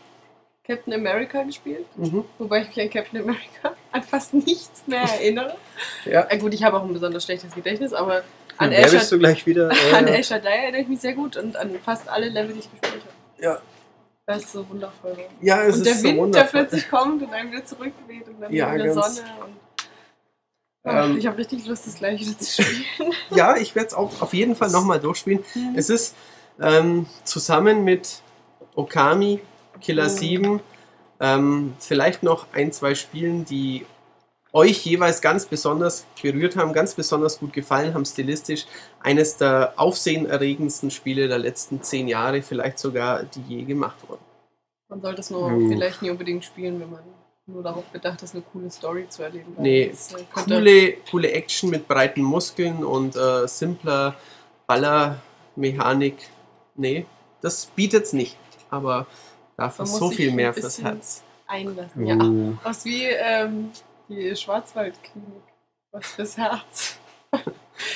Captain 0.65 0.93
America 0.93 1.43
gespielt. 1.43 1.85
Mhm. 1.95 2.25
Wobei 2.39 2.61
ich 2.63 2.69
mich 2.69 2.81
an 2.81 2.89
Captain 2.89 3.21
America 3.21 3.75
an 3.91 4.01
fast 4.01 4.33
nichts 4.33 4.83
mehr 4.87 5.01
erinnere. 5.03 5.55
Ja. 6.05 6.25
Äh, 6.29 6.37
gut, 6.39 6.53
ich 6.55 6.63
habe 6.63 6.77
auch 6.77 6.83
ein 6.83 6.93
besonders 6.93 7.23
schlechtes 7.23 7.53
Gedächtnis, 7.53 7.93
aber 7.93 8.23
an, 8.57 8.71
Ja, 8.71 8.77
El, 8.77 8.83
wer 8.85 8.91
bist 8.91 9.03
Shad 9.03 9.11
du 9.11 9.19
gleich 9.19 9.45
wieder? 9.45 9.69
an 9.93 10.07
Äh, 10.07 10.17
El 10.17 10.23
Shaddai 10.23 10.55
erinnere 10.63 10.81
ich 10.81 10.87
mich 10.87 11.01
sehr 11.01 11.13
gut 11.13 11.37
und 11.37 11.55
an 11.55 11.69
fast 11.83 12.09
alle 12.09 12.29
Level, 12.29 12.53
die 12.53 12.59
ich 12.61 12.71
gespielt 12.71 13.03
habe. 13.03 13.43
Ja. 13.43 13.59
Das 14.27 14.43
ist 14.43 14.51
so 14.53 14.67
wundervoll. 14.67 15.15
Ja, 15.41 15.63
es 15.63 15.77
und 15.77 15.85
der 15.85 15.93
ist 15.93 16.03
Wind, 16.03 16.07
so 16.09 16.13
der 16.15 16.23
wundervoll. 16.23 16.49
plötzlich 16.51 16.89
kommt 16.89 17.21
und 17.23 17.31
dann 17.31 17.51
wieder 17.51 17.63
zurückweht 17.65 18.27
und 18.27 18.41
dann 18.41 18.51
Ja, 18.51 18.73
wieder 18.73 18.93
Sonne. 18.93 19.21
Und 20.83 20.91
Ähm, 20.91 21.17
ich 21.17 21.25
habe 21.27 21.37
richtig 21.37 21.65
Lust, 21.65 21.87
das 21.87 21.95
gleiche 21.95 22.37
zu 22.37 22.63
spielen. 22.63 22.83
Ja, 23.31 23.55
ich 23.57 23.73
werde 23.75 23.87
es 23.87 23.93
auch 23.93 24.21
auf 24.21 24.33
jeden 24.33 24.55
Fall 24.55 24.69
nochmal 24.71 24.99
durchspielen. 24.99 25.43
Mhm. 25.53 25.73
Es 25.75 25.89
ist 25.89 26.15
ähm, 26.59 27.07
zusammen 27.23 27.83
mit 27.83 28.21
Okami, 28.75 29.41
Killer 29.81 30.05
Mhm. 30.05 30.09
7, 30.09 30.59
ähm, 31.19 31.73
vielleicht 31.79 32.23
noch 32.23 32.47
ein, 32.53 32.71
zwei 32.71 32.93
Spielen, 32.95 33.45
die 33.45 33.85
euch 34.55 34.85
jeweils 34.85 35.21
ganz 35.21 35.45
besonders 35.45 36.05
berührt 36.21 36.55
haben, 36.55 36.71
ganz 36.71 36.93
besonders 36.95 37.39
gut 37.39 37.51
gefallen 37.51 37.93
haben, 37.93 38.05
stilistisch. 38.05 38.65
Eines 39.01 39.35
der 39.35 39.73
aufsehenerregendsten 39.75 40.91
Spiele 40.91 41.27
der 41.27 41.39
letzten 41.39 41.83
zehn 41.83 42.07
Jahre, 42.07 42.41
vielleicht 42.41 42.79
sogar, 42.79 43.23
die 43.23 43.41
je 43.41 43.63
gemacht 43.63 43.97
wurden. 44.07 44.23
Man 44.87 45.01
sollte 45.01 45.19
es 45.19 45.29
nur 45.29 45.51
Uh. 45.51 45.67
vielleicht 45.67 46.01
nie 46.01 46.09
unbedingt 46.09 46.45
spielen, 46.45 46.79
wenn 46.79 46.89
man 46.89 47.01
nur 47.47 47.63
darauf 47.63 47.83
bedacht 47.85 48.23
ist, 48.23 48.33
eine 48.33 48.43
coole 48.53 48.71
Story 48.71 49.07
zu 49.09 49.23
erleben. 49.23 49.55
Nee, 49.59 49.89
das, 49.89 50.13
äh, 50.13 50.23
Coole, 50.33 50.93
coole 51.11 51.31
Action 51.31 51.69
mit 51.69 51.87
breiten 51.87 52.23
Muskeln 52.23 52.83
und 52.83 53.15
äh, 53.17 53.47
simpler 53.47 54.15
Ballermechanik. 54.67 56.29
Nee, 56.75 57.05
das 57.41 57.65
bietet's 57.65 58.13
nicht. 58.13 58.37
Aber 58.69 59.05
dafür 59.57 59.85
so 59.85 60.09
viel 60.09 60.31
mehr 60.31 60.53
fürs 60.53 60.81
Herz. 60.81 61.23
einlassen. 61.45 62.05
Ja, 62.05 62.17
was 62.63 62.85
wie 62.85 63.03
ähm, 63.03 63.69
die 64.09 64.35
Schwarzwaldklinik. 64.35 65.43
Was 65.91 66.07
fürs 66.07 66.37
Herz. 66.37 66.99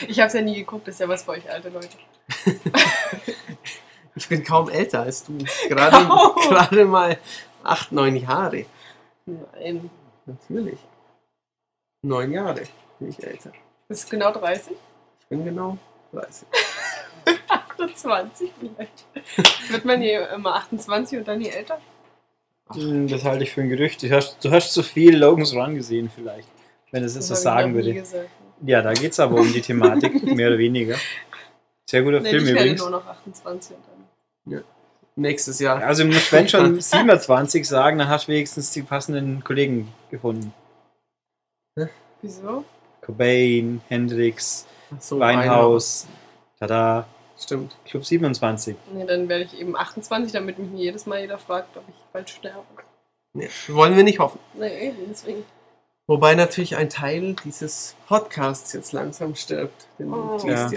Ich 0.08 0.20
habe 0.20 0.28
es 0.28 0.34
ja 0.34 0.42
nie 0.42 0.56
geguckt, 0.56 0.88
das 0.88 0.96
ist 0.96 1.02
ja 1.02 1.08
was 1.08 1.24
für 1.24 1.32
euch 1.32 1.50
alte 1.50 1.70
Leute. 1.70 1.98
Ich 4.20 4.28
bin 4.28 4.44
kaum 4.44 4.70
älter 4.70 5.04
als 5.04 5.24
du. 5.24 5.38
Gerade, 5.70 5.96
gerade 6.50 6.84
mal 6.84 7.18
acht, 7.64 7.94
neun 7.94 8.18
Jahre. 8.18 8.66
Nein. 9.26 9.90
Natürlich. 10.26 10.80
Neun 12.02 12.34
Jahre 12.34 12.64
bin 13.00 13.10
ich 13.10 13.24
älter. 13.24 13.54
Das 13.88 14.04
ist 14.04 14.10
genau 14.10 14.34
30? 14.34 14.76
Ich 15.22 15.28
bin 15.30 15.46
genau 15.46 15.78
30. 16.12 16.48
28 17.48 18.52
vielleicht. 18.60 19.06
Wird 19.72 19.86
man 19.86 20.02
hier 20.02 20.30
immer 20.32 20.56
28 20.56 21.20
und 21.20 21.28
dann 21.28 21.40
je 21.40 21.50
älter? 21.50 21.80
Hm, 22.74 23.08
das 23.08 23.24
halte 23.24 23.44
ich 23.44 23.52
für 23.52 23.62
ein 23.62 23.70
Gerücht. 23.70 24.04
Du 24.04 24.10
hast, 24.12 24.44
du 24.44 24.52
hast 24.52 24.74
zu 24.74 24.84
viel 24.84 25.18
Logan's 25.18 25.54
Run 25.54 25.76
gesehen, 25.76 26.10
vielleicht. 26.14 26.48
Wenn 26.92 27.04
das 27.04 27.16
jetzt 27.16 27.28
so 27.28 27.36
sagen 27.36 27.74
würde. 27.74 27.94
gesagt. 27.94 28.30
Ja, 28.66 28.82
da 28.82 28.94
geht 28.94 29.12
es 29.14 29.20
aber 29.20 29.40
um 29.40 29.52
die 29.54 29.62
Thematik, 29.62 30.22
mehr 30.36 30.50
oder 30.50 30.58
weniger. 30.58 30.96
Sehr 31.90 32.04
guter 32.04 32.20
Nee, 32.20 32.30
Film 32.30 32.44
ich 32.44 32.50
werde 32.50 32.60
übrigens. 32.62 32.82
nur 32.82 32.90
noch 32.92 33.06
28 33.08 33.76
und 33.76 33.84
dann. 34.54 34.64
Nächstes 35.16 35.60
Jahr. 35.60 35.84
Also, 35.84 36.04
du 36.04 36.10
musst, 36.10 36.32
wenn 36.32 36.48
schon 36.50 36.80
27 36.80 37.68
sagen, 37.68 37.98
dann 38.00 38.10
hast 38.10 38.28
du 38.28 38.32
wenigstens 38.32 38.72
die 38.72 38.82
passenden 38.84 39.44
Kollegen 39.44 39.92
gefunden. 40.12 40.54
Wieso? 42.22 42.66
Cobain, 43.02 43.82
Hendrix, 43.88 44.68
so, 45.00 45.20
Weinhaus, 45.20 46.06
tada, 46.60 47.08
Stimmt. 47.40 47.76
Club 47.86 48.06
27. 48.06 48.76
Nee, 48.94 49.06
dann 49.06 49.30
werde 49.30 49.46
ich 49.46 49.60
eben 49.60 49.76
28, 49.76 50.32
damit 50.32 50.60
mich 50.60 50.70
jedes 50.80 51.06
Mal 51.06 51.22
jeder 51.22 51.38
fragt, 51.38 51.76
ob 51.78 51.84
ich 51.88 51.96
bald 52.12 52.30
sterbe. 52.30 52.66
Nee, 53.34 53.50
wollen 53.68 53.96
wir 53.96 54.04
nicht 54.04 54.20
hoffen. 54.20 54.40
Nee, 54.56 54.88
eben, 54.90 54.98
deswegen. 55.10 55.46
Wobei 56.08 56.36
natürlich 56.36 56.76
ein 56.76 56.90
Teil 56.90 57.36
dieses 57.46 57.96
Podcasts 58.08 58.74
jetzt 58.74 58.92
langsam 58.94 59.36
stirbt. 59.36 59.88
Den 60.00 60.12
Oh. 60.12 60.40
Ja. 60.46 60.70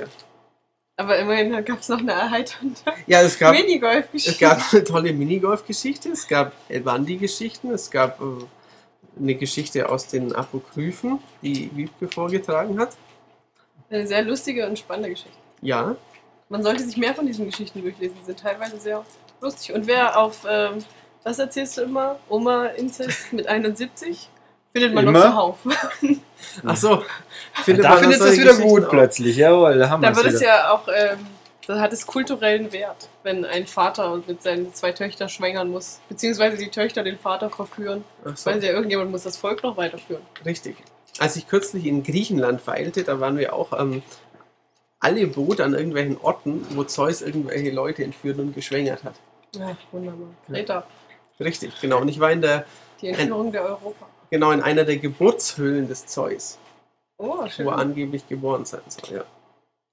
Aber 0.96 1.18
immerhin 1.18 1.64
gab 1.64 1.80
es 1.80 1.88
noch 1.88 2.00
eine 2.00 2.12
erheiternde 2.12 2.76
Ja, 3.06 3.22
es 3.22 3.38
gab, 3.38 3.54
es 3.54 3.62
Minigolf-Geschichte. 3.62 4.38
gab 4.38 4.72
eine 4.72 4.84
tolle 4.84 5.12
Minigolf-Geschichte, 5.14 6.10
es 6.10 6.28
gab 6.28 6.52
Elbandi-Geschichten, 6.68 7.70
es 7.72 7.90
gab 7.90 8.20
äh, 8.20 8.24
eine 9.18 9.34
Geschichte 9.34 9.88
aus 9.88 10.06
den 10.06 10.34
Apokryphen, 10.34 11.18
die 11.40 11.70
Wiebke 11.74 12.08
vorgetragen 12.08 12.78
hat. 12.78 12.96
Eine 13.88 14.06
sehr 14.06 14.22
lustige 14.22 14.66
und 14.68 14.78
spannende 14.78 15.10
Geschichte. 15.10 15.36
Ja, 15.62 15.96
Man 16.52 16.62
sollte 16.62 16.84
sich 16.84 16.98
mehr 16.98 17.14
von 17.14 17.26
diesen 17.26 17.46
Geschichten 17.46 17.80
durchlesen. 17.80 18.14
Die 18.20 18.26
sind 18.26 18.38
teilweise 18.38 18.78
sehr 18.78 19.02
lustig. 19.40 19.74
Und 19.74 19.86
wer 19.86 20.18
auf, 20.18 20.46
ähm, 20.46 20.84
was 21.24 21.38
erzählst 21.38 21.78
du 21.78 21.80
immer? 21.80 22.16
Oma 22.28 22.66
Inzest 22.66 23.32
mit 23.32 23.46
71? 23.46 24.28
Findet 24.74 24.92
man 24.92 25.06
Immer? 25.06 25.18
noch 25.18 25.30
zuhauf. 25.30 25.58
ach 26.66 26.76
so. 26.76 26.96
da 26.96 27.62
Findet 27.62 27.84
man 27.84 27.98
findet 28.00 28.20
es 28.20 28.32
wieder 28.32 28.44
Geschichten 28.50 28.68
gut 28.68 28.84
auch. 28.84 28.90
plötzlich, 28.90 29.36
jawohl, 29.36 29.78
da 29.78 29.88
haben 29.88 30.02
Da 30.02 30.10
wir 30.14 30.16
wird 30.24 30.34
es 30.34 30.40
ja 30.42 30.70
auch, 30.72 30.88
ähm, 30.88 31.26
da 31.66 31.80
hat 31.80 31.92
es 31.94 32.06
kulturellen 32.06 32.70
Wert, 32.70 33.08
wenn 33.22 33.46
ein 33.46 33.66
Vater 33.66 34.20
mit 34.26 34.42
seinen 34.42 34.74
zwei 34.74 34.92
Töchtern 34.92 35.30
schwängern 35.30 35.70
muss. 35.70 36.00
Beziehungsweise 36.10 36.58
die 36.58 36.68
Töchter 36.68 37.02
den 37.02 37.18
Vater 37.18 37.48
verführen. 37.48 38.04
So. 38.34 38.50
Weil 38.50 38.62
ja 38.62 38.72
irgendjemand 38.72 39.10
muss 39.10 39.22
das 39.22 39.38
Volk 39.38 39.62
noch 39.62 39.78
weiterführen. 39.78 40.22
Richtig. 40.44 40.76
Als 41.18 41.36
ich 41.36 41.48
kürzlich 41.48 41.86
in 41.86 42.02
Griechenland 42.02 42.66
weilte, 42.66 43.04
da 43.04 43.20
waren 43.20 43.38
wir 43.38 43.54
auch 43.54 43.78
ähm, 43.78 44.02
alle 45.02 45.26
Boot 45.26 45.60
an 45.60 45.74
irgendwelchen 45.74 46.16
Orten, 46.20 46.64
wo 46.76 46.84
Zeus 46.84 47.22
irgendwelche 47.22 47.70
Leute 47.70 48.04
entführt 48.04 48.38
und 48.38 48.54
geschwängert 48.54 49.04
hat. 49.04 49.14
Ja, 49.54 49.76
wunderbar. 49.90 50.28
Kreta, 50.46 50.84
Richtig, 51.40 51.78
genau. 51.80 52.00
Und 52.00 52.08
ich 52.08 52.20
war 52.20 52.30
in 52.30 52.40
der, 52.40 52.64
die 53.00 53.08
Entführung 53.08 53.50
der 53.52 53.64
Europa. 53.64 54.06
genau 54.30 54.52
in 54.52 54.62
einer 54.62 54.84
der 54.84 54.96
Geburtshöhlen 54.98 55.88
des 55.88 56.06
Zeus, 56.06 56.58
Oh, 57.18 57.46
schön. 57.48 57.66
wo 57.66 57.70
er 57.70 57.78
angeblich 57.78 58.28
geboren 58.28 58.64
sein 58.64 58.82
soll, 58.88 59.16
ja. 59.16 59.24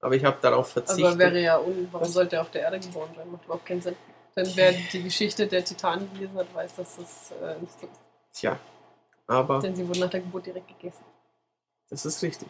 Aber 0.00 0.14
ich 0.14 0.24
habe 0.24 0.38
darauf 0.40 0.68
verzichtet. 0.68 1.04
Aber 1.04 1.18
wäre 1.18 1.40
ja 1.40 1.58
un 1.58 1.88
warum 1.90 2.06
Was? 2.06 2.14
sollte 2.14 2.36
er 2.36 2.42
auf 2.42 2.50
der 2.50 2.62
Erde 2.62 2.78
geboren 2.80 3.10
sein? 3.16 3.30
Macht 3.30 3.44
überhaupt 3.44 3.66
keinen 3.66 3.82
Sinn. 3.82 3.96
Denn 4.36 4.48
wer 4.54 4.72
die 4.92 5.02
Geschichte 5.02 5.46
der 5.46 5.64
Titanen 5.64 6.08
gelesen 6.14 6.36
hat, 6.36 6.54
weiß, 6.54 6.76
dass 6.76 6.96
das 6.96 7.32
äh, 7.42 7.60
nicht 7.60 7.78
so 7.80 7.86
ist. 7.86 8.00
Tja, 8.32 8.58
aber 9.26 9.58
Denn 9.60 9.74
sie 9.76 9.86
wurden 9.86 10.00
nach 10.00 10.10
der 10.10 10.20
Geburt 10.20 10.46
direkt 10.46 10.68
gegessen. 10.68 11.04
das 11.90 12.06
ist 12.06 12.22
richtig. 12.22 12.48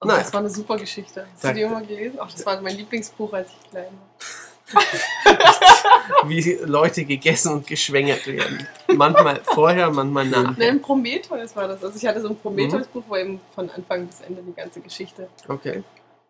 Und 0.00 0.08
Naja. 0.08 0.22
das 0.22 0.32
war 0.32 0.40
eine 0.40 0.50
super 0.50 0.76
Geschichte. 0.76 1.26
Hast 1.32 1.44
du 1.44 1.54
die 1.54 1.60
Danke. 1.62 1.76
immer 1.76 1.86
gelesen? 1.86 2.18
Ach, 2.20 2.30
das 2.30 2.44
war 2.44 2.60
mein 2.60 2.76
Lieblingsbuch, 2.76 3.32
als 3.32 3.48
ich 3.50 3.70
klein 3.70 3.84
war. 3.84 4.82
Wie 6.28 6.58
Leute 6.64 7.04
gegessen 7.04 7.52
und 7.52 7.66
geschwängert 7.66 8.26
werden. 8.26 8.66
Manchmal 8.88 9.40
vorher, 9.44 9.90
manchmal 9.90 10.26
nachher. 10.26 10.54
Nein, 10.58 10.82
Prometheus 10.82 11.54
war 11.54 11.68
das. 11.68 11.82
Also 11.84 11.96
ich 11.96 12.04
hatte 12.06 12.20
so 12.20 12.28
ein 12.28 12.36
Prometheus-Buch, 12.36 13.04
wo 13.08 13.16
eben 13.16 13.40
von 13.54 13.70
Anfang 13.70 14.06
bis 14.06 14.20
Ende 14.22 14.42
die 14.42 14.52
ganze 14.52 14.80
Geschichte 14.80 15.28
Okay. 15.48 15.82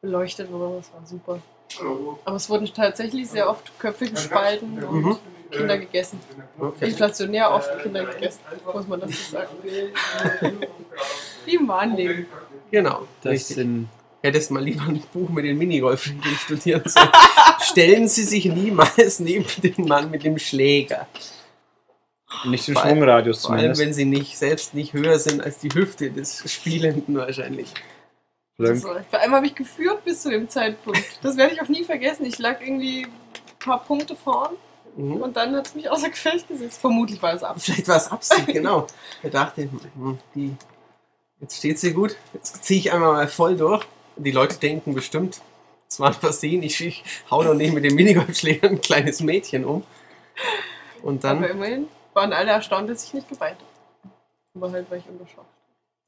beleuchtet 0.03 0.51
wurde. 0.53 0.77
Das 0.77 0.93
war 0.93 1.07
super. 1.07 2.19
Aber 2.27 2.37
es 2.37 2.49
wurden 2.51 2.67
tatsächlich 2.73 3.29
sehr 3.29 3.49
oft 3.49 3.77
Köpfe 3.79 4.09
gespalten 4.11 4.85
und 4.85 5.03
Mhm. 5.03 5.19
Kinder 5.51 5.79
gegessen. 5.79 6.21
Okay. 6.59 6.87
Inflationär 6.91 7.51
oft 7.51 7.71
Kinder 7.83 8.05
gegessen, 8.05 8.41
muss 8.73 8.87
man 8.87 9.01
dazu 9.01 9.13
sagen. 9.33 9.49
Wie 11.47 11.55
im 11.57 11.69
wahren 11.69 11.97
Leben. 11.97 12.27
Genau. 12.71 13.07
Das 13.23 13.33
richtig. 13.33 13.57
sind 13.57 13.89
Hättest 14.23 14.51
mal 14.51 14.63
lieber 14.65 14.83
ein 14.83 15.01
Buch 15.13 15.29
mit 15.29 15.45
den 15.45 15.57
Minigolf-Regeln 15.59 16.35
studieren 16.45 16.83
sollen. 16.87 17.11
Stellen 17.61 18.09
Sie 18.09 18.25
sich 18.25 18.47
niemals 18.47 19.21
neben 19.21 19.45
den 19.63 19.87
Mann 19.87 20.11
mit 20.11 20.25
dem 20.25 20.37
Schläger. 20.39 21.07
nicht 22.47 22.65
Vor 22.65 22.83
allem- 22.83 22.97
Schwungradius 22.97 23.43
Vor 23.43 23.51
allem, 23.53 23.61
zumindest. 23.75 23.81
wenn 23.83 23.93
sie 23.95 24.05
nicht 24.05 24.37
selbst 24.37 24.75
nicht 24.75 24.95
höher 24.95 25.19
sind 25.21 25.43
als 25.43 25.59
die 25.59 25.69
Hüfte 25.73 26.11
des 26.11 26.51
Spielenden 26.51 27.17
wahrscheinlich. 27.17 27.73
Vor 28.57 29.21
allem 29.21 29.33
habe 29.35 29.47
ich 29.47 29.55
geführt 29.55 30.05
bis 30.05 30.23
zu 30.23 30.31
dem 30.31 30.49
Zeitpunkt. 30.49 31.01
Das 31.23 31.37
werde 31.37 31.55
ich 31.55 31.61
auch 31.63 31.69
nie 31.69 31.85
vergessen. 31.85 32.25
Ich 32.27 32.39
lag 32.39 32.61
irgendwie 32.61 33.05
ein 33.05 33.11
paar 33.61 33.83
Punkte 33.85 34.17
vorn 34.17 34.55
Mhm. 34.99 35.17
Und 35.17 35.37
dann 35.37 35.55
hat 35.55 35.67
es 35.67 35.75
mich 35.75 35.91
außer 35.91 36.09
Gefecht 36.09 36.49
gesetzt. 36.49 36.81
Vermutlich 36.81 37.21
war 37.21 37.35
es 37.35 37.43
ab. 37.45 37.57
Vielleicht 37.59 37.87
war 37.87 37.99
es 37.99 38.09
Absicht, 38.11 38.47
genau. 38.47 38.87
Er 39.23 39.29
dachte, 39.29 39.69
hm, 39.95 40.19
die, 40.35 40.57
jetzt 41.41 41.57
steht 41.57 41.79
sie 41.79 41.93
gut, 41.93 42.17
jetzt 42.33 42.65
ziehe 42.65 42.81
ich 42.81 42.93
einmal 42.93 43.13
mal 43.13 43.29
voll 43.29 43.57
durch. 43.57 43.85
Die 44.17 44.31
Leute 44.31 44.59
denken 44.59 44.95
bestimmt, 44.95 45.43
es 45.89 46.01
war 46.01 46.09
ein 46.09 46.15
Versehen, 46.15 46.63
ich, 46.63 46.81
ich 46.85 47.05
hau 47.31 47.43
doch 47.43 47.55
nicht 47.55 47.75
mit 47.75 47.85
dem 47.85 47.95
Minigolfschläger 47.95 48.69
ein 48.69 48.81
kleines 48.81 49.21
Mädchen 49.21 49.65
um. 49.65 49.85
Und 51.03 51.25
Aber 51.25 51.41
dann, 51.41 51.51
immerhin 51.51 51.89
waren 52.15 52.33
alle 52.33 52.51
erstaunt, 52.51 52.89
dass 52.89 53.05
ich 53.05 53.15
nicht 53.15 53.29
geweint 53.29 53.59
habe. 53.59 54.15
Aber 54.55 54.73
halt, 54.73 54.91
weil 54.91 54.99
ich 54.99 55.09
unter 55.09 55.27
Schock 55.29 55.47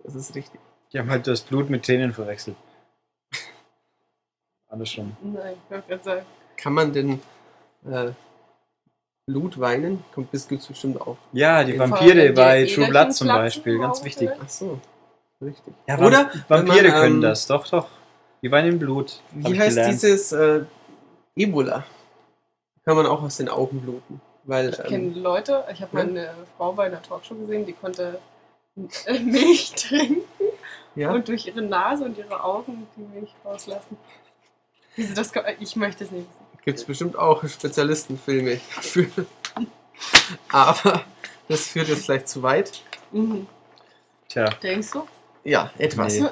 das 0.05 0.15
ist 0.15 0.35
richtig. 0.35 0.61
Die 0.93 0.99
haben 0.99 1.11
halt 1.11 1.27
das 1.27 1.43
Blut 1.43 1.69
mit 1.69 1.85
Tränen 1.85 2.13
verwechselt. 2.13 2.57
Alles 4.69 4.91
schon. 4.91 5.17
Nein, 5.23 5.57
ich 5.65 5.71
wollte 5.71 5.89
gerade 5.89 6.05
sagen. 6.05 6.27
Kann 6.57 6.73
man 6.73 6.93
denn 6.93 7.21
äh, 7.85 8.13
Blut 9.27 9.61
weinen? 9.61 10.05
Kommt 10.15 10.31
bis 10.31 10.49
gibt's 10.49 10.67
bestimmt 10.67 11.01
auch. 11.01 11.19
Ja, 11.33 11.63
die 11.63 11.79
Vampire 11.79 12.33
bei 12.33 12.65
True 12.65 12.89
Blood 12.89 13.13
zum 13.13 13.29
Beispiel, 13.29 13.79
ganz 13.79 14.03
wichtig. 14.03 14.31
Ach 14.41 14.49
so, 14.49 14.81
richtig. 15.43 15.75
Ja, 15.87 15.99
Oder 15.99 16.31
Vamp- 16.31 16.45
Vampire 16.51 16.89
man, 16.89 17.01
können 17.01 17.15
ähm, 17.17 17.21
das, 17.23 17.47
doch, 17.47 17.67
doch. 17.69 17.89
Die 18.43 18.51
weinen 18.51 18.73
in 18.75 18.79
Blut. 18.79 19.21
Wie 19.33 19.59
heißt 19.59 19.77
gelernt. 19.77 19.93
dieses 19.95 20.33
äh, 20.33 20.65
Ebola? 21.37 21.85
Kann 22.85 22.97
man 22.97 23.07
auch 23.07 23.23
aus 23.23 23.37
den 23.39 23.49
Augen 23.49 23.81
bluten. 23.81 24.21
Weil, 24.45 24.71
Ich 24.71 24.79
ähm, 24.79 24.85
kenne 24.87 25.11
Leute, 25.21 25.65
ich 25.73 25.83
habe 25.83 25.97
ja? 25.99 26.05
mal 26.05 26.11
eine 26.11 26.35
Frau 26.57 26.73
bei 26.73 26.87
einer 26.87 27.03
Talkshow 27.03 27.35
gesehen, 27.35 27.67
die 27.67 27.73
konnte 27.75 28.19
Milch 28.77 29.73
trinken 29.75 30.23
ja? 30.95 31.11
und 31.13 31.27
durch 31.29 31.47
ihre 31.47 31.63
Nase 31.63 32.05
und 32.05 32.17
ihre 32.17 32.43
Augen 32.43 32.87
die 32.97 33.03
Milch 33.03 33.35
rauslassen. 33.45 33.97
Wie 34.95 35.03
sie 35.03 35.15
das, 35.15 35.33
ich 35.61 35.77
möchte 35.77 36.05
es 36.05 36.11
nicht 36.11 36.27
wissen. 36.29 36.63
Gibt 36.65 36.79
es 36.79 36.85
bestimmt 36.85 37.17
auch 37.19 37.47
Spezialistenfilme 37.47 38.57
für. 38.81 39.07
Aber 40.51 41.03
das 41.49 41.67
führt 41.69 41.89
jetzt 41.89 42.05
vielleicht 42.07 42.29
zu 42.29 42.43
weit. 42.43 42.83
Mhm. 43.13 43.47
Tja, 44.29 44.47
Denkst 44.63 44.91
du? 44.93 45.07
Ja, 45.49 45.71
etwas. 45.79 46.19
Nee. 46.19 46.27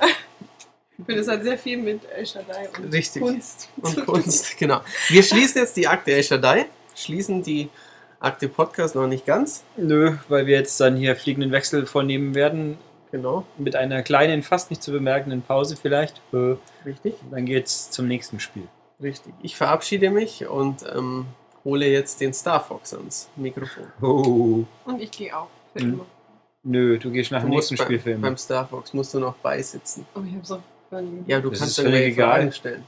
Ich 0.98 1.04
finde, 1.04 1.20
es 1.20 1.28
hat 1.28 1.42
sehr 1.42 1.58
viel 1.58 1.76
mit 1.78 2.00
El 2.10 2.24
Shaddai 2.26 2.68
und 2.78 2.92
Richtig. 2.92 3.20
Kunst 3.22 3.68
Und. 3.82 4.06
Kunst, 4.06 4.56
genau. 4.58 4.80
Wir 5.08 5.22
schließen 5.22 5.60
jetzt 5.60 5.76
die 5.76 5.86
Akte 5.86 6.12
El 6.12 6.22
Shaddai, 6.22 6.66
schließen 6.94 7.42
die 7.42 7.68
Akte 8.18 8.48
Podcast 8.48 8.94
noch 8.94 9.06
nicht 9.06 9.26
ganz. 9.26 9.62
nö, 9.76 10.16
weil 10.28 10.46
wir 10.46 10.56
jetzt 10.56 10.80
dann 10.80 10.96
hier 10.96 11.14
fliegenden 11.16 11.52
Wechsel 11.52 11.86
vornehmen 11.86 12.34
werden. 12.34 12.78
Genau, 13.12 13.46
Mit 13.56 13.76
einer 13.76 14.02
kleinen, 14.02 14.42
fast 14.42 14.68
nicht 14.70 14.82
zu 14.82 14.90
bemerkenden 14.90 15.42
Pause 15.42 15.76
vielleicht. 15.80 16.20
Äh, 16.32 16.56
richtig. 16.84 17.14
Dann 17.30 17.46
geht's 17.46 17.90
zum 17.90 18.08
nächsten 18.08 18.40
Spiel. 18.40 18.66
Richtig. 19.00 19.32
Ich 19.42 19.54
verabschiede 19.56 20.10
mich 20.10 20.46
und 20.48 20.82
ähm, 20.94 21.26
hole 21.64 21.86
jetzt 21.86 22.20
den 22.20 22.32
Star 22.34 22.62
Fox 22.62 22.94
ans 22.94 23.28
Mikrofon. 23.36 23.84
Oh. 24.02 24.64
Und 24.90 25.00
ich 25.00 25.10
gehe 25.10 25.36
auch. 25.36 25.48
Für 25.74 25.84
Mhm. 25.84 25.92
immer. 25.94 26.06
Nö, 26.68 26.98
du 26.98 27.10
gehst 27.12 27.30
nach 27.30 27.40
Du 27.42 27.46
dem 27.46 27.50
nächsten 27.54 27.76
bei, 27.76 27.84
Spielfilm. 27.84 28.20
beim 28.20 28.36
Star 28.36 28.66
Fox 28.66 28.92
musst 28.92 29.14
du 29.14 29.20
noch 29.20 29.34
beisitzen. 29.36 30.04
Aber 30.14 30.24
ich 30.26 30.34
habe 30.34 30.44
so. 30.44 30.62
Ja, 31.26 31.40
du 31.40 31.50
Das 31.50 31.60
kannst 31.60 31.78
dann 31.78 31.86
völlig 31.86 32.06
egal. 32.14 32.38
Fragen 32.40 32.52
stellen. 32.52 32.84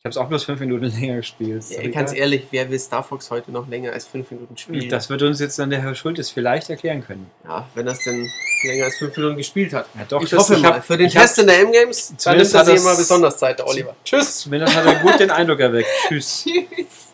Ich 0.00 0.04
habe 0.04 0.10
es 0.10 0.16
auch 0.16 0.28
bloß 0.28 0.44
fünf 0.44 0.60
Minuten 0.60 0.84
länger 1.00 1.16
gespielt. 1.16 1.64
Ja, 1.70 1.82
ganz 1.90 2.12
egal. 2.12 2.22
ehrlich, 2.22 2.46
wer 2.52 2.70
will 2.70 2.78
Star 2.78 3.02
Fox 3.02 3.30
heute 3.30 3.50
noch 3.50 3.68
länger 3.68 3.92
als 3.92 4.06
fünf 4.06 4.30
Minuten 4.30 4.56
spielen? 4.56 4.88
Das 4.88 5.08
wird 5.10 5.22
uns 5.22 5.40
jetzt 5.40 5.58
dann 5.58 5.70
der 5.70 5.80
Herr 5.82 5.94
Schultes 5.94 6.30
vielleicht 6.30 6.70
erklären 6.70 7.04
können. 7.04 7.26
ja, 7.44 7.68
wenn 7.74 7.86
das 7.86 8.02
denn 8.04 8.28
länger 8.64 8.84
als 8.84 8.96
fünf 8.96 9.16
Minuten 9.16 9.36
gespielt 9.36 9.72
hat. 9.72 9.86
Ja, 9.96 10.04
doch, 10.08 10.22
ich 10.22 10.32
hoffe 10.32 10.54
ich 10.54 10.62
mal. 10.62 10.74
hab- 10.74 10.84
Für 10.84 10.96
den 10.96 11.10
Test 11.10 11.38
in 11.40 11.46
der 11.48 11.60
M-Games, 11.60 12.10
nimmt 12.10 12.26
das 12.26 12.52
das- 12.52 12.84
mal 12.84 12.96
besonders 12.96 13.36
Zeit, 13.38 13.58
der 13.58 13.66
Oliver. 13.68 13.94
Tschüss! 14.04 14.40
Zumindest 14.40 14.76
hat 14.76 14.86
er 14.86 14.94
gut 15.00 15.18
den 15.18 15.30
Eindruck 15.32 15.58
erweckt. 15.60 15.88
Tschüss. 16.08 16.44
Tschüss. 16.48 17.07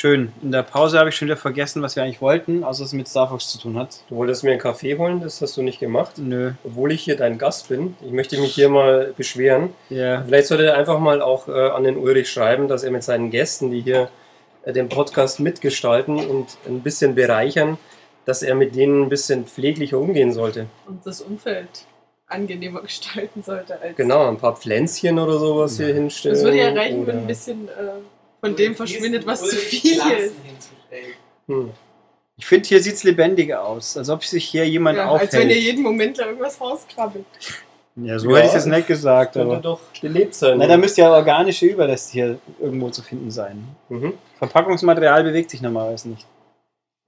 Schön. 0.00 0.32
In 0.42 0.52
der 0.52 0.62
Pause 0.62 0.96
habe 1.00 1.08
ich 1.08 1.16
schon 1.16 1.26
wieder 1.26 1.36
vergessen, 1.36 1.82
was 1.82 1.96
wir 1.96 2.04
eigentlich 2.04 2.20
wollten, 2.20 2.62
außer 2.62 2.84
dass 2.84 2.90
es 2.90 2.92
mit 2.92 3.08
Star 3.08 3.28
Fox 3.28 3.50
zu 3.50 3.58
tun 3.58 3.76
hat. 3.76 4.04
Du 4.08 4.14
wolltest 4.14 4.44
mir 4.44 4.52
einen 4.52 4.60
Kaffee 4.60 4.96
holen, 4.96 5.20
das 5.20 5.42
hast 5.42 5.56
du 5.56 5.62
nicht 5.62 5.80
gemacht. 5.80 6.18
Nö. 6.18 6.52
Obwohl 6.62 6.92
ich 6.92 7.02
hier 7.02 7.16
dein 7.16 7.36
Gast 7.36 7.68
bin. 7.68 7.96
Ich 8.00 8.12
möchte 8.12 8.40
mich 8.40 8.54
hier 8.54 8.68
mal 8.68 9.12
beschweren. 9.16 9.70
Ja. 9.90 10.22
Vielleicht 10.22 10.46
sollte 10.46 10.66
er 10.66 10.76
einfach 10.76 11.00
mal 11.00 11.20
auch 11.20 11.48
äh, 11.48 11.70
an 11.70 11.82
den 11.82 11.96
Ulrich 11.96 12.30
schreiben, 12.30 12.68
dass 12.68 12.84
er 12.84 12.92
mit 12.92 13.02
seinen 13.02 13.32
Gästen, 13.32 13.72
die 13.72 13.80
hier 13.80 14.08
äh, 14.62 14.72
den 14.72 14.88
Podcast 14.88 15.40
mitgestalten 15.40 16.24
und 16.24 16.58
ein 16.68 16.80
bisschen 16.82 17.16
bereichern, 17.16 17.76
dass 18.24 18.44
er 18.44 18.54
mit 18.54 18.76
denen 18.76 19.02
ein 19.02 19.08
bisschen 19.08 19.46
pfleglicher 19.46 19.98
umgehen 19.98 20.32
sollte. 20.32 20.66
Und 20.86 21.04
das 21.06 21.22
Umfeld 21.22 21.86
angenehmer 22.28 22.82
gestalten 22.82 23.42
sollte 23.42 23.80
als. 23.80 23.96
Genau, 23.96 24.28
ein 24.28 24.36
paar 24.36 24.54
Pflänzchen 24.54 25.18
oder 25.18 25.40
sowas 25.40 25.76
hier 25.76 25.92
hinstellen. 25.92 26.36
Das 26.36 26.44
würde 26.44 26.58
ja 26.58 26.68
reichen, 26.68 27.04
wenn 27.04 27.18
ein 27.18 27.26
bisschen 27.26 27.66
äh, 27.66 27.98
von 28.40 28.54
dem 28.56 28.74
verschwindet, 28.74 29.26
was 29.26 29.40
zu 29.42 29.56
viel 29.56 29.98
ist. 30.18 30.34
Hm. 31.46 31.70
Ich 32.36 32.46
finde, 32.46 32.68
hier 32.68 32.80
sieht 32.82 32.94
es 32.94 33.04
lebendiger 33.04 33.64
aus, 33.64 33.96
als 33.96 34.08
ob 34.10 34.24
sich 34.24 34.44
hier 34.44 34.68
jemand 34.68 34.96
Ja, 34.98 35.10
als 35.10 35.32
wenn 35.32 35.40
ihr 35.40 35.56
aufhält. 35.56 35.62
jeden 35.64 35.82
Moment 35.82 36.18
da 36.18 36.26
irgendwas 36.26 36.60
rauskrabbelt. 36.60 37.24
Ja, 37.96 38.16
so 38.18 38.30
Ja, 38.30 38.36
hätte 38.36 38.46
ich 38.46 38.52
das 38.52 38.66
nicht 38.66 38.86
gesagt, 38.86 39.32
Könnte 39.32 39.54
aber. 39.54 39.60
doch 39.60 39.80
belebt 40.00 40.34
sein. 40.36 40.56
Na, 40.58 40.68
da 40.68 40.76
müsste 40.76 41.00
ja 41.00 41.10
organische 41.12 41.66
Überreste 41.66 42.12
hier 42.12 42.38
irgendwo 42.60 42.90
zu 42.90 43.02
finden 43.02 43.30
sein. 43.32 43.66
mhm. 43.88 44.14
Verpackungsmaterial 44.38 45.24
bewegt 45.24 45.50
sich 45.50 45.60
normalerweise 45.60 46.10
nicht. 46.10 46.24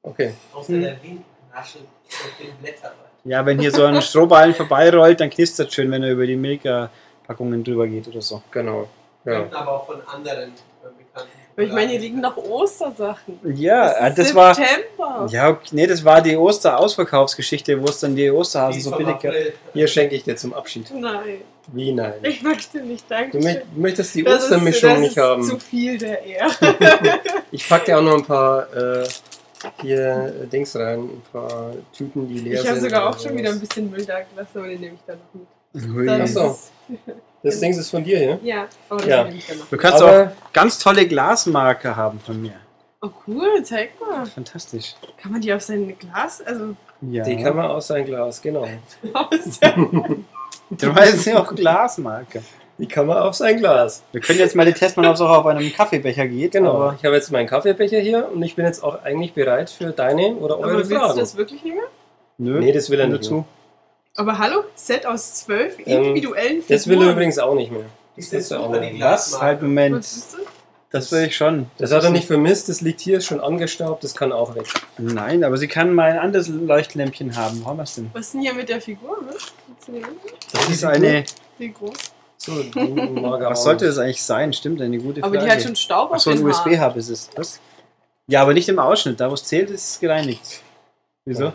Okay. 0.02 0.34
Außer 0.52 0.72
der 0.72 1.00
Wind 1.02 1.22
raschelt 1.54 1.84
auf 2.10 2.30
den 2.40 2.52
Blättern. 2.60 2.90
Ja, 3.22 3.46
wenn 3.46 3.60
hier 3.60 3.70
so 3.70 3.84
ein 3.84 4.02
Strohballen 4.02 4.52
vorbeirollt, 4.54 5.20
dann 5.20 5.30
knistert 5.30 5.72
schön, 5.72 5.90
wenn 5.92 6.02
er 6.02 6.10
über 6.10 6.26
die 6.26 6.34
Milka-Packungen 6.36 7.62
drüber 7.62 7.86
geht 7.86 8.08
oder 8.08 8.20
so. 8.22 8.42
Genau. 8.50 8.88
Ja. 9.24 9.40
Könnten 9.42 9.54
aber 9.54 9.72
auch 9.72 9.86
von 9.86 10.00
anderen. 10.08 10.52
Aber 11.60 11.68
ich 11.68 11.74
meine, 11.74 11.90
hier 11.92 12.00
liegen 12.00 12.20
noch 12.20 12.36
Ostersachen. 12.38 13.38
Ja, 13.54 13.88
ist 14.06 14.18
das 14.18 14.34
war. 14.34 14.54
September. 14.54 15.26
Ja, 15.30 15.58
nee, 15.72 15.86
das 15.86 16.02
war 16.04 16.22
die 16.22 16.36
Osterausverkaufsgeschichte, 16.36 17.80
wo 17.80 17.86
es 17.86 18.00
dann 18.00 18.16
die 18.16 18.30
Osterhasen 18.30 18.80
so 18.80 18.90
billig 18.92 19.18
gab. 19.20 19.34
Hier 19.74 19.86
schenke 19.86 20.14
ich 20.14 20.24
dir 20.24 20.36
zum 20.36 20.54
Abschied. 20.54 20.90
Nein, 20.94 21.42
Wie 21.72 21.92
nein? 21.92 22.14
ich 22.22 22.42
möchte 22.42 22.80
nicht, 22.80 23.04
danke. 23.10 23.38
Du 23.38 23.44
möcht- 23.44 23.62
möchtest 23.76 24.14
die 24.14 24.22
das 24.22 24.36
ist, 24.36 24.42
Ostermischung 24.44 24.90
das 24.90 24.98
nicht 25.00 25.16
ist 25.16 25.22
haben. 25.22 25.42
zu 25.42 25.58
viel 25.58 25.98
der 25.98 26.24
Ehre. 26.24 26.50
Ich 27.52 27.68
packe 27.68 27.86
dir 27.86 27.98
auch 27.98 28.02
noch 28.02 28.14
ein 28.14 28.24
paar 28.24 28.72
äh, 28.74 29.06
hier 29.82 30.32
äh, 30.42 30.46
Dings 30.46 30.74
rein, 30.76 31.00
ein 31.00 31.22
paar 31.32 31.72
Tüten, 31.94 32.26
die 32.28 32.38
leer 32.38 32.54
Ich 32.54 32.60
sind. 32.60 32.70
habe 32.70 32.80
sogar 32.80 33.08
auch 33.10 33.18
schon 33.20 33.36
wieder 33.36 33.50
ein 33.50 33.60
bisschen 33.60 33.90
Müll 33.90 34.04
da 34.06 34.20
gelassen, 34.20 34.58
aber 34.58 34.68
den 34.68 34.80
nehme 34.80 34.94
ich 34.94 35.00
dann 35.06 35.18
noch 35.18 35.82
mit. 35.82 35.94
Hui. 35.94 36.06
Dann 36.06 36.20
Ach 36.22 36.24
ist 36.24 36.34
so. 36.34 36.58
Das 37.42 37.58
Ding 37.60 37.70
ist 37.72 37.90
von 37.90 38.04
dir 38.04 38.18
hier. 38.18 38.38
Ja, 38.42 38.66
aber 38.88 38.98
das 39.00 39.06
Ja. 39.08 39.26
ich 39.26 39.48
noch. 39.58 39.66
Du 39.68 39.76
kannst 39.76 40.02
Aber- 40.02 40.32
auch 40.32 40.52
ganz 40.52 40.78
tolle 40.78 41.06
Glasmarker 41.06 41.96
haben 41.96 42.20
von 42.20 42.40
mir. 42.42 42.52
Oh 43.02 43.08
cool, 43.26 43.62
zeig 43.64 43.98
mal. 43.98 44.26
Fantastisch. 44.26 44.94
Kann 45.16 45.32
man 45.32 45.40
die 45.40 45.52
auf 45.54 45.62
sein 45.62 45.96
Glas? 45.98 46.42
Also, 46.42 46.74
Ja. 47.00 47.24
Die 47.24 47.42
kann 47.42 47.56
man 47.56 47.70
aus 47.70 47.86
sein 47.86 48.04
Glas, 48.04 48.42
genau. 48.42 48.68
Du 50.70 50.94
weißt 50.94 51.26
ja 51.26 51.40
auch 51.40 51.54
Glasmarker. 51.54 52.40
Die 52.78 52.86
kann 52.86 53.06
man 53.06 53.18
auf 53.18 53.34
sein 53.34 53.58
Glas. 53.58 54.02
Wir 54.12 54.20
können 54.20 54.38
jetzt 54.38 54.54
mal 54.54 54.64
den 54.64 54.74
Test 54.74 54.96
machen, 54.96 55.08
ob 55.08 55.14
es 55.14 55.20
auch 55.20 55.30
auf 55.30 55.46
einem 55.46 55.70
Kaffeebecher 55.72 56.26
geht. 56.28 56.52
Genau. 56.52 56.74
Aber 56.74 56.96
ich 56.98 57.04
habe 57.04 57.14
jetzt 57.16 57.30
meinen 57.32 57.46
Kaffeebecher 57.48 57.98
hier 57.98 58.28
und 58.32 58.42
ich 58.42 58.54
bin 58.56 58.64
jetzt 58.64 58.82
auch 58.82 59.02
eigentlich 59.02 59.34
bereit 59.34 59.68
für 59.70 59.90
deine 59.92 60.34
oder 60.36 60.54
Aber 60.56 60.64
eure 60.64 60.76
willst 60.78 60.90
du 60.92 60.96
Fragen. 60.96 61.18
das 61.18 61.36
wirklich 61.36 61.62
nicht 61.64 61.74
mehr? 61.74 61.84
nö. 62.38 62.58
Nee, 62.60 62.72
das 62.72 62.88
will 62.90 63.00
er 63.00 63.06
nur 63.08 63.18
nicht 63.18 63.28
zu. 63.28 63.44
Aber 64.16 64.38
hallo, 64.38 64.64
Set 64.74 65.06
aus 65.06 65.34
zwölf 65.34 65.78
Ähm, 65.86 66.04
individuellen 66.04 66.62
Figuren. 66.62 66.64
Das 66.68 66.86
will 66.88 67.02
er 67.02 67.12
übrigens 67.12 67.38
auch 67.38 67.54
nicht 67.54 67.70
mehr. 67.70 67.84
Ist 68.16 68.32
Das 68.32 68.48
das 68.48 68.58
auch 68.58 68.68
nicht. 68.70 69.00
Was? 69.00 69.40
Halt, 69.40 69.62
Moment. 69.62 69.96
Was 69.98 70.12
ist 70.12 70.34
das? 70.34 70.40
Das 70.92 71.12
will 71.12 71.24
ich 71.26 71.36
schon. 71.36 71.70
Das 71.78 71.92
hat 71.92 72.02
er 72.02 72.10
nicht 72.10 72.26
vermisst, 72.26 72.68
das 72.68 72.80
liegt 72.80 73.00
hier, 73.00 73.18
ist 73.18 73.26
schon 73.26 73.40
angestaubt, 73.40 74.02
das 74.02 74.12
kann 74.16 74.32
auch 74.32 74.56
weg. 74.56 74.64
Nein, 74.98 75.44
aber 75.44 75.56
sie 75.56 75.68
kann 75.68 75.94
mal 75.94 76.10
ein 76.10 76.18
anderes 76.18 76.48
Leuchtlämpchen 76.48 77.36
haben. 77.36 77.60
Warum 77.62 77.78
was 77.78 77.94
denn? 77.94 78.10
Was 78.12 78.26
ist 78.26 78.34
denn 78.34 78.40
hier 78.40 78.54
mit 78.54 78.68
der 78.68 78.80
Figur? 78.80 79.16
Funktioniert 79.66 80.06
das? 80.24 80.52
Das 80.52 80.68
ist 80.68 80.84
eine. 80.84 81.24
Wie 81.58 81.68
groß? 81.70 81.92
So, 82.38 82.52
Was 82.74 83.62
sollte 83.62 83.86
das 83.86 83.98
eigentlich 83.98 84.22
sein? 84.22 84.52
Stimmt, 84.52 84.80
eine 84.80 84.98
gute 84.98 85.22
Aber 85.22 85.34
Frage. 85.34 85.46
die 85.46 85.52
hat 85.52 85.62
schon 85.62 85.76
Staub 85.76 86.08
Ach 86.10 86.16
auf 86.16 86.22
so, 86.22 86.30
ein. 86.30 86.44
USB-Hub 86.44 86.96
ist 86.96 87.10
es. 87.10 87.30
Was? 87.36 87.60
Ja, 88.26 88.42
aber 88.42 88.54
nicht 88.54 88.68
im 88.68 88.78
Ausschnitt. 88.80 89.20
Da, 89.20 89.30
wo 89.30 89.34
es 89.34 89.44
zählt, 89.44 89.70
ist 89.70 89.90
es 89.92 90.00
gereinigt. 90.00 90.62
Wieso? 91.24 91.52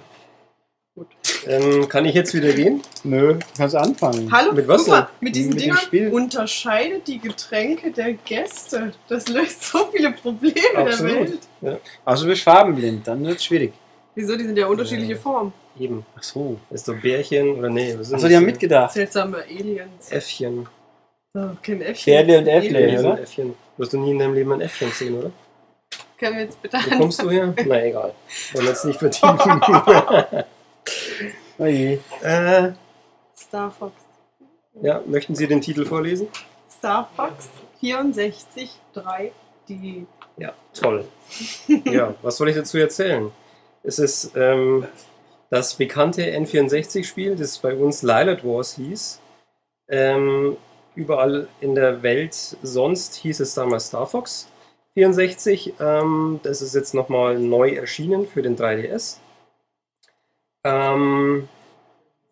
Ähm, 1.47 1.87
kann 1.87 2.05
ich 2.05 2.15
jetzt 2.15 2.33
wieder 2.33 2.51
gehen? 2.53 2.81
Nö, 3.03 3.33
du 3.33 3.39
kannst 3.57 3.75
anfangen. 3.75 4.31
Hallo, 4.31 4.51
Mit 4.53 4.67
was 4.67 4.83
guck 4.85 4.93
mal, 4.93 5.07
mit 5.19 5.35
diesen 5.35 5.51
Mit 5.53 5.61
Dingern 5.61 5.77
Spiel. 5.77 6.09
unterscheidet 6.11 7.07
die 7.07 7.19
Getränke 7.19 7.91
der 7.91 8.13
Gäste. 8.13 8.93
Das 9.07 9.27
löst 9.29 9.63
so 9.63 9.87
viele 9.91 10.11
Probleme 10.11 10.55
Absolut. 10.75 11.11
der 11.61 11.71
Welt. 11.71 11.81
Also 12.03 12.23
du 12.23 12.29
bist 12.31 12.43
farbenblind, 12.43 13.07
dann 13.07 13.23
wird 13.25 13.37
es 13.37 13.45
schwierig. 13.45 13.73
Wieso? 14.15 14.35
Die 14.35 14.43
sind 14.45 14.57
ja 14.57 14.65
unterschiedliche 14.67 15.13
Ja. 15.13 15.19
Formen. 15.19 15.53
Eben. 15.79 16.05
Ach 16.17 16.23
so. 16.23 16.57
Ist 16.71 16.87
doch 16.87 16.95
Bärchen 16.95 17.55
oder 17.55 17.69
nee, 17.69 17.93
was 17.97 18.07
sind 18.07 18.15
Achso, 18.15 18.27
die 18.29 18.35
haben 18.37 18.45
mitgedacht. 18.45 18.93
Seltsame 18.93 19.43
Aliens. 19.43 20.09
Äffchen. 20.09 20.67
Oh, 21.33 21.47
kein 21.61 21.81
Äffchen. 21.81 22.03
Pferde 22.13 22.37
und 22.39 22.47
Äffle, 22.47 22.77
Aliens. 22.77 23.03
oder? 23.03 23.19
Äffchen. 23.21 23.53
Du 23.75 23.83
hast 23.83 23.91
du 23.93 23.99
nie 23.99 24.11
in 24.11 24.19
deinem 24.19 24.33
Leben 24.33 24.53
ein 24.53 24.61
Äffchen 24.61 24.89
gesehen, 24.89 25.17
oder? 25.19 25.31
Können 26.17 26.37
wir 26.37 26.43
jetzt 26.45 26.61
bitte 26.61 26.77
Wo 26.77 26.97
kommst 26.97 27.21
du 27.21 27.29
her? 27.29 27.53
Na 27.67 27.83
egal. 27.83 28.13
Wollen 28.53 28.65
wir 28.65 28.71
jetzt 28.71 28.85
nicht 28.85 28.99
vertiefen. 28.99 29.61
Oh 31.57 31.65
je. 31.65 31.99
äh, 32.21 32.71
Star 33.37 33.71
Fox. 33.71 33.93
ja, 34.81 35.01
möchten 35.05 35.35
Sie 35.35 35.47
den 35.47 35.61
Titel 35.61 35.85
vorlesen? 35.85 36.27
Star 36.69 37.09
Fox 37.15 37.49
64.3, 37.81 39.31
die 39.67 40.05
Ja, 40.37 40.53
toll. 40.73 41.05
ja, 41.85 42.13
was 42.21 42.37
soll 42.37 42.49
ich 42.49 42.55
dazu 42.55 42.77
erzählen? 42.77 43.31
Es 43.83 43.99
ist 43.99 44.31
ähm, 44.35 44.85
das 45.49 45.75
bekannte 45.75 46.23
N64-Spiel, 46.23 47.35
das 47.35 47.57
bei 47.59 47.73
uns 47.75 48.01
Lilith 48.03 48.43
Wars 48.43 48.75
hieß. 48.75 49.21
Ähm, 49.87 50.57
überall 50.95 51.47
in 51.61 51.75
der 51.75 52.01
Welt 52.03 52.33
sonst 52.63 53.15
hieß 53.15 53.39
es 53.41 53.53
damals 53.53 53.87
Star 53.87 54.07
Fox 54.07 54.47
64. 54.95 55.73
Ähm, 55.79 56.39
das 56.43 56.61
ist 56.61 56.73
jetzt 56.73 56.93
nochmal 56.93 57.37
neu 57.37 57.71
erschienen 57.75 58.25
für 58.27 58.41
den 58.41 58.57
3DS. 58.57 59.17
Ähm, 60.65 61.47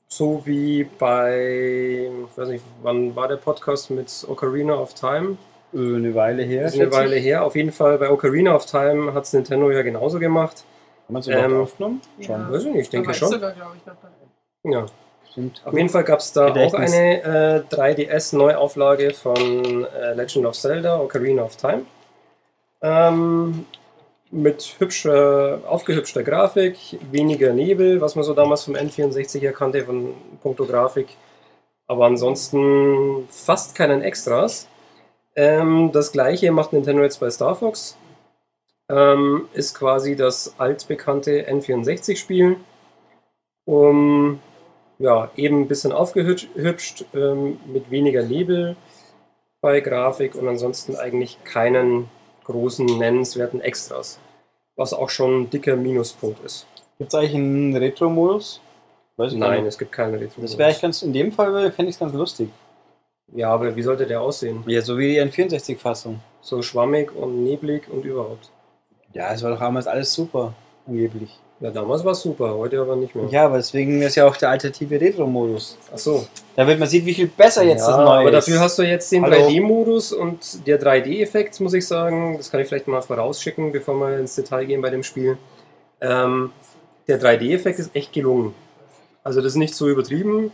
so 0.08 0.42
wie 0.46 0.84
bei, 0.84 2.10
ich 2.32 2.38
weiß 2.38 2.50
nicht, 2.50 2.64
wann 2.82 3.16
war 3.16 3.28
der 3.28 3.38
Podcast 3.38 3.90
mit 3.92 4.10
Ocarina 4.28 4.74
of 4.76 4.94
Time? 4.96 5.38
Äh, 5.74 5.78
Eine 5.78 6.14
Weile 6.16 6.44
her. 6.44 6.62
Eine 6.64 6.72
schätze 6.72 6.84
ich. 6.86 6.92
Weile 6.92 7.16
her. 7.16 7.46
Auf 7.46 7.56
jeden 7.56 7.72
Fall 7.72 7.98
bei 7.98 8.10
Ocarina 8.10 8.56
of 8.56 8.66
Time 8.66 9.14
hat 9.14 9.24
es 9.24 9.34
Nintendo 9.34 9.72
ja 9.72 9.82
genauso 9.84 10.20
gemacht. 10.20 10.66
Haben 11.08 11.16
wir 11.16 11.20
es 11.20 11.28
überhaupt 11.28 11.46
Ähm, 11.52 11.62
aufgenommen? 11.62 12.02
Ja. 12.20 12.52
Weiß 12.52 12.64
ich 12.66 12.72
nicht, 12.72 12.82
ich 12.82 12.90
denke 12.90 13.14
schon. 13.14 13.30
sogar, 13.30 13.54
ich. 13.54 14.72
Ja. 14.72 14.86
Stimmt. 15.32 15.62
Auf 15.66 15.74
jeden 15.74 15.90
Fall 15.90 16.04
gab 16.04 16.20
es 16.20 16.32
da 16.32 16.46
auch 16.50 16.54
Gedächtnis. 16.54 16.94
eine 16.94 17.24
äh, 17.24 17.76
3DS-Neuauflage 17.76 19.14
von 19.16 19.86
äh, 19.86 20.14
Legend 20.14 20.46
of 20.46 20.54
Zelda 20.56 21.00
Ocarina 21.00 21.44
of 21.44 21.56
Time. 21.56 21.86
Ähm, 22.84 23.66
mit 24.34 24.76
hübscher, 24.80 25.62
aufgehübschter 25.68 26.24
Grafik, 26.24 26.78
weniger 27.12 27.54
Nebel, 27.54 28.02
was 28.02 28.16
man 28.16 28.24
so 28.24 28.34
damals 28.34 28.64
vom 28.64 28.76
N64 28.76 29.46
erkannte 29.46 29.86
von 29.86 30.14
puncto 30.42 30.66
Grafik. 30.66 31.16
Aber 31.88 32.06
ansonsten 32.06 33.28
fast 33.30 33.76
keinen 33.76 34.02
Extras. 34.02 34.68
Ähm, 35.36 35.92
das 35.94 36.12
gleiche 36.12 36.52
macht 36.52 36.74
Nintendo 36.74 37.04
jetzt 37.04 37.20
bei 37.20 37.30
Star 37.30 37.56
Fox. 37.56 37.98
Ähm, 38.90 39.48
ist 39.54 39.76
quasi 39.76 40.16
das 40.16 40.56
altbekannte 40.58 41.48
N64-Spiel. 41.50 42.58
Um 43.66 44.40
ja, 45.00 45.32
eben 45.36 45.62
ein 45.62 45.68
bisschen 45.68 45.92
aufgehübscht, 45.92 47.06
ähm, 47.14 47.60
mit 47.66 47.92
weniger 47.92 48.24
Nebel 48.24 48.76
bei 49.62 49.80
Grafik 49.80 50.36
und 50.36 50.48
ansonsten 50.48 50.96
eigentlich 50.96 51.44
keinen 51.44 52.10
großen 52.46 52.86
nennenswerten 52.86 53.62
Extras. 53.62 54.20
Was 54.76 54.94
auch 54.94 55.10
schon 55.10 55.42
ein 55.42 55.50
dicker 55.50 55.76
Minuspunkt 55.76 56.44
ist. 56.44 56.66
Gibt 56.98 57.14
es 57.14 57.20
eigentlich 57.20 57.36
einen 57.36 57.76
Retro-Modus? 57.76 58.62
Weiß 59.18 59.34
ich 59.34 59.40
gar 59.40 59.50
Nein, 59.50 59.66
es 59.66 59.78
gibt 59.78 59.92
keine 59.92 60.20
retro 60.20 60.42
Das 60.42 60.58
wäre 60.58 60.72
ich 60.72 60.82
ganz, 60.82 61.04
in 61.04 61.14
dem 61.14 61.32
Fall 61.32 61.72
fände 61.72 61.90
ich 61.90 61.96
es 61.96 62.00
ganz 62.00 62.14
lustig. 62.14 62.50
Ja, 63.32 63.50
aber 63.50 63.76
wie 63.76 63.82
sollte 63.82 64.06
der 64.06 64.22
aussehen? 64.22 64.64
Ja, 64.68 64.82
so 64.82 64.98
wie 64.98 65.14
die 65.14 65.22
N64-Fassung. 65.22 66.20
So 66.42 66.62
schwammig 66.62 67.16
und 67.16 67.44
neblig 67.44 67.90
und 67.90 68.06
überhaupt. 68.06 68.50
Ja, 69.14 69.32
es 69.32 69.44
war 69.44 69.52
doch 69.52 69.60
damals 69.60 69.88
alles 69.88 70.14
super, 70.14 70.54
angeblich. 70.88 71.40
Ja, 71.64 71.72
damals 71.72 72.04
war 72.04 72.12
es 72.12 72.20
super, 72.20 72.56
heute 72.56 72.82
aber 72.82 72.98
nicht 72.98 73.16
mehr. 73.16 73.26
Ja, 73.30 73.46
aber 73.46 73.56
deswegen 73.56 74.02
ist 74.02 74.16
ja 74.16 74.28
auch 74.28 74.36
der 74.36 74.50
alternative 74.50 75.00
Retro-Modus. 75.00 75.78
Ach 75.94 75.98
so. 75.98 76.28
Damit 76.58 76.78
man 76.78 76.90
sieht, 76.90 77.06
wie 77.06 77.14
viel 77.14 77.28
besser 77.28 77.64
jetzt 77.64 77.88
ja, 77.88 77.88
das 77.88 77.98
neue 78.00 78.20
aber 78.20 78.34
ist. 78.34 78.50
dafür 78.50 78.60
hast 78.60 78.78
du 78.78 78.84
jetzt 78.84 79.10
den 79.14 79.24
Hallo. 79.24 79.48
3D-Modus 79.48 80.12
und 80.12 80.68
der 80.68 80.78
3D-Effekt, 80.78 81.58
muss 81.62 81.74
ich 81.74 81.88
sagen, 81.88 82.36
das 82.36 82.52
kann 82.52 82.60
ich 82.60 82.68
vielleicht 82.68 82.90
mal 82.90 83.02
vorausschicken, 83.02 83.72
bevor 83.72 83.96
wir 83.96 84.20
ins 84.20 84.36
Detail 84.36 84.66
gehen 84.66 84.82
bei 84.82 84.90
dem 84.90 85.04
Spiel. 85.04 85.38
Ähm, 86.02 86.52
der 87.08 87.22
3D-Effekt 87.22 87.80
ist 87.80 87.96
echt 87.96 88.12
gelungen. 88.12 88.54
Also 89.24 89.40
das 89.40 89.54
ist 89.54 89.58
nicht 89.58 89.74
so 89.74 89.88
übertrieben. 89.88 90.52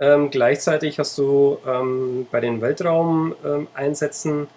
Ähm, 0.00 0.30
gleichzeitig 0.30 0.98
hast 0.98 1.18
du 1.18 1.58
ähm, 1.66 2.28
bei 2.30 2.40
den 2.40 2.62
Weltraum-Einsätzen 2.62 4.48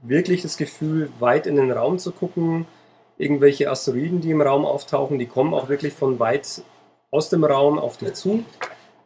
wirklich 0.00 0.40
das 0.40 0.56
Gefühl, 0.56 1.10
weit 1.18 1.46
in 1.46 1.56
den 1.56 1.70
Raum 1.70 1.98
zu 1.98 2.10
gucken. 2.10 2.64
Irgendwelche 3.22 3.70
Asteroiden, 3.70 4.20
die 4.20 4.30
im 4.30 4.42
Raum 4.42 4.64
auftauchen, 4.64 5.18
die 5.18 5.26
kommen 5.26 5.54
auch 5.54 5.68
wirklich 5.68 5.92
von 5.92 6.18
weit 6.18 6.62
aus 7.10 7.28
dem 7.28 7.44
Raum 7.44 7.78
auf 7.78 7.96
dich 7.96 8.14
zu. 8.14 8.44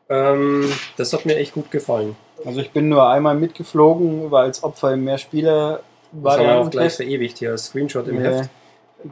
Ähm, 0.09 0.73
das 0.97 1.13
hat 1.13 1.27
mir 1.27 1.37
echt 1.37 1.55
gut 1.55 1.71
gefallen. 1.71 2.17
Also 2.45 2.61
ich 2.61 2.71
bin 2.71 2.89
nur 2.89 3.09
einmal 3.09 3.35
mitgeflogen, 3.35 4.31
war 4.31 4.43
als 4.43 4.63
Opfer 4.63 4.93
im 4.93 5.05
Mehrspieler 5.05 5.81
Das 6.13 6.39
haben 6.39 6.47
wir 6.47 6.61
auch 6.61 6.71
gleich 6.71 6.95
verewigt 6.95 7.39
hier 7.39 7.57
Screenshot 7.59 8.07
im 8.09 8.21
Äh, 8.21 8.23
Heft. 8.23 8.51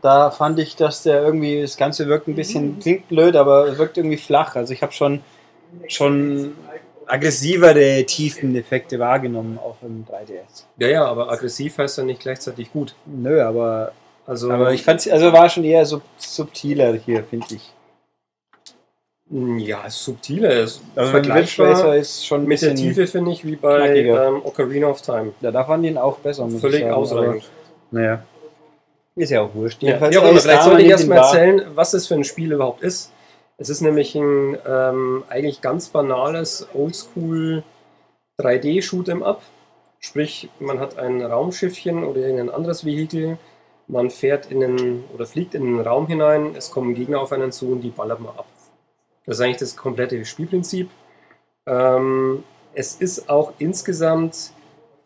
Da 0.00 0.30
fand 0.30 0.58
ich, 0.58 0.76
dass 0.76 1.02
der 1.02 1.22
irgendwie, 1.22 1.62
das 1.62 1.76
Ganze 1.76 2.06
wirkt 2.08 2.28
ein 2.28 2.34
bisschen, 2.34 2.78
klingt 2.80 3.08
blöd, 3.08 3.36
aber 3.36 3.76
wirkt 3.78 3.96
irgendwie 3.96 4.16
flach. 4.16 4.56
Also 4.56 4.72
ich 4.72 4.82
habe 4.82 4.92
schon, 4.92 5.20
schon 5.88 6.54
aggressivere 7.06 8.04
Tiefeneffekte 8.04 8.98
wahrgenommen 8.98 9.58
auf 9.58 9.76
dem 9.80 10.04
3DS. 10.06 10.64
Ja, 10.78 10.88
ja, 10.88 11.04
aber 11.04 11.30
aggressiv 11.30 11.78
heißt 11.78 11.98
ja 11.98 12.04
nicht 12.04 12.20
gleichzeitig 12.20 12.72
gut. 12.72 12.94
Nö, 13.06 13.42
aber, 13.42 13.92
Also, 14.26 14.50
aber 14.50 14.72
ich 14.72 14.82
fand 14.82 15.06
also 15.10 15.32
war 15.32 15.48
schon 15.48 15.64
eher 15.64 15.84
sub 15.84 16.02
subtiler 16.16 16.94
hier, 16.94 17.24
finde 17.24 17.46
ich. 17.56 17.72
mh, 19.30 19.60
ja, 19.60 19.90
subtiler. 19.90 20.50
Ist 20.50 20.80
Also 20.96 21.10
vergleichbar 21.10 21.96
ist 21.96 22.26
schon 22.26 22.42
ein 22.42 22.46
mit 22.46 22.62
der 22.62 22.70
bisschen, 22.70 22.88
Tiefe, 22.88 23.06
finde 23.06 23.32
ich, 23.32 23.44
wie 23.44 23.56
bei 23.56 23.98
ähm, 23.98 24.40
Ocarina 24.44 24.86
of 24.88 25.02
Time. 25.02 25.32
Ja, 25.40 25.50
da 25.50 25.64
fand 25.64 25.84
ich 25.84 25.90
ihn 25.90 25.98
auch 25.98 26.18
besser, 26.18 26.48
Völlig 26.48 26.84
ausreichend. 26.84 27.50
Naja. 27.90 28.22
Ist 29.16 29.30
ja 29.30 29.42
auch 29.42 29.54
wurscht. 29.54 29.82
Ja, 29.82 29.98
ja, 30.10 30.20
ist 30.30 30.42
vielleicht 30.42 30.62
sollte 30.64 30.80
ich 30.82 30.88
nimmt 30.88 30.90
erst 30.90 31.04
ihn 31.04 31.10
mal 31.10 31.16
wahr. 31.18 31.34
erzählen, 31.36 31.62
was 31.74 31.94
es 31.94 32.06
für 32.08 32.14
ein 32.14 32.24
Spiel 32.24 32.52
überhaupt 32.52 32.82
ist. 32.82 33.12
Es 33.58 33.68
ist 33.68 33.80
nämlich 33.82 34.14
ein 34.16 34.58
ähm, 34.66 35.22
eigentlich 35.28 35.60
ganz 35.60 35.88
banales 35.88 36.66
Oldschool 36.74 37.62
3D-Shoot'em 38.40 39.22
Up. 39.22 39.42
Sprich, 40.00 40.48
man 40.58 40.80
hat 40.80 40.98
ein 40.98 41.22
Raumschiffchen 41.22 42.02
oder 42.02 42.20
irgendein 42.20 42.50
anderes 42.50 42.84
Vehikel, 42.84 43.38
man 43.86 44.10
fährt 44.10 44.50
in 44.50 44.60
den 44.60 45.04
oder 45.14 45.26
fliegt 45.26 45.54
in 45.54 45.64
den 45.64 45.80
Raum 45.80 46.06
hinein, 46.06 46.54
es 46.56 46.70
kommen 46.70 46.94
Gegner 46.94 47.20
auf 47.20 47.32
einen 47.32 47.52
zu 47.52 47.70
und 47.72 47.80
die 47.82 47.90
ballert 47.90 48.20
man 48.20 48.36
ab. 48.36 48.46
Das 49.26 49.36
ist 49.36 49.40
eigentlich 49.42 49.58
das 49.58 49.76
komplette 49.76 50.24
Spielprinzip. 50.24 50.90
Ähm, 51.66 52.44
es 52.74 52.96
ist 52.96 53.28
auch 53.28 53.52
insgesamt 53.58 54.52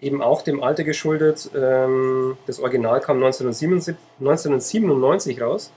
eben 0.00 0.22
auch 0.22 0.42
dem 0.42 0.62
Alter 0.62 0.84
geschuldet. 0.84 1.50
Ähm, 1.54 2.36
das 2.46 2.60
Original 2.60 3.00
kam 3.00 3.16
1977, 3.16 3.96
1997 4.20 5.40
raus. 5.40 5.72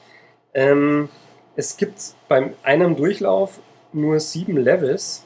Ähm, 0.53 1.09
es 1.55 1.77
gibt 1.77 2.15
beim 2.27 2.53
einem 2.63 2.95
Durchlauf 2.95 3.59
nur 3.93 4.19
sieben 4.19 4.57
Levels, 4.57 5.23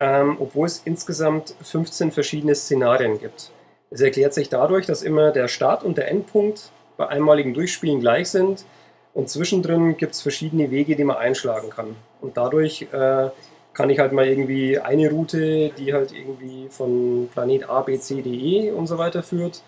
ähm, 0.00 0.36
obwohl 0.40 0.66
es 0.66 0.82
insgesamt 0.84 1.54
15 1.62 2.12
verschiedene 2.12 2.54
Szenarien 2.54 3.18
gibt. 3.18 3.52
Es 3.90 4.00
erklärt 4.00 4.34
sich 4.34 4.48
dadurch, 4.48 4.86
dass 4.86 5.02
immer 5.02 5.30
der 5.30 5.48
Start 5.48 5.82
und 5.82 5.96
der 5.96 6.08
Endpunkt 6.10 6.70
bei 6.98 7.08
einmaligen 7.08 7.54
Durchspielen 7.54 8.00
gleich 8.00 8.28
sind 8.28 8.66
und 9.14 9.30
zwischendrin 9.30 9.96
gibt 9.96 10.12
es 10.12 10.20
verschiedene 10.20 10.70
Wege, 10.70 10.94
die 10.94 11.04
man 11.04 11.16
einschlagen 11.16 11.70
kann. 11.70 11.96
Und 12.20 12.36
dadurch 12.36 12.82
äh, 12.92 13.30
kann 13.72 13.90
ich 13.90 13.98
halt 14.00 14.12
mal 14.12 14.26
irgendwie 14.26 14.78
eine 14.78 15.08
Route, 15.10 15.70
die 15.70 15.94
halt 15.94 16.12
irgendwie 16.12 16.68
von 16.68 17.28
Planet 17.32 17.68
A, 17.70 17.80
B, 17.82 17.98
C, 17.98 18.20
D, 18.20 18.30
E 18.30 18.70
und 18.72 18.86
so 18.86 18.98
weiter 18.98 19.22
führt. 19.22 19.62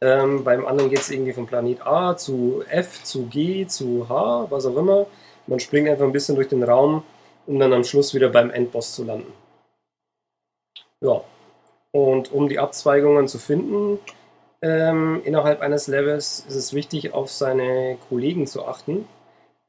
Ähm, 0.00 0.44
beim 0.44 0.64
anderen 0.64 0.90
geht 0.90 1.00
es 1.00 1.10
irgendwie 1.10 1.32
von 1.32 1.46
Planet 1.46 1.84
A 1.84 2.16
zu 2.16 2.62
F, 2.70 3.02
zu 3.02 3.26
G, 3.26 3.66
zu 3.66 4.08
H, 4.08 4.46
was 4.48 4.64
auch 4.64 4.76
immer. 4.76 5.06
Man 5.48 5.60
springt 5.60 5.88
einfach 5.88 6.04
ein 6.04 6.12
bisschen 6.12 6.36
durch 6.36 6.48
den 6.48 6.62
Raum, 6.62 7.02
um 7.46 7.58
dann 7.58 7.72
am 7.72 7.84
Schluss 7.84 8.14
wieder 8.14 8.28
beim 8.28 8.50
Endboss 8.50 8.94
zu 8.94 9.04
landen. 9.04 9.32
Ja. 11.00 11.22
Und 11.90 12.30
um 12.32 12.48
die 12.48 12.58
Abzweigungen 12.58 13.26
zu 13.26 13.38
finden 13.38 13.98
ähm, 14.62 15.20
innerhalb 15.24 15.60
eines 15.60 15.86
Levels, 15.86 16.44
ist 16.48 16.54
es 16.56 16.74
wichtig, 16.74 17.14
auf 17.14 17.30
seine 17.30 17.96
Kollegen 18.08 18.46
zu 18.46 18.66
achten. 18.66 19.06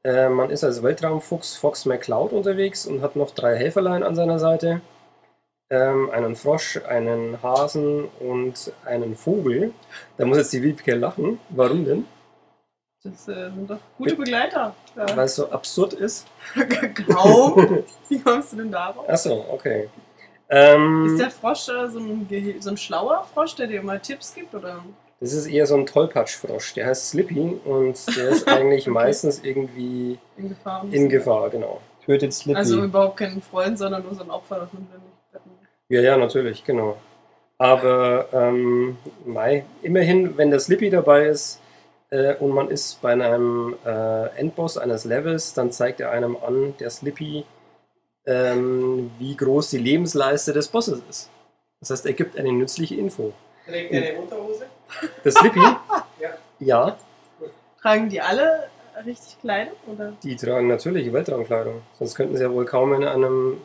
Äh, 0.02 0.28
man 0.28 0.50
ist 0.50 0.64
als 0.64 0.82
Weltraumfuchs 0.82 1.56
Fox 1.56 1.84
McCloud 1.84 2.32
unterwegs 2.32 2.86
und 2.86 3.02
hat 3.02 3.16
noch 3.16 3.30
drei 3.32 3.56
Helferlein 3.56 4.02
an 4.02 4.14
seiner 4.14 4.38
Seite. 4.38 4.80
Ähm, 5.68 6.10
einen 6.10 6.34
Frosch, 6.34 6.80
einen 6.88 7.42
Hasen 7.42 8.08
und 8.18 8.72
einen 8.84 9.14
Vogel. 9.14 9.72
Da 10.16 10.24
muss 10.24 10.38
jetzt 10.38 10.52
die 10.52 10.62
Wiebke 10.62 10.94
lachen. 10.94 11.38
Warum 11.50 11.84
denn? 11.84 12.06
Das 13.04 13.28
äh, 13.28 13.50
sind 13.50 13.70
doch 13.70 13.78
gute 13.96 14.16
Begleiter. 14.16 14.74
Ja. 14.96 15.16
Weil 15.16 15.26
es 15.26 15.36
so 15.36 15.50
absurd 15.50 15.92
ist. 15.92 16.26
Kaum. 17.08 17.84
Wie 18.08 18.20
kommst 18.20 18.52
du 18.52 18.56
denn 18.56 18.72
darauf? 18.72 19.08
Achso, 19.08 19.46
okay. 19.50 19.88
Ähm, 20.50 21.06
Ist 21.06 21.20
der 21.20 21.30
Frosch 21.30 21.68
äh, 21.68 21.88
so, 21.88 21.98
ein 22.00 22.26
so 22.60 22.70
ein 22.70 22.76
schlauer 22.76 23.24
Frosch, 23.32 23.54
der 23.54 23.68
dir 23.68 23.80
immer 23.80 24.00
Tipps 24.02 24.34
gibt? 24.34 24.54
Oder? 24.54 24.82
das 25.20 25.32
ist 25.34 25.46
eher 25.46 25.66
so 25.66 25.76
ein 25.76 25.86
Tollpatschfrosch. 25.86 26.74
Der 26.74 26.86
heißt 26.86 27.10
Slippy 27.10 27.60
und 27.64 28.16
der 28.16 28.28
ist 28.30 28.48
eigentlich 28.48 28.84
Okay. 28.84 28.90
meistens 28.90 29.40
irgendwie 29.44 30.18
In 30.36 30.48
Gefahr. 30.48 30.84
in 30.90 31.08
Gefahr, 31.08 31.50
genau. 31.50 31.80
Tötet 32.04 32.32
Slippy. 32.32 32.58
Also 32.58 32.82
überhaupt 32.82 33.18
kein 33.18 33.40
Freund, 33.42 33.78
sondern 33.78 34.02
nur 34.02 34.14
so 34.14 34.22
ein 34.22 34.30
Opfer, 34.30 34.60
das 34.60 34.72
man 34.72 34.82
nicht. 34.82 34.92
Ja, 35.90 36.00
ja, 36.00 36.16
natürlich, 36.16 36.64
genau. 36.64 36.96
Aber 37.58 38.28
ähm, 38.32 38.96
mei, 39.26 39.64
immerhin, 39.82 40.36
wenn 40.38 40.50
der 40.50 40.60
Slippy 40.60 40.88
dabei 40.88 41.26
ist 41.26 41.60
äh, 42.08 42.34
und 42.36 42.50
man 42.52 42.70
ist 42.70 43.02
bei 43.02 43.12
einem 43.12 43.76
äh, 43.84 44.26
Endboss 44.38 44.78
eines 44.78 45.04
Levels, 45.04 45.52
dann 45.52 45.70
zeigt 45.70 46.00
er 46.00 46.10
einem 46.10 46.36
an, 46.42 46.74
der 46.80 46.88
Slippy, 46.88 47.44
ähm, 48.30 49.10
wie 49.18 49.36
groß 49.36 49.70
die 49.70 49.78
Lebensleiste 49.78 50.52
des 50.52 50.68
Bosses 50.68 51.00
ist. 51.08 51.30
Das 51.80 51.90
heißt, 51.90 52.06
er 52.06 52.12
gibt 52.12 52.38
eine 52.38 52.52
nützliche 52.52 52.94
Info. 52.94 53.32
Trägt 53.66 53.92
er 53.92 54.10
eine 54.10 54.20
Unterhose? 54.20 54.66
Der 55.24 55.32
Slippy, 55.32 55.60
Ja, 56.60 56.96
Tragen 57.82 58.08
die 58.08 58.20
alle 58.20 58.68
richtig 59.04 59.40
Kleidung? 59.40 59.74
Oder? 59.86 60.12
die 60.22 60.36
tragen 60.36 60.68
natürlich 60.68 61.12
Weltraumkleidung. 61.12 61.82
Sonst 61.98 62.14
könnten 62.14 62.36
sie 62.36 62.42
ja 62.42 62.52
wohl 62.52 62.66
kaum 62.66 62.92
in 62.92 63.04
einem 63.04 63.60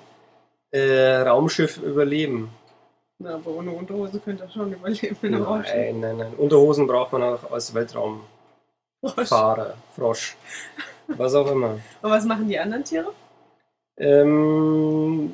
äh, 0.71 1.17
Raumschiff 1.17 1.77
überleben. 1.77 2.49
Na, 3.19 3.35
aber 3.35 3.51
ohne 3.51 3.71
Unterhose 3.71 4.19
könnte 4.19 4.43
er 4.43 4.49
schon 4.49 4.73
überleben 4.73 5.17
in 5.21 5.35
einem 5.35 5.43
Raumschiff. 5.43 5.75
Nein, 5.75 5.99
nein, 5.99 6.17
nein. 6.17 6.33
Unterhosen 6.37 6.87
braucht 6.87 7.11
man 7.11 7.23
auch 7.23 7.51
als 7.51 7.73
Weltraumfahrer, 7.73 9.75
Frosch, 9.95 10.35
was 11.07 11.35
auch 11.35 11.51
immer. 11.51 11.79
Und 12.01 12.09
was 12.09 12.25
machen 12.25 12.47
die 12.47 12.59
anderen 12.59 12.83
Tiere? 12.83 13.11
Ähm, 13.97 15.33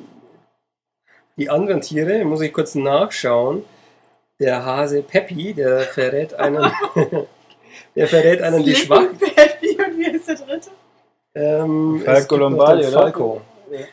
die 1.36 1.50
anderen 1.50 1.80
Tiere, 1.80 2.24
muss 2.24 2.40
ich 2.40 2.52
kurz 2.52 2.74
nachschauen. 2.74 3.64
Der 4.38 4.64
Hase 4.64 5.02
Peppi, 5.02 5.54
der 5.54 5.80
verrät 5.80 6.34
einen, 6.34 6.70
der 7.96 8.06
verrät 8.06 8.42
einen 8.42 8.64
die 8.64 8.74
Schwach. 8.74 9.06
Baby 9.18 9.78
und 9.82 9.98
wie 9.98 10.10
ist 10.10 10.28
der 10.28 10.34
dritte? 10.36 10.70
Ähm, 11.34 12.02
Falco 12.04 12.36
Lombardi, 12.36 12.86
oder? 12.86 13.02
Falco. 13.02 13.40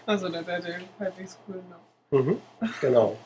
Achso, 0.05 0.27
der 0.29 0.45
hat 0.45 0.63
den 0.65 0.83
halbwegs 0.99 1.37
coolen 1.45 1.63
Namen. 1.69 1.89
Mhm, 2.11 2.41
genau. 2.81 3.17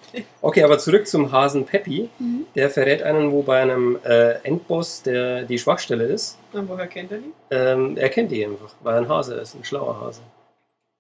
Okay, 0.42 0.64
aber 0.64 0.78
zurück 0.78 1.08
zum 1.08 1.32
Hasen 1.32 1.66
Peppi. 1.66 2.10
Mhm. 2.20 2.46
Der 2.54 2.70
verrät 2.70 3.02
einen, 3.02 3.32
wo 3.32 3.42
bei 3.42 3.62
einem 3.62 3.98
äh, 4.04 4.34
Endboss 4.44 5.04
der 5.04 5.44
die 5.44 5.58
Schwachstelle 5.58 6.04
ist. 6.06 6.38
Und 6.52 6.68
woher 6.68 6.88
kennt 6.88 7.12
er 7.14 7.20
die? 7.20 7.32
Ähm, 7.50 7.98
er 7.98 8.10
kennt 8.10 8.32
die 8.32 8.46
einfach, 8.46 8.76
weil 8.82 8.96
er 8.96 9.02
ein 9.02 9.10
Hase 9.10 9.36
ist, 9.36 9.56
ein 9.56 9.64
schlauer 9.64 10.00
Hase. 10.02 10.22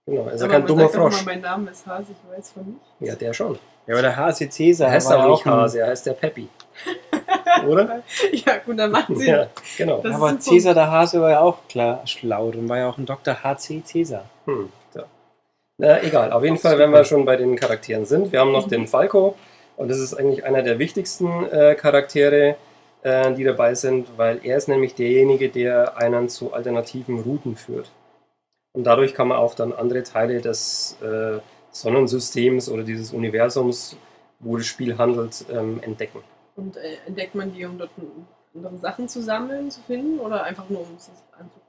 Genau, 0.05 0.25
er 0.25 0.33
ist 0.33 0.41
ja 0.41 0.45
Aber 0.47 0.53
kein 0.53 0.67
dummer 0.67 0.81
sagt 0.83 0.95
doch 0.95 1.01
Frosch. 1.01 1.21
Immer, 1.21 1.31
mein 1.31 1.41
Name 1.41 1.71
ist 1.71 1.87
Hase, 1.87 2.11
ich 2.11 2.37
weiß 2.37 2.51
von 2.51 2.65
nicht. 2.65 2.81
Ja, 2.99 3.15
der 3.15 3.33
schon. 3.33 3.57
Ja, 3.87 3.93
aber 3.93 4.01
der 4.01 4.15
Hase 4.15 4.49
Cäsar 4.49 4.91
heißt 4.91 5.11
aber 5.11 5.25
auch 5.25 5.45
Hase, 5.45 5.79
er 5.79 5.87
heißt 5.87 6.05
der 6.05 6.13
Peppi. 6.13 6.47
Oder? 7.67 8.01
Ja, 8.31 8.57
gut, 8.65 8.79
dann 8.79 8.91
macht 8.91 9.15
sie. 9.15 9.29
Ja, 9.29 9.47
genau. 9.77 10.01
Das 10.01 10.15
aber. 10.15 10.39
Cäsar 10.39 10.73
der 10.73 10.91
Hase 10.91 11.21
war 11.21 11.31
ja 11.31 11.39
auch 11.39 11.67
klar 11.69 12.05
schlau. 12.05 12.51
Dann 12.51 12.67
war 12.67 12.77
ja 12.77 12.89
auch 12.89 12.97
ein 12.97 13.05
Dr. 13.05 13.43
H.C. 13.43 13.83
Cäsar. 13.83 14.25
Hm, 14.45 14.69
ja. 14.95 15.03
Na, 15.77 16.03
egal. 16.03 16.31
Auf 16.31 16.43
jeden 16.43 16.57
Fall, 16.57 16.77
wenn 16.79 16.91
wir 16.91 17.05
schon 17.05 17.23
bei 17.25 17.37
den 17.37 17.55
Charakteren 17.55 18.05
sind. 18.05 18.31
Wir 18.31 18.39
haben 18.39 18.51
noch 18.51 18.67
den 18.67 18.87
Falco. 18.87 19.35
Und 19.77 19.89
das 19.89 19.99
ist 19.99 20.13
eigentlich 20.13 20.45
einer 20.45 20.63
der 20.63 20.79
wichtigsten 20.79 21.45
äh, 21.45 21.75
Charaktere, 21.75 22.55
äh, 23.01 23.33
die 23.33 23.43
dabei 23.43 23.73
sind, 23.75 24.07
weil 24.17 24.39
er 24.43 24.57
ist 24.57 24.67
nämlich 24.67 24.95
derjenige, 24.95 25.49
der 25.49 25.97
einen 25.97 26.29
zu 26.29 26.53
alternativen 26.53 27.19
Routen 27.19 27.55
führt. 27.55 27.89
Und 28.73 28.83
dadurch 28.85 29.13
kann 29.13 29.27
man 29.27 29.37
auch 29.37 29.53
dann 29.53 29.71
andere 29.71 30.03
Teile 30.03 30.41
des 30.41 30.97
äh, 31.01 31.39
Sonnensystems 31.71 32.69
oder 32.69 32.83
dieses 32.83 33.13
Universums, 33.13 33.95
wo 34.39 34.57
das 34.57 34.65
Spiel 34.65 34.97
handelt, 34.97 35.45
ähm, 35.51 35.79
entdecken. 35.81 36.19
Und 36.55 36.77
äh, 36.77 36.97
entdeckt 37.05 37.35
man 37.35 37.53
die, 37.53 37.65
um 37.65 37.77
dort 37.77 37.91
andere 38.55 38.77
Sachen 38.77 39.07
zu 39.07 39.21
sammeln, 39.21 39.71
zu 39.71 39.81
finden? 39.81 40.19
Oder 40.19 40.43
einfach 40.43 40.69
nur, 40.69 40.81
um 40.81 40.95
es 40.97 41.09
anzugucken? 41.31 41.63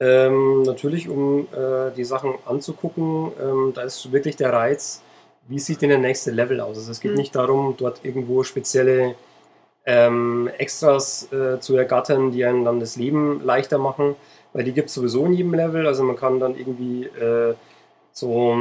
Ähm, 0.00 0.62
natürlich, 0.62 1.08
um 1.08 1.46
äh, 1.52 1.90
die 1.96 2.04
Sachen 2.04 2.34
anzugucken, 2.44 3.32
ähm, 3.40 3.72
da 3.74 3.82
ist 3.82 4.10
wirklich 4.10 4.36
der 4.36 4.52
Reiz, 4.52 5.02
wie 5.48 5.58
sieht 5.58 5.82
denn 5.82 5.90
der 5.90 5.98
nächste 5.98 6.30
Level 6.30 6.60
aus? 6.60 6.76
Also 6.76 6.90
es 6.90 7.00
geht 7.00 7.12
Mhm. 7.12 7.18
nicht 7.18 7.34
darum, 7.34 7.74
dort 7.76 8.04
irgendwo 8.04 8.42
spezielle 8.42 9.14
ähm, 9.86 10.48
Extras 10.58 11.32
äh, 11.32 11.58
zu 11.60 11.76
ergattern, 11.76 12.30
die 12.30 12.44
einem 12.44 12.64
dann 12.64 12.80
das 12.80 12.96
Leben 12.96 13.44
leichter 13.44 13.78
machen, 13.78 14.14
weil 14.52 14.64
die 14.64 14.72
gibt 14.72 14.88
es 14.88 14.94
sowieso 14.94 15.24
in 15.26 15.34
jedem 15.34 15.54
Level. 15.54 15.86
Also 15.86 16.02
man 16.04 16.16
kann 16.16 16.40
dann 16.40 16.56
irgendwie 16.56 17.04
äh, 17.04 17.54
so 18.12 18.56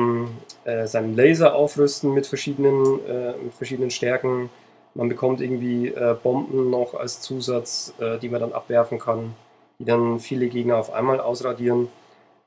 äh, 0.63 0.87
seinen 0.87 1.15
Laser 1.15 1.55
aufrüsten 1.55 2.13
mit 2.13 2.27
verschiedenen, 2.27 3.05
äh, 3.05 3.33
mit 3.37 3.53
verschiedenen 3.53 3.91
Stärken. 3.91 4.49
Man 4.93 5.09
bekommt 5.09 5.41
irgendwie 5.41 5.87
äh, 5.87 6.15
Bomben 6.21 6.69
noch 6.69 6.93
als 6.93 7.21
Zusatz, 7.21 7.93
äh, 7.99 8.17
die 8.17 8.29
man 8.29 8.41
dann 8.41 8.53
abwerfen 8.53 8.99
kann, 8.99 9.33
die 9.79 9.85
dann 9.85 10.19
viele 10.19 10.47
Gegner 10.47 10.77
auf 10.77 10.91
einmal 10.91 11.19
ausradieren. 11.19 11.89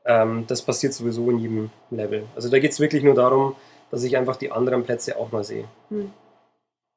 Ähm, 0.05 0.45
das 0.47 0.63
passiert 0.63 0.93
sowieso 0.93 1.31
in 1.31 1.39
jedem 1.39 1.71
Level. 1.91 2.25
Also 2.35 2.51
da 2.51 2.59
geht 2.59 2.73
es 2.73 2.81
wirklich 2.81 3.03
nur 3.03 3.15
darum, 3.15 3.57
dass 3.91 4.05
ich 4.05 4.17
einfach 4.17 4.37
die 4.37 4.51
anderen 4.51 4.85
Plätze 4.85 5.17
auch 5.17 5.33
mal 5.33 5.45
sehe. 5.45 5.65
Hm. 5.89 6.11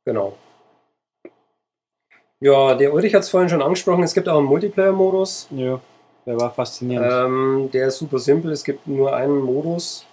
Genau. 0.06 0.38
Ja, 2.40 2.76
der 2.76 2.94
Ulrich 2.94 3.16
hat 3.16 3.24
es 3.24 3.30
vorhin 3.30 3.50
schon 3.50 3.62
angesprochen, 3.62 4.04
es 4.04 4.14
gibt 4.14 4.30
auch 4.30 4.38
einen 4.38 4.48
Multiplayer-Modus. 4.48 5.48
Ja, 5.52 5.80
der 6.28 6.40
war 6.40 6.52
faszinierend. 6.52 7.10
Ähm, 7.10 7.70
der 7.72 7.88
ist 7.88 7.98
super 7.98 8.20
simpel. 8.20 8.52
Es 8.52 8.64
gibt 8.64 8.86
nur 8.86 9.16
einen 9.16 9.40
Modus, 9.40 10.06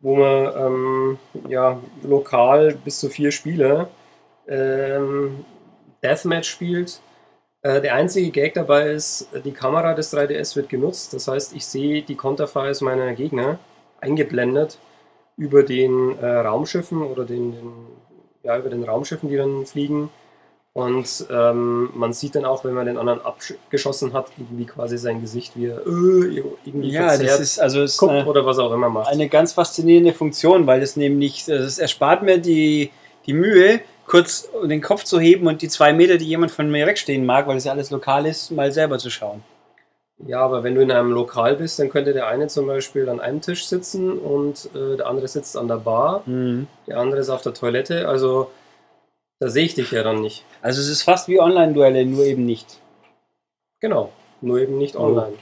wo 0.00 0.16
man 0.16 0.50
ähm, 0.56 1.18
ja, 1.48 1.78
lokal 2.02 2.74
bis 2.84 2.98
zu 2.98 3.10
vier 3.10 3.30
Spieler 3.30 3.90
ähm, 4.48 5.44
Deathmatch 6.02 6.48
spielt. 6.48 7.00
Äh, 7.60 7.82
der 7.82 7.94
einzige 7.94 8.30
Gag 8.30 8.54
dabei 8.54 8.88
ist, 8.90 9.28
die 9.44 9.52
Kamera 9.52 9.92
des 9.92 10.12
3DS 10.12 10.56
wird 10.56 10.70
genutzt. 10.70 11.12
Das 11.12 11.28
heißt, 11.28 11.54
ich 11.54 11.66
sehe 11.66 12.02
die 12.02 12.16
Konterfeis 12.16 12.80
meiner 12.80 13.12
Gegner 13.12 13.58
eingeblendet 14.00 14.78
über 15.36 15.62
den 15.62 16.18
äh, 16.18 16.26
Raumschiffen 16.26 17.02
oder 17.02 17.26
den, 17.26 17.52
den, 17.52 17.72
ja, 18.42 18.58
über 18.58 18.70
den 18.70 18.84
Raumschiffen, 18.84 19.28
die 19.28 19.36
dann 19.36 19.66
fliegen. 19.66 20.08
Und 20.74 21.26
ähm, 21.30 21.90
man 21.94 22.14
sieht 22.14 22.34
dann 22.34 22.46
auch, 22.46 22.64
wenn 22.64 22.72
man 22.72 22.86
den 22.86 22.96
anderen 22.96 23.20
abgeschossen 23.20 24.14
hat, 24.14 24.28
irgendwie 24.38 24.64
quasi 24.64 24.96
sein 24.96 25.20
Gesicht, 25.20 25.54
wie 25.54 25.66
äh, 25.66 26.42
irgendwie 26.64 26.90
ja, 26.90 27.08
verzerrt 27.08 27.30
das 27.30 27.40
ist 27.40 27.58
also 27.58 27.82
ist 27.82 27.98
guckt 27.98 28.12
eine, 28.12 28.24
oder 28.24 28.46
was 28.46 28.58
auch 28.58 28.72
immer 28.72 28.88
macht. 28.88 29.08
eine 29.08 29.28
ganz 29.28 29.52
faszinierende 29.52 30.14
Funktion, 30.14 30.66
weil 30.66 30.80
es 30.80 30.96
nämlich, 30.96 31.46
es 31.46 31.78
erspart 31.78 32.22
mir 32.22 32.38
die, 32.38 32.90
die 33.26 33.34
Mühe, 33.34 33.80
kurz 34.06 34.48
den 34.64 34.80
Kopf 34.80 35.04
zu 35.04 35.20
heben 35.20 35.46
und 35.46 35.60
die 35.60 35.68
zwei 35.68 35.92
Meter, 35.92 36.16
die 36.16 36.24
jemand 36.24 36.52
von 36.52 36.70
mir 36.70 36.86
wegstehen 36.86 37.26
mag, 37.26 37.46
weil 37.46 37.58
es 37.58 37.64
ja 37.64 37.72
alles 37.72 37.90
lokal 37.90 38.24
ist, 38.24 38.50
mal 38.50 38.72
selber 38.72 38.98
zu 38.98 39.10
schauen. 39.10 39.42
Ja, 40.26 40.40
aber 40.40 40.62
wenn 40.62 40.74
du 40.74 40.80
in 40.80 40.90
einem 40.90 41.10
Lokal 41.10 41.56
bist, 41.56 41.80
dann 41.80 41.90
könnte 41.90 42.14
der 42.14 42.28
eine 42.28 42.46
zum 42.46 42.66
Beispiel 42.66 43.08
an 43.08 43.20
einem 43.20 43.42
Tisch 43.42 43.66
sitzen 43.66 44.18
und 44.18 44.70
äh, 44.74 44.96
der 44.96 45.06
andere 45.06 45.28
sitzt 45.28 45.56
an 45.56 45.68
der 45.68 45.76
Bar, 45.76 46.22
der 46.86 46.98
andere 46.98 47.20
ist 47.20 47.28
auf 47.28 47.42
der 47.42 47.52
Toilette. 47.52 48.08
Also 48.08 48.50
da 49.42 49.48
sehe 49.48 49.64
ich 49.64 49.74
dich 49.74 49.90
ja 49.90 50.04
dann 50.04 50.20
nicht. 50.20 50.44
Also 50.60 50.80
es 50.80 50.86
ist 50.88 51.02
fast 51.02 51.26
wie 51.26 51.40
Online-Duelle, 51.40 52.06
nur 52.06 52.24
eben 52.24 52.46
nicht. 52.46 52.78
Genau. 53.80 54.12
Nur 54.40 54.60
eben 54.60 54.78
nicht 54.78 54.94
Oh. 54.94 55.00
online, 55.06 55.34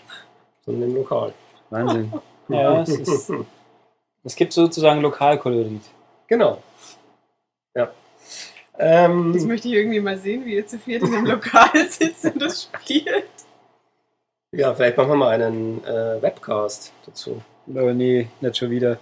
sondern 0.65 0.89
im 0.89 0.97
Lokal. 0.97 1.35
Wahnsinn. 1.69 2.11
ja, 2.49 2.81
es, 2.81 2.89
ist, 2.89 3.31
es 4.25 4.37
gibt 4.37 4.55
sozusagen 4.55 5.03
Lokalkolorit. 5.03 5.83
Genau. 6.29 6.63
Ja. 7.75 7.91
Jetzt 8.23 8.55
Ähm, 8.79 9.47
möchte 9.47 9.69
ich 9.69 9.75
irgendwie 9.75 10.01
mal 10.01 10.17
sehen, 10.17 10.47
wie 10.47 10.55
ihr 10.55 10.67
zu 10.67 10.79
viert 10.79 11.03
in 11.03 11.15
einem 11.15 11.27
Lokal 11.27 11.69
sitzt 11.91 12.25
und 12.25 12.41
das 12.41 12.63
spielt. 12.63 13.25
ja, 14.53 14.75
vielleicht 14.75 14.97
machen 14.97 15.11
wir 15.11 15.17
mal 15.17 15.43
einen 15.43 15.85
äh, 15.85 16.23
Webcast 16.23 16.95
dazu. 17.05 17.43
Aber 17.69 17.93
nee, 17.93 18.29
nicht 18.41 18.57
schon 18.57 18.71
wieder. 18.71 18.99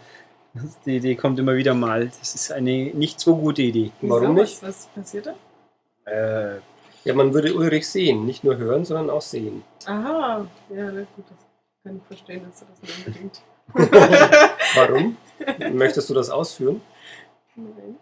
Die 0.87 0.97
Idee 0.97 1.15
kommt 1.15 1.39
immer 1.39 1.55
wieder 1.57 1.75
mal. 1.75 2.11
Das 2.19 2.35
ist 2.35 2.53
eine 2.53 2.87
nicht 2.95 3.21
so 3.21 3.37
gute 3.37 3.63
Idee. 3.63 3.91
Warum 4.03 4.23
Wieso? 4.37 4.43
nicht? 4.43 4.63
Was, 4.63 4.69
was 4.69 4.87
passiert 4.89 5.27
da? 5.27 5.35
Äh, 6.11 6.61
Ja, 7.05 7.15
man 7.15 7.33
würde 7.33 7.55
Ulrich 7.55 7.89
sehen, 7.89 8.27
nicht 8.27 8.45
nur 8.45 8.57
hören, 8.57 8.85
sondern 8.85 9.11
auch 9.11 9.23
sehen. 9.23 9.63
Aha, 9.87 10.47
ja, 10.75 10.91
gut, 10.91 11.25
das 11.29 11.39
kann 11.85 11.97
ich 11.97 12.03
verstehen, 12.07 12.43
dass 12.45 12.61
du 12.61 12.67
das 12.71 12.83
nicht 12.83 13.07
unbedingt. 13.07 13.43
Warum? 14.75 15.17
Möchtest 15.73 16.11
du 16.11 16.15
das 16.15 16.31
ausführen? 16.31 16.81
Nein. 17.55 17.97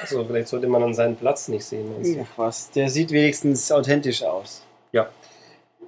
Also 0.00 0.24
vielleicht 0.24 0.48
sollte 0.48 0.66
man 0.68 0.82
an 0.82 0.94
seinen 0.94 1.16
Platz 1.16 1.48
nicht 1.48 1.64
sehen. 1.64 1.94
ach 2.22 2.38
was, 2.38 2.70
der 2.70 2.88
sieht 2.88 3.10
wenigstens 3.10 3.70
authentisch 3.72 4.22
aus. 4.22 4.64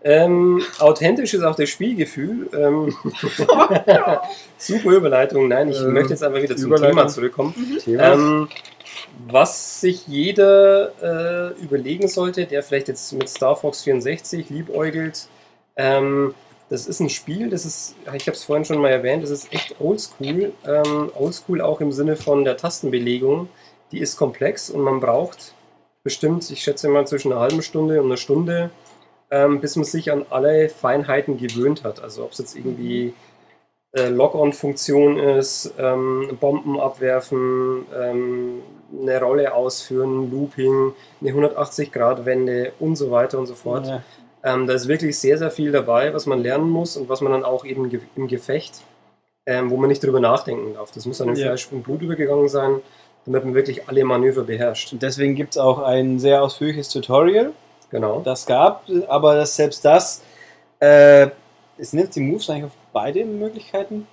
Ähm, 0.04 0.62
authentisch 0.78 1.34
ist 1.34 1.42
auch 1.42 1.54
das 1.54 1.68
Spielgefühl. 1.68 2.48
Ähm, 2.52 2.96
super 4.58 4.90
Überleitung. 4.90 5.48
Nein, 5.48 5.68
ich 5.70 5.80
Ähm, 5.80 5.92
möchte 5.92 6.10
jetzt 6.10 6.24
einfach 6.24 6.42
wieder 6.42 6.56
zum. 6.56 6.74
Thema 6.74 7.06
zurückkommen. 7.06 7.54
Thema? 7.84 8.12
Ähm, 8.12 8.48
was 9.28 9.80
sich 9.80 10.06
jeder 10.08 11.52
äh, 11.56 11.62
überlegen 11.62 12.08
sollte, 12.08 12.46
der 12.46 12.62
vielleicht 12.62 12.88
jetzt 12.88 13.12
mit 13.12 13.28
Star 13.28 13.54
Fox 13.56 13.82
64 13.82 14.50
liebäugelt, 14.50 15.28
ähm, 15.76 16.34
das 16.68 16.86
ist 16.86 17.00
ein 17.00 17.10
Spiel, 17.10 17.50
das 17.50 17.66
ist, 17.66 17.94
ich 18.14 18.26
habe 18.26 18.36
es 18.36 18.44
vorhin 18.44 18.64
schon 18.64 18.78
mal 18.78 18.88
erwähnt, 18.88 19.22
das 19.22 19.30
ist 19.30 19.52
echt 19.52 19.76
oldschool. 19.78 20.52
Ähm, 20.66 21.12
oldschool 21.14 21.60
auch 21.60 21.80
im 21.80 21.92
Sinne 21.92 22.16
von 22.16 22.44
der 22.44 22.56
Tastenbelegung. 22.56 23.48
Die 23.92 23.98
ist 23.98 24.16
komplex 24.16 24.70
und 24.70 24.80
man 24.80 24.98
braucht 24.98 25.52
bestimmt, 26.02 26.50
ich 26.50 26.62
schätze 26.62 26.88
mal, 26.88 27.06
zwischen 27.06 27.30
einer 27.30 27.42
halben 27.42 27.62
Stunde 27.62 28.00
und 28.00 28.06
einer 28.06 28.16
Stunde, 28.16 28.70
ähm, 29.32 29.60
bis 29.60 29.76
man 29.76 29.84
sich 29.86 30.12
an 30.12 30.26
alle 30.28 30.68
Feinheiten 30.68 31.38
gewöhnt 31.38 31.82
hat. 31.84 32.02
Also 32.02 32.22
ob 32.22 32.32
es 32.32 32.38
jetzt 32.38 32.54
irgendwie 32.54 33.14
äh, 33.92 34.08
Lock-on-Funktion 34.08 35.18
ist, 35.18 35.72
ähm, 35.78 36.36
Bomben 36.38 36.78
abwerfen, 36.78 37.86
ähm, 37.98 38.62
eine 39.00 39.18
Rolle 39.20 39.54
ausführen, 39.54 40.30
Looping, 40.30 40.92
eine 41.22 41.30
180-Grad-Wende 41.32 42.74
und 42.78 42.96
so 42.96 43.10
weiter 43.10 43.38
und 43.38 43.46
so 43.46 43.54
fort. 43.54 43.86
Ja. 43.86 44.02
Ähm, 44.44 44.66
da 44.66 44.74
ist 44.74 44.86
wirklich 44.86 45.18
sehr, 45.18 45.38
sehr 45.38 45.50
viel 45.50 45.72
dabei, 45.72 46.12
was 46.12 46.26
man 46.26 46.42
lernen 46.42 46.68
muss 46.68 46.98
und 46.98 47.08
was 47.08 47.22
man 47.22 47.32
dann 47.32 47.44
auch 47.44 47.64
eben 47.64 47.88
ge 47.88 48.00
im 48.16 48.28
Gefecht, 48.28 48.82
ähm, 49.46 49.70
wo 49.70 49.78
man 49.78 49.88
nicht 49.88 50.04
drüber 50.04 50.20
nachdenken 50.20 50.74
darf. 50.74 50.90
Das 50.92 51.06
muss 51.06 51.18
dann 51.18 51.28
im 51.28 51.36
Ja. 51.36 51.46
Fleisch 51.46 51.72
und 51.72 51.84
Blut 51.84 52.02
übergegangen 52.02 52.50
sein, 52.50 52.80
damit 53.24 53.44
man 53.44 53.54
wirklich 53.54 53.88
alle 53.88 54.04
Manöver 54.04 54.42
beherrscht. 54.42 54.92
Und 54.92 55.02
deswegen 55.02 55.36
gibt 55.36 55.54
es 55.54 55.58
auch 55.58 55.78
ein 55.78 56.18
sehr 56.18 56.42
ausführliches 56.42 56.90
Tutorial. 56.90 57.52
Genau. 57.92 58.20
das 58.24 58.44
gab, 58.46 58.84
aber 59.08 59.36
das, 59.36 59.54
selbst 59.54 59.84
das, 59.84 60.22
äh, 60.80 61.28
es 61.78 61.92
nimmt 61.92 62.14
die 62.16 62.20
Moves 62.20 62.50
eigentlich 62.50 62.64
auf 62.64 62.70
beide 62.92 63.24
Möglichkeiten. 63.24 64.08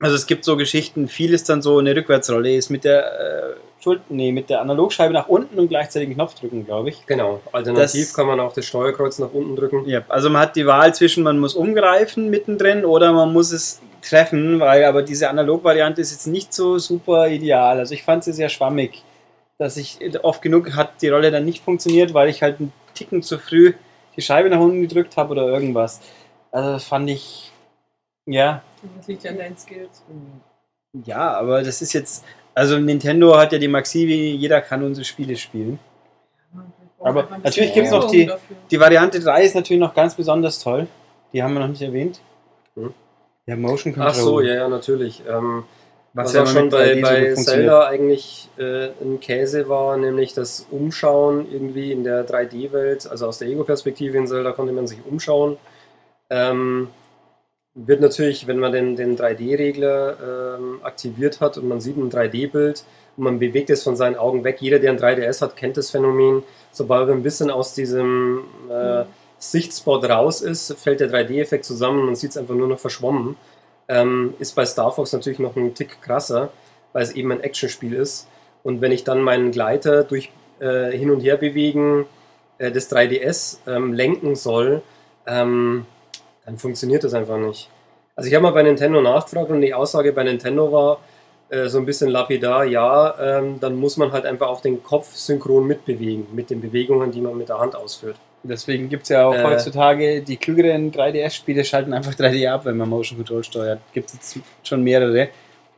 Also 0.00 0.14
es 0.14 0.26
gibt 0.26 0.44
so 0.44 0.56
Geschichten, 0.56 1.08
viel 1.08 1.32
ist 1.34 1.48
dann 1.48 1.62
so 1.62 1.78
eine 1.78 1.96
Rückwärtsrolle, 1.96 2.54
ist 2.54 2.68
mit 2.70 2.84
der 2.84 3.04
äh, 3.18 3.82
Schuld, 3.82 4.02
nee, 4.10 4.30
mit 4.32 4.50
der 4.50 4.60
Analogscheibe 4.60 5.14
nach 5.14 5.28
unten 5.28 5.58
und 5.58 5.68
gleichzeitig 5.68 6.08
einen 6.08 6.16
Knopf 6.16 6.34
drücken, 6.34 6.66
glaube 6.66 6.90
ich. 6.90 7.06
Genau. 7.06 7.40
Alternativ 7.52 8.02
Das- 8.06 8.14
kann 8.14 8.26
man 8.26 8.38
auch 8.40 8.52
das 8.52 8.66
Steuerkreuz 8.66 9.18
nach 9.18 9.32
unten 9.32 9.56
drücken. 9.56 9.88
Ja, 9.88 10.02
also 10.08 10.28
man 10.28 10.42
hat 10.42 10.56
die 10.56 10.66
Wahl 10.66 10.94
zwischen, 10.94 11.22
man 11.24 11.38
muss 11.38 11.54
umgreifen 11.54 12.28
mittendrin 12.28 12.84
oder 12.84 13.12
man 13.12 13.32
muss 13.32 13.52
es 13.52 13.80
treffen, 14.02 14.60
weil 14.60 14.84
aber 14.84 15.02
diese 15.02 15.30
Analog-Variante 15.30 16.00
ist 16.02 16.12
jetzt 16.12 16.26
nicht 16.26 16.52
so 16.52 16.78
super 16.78 17.28
ideal. 17.28 17.78
Also 17.78 17.94
ich 17.94 18.02
fand 18.02 18.22
sie 18.24 18.32
sehr 18.34 18.50
schwammig, 18.50 19.02
dass 19.58 19.76
ich 19.78 19.98
oft 20.22 20.42
genug 20.42 20.74
hat 20.76 21.00
die 21.00 21.08
Rolle 21.08 21.30
dann 21.30 21.44
nicht 21.46 21.64
funktioniert, 21.64 22.12
weil 22.12 22.28
ich 22.28 22.42
halt 22.42 22.60
einen 22.60 22.72
Ticken 22.96 23.22
zu 23.22 23.38
früh 23.38 23.74
die 24.16 24.22
Scheibe 24.22 24.48
nach 24.50 24.58
unten 24.60 24.80
gedrückt 24.80 25.16
habe 25.16 25.32
oder 25.32 25.46
irgendwas. 25.46 26.00
Also 26.50 26.72
das 26.72 26.84
fand 26.84 27.08
ich, 27.10 27.52
ja, 28.26 28.62
Das 28.96 29.06
liegt 29.06 29.22
ja 29.24 29.30
an 29.30 29.38
deinen 29.38 29.56
Skills. 29.58 30.02
ja, 31.04 31.32
aber 31.36 31.62
das 31.62 31.82
ist 31.82 31.92
jetzt, 31.92 32.24
also 32.54 32.78
Nintendo 32.78 33.36
hat 33.36 33.52
ja 33.52 33.58
die 33.58 33.68
Maxi, 33.68 34.06
wie 34.08 34.34
jeder 34.34 34.60
kann 34.62 34.82
unsere 34.82 35.04
Spiele 35.04 35.36
spielen. 35.36 35.78
Aber 36.98 37.22
natürlich 37.24 37.42
bisschen 37.44 37.74
gibt's 37.74 37.90
noch 37.90 38.10
die- 38.10 38.26
dafür. 38.26 38.56
Die 38.70 38.80
Variante 38.80 39.20
3 39.20 39.44
ist 39.44 39.54
natürlich 39.54 39.80
noch 39.80 39.94
ganz 39.94 40.14
besonders 40.14 40.58
toll. 40.58 40.86
Die 41.32 41.42
haben 41.42 41.52
wir 41.52 41.60
noch 41.60 41.68
nicht 41.68 41.82
erwähnt. 41.82 42.20
Hm. 42.74 42.94
Ja, 43.46 43.54
Motion 43.56 43.92
Control. 43.92 44.10
Ach 44.10 44.14
so, 44.14 44.40
ja, 44.40 44.54
ja, 44.54 44.68
natürlich. 44.68 45.22
Ähm, 45.28 45.64
was 46.16 46.32
ja 46.32 46.42
auch 46.42 46.50
immer 46.50 46.60
schon 46.60 46.70
bei, 46.70 46.94
3D 46.94 47.34
so 47.34 47.36
bei. 47.36 47.42
Zelda 47.42 47.86
eigentlich 47.86 48.48
äh, 48.58 48.88
ein 49.02 49.20
Käse 49.20 49.68
war, 49.68 49.96
nämlich 49.96 50.32
das 50.32 50.66
Umschauen 50.70 51.46
irgendwie 51.50 51.92
in 51.92 52.04
der 52.04 52.26
3D-Welt, 52.26 53.06
also 53.06 53.26
aus 53.26 53.38
der 53.38 53.48
Ego-Perspektive 53.48 54.16
in 54.16 54.26
Zelda 54.26 54.52
konnte 54.52 54.72
man 54.72 54.86
sich 54.86 54.98
umschauen. 55.04 55.58
Ähm, 56.30 56.88
wird 57.74 58.00
natürlich, 58.00 58.46
wenn 58.46 58.58
man 58.58 58.72
den, 58.72 58.96
den 58.96 59.18
3D-Regler 59.18 60.56
ähm, 60.58 60.80
aktiviert 60.82 61.40
hat 61.40 61.58
und 61.58 61.68
man 61.68 61.80
sieht 61.80 61.98
ein 61.98 62.10
3D-Bild 62.10 62.84
und 63.18 63.24
man 63.24 63.38
bewegt 63.38 63.68
es 63.68 63.82
von 63.82 63.96
seinen 63.96 64.16
Augen 64.16 64.44
weg. 64.44 64.56
Jeder, 64.60 64.78
der 64.78 64.92
ein 64.92 64.98
3DS 64.98 65.42
hat, 65.42 65.56
kennt 65.56 65.76
das 65.76 65.90
Phänomen. 65.90 66.42
Sobald 66.72 67.08
man 67.08 67.18
ein 67.18 67.22
bisschen 67.22 67.50
aus 67.50 67.74
diesem 67.74 68.44
äh, 68.70 69.04
Sichtspot 69.38 70.08
raus 70.08 70.40
ist, 70.40 70.72
fällt 70.78 71.00
der 71.00 71.10
3D-Effekt 71.10 71.66
zusammen 71.66 72.00
und 72.00 72.06
man 72.06 72.16
sieht 72.16 72.30
es 72.30 72.38
einfach 72.38 72.54
nur 72.54 72.68
noch 72.68 72.78
verschwommen. 72.78 73.36
Ähm, 73.88 74.34
ist 74.38 74.54
bei 74.54 74.66
Star 74.66 74.92
Fox 74.92 75.12
natürlich 75.12 75.38
noch 75.38 75.56
ein 75.56 75.74
Tick 75.74 76.02
krasser, 76.02 76.50
weil 76.92 77.02
es 77.02 77.12
eben 77.12 77.32
ein 77.32 77.40
Actionspiel 77.40 77.94
ist. 77.94 78.28
Und 78.62 78.80
wenn 78.80 78.92
ich 78.92 79.04
dann 79.04 79.20
meinen 79.22 79.52
Gleiter 79.52 80.02
durch 80.02 80.30
äh, 80.60 80.90
Hin- 80.90 81.10
und 81.10 81.20
Herbewegen 81.20 82.06
äh, 82.58 82.72
des 82.72 82.90
3DS 82.90 83.58
ähm, 83.66 83.92
lenken 83.92 84.34
soll, 84.34 84.82
ähm, 85.26 85.86
dann 86.44 86.58
funktioniert 86.58 87.04
das 87.04 87.14
einfach 87.14 87.38
nicht. 87.38 87.68
Also 88.14 88.28
ich 88.28 88.34
habe 88.34 88.42
mal 88.42 88.52
bei 88.52 88.62
Nintendo 88.62 89.00
nachgefragt 89.02 89.50
und 89.50 89.60
die 89.60 89.74
Aussage 89.74 90.12
bei 90.12 90.24
Nintendo 90.24 90.72
war 90.72 90.98
äh, 91.48 91.68
so 91.68 91.78
ein 91.78 91.86
bisschen 91.86 92.08
lapidar, 92.08 92.64
ja, 92.64 93.14
ähm, 93.20 93.60
dann 93.60 93.76
muss 93.76 93.96
man 93.96 94.10
halt 94.12 94.24
einfach 94.24 94.48
auch 94.48 94.60
den 94.60 94.82
Kopf 94.82 95.14
synchron 95.14 95.66
mitbewegen, 95.66 96.26
mit 96.32 96.50
den 96.50 96.60
Bewegungen, 96.60 97.12
die 97.12 97.20
man 97.20 97.36
mit 97.36 97.50
der 97.50 97.58
Hand 97.58 97.76
ausführt. 97.76 98.16
Deswegen 98.48 98.88
gibt 98.88 99.04
es 99.04 99.08
ja 99.10 99.26
auch 99.26 99.34
Äh. 99.34 99.44
heutzutage 99.44 100.22
die 100.22 100.36
klügeren 100.36 100.92
3DS-Spiele 100.92 101.64
schalten 101.64 101.92
einfach 101.92 102.14
3D 102.14 102.48
ab, 102.48 102.64
wenn 102.64 102.76
man 102.76 102.88
Motion 102.88 103.18
Control 103.18 103.44
steuert. 103.44 103.80
Gibt 103.92 104.08
es 104.08 104.14
jetzt 104.14 104.38
schon 104.62 104.82
mehrere. 104.82 105.28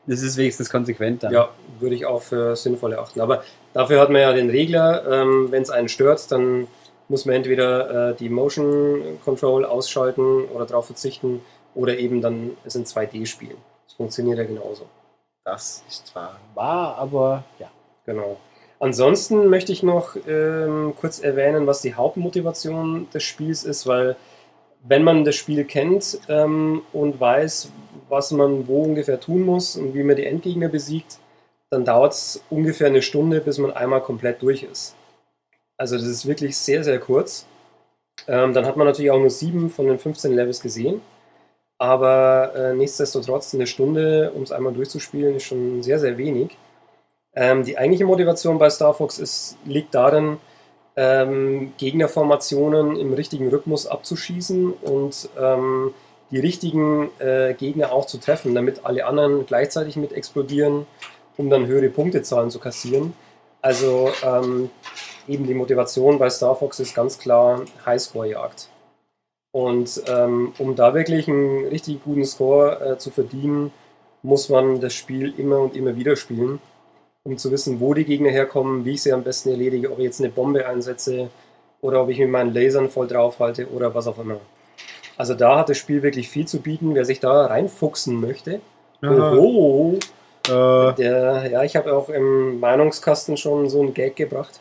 Das 0.07 0.23
ist 0.23 0.37
wenigstens 0.37 0.71
konsequent 0.71 1.23
dann. 1.23 1.33
Ja, 1.33 1.51
würde 1.81 1.95
ich 1.95 2.07
auch 2.07 2.23
für 2.23 2.57
sinnvoll 2.57 2.93
erachten. 2.95 3.21
Aber 3.21 3.43
dafür 3.75 4.01
hat 4.01 4.09
man 4.11 4.23
ja 4.23 4.33
den 4.33 4.49
Regler. 4.49 5.05
Ähm, 5.11 5.49
Wenn 5.51 5.63
es 5.63 5.71
einen 5.71 5.89
stört, 5.89 6.31
dann 6.33 6.67
muss 7.09 7.25
man 7.27 7.37
entweder 7.37 8.11
äh, 8.11 8.15
die 8.15 8.29
Motion 8.29 9.19
Control 9.25 9.65
ausschalten 9.65 10.45
oder 10.47 10.65
darauf 10.67 10.87
verzichten 10.87 11.41
oder 11.75 11.99
eben 11.99 12.21
dann 12.21 12.53
es 12.65 12.75
in 12.75 12.85
2D 12.85 13.27
spielen. 13.27 13.57
Das 13.87 13.95
funktioniert 13.95 14.39
ja 14.39 14.45
genauso. 14.45 14.87
Das 15.45 15.83
ist 15.89 16.07
zwar 16.09 16.39
wahr, 16.55 16.97
aber 16.99 17.45
ja. 17.59 17.71
Genau. 18.07 18.39
Ansonsten 18.81 19.49
möchte 19.49 19.73
ich 19.73 19.83
noch 19.83 20.17
ähm, 20.29 20.95
kurz 20.99 21.19
erwähnen, 21.19 21.67
was 21.67 21.83
die 21.83 21.95
Hauptmotivation 21.95 23.09
des 23.11 23.25
Spiels 23.25 23.65
ist, 23.65 23.87
weil 23.87 24.17
wenn 24.85 25.03
man 25.03 25.25
das 25.25 25.35
Spiel 25.35 25.65
kennt 25.65 26.21
ähm, 26.29 26.83
und 26.93 27.21
weiß, 27.21 27.73
was 28.09 28.31
man 28.31 28.69
wo 28.69 28.83
ungefähr 28.83 29.19
tun 29.19 29.43
muss 29.43 29.77
und 29.77 29.95
wie 29.95 30.05
man 30.05 30.17
die 30.17 30.27
Endgegner 30.27 30.69
besiegt, 30.69 31.19
dann 31.71 31.85
dauert 31.85 32.13
es 32.13 32.43
ungefähr 32.51 32.87
eine 32.87 33.03
Stunde, 33.03 33.41
bis 33.41 33.59
man 33.59 33.73
einmal 33.73 34.01
komplett 34.01 34.41
durch 34.43 34.63
ist. 34.63 34.95
Also 35.77 35.97
das 35.97 36.07
ist 36.07 36.27
wirklich 36.27 36.57
sehr, 36.57 36.85
sehr 36.85 36.99
kurz. 36.99 37.47
Ähm, 38.27 38.55
dann 38.55 38.67
hat 38.67 38.77
man 38.77 38.87
natürlich 38.87 39.11
auch 39.11 39.19
nur 39.19 39.31
sieben 39.31 39.71
von 39.71 39.87
den 39.87 39.99
15 39.99 40.33
Levels 40.33 40.61
gesehen. 40.61 41.01
Aber 41.79 42.53
äh, 42.57 42.75
nichtsdestotrotz 42.75 43.55
eine 43.55 43.67
Stunde, 43.67 44.33
um 44.35 44.43
es 44.43 44.51
einmal 44.51 44.73
durchzuspielen, 44.73 45.37
ist 45.37 45.45
schon 45.45 45.83
sehr, 45.83 46.01
sehr 46.01 46.19
wenig. 46.19 46.57
Ähm, 47.39 47.63
die 47.63 47.79
eigentliche 47.79 48.05
Motivation 48.05 48.59
bei 48.59 48.69
Star 48.69 48.93
Fox 48.95 49.21
ist, 49.21 49.59
liegt 49.65 49.95
darin, 49.95 50.39
ähm, 50.97 51.73
Gegnerformationen 51.79 52.97
im 52.97 53.13
richtigen 53.13 53.49
Rhythmus 53.49 53.87
abzuschießen 53.87 54.73
und 54.73 55.29
ähm, 55.41 55.95
die 56.33 56.41
richtigen 56.41 57.11
äh, 57.21 57.55
Gegner 57.55 57.93
auch 57.93 58.07
zu 58.07 58.19
treffen, 58.19 58.57
damit 58.57 58.85
alle 58.85 59.07
anderen 59.07 59.47
gleichzeitig 59.47 59.95
mit 59.95 60.13
explodieren, 60.13 60.85
um 61.37 61.49
dann 61.49 61.69
höhere 61.69 61.91
Punktezahlen 61.91 62.51
zu 62.51 62.59
kassieren. 62.59 63.13
Also 63.63 64.11
ähm, 64.25 64.71
eben 65.29 65.47
die 65.47 65.55
Motivation 65.55 66.19
bei 66.19 66.31
Star 66.31 66.57
Fox 66.57 66.81
ist 66.81 66.93
ganz 66.93 67.21
klar 67.21 67.63
Highscore-Jagd. 67.87 68.69
Und 69.53 70.03
ähm, 70.09 70.55
um 70.59 70.75
da 70.75 70.93
wirklich 70.93 71.29
einen 71.29 71.67
richtig 71.69 72.03
guten 72.03 72.25
Score 72.25 72.81
äh, 72.81 72.99
zu 72.99 73.13
verdienen, 73.13 73.71
muss 74.25 74.49
man 74.49 74.81
das 74.81 74.93
Spiel 74.93 75.33
immer 75.39 75.61
und 75.61 75.77
immer 75.77 75.95
wieder 75.95 76.17
spielen, 76.17 76.61
um 77.25 77.37
zu 77.37 77.51
wissen, 77.51 77.81
wo 77.81 77.95
die 77.95 78.05
Gegner 78.05 78.31
herkommen, 78.31 78.85
wie 78.85 78.93
ich 78.95 79.03
sie 79.03 79.13
am 79.13 79.23
besten 79.23 79.51
erledige, 79.51 79.91
ob 79.93 79.99
ich 79.99 80.05
jetzt 80.05 80.21
eine 80.21 80.31
Bombe 80.31 80.67
einsetze 80.67 81.31
oder 81.81 82.03
ob 82.03 82.09
ich 82.09 82.19
mit 82.19 82.31
meinen 82.31 82.53
Lasern 82.55 82.89
voll 82.89 83.07
draufhalte 83.07 83.69
oder 83.69 83.95
was 83.95 84.07
auch 84.07 84.19
immer. 84.19 84.41
Also 85.17 85.35
da 85.35 85.59
hat 85.59 85.69
das 85.69 85.79
Spiel 85.79 86.03
wirklich 86.03 86.29
viel 86.29 86.47
zu 86.47 86.61
bieten. 86.61 86.95
Wer 86.95 87.05
sich 87.05 87.21
da 87.21 87.47
reinfuchsen 87.47 88.21
möchte, 88.21 88.61
oho, 89.03 89.99
Äh, 90.49 90.95
der, 90.95 91.51
ja, 91.51 91.63
ich 91.63 91.77
habe 91.77 91.93
auch 91.93 92.09
im 92.09 92.59
Meinungskasten 92.61 93.37
schon 93.37 93.69
so 93.69 93.81
einen 93.83 93.95
Gag 93.95 94.17
gebracht. 94.17 94.61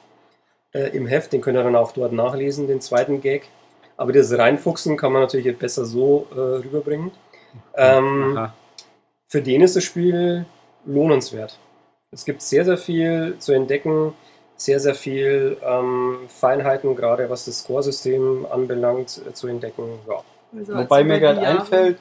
Äh, 0.73 0.89
Im 0.89 1.07
Heft, 1.07 1.31
den 1.31 1.41
könnt 1.41 1.57
ihr 1.57 1.63
dann 1.63 1.75
auch 1.75 1.91
dort 1.93 2.11
nachlesen, 2.11 2.67
den 2.67 2.81
zweiten 2.81 3.21
Gag. 3.21 3.47
Aber 3.95 4.11
das 4.11 4.37
Reinfuchsen 4.37 4.97
kann 4.97 5.13
man 5.13 5.21
natürlich 5.21 5.57
besser 5.57 5.85
so 5.85 6.27
äh, 6.35 6.39
rüberbringen. 6.39 7.11
Ähm, 7.75 8.49
für 9.27 9.41
den 9.41 9.61
ist 9.61 9.75
das 9.75 9.83
Spiel 9.83 10.45
lohnenswert. 10.85 11.57
Es 12.17 12.25
gibt 12.25 12.41
sehr, 12.41 12.65
sehr 12.65 12.79
viel 12.79 13.35
zu 13.37 13.51
entdecken, 13.51 14.11
sehr, 14.55 14.79
sehr 14.79 14.95
viel 14.95 15.55
ähm, 15.63 16.21
Feinheiten, 16.29 16.95
gerade 16.95 17.29
was 17.29 17.45
das 17.45 17.59
Scoresystem 17.59 18.47
anbelangt, 18.49 19.21
äh, 19.29 19.33
zu 19.33 19.45
entdecken. 19.45 19.99
Ja. 20.09 20.23
Also 20.57 20.75
Wobei 20.77 21.03
mir 21.03 21.19
gerade 21.19 21.41
einfällt, 21.41 21.99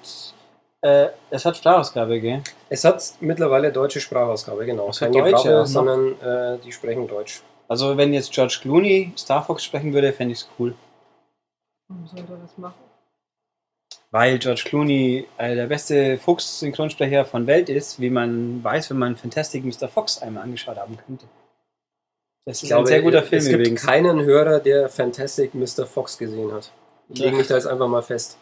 äh, 0.80 1.08
es 1.28 1.44
hat 1.44 1.58
Sprachausgabe, 1.58 2.18
gell? 2.18 2.40
Es 2.70 2.82
hat 2.84 3.12
mittlerweile 3.20 3.70
deutsche 3.70 4.00
Sprachausgabe, 4.00 4.64
genau. 4.64 4.86
Ach 4.88 4.94
so, 4.94 5.04
Kein 5.04 5.12
Deutsche 5.12 5.50
noch? 5.50 5.66
sondern 5.66 6.18
äh, 6.22 6.58
die 6.64 6.72
sprechen 6.72 7.06
Deutsch. 7.06 7.42
Also 7.68 7.98
wenn 7.98 8.14
jetzt 8.14 8.32
George 8.32 8.60
Clooney 8.62 9.12
Star 9.18 9.44
Fox 9.44 9.64
sprechen 9.64 9.92
würde, 9.92 10.14
fände 10.14 10.32
ich 10.32 10.40
es 10.40 10.48
cool. 10.58 10.74
Warum 11.88 12.06
sollte 12.06 12.32
er 12.32 12.38
das 12.38 12.56
machen? 12.56 12.85
Weil 14.16 14.38
George 14.38 14.62
Clooney 14.64 15.26
äh, 15.36 15.54
der 15.54 15.66
beste 15.66 16.16
Fuchs-Synchronsprecher 16.16 17.26
von 17.26 17.46
Welt 17.46 17.68
ist, 17.68 18.00
wie 18.00 18.08
man 18.08 18.64
weiß, 18.64 18.88
wenn 18.88 18.96
man 18.96 19.14
Fantastic 19.14 19.62
Mr. 19.62 19.88
Fox 19.88 20.22
einmal 20.22 20.44
angeschaut 20.44 20.78
haben 20.78 20.96
könnte. 20.96 21.26
Das 22.46 22.62
ist 22.62 22.72
ein 22.72 22.86
sehr 22.86 23.02
guter 23.02 23.22
Film 23.22 23.40
es 23.40 23.48
gibt 23.48 23.60
übrigens. 23.60 23.84
keinen 23.84 24.22
Hörer, 24.22 24.60
der 24.60 24.88
Fantastic 24.88 25.54
Mr. 25.54 25.84
Fox 25.84 26.16
gesehen 26.16 26.50
hat. 26.50 26.72
Ich 27.10 27.18
lege 27.18 27.36
mich 27.36 27.46
da 27.46 27.56
jetzt 27.56 27.66
einfach 27.66 27.88
mal 27.88 28.00
fest. 28.00 28.38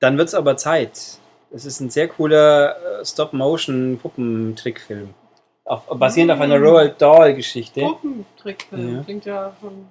Dann 0.00 0.18
wird 0.18 0.28
es 0.28 0.34
aber 0.34 0.58
Zeit. 0.58 1.16
Es 1.50 1.64
ist 1.64 1.80
ein 1.80 1.88
sehr 1.88 2.08
cooler 2.08 2.76
äh, 3.00 3.04
Stop-Motion-Puppentrickfilm. 3.06 5.14
Basierend 5.94 6.32
auf 6.32 6.40
einer 6.42 6.58
Mm. 6.58 6.64
Roald 6.66 7.00
Dahl-Geschichte. 7.00 7.80
Puppentrickfilm. 7.80 8.96
Ja. 8.96 9.02
Klingt 9.02 9.24
ja 9.24 9.56
schon. 9.62 9.86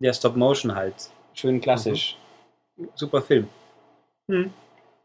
Ja, 0.00 0.12
Stop-Motion 0.12 0.74
halt. 0.74 0.96
Schön 1.34 1.60
klassisch. 1.60 2.18
Super 2.96 3.22
Film. 3.22 3.48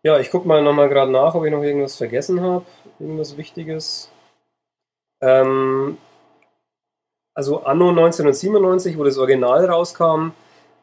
Ja, 0.04 0.20
ich 0.20 0.32
gucke 0.32 0.48
mal 0.48 0.64
nochmal 0.64 0.90
gerade 0.90 1.12
nach, 1.12 1.36
ob 1.36 1.46
ich 1.46 1.52
noch 1.52 1.64
irgendwas 1.64 1.98
vergessen 1.98 2.41
habe. 2.41 2.66
Irgendwas 3.00 3.36
Wichtiges. 3.38 4.10
Ähm, 5.22 5.98
also 7.34 7.64
Anno 7.64 7.90
1997, 7.90 8.98
wo 8.98 9.04
das 9.04 9.18
Original 9.18 9.66
rauskam, 9.66 10.32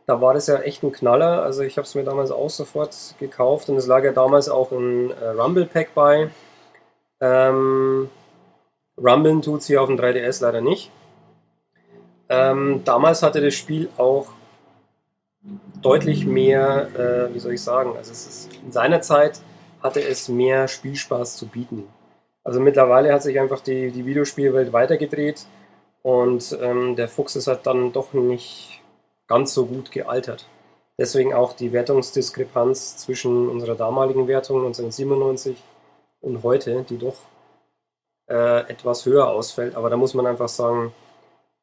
da 0.06 0.20
war 0.20 0.34
das 0.34 0.46
ja 0.46 0.58
echt 0.60 0.82
ein 0.82 0.92
Knaller. 0.92 1.42
Also 1.42 1.62
ich 1.62 1.76
habe 1.78 1.86
es 1.86 1.94
mir 1.94 2.04
damals 2.04 2.30
auch 2.30 2.50
sofort 2.50 2.94
gekauft 3.18 3.68
und 3.68 3.76
es 3.76 3.86
lag 3.86 4.04
ja 4.04 4.12
damals 4.12 4.48
auch 4.48 4.70
ein 4.70 5.10
äh, 5.10 5.28
Rumble 5.28 5.66
Pack 5.66 5.94
bei. 5.94 6.30
Ähm, 7.20 8.10
Rumblen 8.98 9.42
tut 9.42 9.60
es 9.60 9.66
hier 9.66 9.82
auf 9.82 9.88
dem 9.88 9.98
3DS 9.98 10.42
leider 10.42 10.60
nicht. 10.60 10.90
Ähm, 12.28 12.82
damals 12.84 13.22
hatte 13.22 13.40
das 13.40 13.54
Spiel 13.54 13.88
auch 13.96 14.28
deutlich 15.82 16.26
mehr, 16.26 16.88
äh, 16.94 17.34
wie 17.34 17.38
soll 17.38 17.54
ich 17.54 17.62
sagen, 17.62 17.96
also 17.96 18.12
es 18.12 18.26
ist, 18.26 18.50
in 18.64 18.72
seiner 18.72 19.00
Zeit 19.00 19.40
hatte 19.82 20.02
es 20.02 20.28
mehr 20.28 20.68
Spielspaß 20.68 21.36
zu 21.36 21.46
bieten. 21.46 21.84
Also 22.44 22.60
mittlerweile 22.60 23.12
hat 23.12 23.22
sich 23.22 23.38
einfach 23.40 23.60
die, 23.60 23.90
die 23.90 24.06
Videospielwelt 24.06 24.72
weitergedreht 24.72 25.46
und 26.02 26.56
ähm, 26.60 26.96
der 26.96 27.08
Fuchs 27.08 27.36
ist 27.36 27.48
halt 27.48 27.66
dann 27.66 27.92
doch 27.92 28.12
nicht 28.12 28.80
ganz 29.26 29.52
so 29.52 29.66
gut 29.66 29.90
gealtert. 29.90 30.46
Deswegen 30.98 31.34
auch 31.34 31.52
die 31.52 31.72
Wertungsdiskrepanz 31.72 32.96
zwischen 32.96 33.48
unserer 33.48 33.74
damaligen 33.74 34.28
Wertung 34.28 34.58
1997 34.58 35.62
und 36.20 36.42
heute, 36.42 36.84
die 36.88 36.98
doch 36.98 37.16
äh, 38.28 38.60
etwas 38.70 39.04
höher 39.04 39.28
ausfällt. 39.28 39.74
Aber 39.74 39.90
da 39.90 39.96
muss 39.96 40.14
man 40.14 40.26
einfach 40.26 40.48
sagen, 40.48 40.92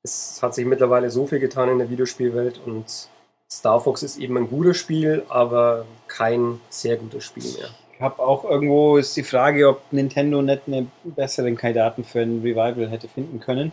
es 0.04 0.44
hat 0.44 0.54
sich 0.54 0.66
mittlerweile 0.66 1.10
so 1.10 1.26
viel 1.26 1.40
getan 1.40 1.70
in 1.70 1.80
der 1.80 1.90
Videospielwelt 1.90 2.62
und 2.66 3.10
Star 3.54 3.80
Fox 3.80 4.02
ist 4.02 4.18
eben 4.18 4.36
ein 4.36 4.50
gutes 4.50 4.78
Spiel, 4.78 5.24
aber 5.30 5.86
kein 6.08 6.60
sehr 6.70 6.98
gutes 6.98 7.24
Spiel 7.24 7.44
mehr. 7.44 7.70
Ich 7.94 8.02
habe 8.02 8.20
auch 8.20 8.44
irgendwo 8.44 8.98
ist 8.98 9.16
die 9.16 9.24
Frage, 9.24 9.70
ob 9.70 9.82
Nintendo 9.92 10.42
nicht 10.42 10.64
einen 10.66 10.92
besseren 11.04 11.56
Kandidaten 11.56 12.04
für 12.04 12.22
ein 12.22 12.42
Revival 12.42 12.90
hätte 12.90 13.08
finden 13.08 13.40
können. 13.40 13.72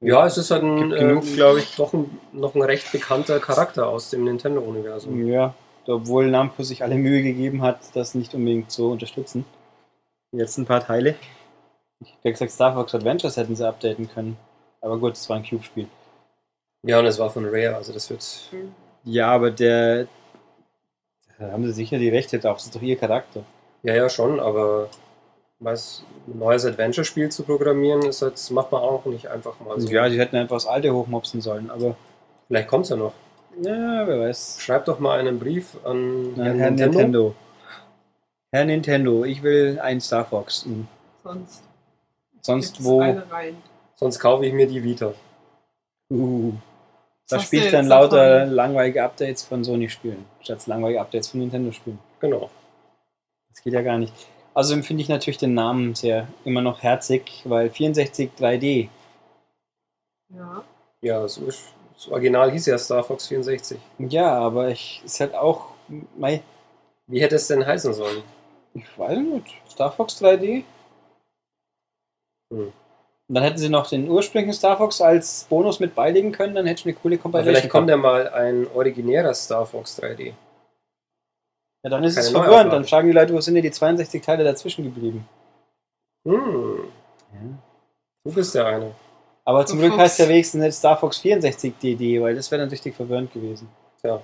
Ja, 0.00 0.24
es 0.24 0.38
ist 0.38 0.52
halt 0.52 0.62
ein, 0.62 0.90
Gibt 0.90 1.00
genug, 1.00 1.24
äh, 1.24 1.34
glaub 1.34 1.56
ich. 1.56 1.74
doch 1.74 1.92
ein, 1.92 2.20
noch 2.32 2.54
ein 2.54 2.62
recht 2.62 2.92
bekannter 2.92 3.40
Charakter 3.40 3.88
aus 3.88 4.10
dem 4.10 4.22
Nintendo-Universum. 4.22 5.26
Ja, 5.26 5.54
obwohl 5.88 6.30
Namco 6.30 6.62
sich 6.62 6.84
alle 6.84 6.94
Mühe 6.94 7.22
gegeben 7.22 7.62
hat, 7.62 7.80
das 7.94 8.14
nicht 8.14 8.32
unbedingt 8.32 8.70
zu 8.70 8.92
unterstützen. 8.92 9.44
Die 10.32 10.36
letzten 10.36 10.66
paar 10.66 10.86
Teile. 10.86 11.16
Ich 12.00 12.14
hätte 12.22 12.30
gesagt, 12.30 12.52
Star 12.52 12.74
Fox 12.74 12.94
Adventures 12.94 13.36
hätten 13.36 13.56
sie 13.56 13.66
updaten 13.66 14.08
können. 14.08 14.36
Aber 14.80 14.98
gut, 14.98 15.14
es 15.14 15.28
war 15.28 15.36
ein 15.36 15.44
Cube-Spiel. 15.44 15.88
Ja, 16.88 16.98
und 17.00 17.04
es 17.06 17.18
war 17.18 17.28
von 17.28 17.44
Rare, 17.44 17.76
also 17.76 17.92
das 17.92 18.08
wird. 18.08 18.24
Ja, 19.04 19.30
aber 19.30 19.50
der. 19.50 20.06
Da 21.38 21.52
haben 21.52 21.66
sie 21.66 21.72
sicher 21.72 21.98
die 21.98 22.08
Rechte 22.08 22.38
drauf, 22.38 22.56
das 22.56 22.64
ist 22.66 22.74
doch 22.74 22.80
ihr 22.80 22.96
Charakter. 22.96 23.44
Ja, 23.82 23.94
ja, 23.94 24.08
schon, 24.08 24.40
aber 24.40 24.88
weiß, 25.60 26.02
ein 26.28 26.38
neues 26.38 26.64
Adventure-Spiel 26.64 27.28
zu 27.28 27.42
programmieren, 27.42 28.02
ist 28.06 28.22
halt, 28.22 28.34
das 28.34 28.50
macht 28.50 28.72
man 28.72 28.80
auch 28.80 29.04
nicht 29.04 29.28
einfach 29.28 29.60
mal 29.60 29.78
so. 29.78 29.86
Ja, 29.88 30.08
die 30.08 30.18
hätten 30.18 30.36
einfach 30.36 30.56
das 30.56 30.66
alte 30.66 30.92
hochmopsen 30.94 31.42
sollen, 31.42 31.70
aber. 31.70 31.94
Vielleicht 32.46 32.68
kommt's 32.68 32.88
ja 32.88 32.96
noch. 32.96 33.12
Ja, 33.60 34.06
wer 34.06 34.20
weiß. 34.20 34.56
Schreib 34.58 34.86
doch 34.86 34.98
mal 34.98 35.18
einen 35.20 35.38
Brief 35.38 35.76
an 35.84 36.32
Na, 36.36 36.44
Herrn 36.44 36.58
Herr 36.58 36.70
Nintendo. 36.70 36.98
Nintendo. 36.98 37.34
Herr 38.50 38.64
Nintendo, 38.64 39.24
ich 39.24 39.42
will 39.42 39.78
einen 39.78 40.00
Star 40.00 40.24
Fox. 40.24 40.64
Hm. 40.64 40.88
Sonst 41.22 41.62
Sonst 42.40 42.82
wo. 42.82 43.02
eine 43.02 43.30
rein. 43.30 43.58
Sonst 43.96 44.18
kaufe 44.20 44.46
ich 44.46 44.54
mir 44.54 44.66
die 44.66 44.82
Vita. 44.82 45.12
Uh, 46.10 46.52
da 47.28 47.40
spiele 47.40 47.66
ich 47.66 47.72
dann 47.72 47.86
lauter 47.86 48.40
davon? 48.40 48.54
langweilige 48.54 49.04
Updates 49.04 49.42
von 49.44 49.64
Sony 49.64 49.88
spielen, 49.88 50.24
statt 50.40 50.66
langweilige 50.66 51.00
Updates 51.00 51.28
von 51.28 51.40
Nintendo 51.40 51.72
spielen. 51.72 51.98
Genau. 52.20 52.50
Das 53.50 53.62
geht 53.62 53.72
ja 53.72 53.82
gar 53.82 53.98
nicht. 53.98 54.12
Außerdem 54.54 54.82
finde 54.82 55.02
ich 55.02 55.08
natürlich 55.08 55.38
den 55.38 55.54
Namen 55.54 55.94
sehr 55.94 56.26
immer 56.44 56.62
noch 56.62 56.82
herzig, 56.82 57.42
weil 57.44 57.70
64 57.70 58.30
3D. 58.38 58.88
Ja. 60.30 60.64
Ja, 61.00 61.28
so 61.28 61.44
ist, 61.46 61.74
das 61.94 62.08
Original 62.08 62.50
hieß 62.50 62.66
ja 62.66 62.78
Star 62.78 63.04
Fox 63.04 63.28
64. 63.28 63.78
Ja, 63.98 64.32
aber 64.38 64.68
ich 64.70 65.02
ist 65.04 65.20
halt 65.20 65.34
auch. 65.34 65.72
Mei, 66.16 66.42
Wie 67.06 67.20
hätte 67.20 67.36
es 67.36 67.46
denn 67.46 67.64
heißen 67.66 67.94
sollen? 67.94 68.22
ich 68.74 68.98
weiß 68.98 69.18
nicht. 69.18 69.54
Star 69.68 69.90
Fox 69.92 70.20
3D? 70.22 70.64
Hm. 72.52 72.72
Und 73.28 73.34
dann 73.34 73.44
hätten 73.44 73.58
sie 73.58 73.68
noch 73.68 73.86
den 73.88 74.08
ursprünglichen 74.08 74.54
Star 74.54 74.78
Fox 74.78 75.00
als 75.02 75.44
Bonus 75.50 75.80
mit 75.80 75.94
beilegen 75.94 76.32
können, 76.32 76.54
dann 76.54 76.66
hätte 76.66 76.80
ich 76.80 76.86
eine 76.86 76.94
coole 76.94 77.18
Compilation. 77.18 77.54
vielleicht 77.54 77.70
kommt 77.70 77.90
ja 77.90 77.96
mal 77.98 78.28
ein 78.30 78.66
originärer 78.74 79.34
Star 79.34 79.66
Fox 79.66 80.00
3D. 80.00 80.32
Ja, 81.84 81.90
dann 81.90 82.04
ist 82.04 82.16
es 82.16 82.26
keine 82.32 82.38
verwirrend. 82.38 82.50
Neuauflage. 82.52 82.70
Dann 82.70 82.84
fragen 82.86 83.06
die 83.08 83.12
Leute, 83.14 83.34
wo 83.34 83.40
sind 83.40 83.54
denn 83.54 83.62
die 83.62 83.70
62 83.70 84.22
Teile 84.22 84.44
dazwischen 84.44 84.84
geblieben? 84.84 85.28
Hm, 86.24 86.88
du 88.24 88.32
bist 88.34 88.54
der 88.54 88.66
eine. 88.66 88.92
Aber 89.44 89.64
zum 89.66 89.78
Glück 89.78 89.90
Fox. 89.92 90.02
heißt 90.02 90.18
der 90.20 90.28
wenigstens 90.28 90.62
nicht 90.62 90.74
Star 90.74 90.96
Fox 90.96 91.18
64 91.18 91.74
DD, 91.82 92.20
weil 92.20 92.34
das 92.34 92.50
wäre 92.50 92.60
dann 92.62 92.68
richtig 92.70 92.94
verwirrend 92.94 93.32
gewesen. 93.32 93.68
Ja. 94.02 94.20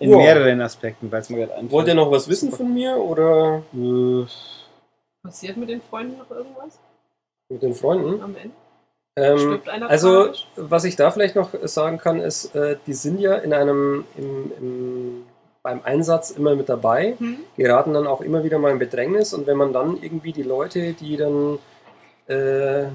In 0.00 0.10
Ja. 0.10 0.16
mehreren 0.18 0.60
Aspekten, 0.60 1.10
weil 1.10 1.20
es 1.22 1.30
mir 1.30 1.38
gerade 1.38 1.52
einfällt. 1.54 1.72
Wollt 1.72 1.88
ihr 1.88 1.94
noch 1.94 2.10
was 2.10 2.28
wissen 2.28 2.50
von 2.52 2.72
mir 2.74 2.96
oder 2.96 3.62
Äh, 3.74 4.26
Passiert 5.22 5.56
mit 5.56 5.68
den 5.68 5.80
Freunden 5.80 6.18
noch 6.18 6.30
irgendwas 6.30 6.78
mit 7.48 7.62
den 7.62 7.74
Freunden? 7.74 8.22
am 8.22 8.36
Ende? 8.36 8.54
Ähm, 9.16 9.60
also, 9.88 10.24
tragisch? 10.24 10.46
was 10.56 10.84
ich 10.84 10.96
da 10.96 11.10
vielleicht 11.10 11.34
noch 11.34 11.50
sagen 11.64 11.98
kann, 11.98 12.20
ist, 12.20 12.54
äh, 12.54 12.76
die 12.86 12.92
sind 12.92 13.18
ja 13.20 13.34
in 13.34 13.52
einem, 13.52 14.04
im, 14.16 14.52
im, 14.60 15.24
beim 15.62 15.80
Einsatz 15.82 16.30
immer 16.30 16.54
mit 16.54 16.68
dabei, 16.68 17.16
Hm? 17.18 17.38
geraten 17.56 17.94
dann 17.94 18.06
auch 18.06 18.20
immer 18.20 18.44
wieder 18.44 18.58
mal 18.58 18.70
in 18.70 18.78
Bedrängnis 18.78 19.34
und 19.34 19.46
wenn 19.46 19.56
man 19.56 19.72
dann 19.72 20.00
irgendwie 20.00 20.32
die 20.32 20.44
Leute, 20.44 20.92
die 20.92 21.16
dann 21.16 21.58
äh, 22.28 22.86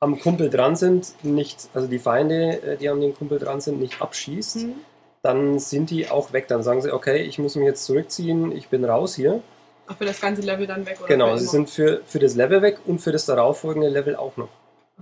am 0.00 0.18
Kumpel 0.18 0.48
dran 0.48 0.76
sind, 0.76 1.14
nicht, 1.22 1.68
also 1.74 1.86
die 1.86 1.98
Feinde, 1.98 2.62
äh, 2.62 2.76
die 2.78 2.88
an 2.88 3.00
den 3.02 3.14
Kumpel 3.14 3.38
dran 3.38 3.60
sind, 3.60 3.78
nicht 3.78 4.00
abschießt, 4.00 4.62
Hm? 4.62 4.74
dann 5.22 5.58
sind 5.58 5.90
die 5.90 6.08
auch 6.08 6.32
weg. 6.32 6.48
Dann 6.48 6.62
sagen 6.62 6.80
sie, 6.80 6.90
okay, 6.94 7.18
ich 7.18 7.38
muss 7.38 7.54
mich 7.56 7.66
jetzt 7.66 7.84
zurückziehen, 7.84 8.52
ich 8.52 8.68
bin 8.68 8.86
raus 8.86 9.14
hier. 9.14 9.42
Ach, 9.90 9.96
für 9.96 10.04
das 10.04 10.20
ganze 10.20 10.42
Level 10.42 10.66
dann 10.66 10.86
weg? 10.86 10.98
Oder 11.00 11.08
Genau, 11.08 11.36
sie 11.36 11.46
sind 11.46 11.68
für, 11.68 12.00
für 12.06 12.20
das 12.20 12.34
Level 12.36 12.62
weg 12.62 12.78
und 12.86 13.00
für 13.00 13.10
das 13.10 13.26
darauffolgende 13.26 13.88
Level 13.88 14.14
auch 14.14 14.36
noch. 14.36 14.48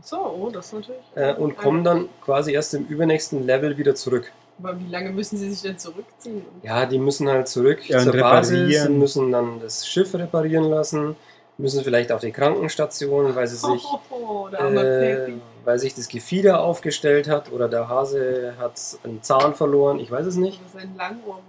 Ach 0.00 0.04
so, 0.04 0.16
oh, 0.16 0.50
das 0.50 0.66
ist 0.66 0.72
natürlich. 0.72 1.02
Äh, 1.14 1.34
und 1.34 1.56
kommen 1.58 1.84
dann 1.84 2.08
quasi 2.24 2.52
erst 2.52 2.72
im 2.74 2.86
übernächsten 2.86 3.44
Level 3.44 3.76
wieder 3.76 3.94
zurück. 3.94 4.32
Aber 4.60 4.78
wie 4.80 4.88
lange 4.90 5.10
müssen 5.10 5.36
sie 5.36 5.50
sich 5.50 5.62
denn 5.62 5.78
zurückziehen? 5.78 6.44
Ja, 6.62 6.86
die 6.86 6.98
müssen 6.98 7.28
halt 7.28 7.48
zurück 7.48 7.88
Ja, 7.88 7.98
zur 7.98 8.12
Basis, 8.16 8.52
reparieren. 8.58 8.98
müssen 8.98 9.30
dann 9.30 9.60
das 9.60 9.86
Schiff 9.86 10.14
reparieren 10.14 10.64
lassen, 10.64 11.16
müssen 11.58 11.84
vielleicht 11.84 12.10
auf 12.10 12.20
die 12.20 12.32
Krankenstation, 12.32 13.34
weil 13.36 13.46
sie 13.46 13.56
sich, 13.56 13.84
oh, 14.10 14.48
äh, 14.48 15.32
weil 15.64 15.78
sich 15.78 15.94
das 15.94 16.08
Gefieder 16.08 16.60
aufgestellt 16.60 17.28
hat 17.28 17.52
oder 17.52 17.68
der 17.68 17.88
Hase 17.88 18.54
hat 18.58 18.80
einen 19.04 19.22
Zahn 19.22 19.54
verloren, 19.54 20.00
ich 20.00 20.10
weiß 20.10 20.26
es 20.26 20.36
nicht. 20.36 20.60
Das 20.64 20.74
ist 20.74 20.80
ein 20.80 20.96
Langohr. 20.96 21.40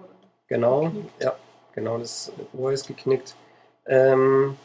Genau, 0.48 0.92
ja, 1.20 1.34
genau, 1.74 1.98
das 1.98 2.32
Ohr 2.58 2.72
ist 2.72 2.88
geknickt. 2.88 3.36
Ähm, 3.86 4.58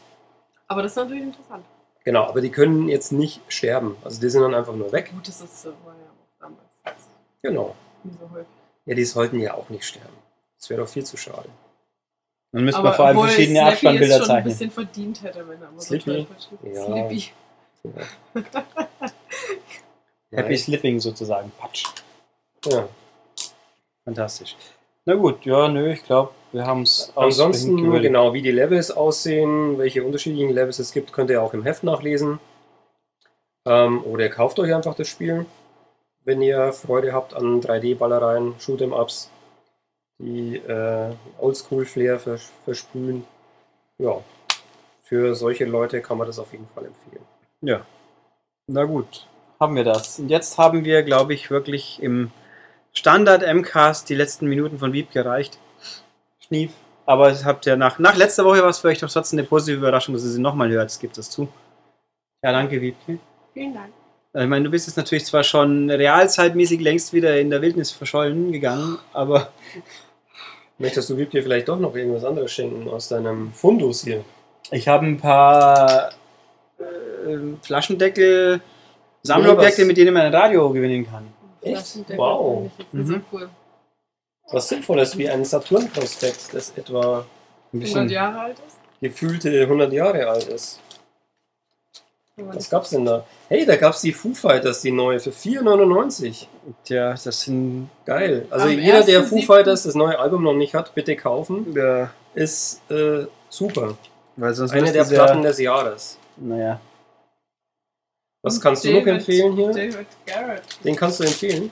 Aber 0.67 0.83
das 0.83 0.91
ist 0.91 0.97
natürlich 0.97 1.23
interessant. 1.23 1.65
genau, 2.03 2.23
aber 2.25 2.41
die 2.41 2.51
können 2.51 2.87
jetzt 2.89 3.11
nicht 3.11 3.41
sterben. 3.47 3.95
Also 4.03 4.21
die 4.21 4.29
sind 4.29 4.41
dann 4.41 4.53
einfach 4.53 4.75
nur 4.75 4.91
weg. 4.91 5.11
Gut, 5.13 5.27
das 5.27 5.41
ist, 5.41 5.65
äh, 5.65 5.69
war 5.83 5.95
ja 5.95 6.09
auch 6.11 6.39
damals 6.39 7.03
Genau. 7.41 7.75
so. 8.03 8.45
Ja, 8.85 8.93
die 8.95 9.05
sollten 9.05 9.39
ja 9.39 9.53
auch 9.55 9.69
nicht 9.69 9.83
sterben. 9.85 10.13
Das 10.59 10.69
wäre 10.69 10.81
doch 10.81 10.87
viel 10.89 11.05
zu 11.05 11.17
schade. 11.17 11.49
dann 12.51 12.63
müssen 12.65 12.77
wir 12.83 12.89
Aber 12.89 12.93
vor 12.93 13.05
allem 13.05 13.19
verschiedene 13.19 13.59
Slappy 13.59 13.71
Abspannbilder 13.73 14.13
schon 14.15 14.21
ein 14.21 14.27
zeichnen. 14.27 14.43
bisschen 14.51 14.71
verdient 14.71 15.23
hätte, 15.23 15.47
wenn 15.47 15.61
er 15.61 15.71
mal 15.71 15.79
so 15.79 15.87
Slippy? 15.87 16.03
toll 16.05 16.25
verschrieben 16.27 16.75
Ja. 16.75 16.85
Slippy. 16.85 17.31
Happy 20.31 20.57
Slipping 20.57 20.99
sozusagen. 20.99 21.51
Patsch. 21.57 21.85
Ja. 22.65 22.87
Fantastisch. 24.03 24.55
Na 25.07 25.13
gut, 25.13 25.45
ja, 25.45 25.67
nö, 25.67 25.91
ich 25.91 26.03
glaube, 26.03 26.31
wir 26.51 26.65
haben 26.65 26.81
es 26.81 27.11
Ansonsten, 27.15 27.91
genau, 28.01 28.33
wie 28.33 28.41
die 28.41 28.51
Levels 28.51 28.89
aussehen, 28.89 29.77
welche 29.77 30.03
unterschiedlichen 30.03 30.51
Levels 30.51 30.79
es 30.79 30.93
gibt, 30.93 31.13
könnt 31.13 31.29
ihr 31.29 31.43
auch 31.43 31.53
im 31.53 31.63
Heft 31.63 31.83
nachlesen. 31.83 32.39
Ähm, 33.67 34.03
oder 34.03 34.23
ihr 34.23 34.29
kauft 34.31 34.57
euch 34.59 34.73
einfach 34.73 34.95
das 34.95 35.07
Spiel, 35.07 35.45
wenn 36.23 36.41
ihr 36.41 36.73
Freude 36.73 37.13
habt 37.13 37.35
an 37.35 37.61
3D-Ballereien, 37.61 38.55
Shoot'em-Ups, 38.59 39.29
die 40.17 40.57
äh, 40.57 41.11
Oldschool-Flair 41.39 42.19
vers 42.19 42.51
versprühen. 42.63 43.25
Ja, 43.99 44.21
für 45.03 45.35
solche 45.35 45.65
Leute 45.65 46.01
kann 46.01 46.17
man 46.17 46.25
das 46.25 46.39
auf 46.39 46.51
jeden 46.51 46.67
Fall 46.73 46.85
empfehlen. 46.85 47.25
Ja. 47.61 47.85
Na 48.67 48.85
gut, 48.85 49.27
haben 49.59 49.75
wir 49.75 49.83
das. 49.83 50.17
Und 50.17 50.29
jetzt 50.29 50.57
haben 50.57 50.83
wir, 50.83 51.03
glaube 51.03 51.35
ich, 51.35 51.51
wirklich 51.51 52.01
im 52.01 52.31
Standard-MCAST 52.95 54.09
die 54.09 54.15
letzten 54.15 54.47
Minuten 54.47 54.79
von 54.79 54.93
Wieb 54.93 55.11
gereicht. 55.11 55.59
Schnief. 56.45 56.71
Aber 57.05 57.29
es 57.29 57.45
habt 57.45 57.65
ja 57.67 57.75
nach, 57.75 57.99
nach 57.99 58.15
letzter 58.15 58.45
Woche 58.45 58.61
war 58.61 58.69
es 58.69 58.79
für 58.79 58.87
euch 58.87 58.99
doch 58.99 59.11
trotzdem 59.11 59.39
eine 59.39 59.47
positive 59.47 59.77
Überraschung, 59.77 60.15
dass 60.15 60.23
ihr 60.23 60.31
sie 60.31 60.41
nochmal 60.41 60.69
hört. 60.71 60.89
Es 60.89 60.99
gibt 60.99 61.17
es 61.17 61.29
zu. 61.29 61.47
Ja, 62.41 62.51
danke, 62.51 62.81
Wiebke. 62.81 63.19
Vielen 63.53 63.73
Dank. 63.73 63.93
Ich 64.33 64.47
meine, 64.47 64.65
du 64.65 64.71
bist 64.71 64.87
jetzt 64.87 64.97
natürlich 64.97 65.25
zwar 65.25 65.43
schon 65.43 65.89
realzeitmäßig 65.89 66.81
längst 66.81 67.13
wieder 67.13 67.39
in 67.39 67.49
der 67.51 67.61
Wildnis 67.61 67.91
verschollen 67.91 68.51
gegangen, 68.51 68.97
aber 69.13 69.49
Möchtest 70.77 71.09
du 71.09 71.17
Wiebke 71.17 71.41
vielleicht 71.41 71.69
doch 71.69 71.79
noch 71.79 71.95
irgendwas 71.95 72.25
anderes 72.25 72.51
schenken 72.51 72.89
aus 72.89 73.07
deinem 73.07 73.53
Fundus 73.53 74.03
hier? 74.03 74.25
ich 74.71 74.87
habe 74.87 75.05
ein 75.05 75.17
paar 75.17 76.09
äh, 76.79 77.37
Flaschendeckel, 77.61 78.61
Sammelobjekte, 79.21 79.85
mit 79.85 79.97
denen 79.97 80.13
man 80.13 80.23
ein 80.23 80.33
Radio 80.33 80.69
gewinnen 80.71 81.05
kann. 81.05 81.27
Echt? 81.65 81.77
Flaschendeckel 81.77 82.17
Wow. 82.17 82.71
Mhm. 82.91 83.05
so 83.07 83.15
cool. 83.31 83.49
Was 84.51 84.69
Sinnvolles 84.69 85.17
wie 85.17 85.29
ein 85.29 85.43
Saturn-Prospekt, 85.43 86.53
das 86.53 86.71
etwa 86.77 87.25
Ein 87.73 87.81
100 87.81 88.11
Jahre 88.11 88.39
alt 88.39 88.57
ist? 88.59 88.77
gefühlte 89.01 89.61
100 89.63 89.91
Jahre 89.91 90.27
alt 90.27 90.47
ist. 90.47 90.79
Was 92.37 92.69
gab's 92.69 92.89
denn 92.89 93.05
da? 93.05 93.25
Hey, 93.47 93.65
da 93.65 93.77
gab's 93.77 94.01
die 94.01 94.11
Foo 94.11 94.33
Fighters, 94.33 94.81
die 94.81 94.91
neue, 94.91 95.21
für 95.21 95.29
4,99. 95.31 96.47
Tja, 96.83 97.11
das 97.11 97.41
sind. 97.41 97.89
Geil. 98.05 98.45
Also 98.49 98.65
Am 98.67 98.71
jeder, 98.77 99.03
der 99.03 99.21
1.7. 99.21 99.27
Foo 99.29 99.41
Fighters 99.41 99.83
das 99.83 99.95
neue 99.95 100.19
Album 100.19 100.43
noch 100.43 100.53
nicht 100.53 100.73
hat, 100.75 100.93
bitte 100.93 101.15
kaufen. 101.15 101.73
Ja, 101.73 102.11
Ist 102.33 102.81
äh, 102.91 103.25
super. 103.49 103.97
weil 104.35 104.53
sonst 104.53 104.73
Eine 104.73 104.91
der 104.91 105.03
es 105.03 105.11
ja- 105.11 105.23
Platten 105.23 105.43
des 105.43 105.59
Jahres. 105.59 106.17
Naja. 106.35 106.81
Was 108.45 108.61
kannst 108.61 108.83
du 108.85 108.91
noch 108.91 108.99
David- 108.99 109.13
empfehlen 109.15 109.55
hier? 109.55 109.71
David 109.71 110.07
Garrett. 110.25 110.61
Den 110.83 110.95
kannst 110.95 111.19
du 111.19 111.23
empfehlen? 111.23 111.71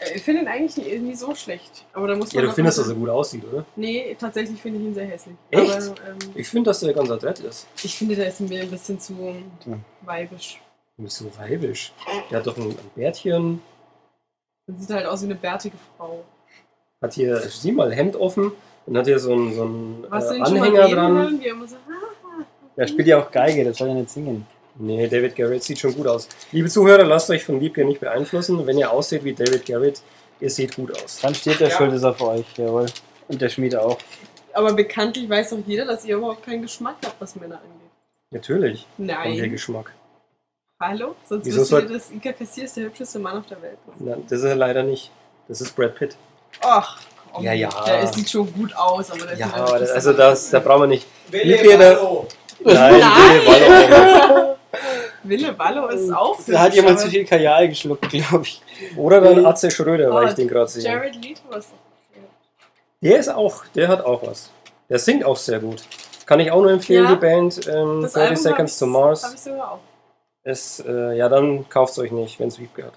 Äh, 0.00 0.16
Ich 0.16 0.22
finde 0.22 0.42
ihn 0.42 0.48
eigentlich 0.48 0.76
nie, 1.00 1.14
so 1.14 1.34
schlecht. 1.34 1.84
Aber 1.92 2.08
da 2.08 2.16
muss 2.16 2.32
Ja, 2.32 2.42
du 2.42 2.50
findest, 2.52 2.78
dass 2.78 2.88
er 2.88 2.94
gut 2.94 3.08
aussieht, 3.08 3.44
oder? 3.50 3.64
Nee, 3.76 4.16
tatsächlich 4.18 4.60
finde 4.60 4.80
ich 4.80 4.84
ihn 4.86 4.94
sehr 4.94 5.06
hässlich. 5.06 5.36
Echt? 5.50 5.70
Aber 5.72 5.84
ähm, 6.08 6.18
Ich 6.34 6.48
finde, 6.48 6.70
dass 6.70 6.80
der 6.80 6.92
ganz 6.92 7.10
adrett 7.10 7.38
ist. 7.40 7.66
ich 7.82 7.96
finde, 7.96 8.16
der 8.16 8.28
ist 8.28 8.40
mir 8.40 8.62
ein 8.62 8.70
bisschen 8.70 8.98
zu 9.00 9.12
Ja. 9.66 9.78
weibisch. 10.02 10.60
Nicht 10.96 11.12
so 11.12 11.26
weibisch. 11.38 11.92
Der 12.30 12.38
hat 12.40 12.46
doch 12.46 12.56
ein, 12.56 12.70
ein 12.70 12.76
Bärtchen, 12.96 13.62
Er 14.66 14.74
sieht 14.74 14.90
halt 14.90 15.06
aus 15.06 15.20
wie 15.22 15.26
eine 15.26 15.36
bärtige 15.36 15.76
Frau. 15.96 16.24
hat 17.00 17.14
hier, 17.14 17.36
sieh 17.48 17.70
mal, 17.72 17.92
Hemd 17.94 18.16
offen 18.16 18.50
und 18.86 18.96
hat 18.98 19.06
hier 19.06 19.20
so 19.20 19.32
einen, 19.32 19.54
so 19.54 19.62
einen 19.62 20.04
Was 20.08 20.32
äh, 20.32 20.40
Anhänger 20.40 20.88
dran. 20.88 21.16
hören, 21.16 21.40
er 21.42 21.50
immer 21.52 21.68
so, 21.68 21.76
ah, 21.76 22.42
Der 22.76 22.86
spielt 22.88 23.06
ja 23.06 23.22
auch 23.22 23.30
Geige, 23.30 23.64
das 23.64 23.78
soll 23.78 23.86
ja 23.88 23.94
nicht 23.94 24.10
singen. 24.10 24.44
Nee, 24.80 25.08
David 25.08 25.34
Garrett 25.34 25.62
sieht 25.64 25.78
schon 25.78 25.94
gut 25.94 26.06
aus. 26.06 26.28
Liebe 26.52 26.68
Zuhörer, 26.68 27.04
lasst 27.04 27.28
euch 27.30 27.44
von 27.44 27.58
Liebke 27.60 27.84
nicht 27.84 28.00
beeinflussen. 28.00 28.64
Wenn 28.66 28.78
ihr 28.78 28.90
aussieht 28.92 29.24
wie 29.24 29.32
David 29.34 29.66
Garrett, 29.66 30.00
ihr 30.40 30.50
seht 30.50 30.76
gut 30.76 30.90
aus. 31.02 31.18
Dann 31.20 31.34
steht 31.34 31.58
der 31.60 31.68
Ja. 31.68 31.76
Schuld 31.76 31.92
ist 31.92 32.04
auf 32.04 32.20
euch, 32.20 32.44
jawohl. 32.56 32.86
Und 33.26 33.40
der 33.42 33.48
Schmied 33.48 33.74
auch. 33.76 33.98
Aber 34.52 34.72
bekanntlich 34.72 35.28
weiß 35.28 35.50
doch 35.50 35.58
jeder, 35.66 35.84
dass 35.84 36.04
ihr 36.04 36.16
überhaupt 36.16 36.44
keinen 36.44 36.62
Geschmack 36.62 36.96
habt, 37.04 37.20
was 37.20 37.34
Männer 37.36 37.56
angeht. 37.56 37.90
Natürlich. 38.30 38.86
Und 38.98 39.08
der 39.08 39.16
Nein. 39.18 39.50
Geschmack. 39.50 39.92
Hallo? 40.80 41.16
Sonst 41.28 41.44
Wieso 41.44 41.62
wisst 41.62 41.72
ihr, 41.72 41.82
dass 41.82 42.10
Iker 42.12 42.32
Kassier 42.32 42.68
der 42.76 42.84
hübscheste 42.84 43.18
Mann 43.18 43.38
auf 43.38 43.46
der 43.46 43.60
Welt 43.60 43.78
ist. 43.92 44.00
Nein, 44.00 44.22
das 44.28 44.38
ist 44.38 44.44
er 44.44 44.54
leider 44.54 44.84
nicht. 44.84 45.10
Das 45.48 45.60
ist 45.60 45.74
Brad 45.74 45.96
Pitt. 45.96 46.16
Ach, 46.60 47.00
komm. 47.32 47.42
Ja, 47.42 47.52
ja. 47.52 47.68
Der 47.84 48.02
ist, 48.02 48.14
sieht 48.14 48.30
schon 48.30 48.52
gut 48.52 48.74
aus, 48.76 49.10
aber 49.10 49.22
der 49.24 49.32
ist 49.32 49.40
Ja, 49.40 49.48
das, 49.48 49.70
hübscheste 49.72 49.94
also 49.94 50.12
das, 50.12 50.50
da 50.50 50.60
brauchen 50.60 50.82
wir 50.82 50.86
nicht. 50.86 51.06
Liebke, 51.32 51.76
da- 51.78 51.96
Wallo. 51.96 52.28
Nein, 52.64 53.00
Nein. 53.00 54.54
Wille 55.24 55.58
Wallo. 55.58 55.88
Ist 55.88 56.10
auch 56.12 56.38
Da 56.46 56.60
hat 56.60 56.74
jemand 56.74 57.00
zu 57.00 57.08
viel 57.08 57.24
Kajal 57.24 57.68
geschluckt, 57.68 58.08
glaube 58.10 58.42
ich. 58.44 58.62
Oder 58.96 59.20
dann 59.20 59.44
Atze 59.46 59.70
Schröder, 59.70 60.10
weil 60.12 60.26
Oh, 60.26 60.28
ich 60.28 60.34
den 60.34 60.48
gerade 60.48 60.68
sehe. 60.68 60.82
Jared 60.84 61.14
Leto 61.16 61.56
ist 61.56 61.68
Der 63.02 63.18
ist 63.18 63.28
auch, 63.28 63.64
der 63.74 63.88
hat 63.88 64.04
auch 64.04 64.26
was. 64.26 64.50
Der 64.88 64.98
singt 64.98 65.24
auch 65.24 65.36
sehr 65.36 65.58
gut. 65.60 65.82
Kann 66.26 66.40
ich 66.40 66.50
auch 66.50 66.60
nur 66.60 66.70
empfehlen, 66.70 67.04
Ja. 67.04 67.10
die 67.14 67.20
Band 67.20 67.66
ähm, 67.68 68.02
Das 68.02 68.12
30 68.12 68.16
Album 68.22 68.36
Seconds 68.36 68.78
to 68.78 68.86
Mars. 68.86 69.24
Hab 69.24 69.34
ich 69.34 69.40
sogar 69.40 69.72
auch. 69.72 69.78
Ist, 70.44 70.84
äh, 70.86 71.14
ja, 71.14 71.28
dann 71.28 71.68
kauft 71.68 71.92
es 71.92 71.98
euch 71.98 72.10
nicht, 72.10 72.38
wenn 72.40 72.48
es 72.48 72.58
Wiebke 72.58 72.84
hat. 72.84 72.92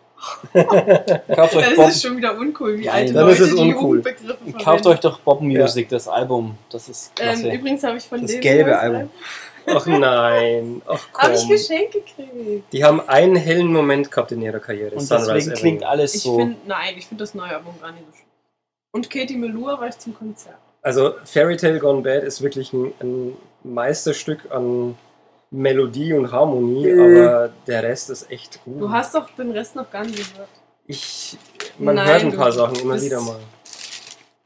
Kauft 1.35 1.55
euch 1.55 1.65
Das 1.65 1.75
Bob, 1.75 1.89
ist 1.89 2.01
schon 2.03 2.15
wieder 2.15 2.37
uncool, 2.37 2.77
wie 2.77 2.85
Nein, 2.85 2.93
alte 2.95 3.13
dann 3.13 3.25
Leute 3.27 3.43
ist 3.43 3.49
es 3.49 3.55
die 3.55 3.61
uncool. 3.73 3.97
Jugendbegriffe 3.97 4.63
kauft 4.63 4.85
euch 4.85 4.99
doch 4.99 5.19
Bob 5.21 5.41
Music, 5.41 5.89
das 5.89 6.07
Album. 6.07 6.57
Das 6.69 6.87
ist 6.89 7.15
klasse. 7.15 7.47
Ähm, 7.47 7.59
übrigens 7.59 7.83
habe 7.83 7.97
ich 7.97 8.03
von 8.03 8.21
Das 8.21 8.39
gelbe 8.39 8.77
Album. 8.77 9.09
Ach 9.67 9.85
nein, 9.85 10.81
ach 10.85 11.07
Habe 11.13 11.33
ich 11.33 11.41
komm. 11.41 11.49
Geschenke 11.49 12.01
gekriegt. 12.01 12.73
Die 12.73 12.83
haben 12.83 13.01
einen 13.07 13.35
hellen 13.35 13.71
Moment 13.71 14.09
gehabt 14.11 14.31
in 14.31 14.41
ihrer 14.41 14.59
Karriere. 14.59 14.95
Und 14.95 15.01
Sunrise 15.01 15.33
deswegen 15.33 15.55
klingt 15.55 15.77
Avenue. 15.83 15.89
alles 15.89 16.15
Ich 16.15 16.21
so. 16.23 16.37
finde, 16.37 16.57
nein, 16.65 16.95
ich 16.97 17.05
finde 17.07 17.23
das 17.23 17.33
neue 17.33 17.55
Album 17.55 17.75
gar 17.81 17.91
nicht 17.91 18.03
so 18.09 18.17
schön. 18.17 18.25
Und 18.93 19.09
Katie 19.09 19.37
Melua 19.37 19.79
war 19.79 19.87
ich 19.87 19.97
zum 19.99 20.13
Konzert. 20.15 20.55
Also 20.81 21.13
Fairy 21.25 21.57
Tale 21.57 21.79
Gone 21.79 22.01
Bad 22.01 22.23
ist 22.23 22.41
wirklich 22.41 22.73
ein, 22.73 22.91
ein 22.99 23.37
Meisterstück 23.63 24.51
an 24.51 24.97
Melodie 25.51 26.13
und 26.13 26.31
Harmonie, 26.31 26.91
Mhm. 26.91 27.17
aber 27.17 27.49
der 27.67 27.83
Rest 27.83 28.09
ist 28.09 28.31
echt 28.31 28.63
gut. 28.63 28.81
Du 28.81 28.89
hast 28.89 29.13
doch 29.13 29.29
den 29.31 29.51
Rest 29.51 29.75
noch 29.75 29.89
gar 29.91 30.03
nicht 30.03 30.31
gehört. 30.33 30.49
ich, 30.87 31.37
man 31.77 31.95
Nein, 31.95 32.07
hört 32.07 32.21
ein 32.23 32.35
paar 32.35 32.51
Sachen 32.51 32.75
immer 32.79 32.99
wieder 33.01 33.21
mal. 33.21 33.39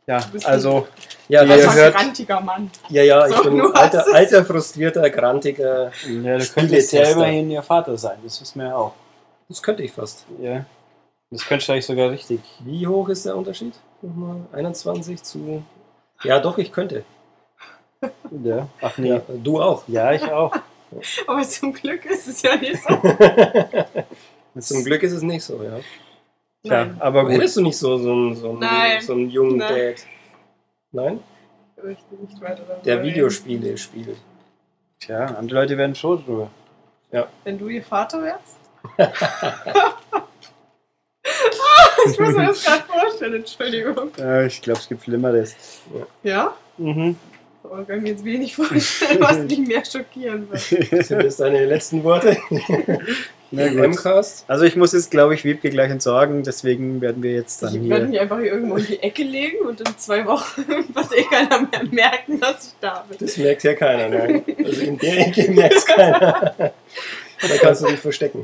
Ja, 0.08 0.20
bist 0.32 0.46
also 0.46 0.88
Ja, 1.28 1.44
das 1.44 1.62
ist, 1.62 1.68
ein 1.80 1.92
grantiger 1.92 2.42
Mann. 2.42 2.70
ja, 2.90 3.04
ja, 3.04 3.28
ich 3.28 3.36
So, 3.36 3.44
bin 3.44 3.60
ein 3.62 3.72
alter, 3.74 4.06
alter, 4.14 4.46
frustrierter, 4.46 5.10
grantiger. 5.10 5.92
ja, 6.08 6.38
du 6.38 6.46
könntest 6.46 6.94
ja 6.94 7.04
immerhin 7.10 7.50
ihr 7.50 7.64
Vater 7.64 7.98
sein, 7.98 8.18
das 8.24 8.40
wissen 8.42 8.60
wir 8.62 8.68
ja 8.68 8.76
auch. 8.76 8.94
Das 9.50 9.62
könnte 9.62 9.84
ich 9.84 9.92
fast. 9.92 10.26
Ja. 10.42 10.66
Das 11.32 11.44
du 11.68 11.74
eigentlich 11.74 11.86
sogar 11.86 12.12
richtig. 12.12 12.40
Wie 12.60 12.86
hoch 12.88 13.10
ist 13.10 13.26
der 13.26 13.36
Unterschied? 13.36 13.74
Nochmal 14.02 14.38
21 14.54 15.22
zu. 15.24 15.64
Ja, 16.24 16.40
doch, 16.40 16.58
ich 16.60 16.72
könnte. 16.72 17.04
Ja. 18.44 18.68
Ach 18.82 18.98
nee. 18.98 19.10
Ja, 19.10 19.22
du 19.44 19.62
auch. 19.62 19.84
Ja, 19.88 20.12
ich 20.14 20.24
auch. 20.24 20.54
Aber 21.28 21.42
zum 21.44 21.74
Glück 21.74 22.06
ist 22.06 22.28
es 22.28 22.42
ja 22.44 22.56
nicht 22.56 22.82
so. 22.84 22.96
Zum 24.60 24.86
Glück 24.86 25.04
ist 25.04 25.12
es 25.14 25.22
nicht 25.22 25.44
so, 25.44 25.62
ja. 25.62 25.80
Ja, 26.64 26.88
aber 27.00 27.24
gut. 27.24 27.34
Hättest 27.34 27.58
du 27.58 27.62
nicht 27.62 27.78
so, 27.78 27.98
so, 27.98 28.12
einen- 28.12 28.36
so, 28.36 28.54
Nein. 28.54 29.02
so 29.02 29.14
einen 29.14 29.30
jungen 29.30 29.58
Nein. 29.58 29.94
Dad? 29.96 30.06
Nein? 30.96 31.20
Ich 31.76 31.84
möchte 31.84 32.16
nicht 32.16 32.42
weiter 32.42 32.64
Der 32.86 32.96
reden. 32.96 33.06
Videospiele 33.06 33.78
spielt. 33.78 34.18
Tja, 35.00 35.26
andere 35.26 35.60
Leute 35.62 35.78
werden 35.78 35.94
schon 35.94 36.24
drüber. 36.24 36.50
Wenn 37.44 37.58
du 37.58 37.68
ihr 37.68 37.84
Vater 37.84 38.22
wärst? 38.24 38.58
ich 42.08 42.20
muss 42.20 42.34
mir 42.36 42.48
das 42.48 42.64
gerade 42.64 42.84
vorstellen, 42.84 43.34
Entschuldigung. 43.36 44.12
Ja, 44.18 44.44
ich 44.44 44.62
glaube, 44.62 44.80
es 44.80 44.88
gibt 44.88 45.04
Schlimmeres. 45.04 45.82
Ja? 46.24 46.54
Mhm. 46.78 47.18
Aber 47.64 47.82
ich 47.82 47.88
kann 47.88 48.02
mir 48.02 48.10
jetzt 48.10 48.24
wenig 48.24 48.56
vorstellen, 48.56 49.20
was 49.20 49.40
mich 49.40 49.60
mehr 49.60 49.84
schockieren 49.84 50.50
wird. 50.50 50.62
Sind 51.06 51.24
das 51.24 51.38
deine 51.38 51.66
letzten 51.66 52.04
Worte? 52.04 52.38
Na 53.52 53.66
Im 53.66 53.76
gut. 53.76 53.86
M-Cast? 53.86 54.46
Also 54.48 54.66
ich 54.66 54.76
muss 54.76 54.94
jetzt, 54.94 55.12
glaube 55.12 55.34
ich, 55.36 55.46
Wiebke 55.46 55.70
gleich 55.70 55.92
entsorgen, 55.92 56.44
deswegen 56.44 57.02
werden 57.02 57.24
wir 57.24 57.34
jetzt 57.34 57.62
dann 57.64 57.76
Ich 57.76 57.90
werde 57.90 58.06
hier... 58.06 58.12
mich 58.12 58.20
einfach 58.20 58.40
hier 58.40 58.54
irgendwo 58.54 58.78
in 58.78 58.86
die 58.86 59.02
Ecke 59.02 59.24
legen 59.24 59.66
und 59.66 59.80
in 59.80 59.98
zwei 59.98 60.26
Wochen 60.26 60.68
wird 60.68 61.16
eh 61.16 61.24
keiner 61.24 61.62
mehr 61.62 61.84
merken, 61.92 62.40
dass 62.40 62.68
ich 62.68 62.74
da 62.82 63.06
bin. 63.08 63.18
Das 63.20 63.38
merkt 63.38 63.64
ja 63.64 63.74
keiner, 63.74 64.10
nein. 64.10 64.44
Also 64.64 64.82
in 64.82 64.98
der 64.98 65.28
Ecke 65.28 65.52
merkt 65.52 65.76
es 65.76 65.86
keiner. 65.86 66.54
Da 67.42 67.58
kannst 67.62 67.82
du 67.84 67.88
dich 67.88 68.00
verstecken. 68.00 68.44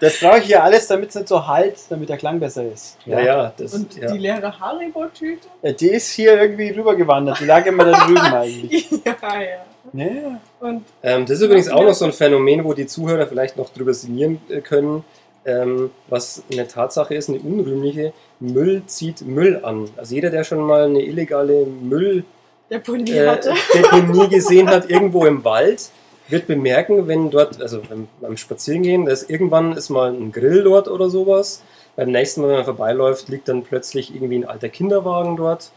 Das 0.00 0.20
brauche 0.20 0.38
ich 0.38 0.46
hier 0.46 0.62
alles, 0.62 0.86
damit 0.88 1.10
es 1.10 1.14
nicht 1.14 1.28
so 1.28 1.46
halt, 1.46 1.76
damit 1.88 2.08
der 2.08 2.16
Klang 2.16 2.38
besser 2.38 2.64
ist. 2.70 2.98
Ja, 3.06 3.20
ja. 3.20 3.52
Das, 3.56 3.72
Und 3.72 3.96
ja. 3.96 4.12
die 4.12 4.18
leere 4.18 4.60
Haribo-Tüte? 4.60 5.48
Ja, 5.62 5.72
die 5.72 5.88
ist 5.90 6.10
hier 6.12 6.40
irgendwie 6.40 6.70
rübergewandert, 6.70 7.40
die 7.40 7.44
lag 7.44 7.64
immer 7.66 7.84
da 7.84 8.04
drüben 8.04 8.18
eigentlich. 8.20 8.90
ja, 8.90 9.40
ja. 9.40 9.64
Ja, 9.92 10.40
Und 10.60 10.84
Ähm, 11.02 11.26
das 11.26 11.38
ist 11.38 11.42
übrigens 11.42 11.68
auch 11.68 11.82
noch 11.82 11.94
so 11.94 12.04
ein 12.04 12.12
Phänomen, 12.12 12.64
wo 12.64 12.72
die 12.72 12.86
Zuhörer 12.86 13.26
vielleicht 13.26 13.56
noch 13.56 13.70
drüber 13.70 13.94
sinnieren 13.94 14.40
äh, 14.48 14.60
können, 14.60 15.04
ähm, 15.44 15.90
was 16.08 16.42
eine 16.50 16.66
Tatsache 16.66 17.14
ist, 17.14 17.28
eine 17.28 17.38
unrühmliche. 17.38 18.12
Müll 18.40 18.82
zieht 18.86 19.22
Müll 19.22 19.60
an. 19.62 19.88
Also 19.96 20.14
jeder, 20.14 20.30
der 20.30 20.44
schon 20.44 20.60
mal 20.60 20.84
eine 20.84 21.02
illegale 21.02 21.66
Mülldeponie 21.66 23.12
äh. 23.12 23.38
Deponie 23.74 24.28
gesehen 24.28 24.68
hat, 24.68 24.90
irgendwo 24.90 25.24
im 25.24 25.44
Wald, 25.44 25.90
wird 26.28 26.46
bemerken, 26.46 27.06
wenn 27.06 27.30
dort, 27.30 27.60
also 27.62 27.80
beim, 27.88 28.08
beim 28.20 28.36
Spazierengehen, 28.36 29.06
da 29.06 29.12
ist 29.12 29.30
irgendwann 29.30 29.72
ist 29.72 29.90
mal 29.90 30.12
ein 30.12 30.32
Grill 30.32 30.64
dort 30.64 30.88
oder 30.88 31.08
sowas. 31.08 31.62
Beim 31.94 32.10
nächsten 32.10 32.42
Mal, 32.42 32.48
wenn 32.48 32.56
man 32.56 32.64
vorbeiläuft, 32.64 33.28
liegt 33.28 33.48
dann 33.48 33.62
plötzlich 33.62 34.14
irgendwie 34.14 34.38
ein 34.38 34.44
alter 34.44 34.68
Kinderwagen 34.68 35.36
dort. 35.36 35.70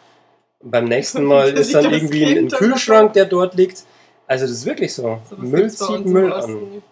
Beim 0.62 0.86
nächsten 0.86 1.24
Mal 1.26 1.50
ist 1.50 1.74
dann 1.74 1.92
irgendwie 1.92 2.38
ein, 2.38 2.50
Kühlschrank, 2.50 3.14
der 3.14 3.26
dort 3.26 3.56
liegt. 3.56 3.84
Also 4.30 4.46
das 4.46 4.52
ist 4.52 4.66
wirklich 4.66 4.94
so. 4.94 5.20
So 5.28 5.36
Müll 5.38 5.72
zieht 5.72 6.06
Müll 6.06 6.32
an. 6.32 6.84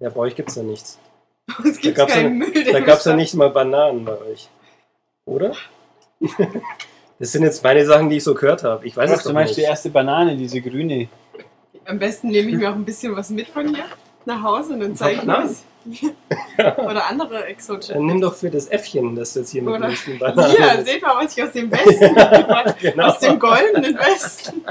Ja, 0.00 0.10
bei 0.10 0.20
euch 0.20 0.36
gibt 0.36 0.50
es 0.50 0.56
ja 0.56 0.62
nichts. 0.62 0.98
Uns 1.64 1.78
gibt 1.80 1.96
gab's 1.96 2.12
es 2.12 2.16
ja- 2.18 2.22
keinen 2.24 2.38
Müll. 2.38 2.64
Da 2.72 2.80
gab 2.80 2.98
es 2.98 3.04
ja 3.06 3.16
nicht 3.16 3.34
mal 3.34 3.48
Bananen 3.50 4.04
bei 4.04 4.18
euch. 4.20 4.48
Oder? 5.24 5.52
Das 7.20 7.32
sind 7.32 7.42
jetzt 7.42 7.64
meine 7.64 7.84
Sachen, 7.84 8.08
die 8.10 8.18
ich 8.18 8.22
so 8.22 8.32
gehört 8.32 8.62
habe. 8.62 8.86
Ich 8.86 8.96
weiß 8.96 9.10
es 9.10 9.24
doch 9.24 9.32
meinst 9.32 9.56
die 9.56 9.62
nicht. 9.62 9.68
erste 9.70 9.90
Banane, 9.90 10.36
diese 10.36 10.60
grüne. 10.60 11.08
Am 11.84 11.98
besten 11.98 12.28
nehme 12.28 12.48
ich 12.48 12.56
mir 12.56 12.70
auch 12.70 12.76
ein 12.76 12.84
bisschen 12.84 13.16
was 13.16 13.30
mit 13.30 13.48
von 13.48 13.74
hier 13.74 13.86
nach 14.24 14.40
Hause 14.40 14.74
und 14.74 14.80
dann 14.80 14.94
zeige 14.94 15.18
ich 15.22 15.26
mir 15.26 15.32
was. 15.36 15.64
Oder 16.78 17.06
andere 17.08 17.44
exotische. 17.46 17.94
Dann 17.94 18.06
nimm 18.06 18.20
doch 18.20 18.36
für 18.36 18.50
das 18.50 18.68
Äffchen, 18.68 19.16
das 19.16 19.32
du 19.32 19.40
jetzt 19.40 19.50
hier 19.50 19.62
mit 19.62 19.74
Oder- 19.74 19.88
nächsten 19.88 20.16
Bananen. 20.16 20.48
Hier, 20.56 20.84
seht 20.84 21.02
mal, 21.02 21.16
was 21.24 21.36
ich 21.36 21.42
aus 21.42 21.50
dem 21.50 21.72
Westen 21.72 22.14
gemacht 22.14 22.76
genau. 22.80 23.06
Aus 23.08 23.18
dem 23.18 23.38
goldenen 23.40 23.98
Westen. 23.98 24.64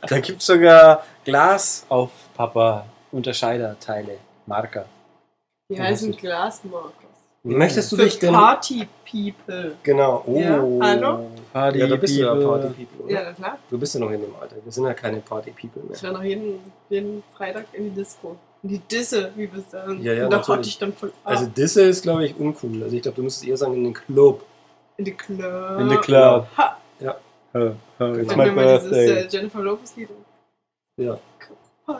Da 0.00 0.20
gibt 0.20 0.40
es 0.40 0.46
sogar 0.46 1.04
Glas 1.30 1.86
auf 1.88 2.10
Papa 2.36 2.84
Unterscheiderteile, 3.12 4.18
Marker. 4.46 4.86
Die 5.70 5.80
heißen 5.80 6.10
Glasmarkers. 6.16 6.94
Möchtest 7.44 7.92
du 7.92 7.96
Für 7.96 8.02
dich 8.04 8.18
denn. 8.18 8.34
Party 8.34 8.88
People. 9.08 9.76
Genau. 9.84 10.24
Oh. 10.26 10.38
Ja, 10.40 10.60
hallo? 10.82 11.30
Party 11.52 11.78
Ja, 11.78 11.86
da 11.86 11.96
bist 11.96 12.16
du 12.16 12.20
ja 12.22 12.34
People. 12.34 12.48
Party 12.48 12.68
People. 12.84 13.04
Oder? 13.04 13.12
Ja, 13.14 13.22
na 13.26 13.32
klar. 13.32 13.58
Du 13.70 13.78
bist 13.78 13.94
ja 13.94 14.00
noch 14.00 14.10
in 14.10 14.20
dem 14.22 14.34
Alter. 14.40 14.56
Wir 14.62 14.72
sind 14.72 14.84
ja 14.84 14.92
keine 14.94 15.20
Party 15.20 15.52
People 15.52 15.82
Ich 15.94 16.02
mehr. 16.02 16.10
war 16.12 16.18
noch 16.18 16.24
jeden, 16.24 16.58
jeden 16.88 17.22
Freitag 17.36 17.66
in 17.74 17.84
die 17.84 17.90
Disco. 17.90 18.36
In 18.64 18.68
die 18.70 18.78
Disse, 18.80 19.30
wie 19.36 19.50
wir 19.52 19.60
es 19.60 19.70
sagen. 19.70 20.02
Ja, 20.02 20.12
ja, 20.12 20.24
und 20.24 20.30
da 20.32 20.38
natürlich. 20.38 20.58
hatte 20.58 20.68
ich 20.68 20.78
dann 20.78 20.92
voll 20.92 21.10
ab. 21.10 21.14
Also 21.32 21.46
Disse 21.46 21.82
ist, 21.82 22.02
glaube 22.02 22.26
ich, 22.26 22.36
uncool. 22.36 22.82
Also 22.82 22.96
ich 22.96 23.02
glaube, 23.02 23.14
du 23.16 23.22
müsstest 23.22 23.46
eher 23.48 23.56
sagen 23.56 23.74
in 23.74 23.84
den 23.84 23.94
Club. 23.94 24.44
in 24.96 25.04
die 25.04 25.12
Club. 25.14 25.78
In 25.80 25.88
the 25.90 25.96
club. 25.96 26.46
Ha, 26.58 26.76
Oh, 27.52 27.72
oh, 27.98 28.04
it's 28.14 28.30
wenn 28.30 28.38
my 28.38 28.50
mal 28.52 28.78
dieses 28.78 28.90
birthday. 28.90 29.22
äh, 29.24 29.28
Jennifer 29.28 29.58
Lopez 29.60 29.96
Lied. 29.96 30.08
Ja. 30.96 31.18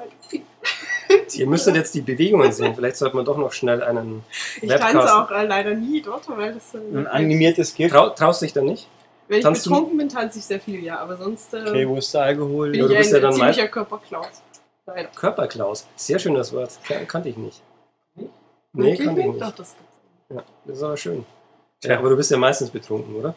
Ihr 1.35 1.47
müsstet 1.47 1.75
jetzt 1.75 1.95
die 1.95 2.01
Bewegungen 2.03 2.53
sehen. 2.53 2.75
Vielleicht 2.75 2.97
sollte 2.97 3.17
man 3.17 3.25
doch 3.25 3.37
noch 3.37 3.53
schnell 3.53 3.83
einen 3.83 4.23
Ich 4.61 4.69
tanze 4.71 5.15
auch 5.17 5.31
äh, 5.31 5.45
leider 5.47 5.75
nie 5.75 6.01
dort, 6.03 6.29
weil 6.37 6.55
das. 6.55 6.75
Äh, 6.75 6.79
Ein 6.97 7.07
animiertes 7.07 7.75
GIF. 7.75 7.91
Trau, 7.93 8.11
traust 8.11 8.43
dich 8.43 8.53
da 8.53 8.63
nicht? 8.63 8.89
Wenn 9.29 9.39
ich 9.39 9.45
tanzt 9.45 9.67
du- 9.67 9.71
betrunken 9.71 9.99
bin, 9.99 10.09
tanze 10.09 10.39
ich 10.39 10.45
sehr 10.45 10.61
viel, 10.61 10.83
ja. 10.85 10.99
Aber 10.99 11.17
sonst 11.17 11.53
äh, 11.55 11.65
Okay, 11.67 11.89
wo 11.89 11.97
ist 11.97 12.13
der 12.15 12.23
Alkohol? 12.23 12.71
bin 12.71 12.81
Ja, 12.81 12.87
ich 12.87 12.93
du 12.93 12.99
bist 12.99 13.11
ein 13.11 13.15
ja 13.17 13.21
dann 13.23 13.33
ziemlicher 13.33 13.69
Körperklaus. 13.69 14.43
Leider. 14.87 15.09
Körperklaus. 15.15 15.87
Sehr 15.97 16.19
schönes 16.19 16.53
Wort. 16.53 16.79
Kan 16.87 17.07
kannte 17.09 17.29
ich 17.29 17.37
nicht. 17.37 17.63
Nee, 18.73 18.97
kannte 18.97 19.21
ich 19.21 19.27
nicht? 19.27 19.27
nicht. 19.35 19.41
Doch, 19.43 19.55
das 19.55 19.75
gibt's. 19.77 19.95
Ja, 20.31 20.43
das 20.65 20.77
ist 20.77 20.83
aber 20.83 20.97
schön. 20.97 21.27
Ja, 21.83 21.99
aber 21.99 22.11
du 22.11 22.17
bist 22.17 22.31
ja 22.31 22.37
meistens 22.37 22.71
betrunken, 22.71 23.15
oder? 23.17 23.35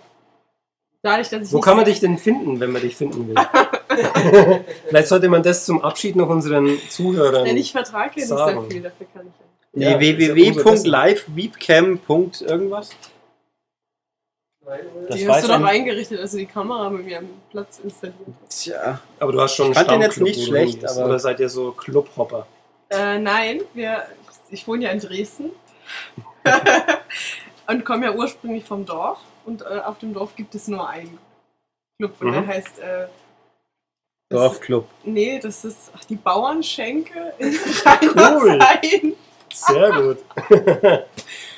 Dadurch, 1.05 1.29
dass 1.29 1.47
ich 1.47 1.53
Wo 1.53 1.59
kann 1.59 1.75
man 1.75 1.83
dich 1.85 1.99
denn 1.99 2.17
finden, 2.17 2.59
wenn 2.61 2.71
man 2.71 2.81
dich 2.81 2.95
finden 2.95 3.27
will? 3.27 3.35
Vielleicht 4.87 5.07
sollte 5.09 5.27
man 5.27 5.43
das 5.43 5.65
zum 5.65 5.81
Abschied 5.83 6.15
noch 6.15 6.29
unseren 6.29 6.79
Zuhörern. 6.89 7.43
Denn 7.43 7.57
ich 7.57 7.73
vertrage 7.73 8.21
ja 8.21 8.25
nicht 8.25 8.27
sehr 8.29 8.63
viel, 8.69 8.81
dafür 8.81 9.07
kann 9.13 9.27
ich 9.27 9.33
ja. 9.39 9.45
Nee, 9.73 9.83
Ja, 9.83 9.97
ist 9.99 10.37
ja 10.37 10.71
umso 10.71 10.83
www.liveweebcam. 10.85 11.99
irgendwas. 12.41 12.89
Das 15.09 15.17
die 15.17 15.27
hast 15.27 15.43
du 15.43 15.47
doch 15.49 15.55
ein- 15.55 15.65
eingerichtet, 15.65 16.21
also 16.21 16.37
die 16.37 16.45
Kamera 16.45 16.89
mit 16.89 17.05
mir 17.05 17.17
am 17.17 17.27
Platz 17.51 17.79
installiert. 17.83 18.15
Tja. 18.49 19.01
Aber 19.19 19.31
du 19.33 19.41
hast 19.41 19.55
schon 19.55 19.71
Ich 19.71 19.77
fand 19.77 19.91
den 19.91 20.01
jetzt 20.01 20.21
nicht 20.21 20.45
schlecht, 20.45 20.89
aber- 20.89 21.05
Oder 21.05 21.19
seid 21.19 21.41
ihr 21.41 21.49
so 21.49 21.73
Clubhopper? 21.73 22.47
Äh, 22.89 23.19
nein, 23.19 23.59
wir, 23.73 24.03
ich 24.49 24.65
wohne 24.67 24.85
ja 24.85 24.91
in 24.91 24.99
Dresden 25.01 25.49
und 27.67 27.85
komme 27.85 28.05
ja 28.07 28.13
ursprünglich 28.13 28.63
vom 28.65 28.85
Dorf 28.85 29.19
und 29.45 29.61
äh, 29.61 29.79
auf 29.85 29.99
dem 29.99 30.13
Dorf 30.13 30.35
gibt 30.35 30.55
es 30.55 30.67
nur 30.67 30.87
einen 30.87 31.17
Club 31.99 32.13
und 32.19 32.27
Mhm. 32.27 32.33
der 32.33 32.47
heißt 32.47 32.79
äh, 32.79 33.07
Dorfclub. 34.29 34.87
Nee, 35.03 35.39
das 35.39 35.63
ist 35.63 35.91
ach, 35.95 36.03
die 36.05 36.15
Bauernschenke 36.15 37.33
in 37.37 37.53
Cool. 37.55 38.59
Rheinland-Pfalz. 38.59 39.15
Sehr 39.55 39.91
gut. 39.91 40.17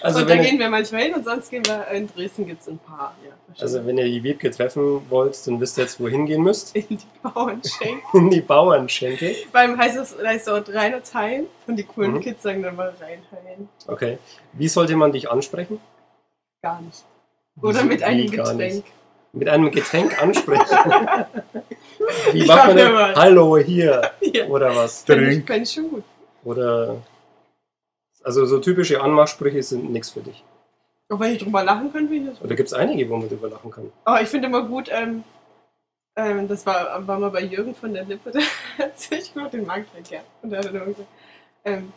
also, 0.01 0.19
und 0.19 0.29
da 0.29 0.35
gehen 0.35 0.59
wir 0.59 0.69
manchmal 0.69 1.03
hin 1.03 1.13
und 1.13 1.23
sonst 1.23 1.49
gehen 1.49 1.65
wir 1.65 1.87
in 1.93 2.09
Dresden 2.13 2.45
gibt 2.45 2.59
es 2.61 2.67
ein 2.67 2.77
paar. 2.77 3.15
Ja, 3.25 3.31
also 3.61 3.85
wenn 3.85 3.97
ihr 3.97 4.03
die 4.03 4.21
Wiebke 4.21 4.51
treffen 4.51 5.09
wollt, 5.09 5.47
dann 5.47 5.61
wisst 5.61 5.77
ihr 5.77 5.85
jetzt, 5.85 5.97
wohin 6.01 6.25
gehen 6.25 6.41
müsst. 6.43 6.75
in 6.75 6.85
die 6.89 6.97
Bauernschenke. 7.23 8.03
In 8.17 8.29
die 8.29 8.41
Bauernschenke. 8.41 9.33
Beim 9.53 9.77
heißt 9.77 9.95
es 9.95 10.13
heißt 10.21 10.49
dort 10.49 10.73
Reinhardshain 10.73 11.45
und 11.67 11.77
die 11.77 11.85
coolen 11.85 12.15
Mhm. 12.15 12.19
Kids 12.19 12.43
sagen 12.43 12.61
dann 12.63 12.75
mal 12.75 12.93
Rheinhain. 12.99 13.69
Okay. 13.87 14.17
Wie 14.51 14.67
sollte 14.67 14.97
man 14.97 15.13
dich 15.13 15.31
ansprechen? 15.31 15.79
Gar 16.65 16.81
nicht. 16.81 17.05
Oder 17.61 17.83
mit 17.83 18.01
einem 18.01 18.23
Wie 18.23 18.25
Getränk. 18.25 18.57
nicht? 18.57 18.83
Mit 19.33 19.49
einem 19.49 19.69
Getränk 19.69 20.19
ansprechen. 20.19 20.65
Wie 22.31 22.39
Ich 22.39 22.47
macht 22.47 22.67
man 22.69 22.77
denn? 22.77 22.95
Hallo 23.15 23.57
hier. 23.57 24.11
Ja, 24.21 24.47
Oder 24.47 24.75
was? 24.75 25.05
ich 25.61 25.71
schon 25.71 25.91
gut. 25.91 26.03
Oder. 26.43 26.97
Also 28.23 28.47
so 28.47 28.57
typische 28.57 28.99
Anmachsprüche 28.99 29.61
sind 29.61 29.91
nichts 29.91 30.09
für 30.09 30.21
dich. 30.21 30.43
Auch 31.09 31.19
wenn 31.19 31.33
ich 31.33 31.43
drüber 31.43 31.63
lachen 31.63 31.93
könnte, 31.93 32.11
finde 32.11 32.31
ich 32.31 32.35
das. 32.39 32.43
Oder 32.43 32.55
gibt 32.55 32.69
es 32.69 32.73
einige, 32.73 33.07
wo 33.11 33.17
man 33.17 33.29
drüber 33.29 33.49
lachen 33.49 33.69
kann? 33.69 33.91
Aber 34.03 34.23
ich 34.23 34.27
finde 34.27 34.47
immer 34.47 34.63
gut, 34.63 34.89
ähm, 34.91 35.23
ähm, 36.15 36.47
das 36.47 36.65
war, 36.65 37.07
war 37.07 37.19
mal 37.19 37.29
bei 37.29 37.43
Jürgen 37.43 37.75
von 37.75 37.93
der 37.93 38.05
Lippe, 38.05 38.31
der 38.31 38.41
hat 38.79 38.99
sich 38.99 39.31
gut, 39.35 39.53
den 39.53 39.67
gern. 39.67 40.23
Und 40.41 40.49
da 40.49 40.57
hat 40.57 40.65
er 40.65 40.71
immer 40.71 40.85
gesagt, 40.85 41.09
ähm, 41.63 41.93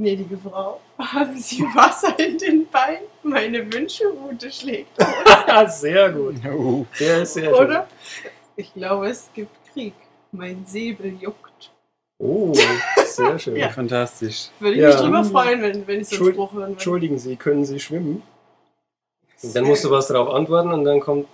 gnädige 0.00 0.38
Frau, 0.38 0.80
haben 0.98 1.38
Sie 1.38 1.62
Wasser 1.74 2.18
in 2.18 2.38
den 2.38 2.66
Beinen? 2.68 3.04
Meine 3.22 3.70
Wünschelrute 3.72 4.50
schlägt 4.50 4.98
aus. 5.46 5.80
sehr 5.80 6.10
gut. 6.10 6.36
Oh. 6.46 6.86
Der 6.98 7.22
ist 7.22 7.34
sehr 7.34 7.54
schön. 7.54 7.64
Oder? 7.66 7.86
Ich 8.56 8.72
glaube, 8.72 9.08
es 9.08 9.28
gibt 9.34 9.54
Krieg. 9.72 9.94
Mein 10.32 10.64
Säbel 10.66 11.14
juckt. 11.20 11.70
Oh, 12.18 12.52
sehr 13.04 13.38
schön. 13.38 13.56
Ja. 13.56 13.68
Fantastisch. 13.68 14.48
Würde 14.58 14.76
ich 14.76 14.82
Ja. 14.82 14.88
mich 14.88 14.96
drüber 14.96 15.24
freuen, 15.24 15.60
wenn, 15.62 15.86
wenn 15.86 16.00
ich 16.00 16.08
so 16.08 16.24
einen 16.24 16.32
Spruch 16.32 16.52
hören 16.52 16.60
würde. 16.62 16.72
Entschuldigen 16.72 17.18
Sie, 17.18 17.36
können 17.36 17.64
Sie 17.64 17.80
schwimmen? 17.80 18.22
Und 19.42 19.56
dann 19.56 19.64
musst 19.64 19.84
du 19.84 19.90
was 19.90 20.06
darauf 20.08 20.28
antworten 20.34 20.70
und 20.72 20.84
dann 20.84 21.00
kommt, 21.00 21.26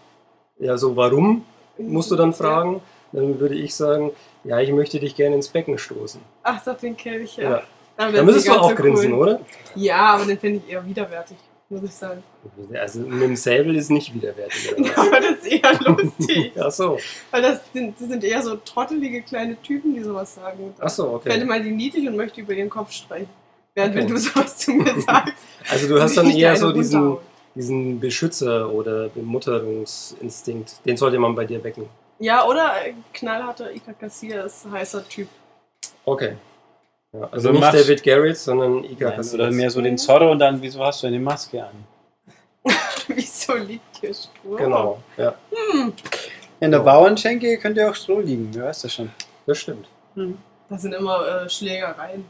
ja, 0.59 0.77
so 0.77 0.97
warum, 0.97 1.45
musst 1.77 2.11
du 2.11 2.17
dann 2.17 2.33
fragen. 2.33 2.81
Dann 3.13 3.39
würde 3.39 3.55
ich 3.55 3.75
sagen, 3.75 4.13
ja, 4.45 4.61
ich 4.61 4.71
möchte 4.73 4.99
dich 5.01 5.15
gerne 5.15 5.37
ins 5.37 5.49
Becken 5.49 5.79
stoßen. 5.79 6.21
Ach, 6.43 6.63
sag 6.63 6.81
den 6.81 6.97
Kelch, 6.97 7.37
ja. 7.37 7.51
Ja. 7.51 7.63
Da 7.97 8.11
müsstest 8.23 8.49
du 8.49 8.53
auch 8.53 8.71
so 8.71 8.75
grinsen, 8.77 9.13
cool. 9.15 9.19
oder? 9.21 9.41
Ja, 9.75 10.15
aber 10.15 10.25
den 10.27 10.39
finde 10.39 10.63
ich 10.67 10.73
eher 10.73 10.85
widerwärtig, 10.85 11.37
muss 11.69 11.83
ich 11.83 11.93
sagen. 11.93 12.23
Also 12.75 13.01
mit 13.01 13.23
dem 13.23 13.37
Säbel 13.37 13.75
ist 13.77 13.91
nicht 13.91 14.15
widerwärtig. 14.15 14.75
Aber 14.97 15.21
das 15.21 15.39
ist 15.43 15.47
eher 15.47 15.73
lustig. 15.81 16.53
Ach 16.61 16.71
so, 16.71 16.99
Weil 17.31 17.43
das 17.43 17.61
sind, 17.73 18.01
das 18.01 18.09
sind 18.09 18.23
eher 18.23 18.43
so 18.43 18.57
trottelige 18.57 19.23
kleine 19.23 19.61
Typen, 19.63 19.95
die 19.95 20.03
sowas 20.03 20.35
sagen. 20.35 20.75
Ach 20.79 20.89
so, 20.89 21.17
Ich 21.17 21.23
fände 21.31 21.39
okay. 21.39 21.45
mal 21.47 21.63
die 21.63 21.71
niedlich 21.73 22.07
und 22.07 22.17
möchte 22.17 22.41
über 22.41 22.53
ihren 22.53 22.71
Kopf 22.71 22.93
streichen. 22.93 23.29
Während 23.75 23.95
Okay. 23.95 24.05
wenn 24.05 24.09
du 24.09 24.17
sowas 24.19 24.57
zu 24.59 24.73
mir 24.73 25.01
sagst. 25.07 25.35
Also 25.71 25.89
du 25.89 26.01
hast 26.01 26.17
dann 26.17 26.31
eher 26.31 26.57
so 26.57 26.73
diesen, 26.73 27.17
diesen 27.55 28.01
Beschützer- 28.01 28.71
oder 28.73 29.09
Bemutterungsinstinkt. 29.11 30.85
Den 30.87 30.97
sollte 30.97 31.19
man 31.19 31.35
bei 31.35 31.45
dir 31.45 31.63
wecken. 31.63 31.89
Ja, 32.19 32.47
oder 32.47 32.73
äh, 32.87 32.95
knallharter 33.13 33.73
Ika 33.75 33.93
Kassier 33.93 34.45
ist 34.45 34.67
heißer 34.71 35.07
Typ. 35.09 35.29
Okay. 36.05 36.37
Ja, 37.21 37.29
also 37.31 37.51
nicht 37.51 37.61
machst- 37.61 37.81
David 37.81 38.03
Garrett, 38.03 38.37
sondern 38.37 38.85
Ika 38.85 39.11
Nein, 39.11 39.29
oder 39.35 39.51
mehr 39.51 39.71
so 39.71 39.81
den 39.81 39.97
Zorro 39.99 40.31
und 40.33 40.39
dann, 40.39 40.61
wieso 40.61 40.85
hast 40.85 41.03
du 41.03 41.07
eine 41.07 41.19
Maske 41.19 41.63
an? 41.65 41.75
Wieso 43.09 43.55
liegt 43.55 43.99
hier 44.01 44.13
Stroh? 44.13 44.57
Genau, 44.57 44.99
ja, 45.17 45.35
In 46.59 46.71
der 46.73 46.81
Bauernschenke 46.81 47.57
könnte 47.59 47.81
ja 47.83 47.91
auch 47.91 47.95
Stroh 47.95 48.19
liegen, 48.21 48.49
wer 48.53 48.65
weiß 48.65 48.83
das 48.83 48.93
schon. 48.95 49.11
das 49.47 49.59
stimmt. 49.59 49.87
Das 50.69 50.83
sind 50.83 50.93
immer 50.93 51.45
äh, 51.45 51.49
Schlägereien 51.49 52.25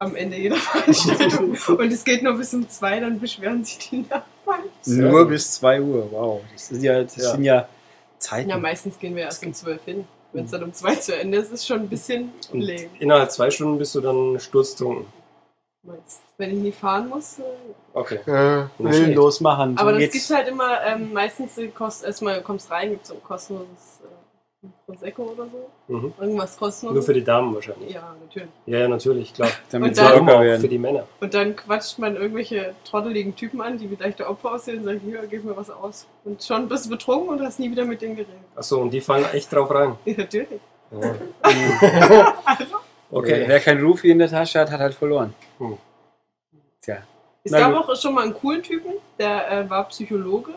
am 0.00 0.16
Ende 0.16 0.36
jeder 0.36 0.56
Veranstaltung. 0.56 1.56
und 1.78 1.92
es 1.92 2.02
geht 2.04 2.22
nur 2.24 2.36
bis 2.36 2.52
um 2.52 2.68
zwei, 2.68 2.98
dann 2.98 3.20
beschweren 3.20 3.64
sich 3.64 3.78
die 3.90 3.98
Nachbarn. 4.10 4.64
Nur 4.86 5.26
bis 5.28 5.52
2 5.52 5.80
Uhr, 5.80 6.08
wow. 6.10 6.40
Das, 6.52 6.70
ist 6.72 6.82
ja, 6.82 7.02
das 7.02 7.16
Ja. 7.16 7.30
sind 7.30 7.44
ja 7.44 7.68
Zeiten. 8.18 8.50
Ja, 8.50 8.58
meistens 8.58 8.98
gehen 8.98 9.14
wir 9.14 9.22
erst 9.22 9.44
um 9.46 9.54
zwölf 9.54 9.84
hin. 9.84 10.04
Wenn 10.36 10.44
es 10.44 10.50
dann 10.50 10.62
um 10.64 10.72
zwei 10.74 10.94
zu 10.96 11.16
Ende 11.16 11.38
ist, 11.38 11.50
ist 11.52 11.66
schon 11.66 11.80
ein 11.80 11.88
bisschen 11.88 12.30
Und 12.52 12.60
lame. 12.60 12.88
innerhalb 12.98 13.30
zwei 13.30 13.50
Stunden 13.50 13.78
bist 13.78 13.94
du 13.94 14.00
dann 14.02 14.38
sturztrunken. 14.38 15.06
Meistens. 15.82 16.20
Wenn 16.36 16.50
ich 16.50 16.56
nie 16.58 16.72
fahren 16.72 17.08
muss. 17.08 17.38
Äh, 17.38 17.42
Okay. 17.94 18.18
äh, 18.26 18.66
schlecht. 18.92 19.14
losmachen. 19.14 19.78
Aber 19.78 19.92
das 19.92 20.10
gibt 20.10 20.28
halt 20.30 20.48
immer, 20.48 20.84
ähm, 20.84 21.14
meistens 21.14 21.58
kost, 21.74 22.04
erstmal 22.04 22.42
kommst 22.42 22.70
rein, 22.70 22.90
gibt 22.90 23.04
es 23.06 23.10
ein 23.12 23.22
kostenloses 23.22 24.00
äh, 24.04 24.08
Prosecco 24.86 25.22
oder 25.22 25.46
so. 25.46 25.70
Mhm. 25.92 26.14
Irgendwas 26.18 26.56
kostenloses. 26.56 26.94
Nur 26.94 27.02
für 27.02 27.14
die 27.14 27.24
Damen 27.24 27.54
wahrscheinlich. 27.54 27.92
Ja, 27.92 28.14
natürlich. 28.20 28.48
Ja, 28.66 28.78
ja, 28.78 28.88
natürlich, 28.88 29.34
klar. 29.34 29.50
damit 29.70 29.90
Und 29.90 29.94
sie 29.94 30.02
locker 30.02 30.20
auch 30.20 30.38
für 30.38 30.44
werden. 30.44 30.70
die 30.70 30.78
Männer. 30.78 31.06
Und 31.20 31.34
dann 31.34 31.54
quatscht 31.56 31.98
man 31.98 32.16
irgendwelche 32.16 32.74
trotteligen 32.84 33.36
Typen 33.36 33.60
an, 33.60 33.78
die 33.78 33.90
wie 33.90 33.96
leichte 33.96 34.26
Opfer 34.26 34.52
aussehen 34.52 34.78
und 34.78 34.84
sagt, 34.84 35.00
hier, 35.02 35.26
gib 35.28 35.44
mir 35.44 35.56
was 35.56 35.70
aus. 35.70 36.06
Und 36.24 36.42
schon 36.42 36.68
bist 36.68 36.86
du 36.86 36.90
betrunken 36.90 37.28
und 37.28 37.42
hast 37.42 37.60
nie 37.60 37.70
wieder 37.70 37.84
mit 37.84 38.00
denen 38.02 38.16
geredet. 38.16 38.34
Achso, 38.54 38.80
und 38.80 38.90
die 38.90 39.00
fallen 39.00 39.26
echt 39.32 39.52
drauf 39.52 39.70
rein. 39.70 39.96
Ja, 40.04 40.14
natürlich. 40.16 40.60
Ja. 40.90 41.14
okay. 43.10 43.44
Wer 43.46 43.60
kein 43.60 43.80
Rufi 43.80 44.10
in 44.10 44.18
der 44.18 44.28
Tasche 44.28 44.60
hat, 44.60 44.70
hat 44.70 44.80
halt 44.80 44.94
verloren. 44.94 45.34
Hm. 45.58 45.76
Tja. 46.80 46.98
Es 47.42 47.50
Na 47.52 47.58
gab 47.58 47.76
gut. 47.76 47.90
auch 47.90 48.00
schon 48.00 48.14
mal 48.14 48.22
einen 48.22 48.34
coolen 48.34 48.62
Typen, 48.62 48.94
der 49.18 49.50
äh, 49.50 49.70
war 49.70 49.88
Psychologe 49.88 50.52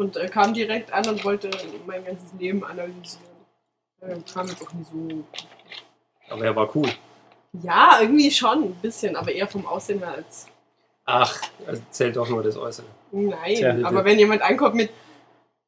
und 0.00 0.16
äh, 0.16 0.28
kam 0.28 0.54
direkt 0.54 0.92
an 0.94 1.06
und 1.08 1.22
wollte 1.24 1.50
mein 1.86 2.02
ganzes 2.02 2.32
Leben 2.38 2.64
analysieren. 2.64 3.26
Äh, 4.00 4.16
kam 4.32 4.48
jetzt 4.48 4.66
auch 4.66 4.72
nie 4.72 4.84
so. 4.84 5.24
Aber 6.30 6.44
er 6.44 6.56
war 6.56 6.74
cool. 6.74 6.88
Ja, 7.52 7.98
irgendwie 8.00 8.30
schon, 8.30 8.64
ein 8.64 8.74
bisschen, 8.80 9.14
aber 9.14 9.30
eher 9.30 9.46
vom 9.46 9.66
Aussehen 9.66 9.98
her 9.98 10.14
als. 10.14 10.48
Ach, 11.04 11.38
also 11.66 11.82
zählt 11.90 12.16
doch 12.16 12.28
nur 12.30 12.42
das 12.42 12.56
Äußere. 12.56 12.86
Nein, 13.12 13.56
Tja, 13.56 13.76
aber 13.82 14.04
wenn 14.04 14.18
jemand 14.18 14.40
ankommt 14.40 14.76
mit, 14.76 14.90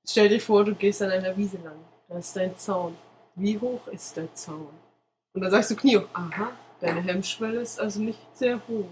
stell 0.09 0.31
dir 0.31 0.41
vor, 0.41 0.65
du 0.65 0.75
gehst 0.75 1.03
an 1.03 1.11
einer 1.11 1.37
Wiese 1.37 1.59
lang, 1.59 1.77
da 2.09 2.17
ist 2.17 2.35
dein 2.35 2.57
Zaun. 2.57 2.97
Wie 3.35 3.59
hoch 3.59 3.87
ist 3.89 4.17
der 4.17 4.33
Zaun? 4.35 4.69
Und 5.35 5.43
dann 5.43 5.51
sagst 5.51 5.73
du 5.73 5.77
Knie, 5.77 6.01
aha, 6.15 6.53
deine 6.81 7.03
Hemmschwelle 7.03 7.61
ist 7.61 7.79
also 7.79 8.01
nicht 8.01 8.21
sehr 8.35 8.57
hoch. 8.67 8.89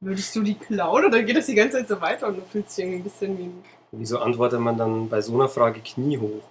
Würdest 0.00 0.34
du 0.34 0.42
die 0.42 0.54
klauen 0.54 1.04
oder 1.04 1.22
geht 1.22 1.36
das 1.36 1.46
die 1.46 1.56
ganze 1.56 1.78
Zeit 1.78 1.88
so 1.88 2.00
weiter 2.00 2.28
und 2.28 2.36
du 2.36 2.42
fühlst 2.42 2.78
dich 2.78 2.84
irgendwie 2.84 3.00
ein 3.00 3.04
bisschen 3.04 3.38
wie 3.38 3.42
ein 3.44 3.64
Wieso 3.92 4.18
antwortet 4.18 4.60
man 4.60 4.76
dann 4.76 5.08
bei 5.08 5.20
so 5.20 5.34
einer 5.34 5.48
Frage 5.48 5.80
kniehoch? 5.80 6.42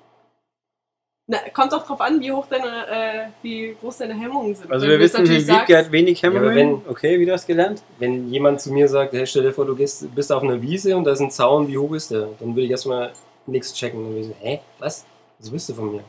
Na, 1.29 1.37
kommt 1.53 1.73
auch 1.73 1.85
drauf 1.85 1.99
an, 1.99 2.21
wie 2.21 2.31
hoch 2.31 2.45
deine, 2.49 2.87
äh, 2.87 3.27
wie 3.41 3.75
groß 3.81 3.97
deine 3.97 4.13
Hemmungen 4.13 4.55
sind. 4.55 4.71
Also 4.71 4.85
Wenn 4.85 4.91
wir 4.93 4.99
wissen, 4.99 5.21
natürlich 5.23 5.45
Wiebke 5.47 5.77
hat 5.77 5.91
wenig 5.91 6.21
Ja, 6.21 6.29
aber 6.29 6.51
Hemmungen. 6.51 6.81
wenn- 6.85 6.89
okay, 6.91 7.19
wie 7.19 7.25
du 7.25 7.33
hast 7.33 7.45
gelernt? 7.45 7.83
Wenn 7.99 8.29
jemand 8.31 8.61
zu 8.61 8.71
mir 8.71 8.87
sagt, 8.87 9.11
hey, 9.13 9.27
stell 9.27 9.43
dir 9.43 9.51
vor, 9.53 9.65
du 9.65 9.75
gehst, 9.75 10.13
bist 10.15 10.31
auf 10.31 10.41
einer 10.41 10.61
Wiese 10.61 10.95
und 10.95 11.03
da 11.03 11.11
ist 11.11 11.19
ein 11.19 11.29
Zaun, 11.29 11.67
wie 11.67 11.77
hoch 11.77 11.91
ist 11.93 12.11
der? 12.11 12.29
Dann 12.39 12.55
würde 12.55 12.61
ich 12.63 12.71
erstmal 12.71 13.11
nichts 13.45 13.73
checken. 13.73 14.01
Dann 14.03 14.09
würde 14.13 14.21
ich 14.21 14.27
sagen, 14.27 14.39
hä, 14.41 14.59
was? 14.79 15.05
Was 15.39 15.51
willst 15.51 15.67
du 15.69 15.73
von 15.73 15.91
mir? 15.91 16.03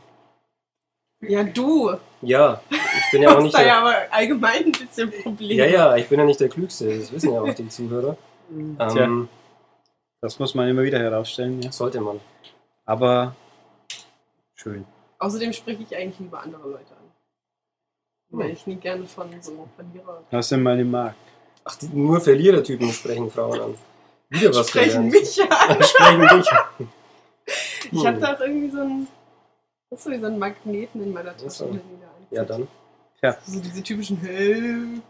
ja, 1.21 1.43
du 1.43 1.91
Ja, 2.21 2.61
ich 2.71 3.11
bin 3.11 3.21
ja 3.21 3.35
auch 3.37 3.41
nicht 3.41 3.55
der, 3.57 3.65
ja 3.67 3.79
aber 3.81 3.93
allgemein 4.11 4.65
ein 4.67 4.71
bisschen 4.71 5.11
Probleme. 5.21 5.53
Ja, 5.53 5.65
ja, 5.65 5.97
ich 5.97 6.07
bin 6.07 6.17
ja 6.17 6.25
nicht 6.25 6.39
der 6.39 6.47
Klügste. 6.47 6.97
Das 6.97 7.11
wissen 7.11 7.33
ja 7.33 7.41
auch 7.41 7.53
die 7.53 7.67
Zuhörer. 7.67 8.15
Tja, 8.77 9.03
Ähm, 9.03 9.27
das 10.21 10.39
muss 10.39 10.55
man 10.55 10.67
immer 10.67 10.83
wieder 10.83 10.99
herausstellen. 10.99 11.61
Ja. 11.61 11.71
sollte 11.71 12.01
man. 12.01 12.19
Aber 12.85 13.35
schön. 14.55 14.85
Außerdem 15.19 15.53
spreche 15.53 15.83
ich 15.83 15.95
eigentlich 15.95 16.19
lieber 16.19 16.41
andere 16.41 16.69
Leute 16.69 16.91
an. 16.91 17.11
Weil 18.31 18.51
ich 18.51 18.67
nie 18.67 18.75
gerne 18.75 19.05
von 19.05 19.29
so 19.41 19.67
Verlierer 19.75 20.23
Hast 20.31 20.51
du 20.51 20.57
mal 20.57 20.79
im 20.79 20.91
Markt? 20.91 21.17
Ach, 21.63 21.75
die, 21.75 21.87
nur 21.87 22.19
Verlierertypen 22.21 22.91
sprechen 22.91 23.29
Frauen 23.29 23.59
an. 23.59 23.75
Wieder 24.29 24.53
was 24.53 24.69
sprechen 24.69 25.09
gelernt. 25.09 25.27
mich 25.27 25.51
an. 25.51 25.83
Sprechen 25.83 26.37
dich. 26.37 26.49
Ich 27.91 28.05
habe 28.05 28.19
da 28.19 28.35
auch 28.35 28.39
irgendwie 28.39 28.69
so 28.69 28.81
einen, 28.81 29.07
das 29.89 29.99
ist 29.99 30.05
so 30.05 30.11
wie 30.11 30.19
so 30.19 30.27
einen 30.27 30.37
Magneten 30.37 31.01
in 31.01 31.11
meiner 31.11 31.35
Tasche. 31.35 31.81
Ja, 32.29 32.45
dann. 32.45 32.67
So 33.45 33.59
diese 33.59 33.81
typischen, 33.81 34.17
hey, 34.17 35.01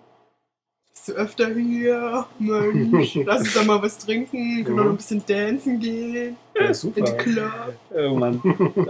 bist 0.99 1.07
du 1.07 1.13
öfter 1.21 1.47
hier? 1.53 2.25
Mensch, 2.39 3.15
lass 3.25 3.39
uns 3.41 3.53
doch 3.53 3.65
mal 3.65 3.81
was 3.81 3.97
trinken, 3.97 4.63
können 4.63 4.77
wir 4.77 4.83
noch 4.83 4.91
ein 4.91 4.97
bisschen 4.97 5.25
dancen 5.25 5.79
gehen, 5.79 6.35
Ja, 6.55 6.61
in 6.61 6.67
den 6.67 6.73
super. 6.73 7.11
Club. 7.13 7.51
Oh 7.95 8.15
Mann. 8.15 8.41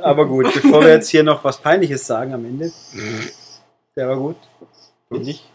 Aber 0.02 0.26
gut, 0.26 0.52
bevor 0.54 0.82
wir 0.82 0.90
jetzt 0.90 1.10
hier 1.10 1.24
noch 1.24 1.44
was 1.44 1.60
Peinliches 1.62 2.06
sagen 2.06 2.34
am 2.34 2.46
Ende. 2.46 2.72
Der 3.96 4.08
war 4.10 4.18
gut. 4.18 4.38
Finde 5.10 5.30
ich. 5.32 5.48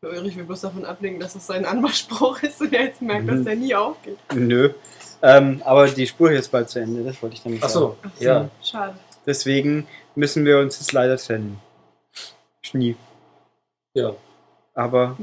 Für 0.00 0.10
Ulrich 0.10 0.36
will 0.36 0.44
bloß 0.44 0.60
davon 0.60 0.84
ablenken, 0.84 1.20
dass 1.20 1.34
es 1.34 1.46
sein 1.46 1.64
Anmachspruch 1.64 2.42
ist 2.42 2.60
und 2.60 2.72
er 2.72 2.84
jetzt 2.84 3.00
merkt, 3.00 3.28
dass 3.28 3.36
Mhm. 3.40 3.44
der 3.44 3.56
nie 3.56 3.74
aufgeht. 3.74 4.18
Nö. 4.34 4.70
Ähm, 5.22 5.62
aber 5.64 5.88
die 5.88 6.06
Spur 6.06 6.28
hier 6.28 6.38
ist 6.40 6.52
bald 6.52 6.68
zu 6.68 6.78
Ende, 6.78 7.02
das 7.02 7.22
wollte 7.22 7.36
ich 7.36 7.42
damit 7.42 7.62
Ach 7.62 7.68
sagen. 7.70 7.94
so, 8.18 8.24
ja. 8.24 8.50
Schade. 8.62 8.94
Deswegen 9.24 9.88
müssen 10.14 10.44
wir 10.44 10.58
uns 10.58 10.78
jetzt 10.78 10.92
leider 10.92 11.16
trennen. 11.16 11.58
Schnief. 12.60 12.96
ja. 13.94 14.12
Aber. 14.76 15.16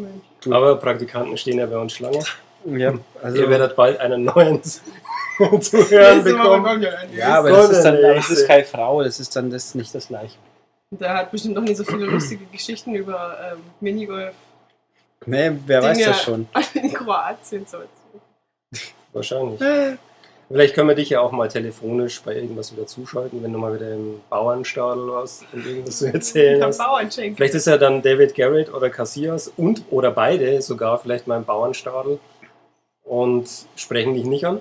Gut. 0.43 0.53
Aber 0.53 0.75
Praktikanten 0.75 1.37
stehen 1.37 1.59
ja 1.59 1.65
bei 1.65 1.77
uns 1.77 1.93
Schlange. 1.93 2.19
ja, 2.65 2.93
also. 3.21 3.37
Ihr 3.37 3.49
werdet 3.49 3.75
bald 3.77 3.99
einen 3.99 4.25
neuen 4.25 4.61
zu 4.63 4.81
hören 5.89 6.23
bekommen. 6.23 6.85
ja 7.15 7.39
aber 7.39 7.51
das 7.51 7.69
ist 7.69 7.83
dann, 7.83 8.01
das 8.01 8.29
ist 8.29 8.47
keine 8.47 8.65
Frau, 8.65 9.01
das 9.03 9.19
ist 9.21 9.33
dann 9.35 9.49
das 9.49 9.73
nicht 9.75 9.95
das 9.95 10.07
gleiche. 10.07 10.37
Und 10.91 10.99
Der 10.99 11.13
hat 11.15 11.31
bestimmt 11.31 11.55
noch 11.55 11.63
nie 11.63 11.75
so 11.75 11.83
viele 11.83 12.05
lustige 12.05 12.45
Geschichten 12.45 12.93
über 12.93 13.37
ähm, 13.53 13.59
Minigolf 13.79 14.33
Nee, 15.25 15.51
wer 15.65 15.81
weiß 15.81 15.97
Dinge. 15.97 16.09
das 16.09 16.23
schon. 16.23 16.47
in 16.73 16.93
Kroatien 16.93 17.65
zu 17.65 17.77
Wahrscheinlich. 19.13 19.61
Vielleicht 20.49 20.75
können 20.75 20.87
wir 20.89 20.95
dich 20.95 21.09
ja 21.09 21.21
auch 21.21 21.31
mal 21.31 21.47
telefonisch 21.47 22.21
bei 22.21 22.35
irgendwas 22.35 22.71
wieder 22.75 22.85
zuschalten, 22.85 23.41
wenn 23.41 23.53
du 23.53 23.59
mal 23.59 23.73
wieder 23.73 23.91
im 23.91 24.21
Bauernstadel 24.29 25.07
warst 25.07 25.45
und 25.53 25.65
irgendwas 25.65 25.97
zu 25.99 26.13
erzählen 26.13 26.61
hast. 26.63 26.81
Vielleicht 27.35 27.55
ist 27.55 27.65
ja 27.67 27.77
dann 27.77 28.01
David 28.01 28.35
Garrett 28.35 28.71
oder 28.73 28.89
Casillas 28.89 29.51
und 29.57 29.83
oder 29.89 30.11
beide 30.11 30.61
sogar 30.61 30.99
vielleicht 30.99 31.25
mal 31.27 31.37
im 31.37 31.45
Bauernstadel 31.45 32.19
und 33.03 33.47
sprechen 33.75 34.13
dich 34.13 34.25
nicht 34.25 34.45
an. 34.45 34.59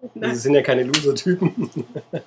Das 0.00 0.10
Nein. 0.14 0.36
sind 0.36 0.54
ja 0.54 0.62
keine 0.62 0.84
Loser-Typen. 0.84 1.70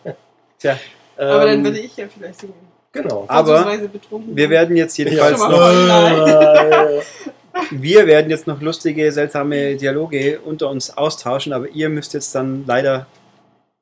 Tja, 0.59 0.77
Aber 1.17 1.45
dann 1.45 1.59
Ähm, 1.59 1.63
würde 1.63 1.79
ich 1.79 1.95
ja 1.95 2.05
vielleicht 2.07 2.41
hingehen. 2.41 2.67
Genau. 2.91 3.25
Aber 3.27 3.77
betrunken. 3.87 4.35
wir 4.35 4.49
werden 4.49 4.75
jetzt 4.75 4.97
jedenfalls 4.97 5.39
noch. 5.39 5.51
wir 7.71 8.07
werden 8.07 8.29
jetzt 8.29 8.47
noch 8.47 8.61
lustige, 8.61 9.11
seltsame 9.11 9.75
Dialoge 9.75 10.39
unter 10.39 10.69
uns 10.69 10.95
austauschen, 10.97 11.53
aber 11.53 11.67
ihr 11.69 11.89
müsst 11.89 12.13
jetzt 12.13 12.33
dann 12.35 12.65
leider 12.65 13.07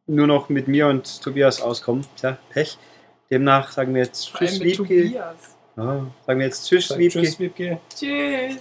nur 0.08 0.28
noch 0.28 0.50
mit 0.50 0.68
mir 0.68 0.88
und 0.88 1.22
Tobias 1.22 1.62
auskommen. 1.62 2.06
Tja, 2.16 2.38
Pech. 2.50 2.78
Demnach 3.30 3.72
sagen 3.72 3.94
wir 3.94 4.04
jetzt 4.04 4.34
Tschüss, 4.34 4.60
Wiebke. 4.62 5.04
Tobias. 5.04 5.56
Ja, 5.76 6.08
sagen 6.26 6.40
wir 6.40 6.46
jetzt 6.46 6.68
Tschüss, 6.68 6.88
Sag 6.88 6.98
Wiebke. 6.98 7.22
Tschüss, 7.22 7.40
Wiebke. 7.40 7.80
Tschüss. 7.94 8.58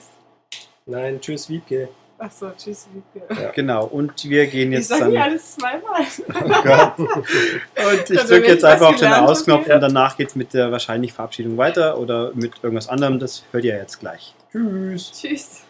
Nein, 0.87 1.21
tschüss, 1.21 1.49
Wiebke. 1.49 1.89
Achso, 2.19 2.51
tschüss, 2.57 2.89
Wiebke. 2.93 3.53
Genau, 3.55 3.87
und 3.87 4.25
wir 4.29 4.47
gehen 4.47 4.73
Ich 4.73 4.79
jetzt 4.79 4.91
dann. 4.91 5.11
nie 5.11 5.19
alles 5.19 5.57
zweimal. 5.57 6.03
Oh 6.29 6.63
Gott. 6.63 6.99
Und 6.99 8.11
ich 8.11 8.21
drücke 8.23 8.47
jetzt 8.49 8.63
ich 8.63 8.65
einfach 8.65 8.89
auf 8.89 8.97
den 8.97 9.13
Ausknopf 9.13 9.69
und 9.69 9.81
danach 9.81 10.17
geht 10.17 10.29
es 10.29 10.37
mit 10.37 10.55
der 10.55 10.73
wahrscheinlich 10.73 11.13
Verabschiedung 11.13 11.57
weiter 11.57 11.99
oder 11.99 12.33
mit 12.35 12.53
irgendwas 12.63 12.89
anderem. 12.89 13.19
Das 13.19 13.45
hört 13.53 13.65
ihr 13.65 13.77
jetzt 13.77 14.01
gleich. 14.01 14.35
Tschüss. 14.53 15.13
Tschüss. 15.13 15.63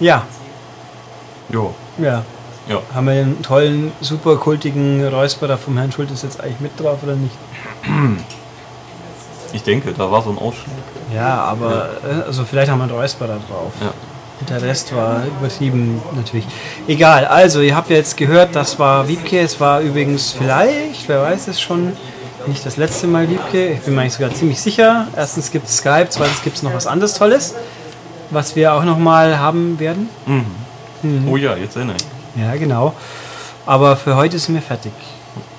Ja, 0.00 0.26
Jo. 1.50 1.74
ja. 1.98 2.24
Ja. 2.66 2.80
Haben 2.94 3.06
wir 3.08 3.14
den 3.14 3.42
tollen, 3.42 3.92
super 4.00 4.36
kultigen 4.36 5.06
Räusperer 5.06 5.58
vom 5.58 5.76
Herrn 5.76 5.92
Schultes 5.92 6.22
jetzt 6.22 6.40
eigentlich 6.40 6.60
mit 6.60 6.80
drauf 6.80 7.02
oder 7.02 7.14
nicht? 7.14 7.36
Ich 9.52 9.62
denke, 9.62 9.92
da 9.92 10.10
war 10.10 10.22
so 10.22 10.30
ein 10.30 10.38
Ausschnitt. 10.38 10.74
Ja, 11.14 11.36
aber 11.44 11.90
äh, 12.02 12.22
also 12.26 12.44
vielleicht 12.44 12.70
haben 12.70 12.78
wir 12.78 12.84
einen 12.84 12.94
Räusperer 12.94 13.38
drauf. 13.48 13.72
Ja. 13.82 13.92
Der 14.48 14.62
Rest 14.62 14.94
war 14.96 15.24
übertrieben 15.26 16.02
natürlich. 16.16 16.46
Egal, 16.88 17.26
also 17.26 17.60
ihr 17.60 17.76
habt 17.76 17.90
ja 17.90 17.96
jetzt 17.96 18.16
gehört, 18.16 18.56
das 18.56 18.78
war 18.78 19.06
Wiebke. 19.08 19.40
Es 19.40 19.60
war 19.60 19.80
übrigens 19.80 20.32
vielleicht, 20.32 21.06
wer 21.08 21.20
weiß 21.22 21.48
es 21.48 21.60
schon, 21.60 21.94
nicht 22.48 22.64
das 22.64 22.76
letzte 22.76 23.06
Mal 23.06 23.28
Wiebke. 23.28 23.72
Ich 23.72 23.80
bin 23.80 23.94
mir 23.94 24.02
eigentlich 24.02 24.14
sogar 24.14 24.32
ziemlich 24.32 24.60
sicher. 24.60 25.06
Erstens 25.16 25.50
gibt 25.50 25.66
es 25.66 25.78
Skype, 25.78 26.08
zweitens 26.10 26.42
gibt 26.42 26.56
es 26.56 26.62
noch 26.62 26.74
was 26.74 26.86
anderes 26.86 27.14
Tolles, 27.14 27.54
was 28.30 28.56
wir 28.56 28.74
auch 28.74 28.84
nochmal 28.84 29.38
haben 29.38 29.78
werden. 29.78 30.08
Mhm. 30.26 31.28
Oh 31.28 31.36
ja, 31.36 31.56
jetzt 31.56 31.76
erinnere 31.76 31.96
ich. 31.96 32.42
Ja, 32.42 32.54
genau. 32.56 32.94
Aber 33.66 33.96
für 33.96 34.16
heute 34.16 34.38
sind 34.38 34.54
wir 34.54 34.62
fertig. 34.62 34.92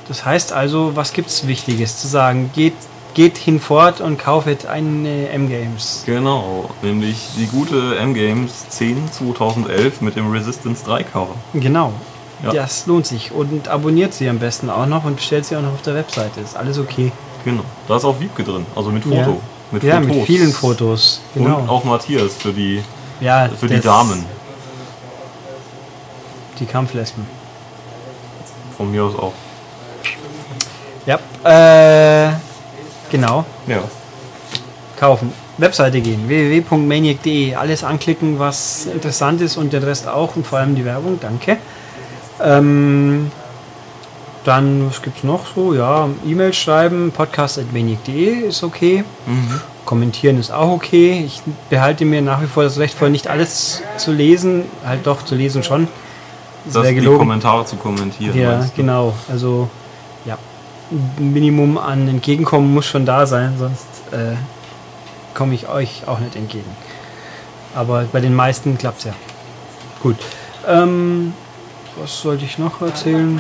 Das 0.07 0.26
heißt 0.26 0.53
also, 0.53 0.95
was 0.95 1.14
gibt 1.14 1.30
es 1.30 1.48
Wichtiges 1.48 1.98
zu 1.99 2.07
sagen? 2.07 2.52
Geht, 2.53 2.74
geht 3.14 3.38
hinfort 3.38 4.02
und 4.02 4.20
kauft 4.20 4.68
eine 4.68 5.30
M-Games. 5.30 6.03
Genau, 6.06 6.70
nämlich 6.82 7.18
die 7.38 7.48
gute 7.48 7.98
M-Games 7.98 8.70
10 8.70 9.12
2011 9.12 10.02
mit 10.02 10.16
dem 10.16 10.32
Resistance 10.32 10.84
3 10.86 11.03
Cover. 11.03 11.36
Genau. 11.53 11.94
Ja. 12.45 12.53
Das 12.53 12.85
lohnt 12.85 13.07
sich. 13.07 13.31
Und 13.31 13.67
abonniert 13.67 14.13
sie 14.13 14.30
am 14.30 14.39
besten 14.39 14.69
auch 14.69 14.85
noch 14.85 15.03
und 15.03 15.15
bestellt 15.15 15.45
sie 15.45 15.55
auch 15.55 15.61
noch 15.61 15.73
auf 15.73 15.81
der 15.81 15.95
Webseite. 15.95 16.41
Ist 16.41 16.55
alles 16.55 16.77
okay. 16.77 17.11
Genau. 17.43 17.63
Da 17.88 17.97
ist 17.97 18.05
auch 18.05 18.19
Wiebke 18.19 18.43
drin, 18.43 18.65
also 18.76 18.91
mit 18.91 19.03
Foto. 19.03 19.15
Ja. 19.15 19.38
Mit 19.72 19.84
ja, 19.84 20.01
Fotos. 20.01 20.15
mit 20.15 20.26
vielen 20.26 20.51
Fotos. 20.51 21.22
Genau. 21.34 21.57
Und 21.57 21.69
auch 21.69 21.84
Matthias 21.84 22.35
für 22.35 22.53
die, 22.53 22.84
ja, 23.19 23.49
für 23.49 23.67
die 23.67 23.80
Damen. 23.80 24.26
Die 26.59 26.65
Kampflesben. 26.65 27.26
Von 28.77 28.91
mir 28.91 29.03
aus 29.03 29.15
auch. 29.15 29.34
Ja, 31.05 31.19
äh, 31.43 32.31
genau. 33.11 33.45
Ja. 33.67 33.84
Kaufen. 34.99 35.34
Webseite 35.57 36.01
gehen. 36.01 36.27
www.maniac.de. 36.27 37.55
Alles 37.55 37.84
anklicken, 37.84 38.39
was 38.39 38.85
interessant 38.85 39.41
ist 39.41 39.57
und 39.57 39.72
den 39.72 39.84
Rest 39.84 40.07
auch 40.07 40.35
und 40.35 40.45
vor 40.45 40.59
allem 40.59 40.76
die 40.76 40.84
Werbung. 40.84 41.19
Danke. 41.22 41.57
Ähm, 42.41 43.32
dann, 44.44 44.88
was 44.88 45.02
gibt's 45.02 45.24
noch 45.24 45.41
so? 45.56 45.74
Ja, 45.74 46.10
E-Mail 46.26 46.53
schreiben. 46.53 47.12
Podcast.maniac.de 47.12 48.48
ist 48.48 48.64
okay. 48.64 49.03
Mhm. 49.26 49.62
Kommentieren 49.86 50.40
ist 50.40 50.52
auch 50.52 50.70
okay. 50.72 51.24
Ich 51.26 51.41
behalte 51.70 52.06
mir 52.06 52.22
nach 52.22 52.41
wie 52.41 52.48
vor 52.48 52.64
das 52.64 52.78
Recht 52.78 52.94
vor, 52.95 53.10
nicht 53.10 53.28
alles 53.28 53.82
zu 53.98 54.12
lesen. 54.12 54.64
Halt 54.86 55.06
doch, 55.07 55.24
zu 55.24 55.36
lesen 55.36 55.64
schon. 55.64 55.88
Das 56.66 56.74
Das 56.74 56.84
wäre 56.84 56.94
die 56.94 56.99
gelogen. 57.02 57.20
Kommentare 57.20 57.66
zu 57.66 57.76
kommentieren. 57.76 58.38
Ja, 58.38 58.66
genau. 58.76 59.14
Also, 59.30 59.70
ja. 60.26 60.38
Ein 60.91 61.34
Minimum 61.34 61.78
an 61.80 62.07
Entgegenkommen 62.07 62.72
muss 62.74 62.86
schon 62.86 63.06
da 63.06 63.26
sein, 63.26 63.56
sonst 63.57 63.88
äh, 64.12 64.36
komme 65.34 65.56
ich 65.56 65.68
euch 65.68 66.03
auch 66.07 66.20
nicht 66.20 66.36
entgegen. 66.36 66.70
Aber 67.76 68.06
bei 68.12 68.22
den 68.22 68.36
meisten 68.36 68.78
klappt 68.78 68.99
es 68.99 69.06
ja. 69.06 69.14
Gut. 70.02 70.18
Ähm, 70.68 71.34
was 71.97 72.22
sollte 72.22 72.45
ich 72.45 72.57
noch 72.57 72.81
erzählen? 72.81 73.39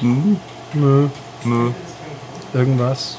Mhm. 0.00 0.36
Nö, 0.74 1.08
Nö. 1.44 1.70
irgendwas. 2.54 3.18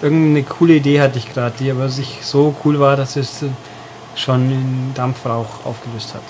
Irgendeine 0.00 0.42
coole 0.44 0.74
Idee 0.74 1.00
hatte 1.00 1.18
ich 1.18 1.32
gerade, 1.32 1.54
die 1.58 1.70
aber 1.70 1.88
sich 1.88 2.18
so 2.22 2.54
cool 2.64 2.78
war, 2.80 2.96
dass 2.96 3.16
es 3.16 3.42
äh, 3.42 3.46
schon 4.14 4.50
in 4.50 4.92
Dampfrauch 4.94 5.64
aufgelöst 5.64 6.14
hat. 6.14 6.22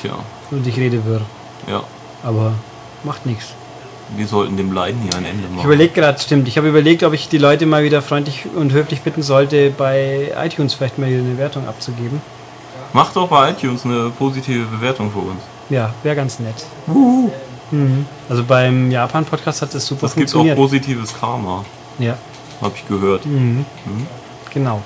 Tja, 0.00 0.14
Und 0.50 0.66
ich 0.66 0.76
rede 0.76 1.04
wirr. 1.04 1.22
ja. 1.68 1.82
Aber 2.22 2.54
macht 3.04 3.26
nichts. 3.26 3.54
Wir 4.16 4.26
sollten 4.26 4.56
dem 4.56 4.72
Leiden 4.72 5.00
hier 5.02 5.14
ein 5.14 5.24
Ende 5.24 5.46
machen. 5.48 5.58
Ich 5.58 5.64
überlege 5.64 5.92
gerade, 5.92 6.18
stimmt. 6.20 6.48
Ich 6.48 6.56
habe 6.56 6.68
überlegt, 6.68 7.02
ob 7.02 7.12
ich 7.12 7.28
die 7.28 7.38
Leute 7.38 7.66
mal 7.66 7.82
wieder 7.84 8.02
freundlich 8.02 8.46
und 8.54 8.72
höflich 8.72 9.02
bitten 9.02 9.22
sollte, 9.22 9.70
bei 9.70 10.32
iTunes 10.42 10.74
vielleicht 10.74 10.98
mal 10.98 11.06
eine 11.06 11.38
Wertung 11.38 11.66
abzugeben. 11.68 12.20
Mach 12.96 13.12
doch 13.12 13.28
bei 13.28 13.50
iTunes 13.50 13.84
eine 13.84 14.10
positive 14.18 14.64
Bewertung 14.64 15.10
für 15.12 15.18
uns. 15.18 15.42
Ja, 15.68 15.92
wäre 16.02 16.16
ganz 16.16 16.38
nett. 16.38 16.64
Mhm. 17.70 18.06
Also 18.28 18.42
beim 18.42 18.90
Japan-Podcast 18.90 19.60
hat 19.60 19.74
das 19.74 19.84
super 19.86 20.02
Das 20.06 20.14
gibt 20.14 20.30
auch 20.30 20.32
funktioniert. 20.32 20.56
positives 20.56 21.12
Karma, 21.20 21.62
Ja, 21.98 22.16
habe 22.62 22.72
ich 22.74 22.88
gehört. 22.88 23.26
mhm. 23.26 23.66
Mhm. 23.84 24.06
genau. 24.54 24.80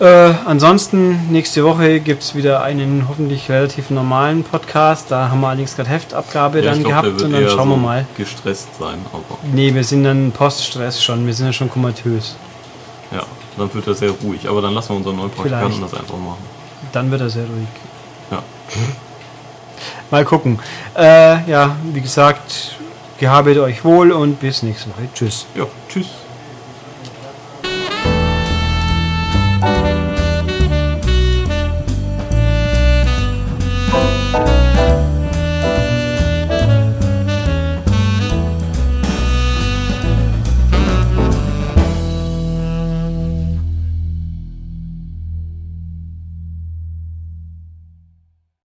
Äh, 0.00 0.32
ansonsten, 0.44 1.30
nächste 1.30 1.62
Woche 1.64 2.00
gibt 2.00 2.24
es 2.24 2.34
wieder 2.34 2.62
einen 2.64 3.06
hoffentlich 3.08 3.48
relativ 3.48 3.90
normalen 3.90 4.42
Podcast. 4.42 5.08
Da 5.12 5.28
haben 5.28 5.40
wir 5.40 5.46
allerdings 5.48 5.76
gerade 5.76 5.88
Heftabgabe 5.90 6.58
Ja, 6.62 6.72
dann 6.72 6.80
glaub, 6.80 6.90
gehabt 7.02 7.22
und 7.22 7.32
dann 7.32 7.48
schauen 7.48 7.68
wir 7.68 7.74
so 7.76 7.80
mal. 7.80 8.06
gestresst 8.16 8.70
sein, 8.80 8.98
aber 9.12 9.22
Nee, 9.52 9.72
wir 9.72 9.84
sind 9.84 10.02
dann 10.02 10.32
Poststress 10.32 11.00
schon. 11.00 11.24
Wir 11.26 11.32
sind 11.34 11.46
ja 11.46 11.52
schon 11.52 11.70
komatös. 11.70 12.34
ja, 13.12 13.22
dann 13.56 13.72
wird 13.72 13.86
er 13.86 13.94
sehr 13.94 14.10
ruhig. 14.10 14.48
Aber 14.48 14.60
dann 14.60 14.74
lassen 14.74 14.88
wir 14.88 14.96
unseren 14.96 15.14
neuen 15.16 15.30
Vielleicht. 15.30 15.80
das 15.82 15.94
einfach 15.94 16.16
machen. 16.18 16.53
Dann 16.94 17.10
wird 17.10 17.22
er 17.22 17.28
sehr 17.28 17.44
ruhig. 17.44 17.66
Ja. 18.30 18.42
Mal 20.12 20.24
gucken. 20.24 20.60
Äh, 20.96 21.50
ja, 21.50 21.74
wie 21.92 22.00
gesagt, 22.00 22.76
gehabet 23.18 23.58
euch 23.58 23.84
wohl 23.84 24.12
und 24.12 24.38
bis 24.38 24.62
nächste 24.62 24.90
Woche. 24.90 25.08
Tschüss. 25.12 25.46
Ja, 25.56 25.66
tschüss. 25.88 26.06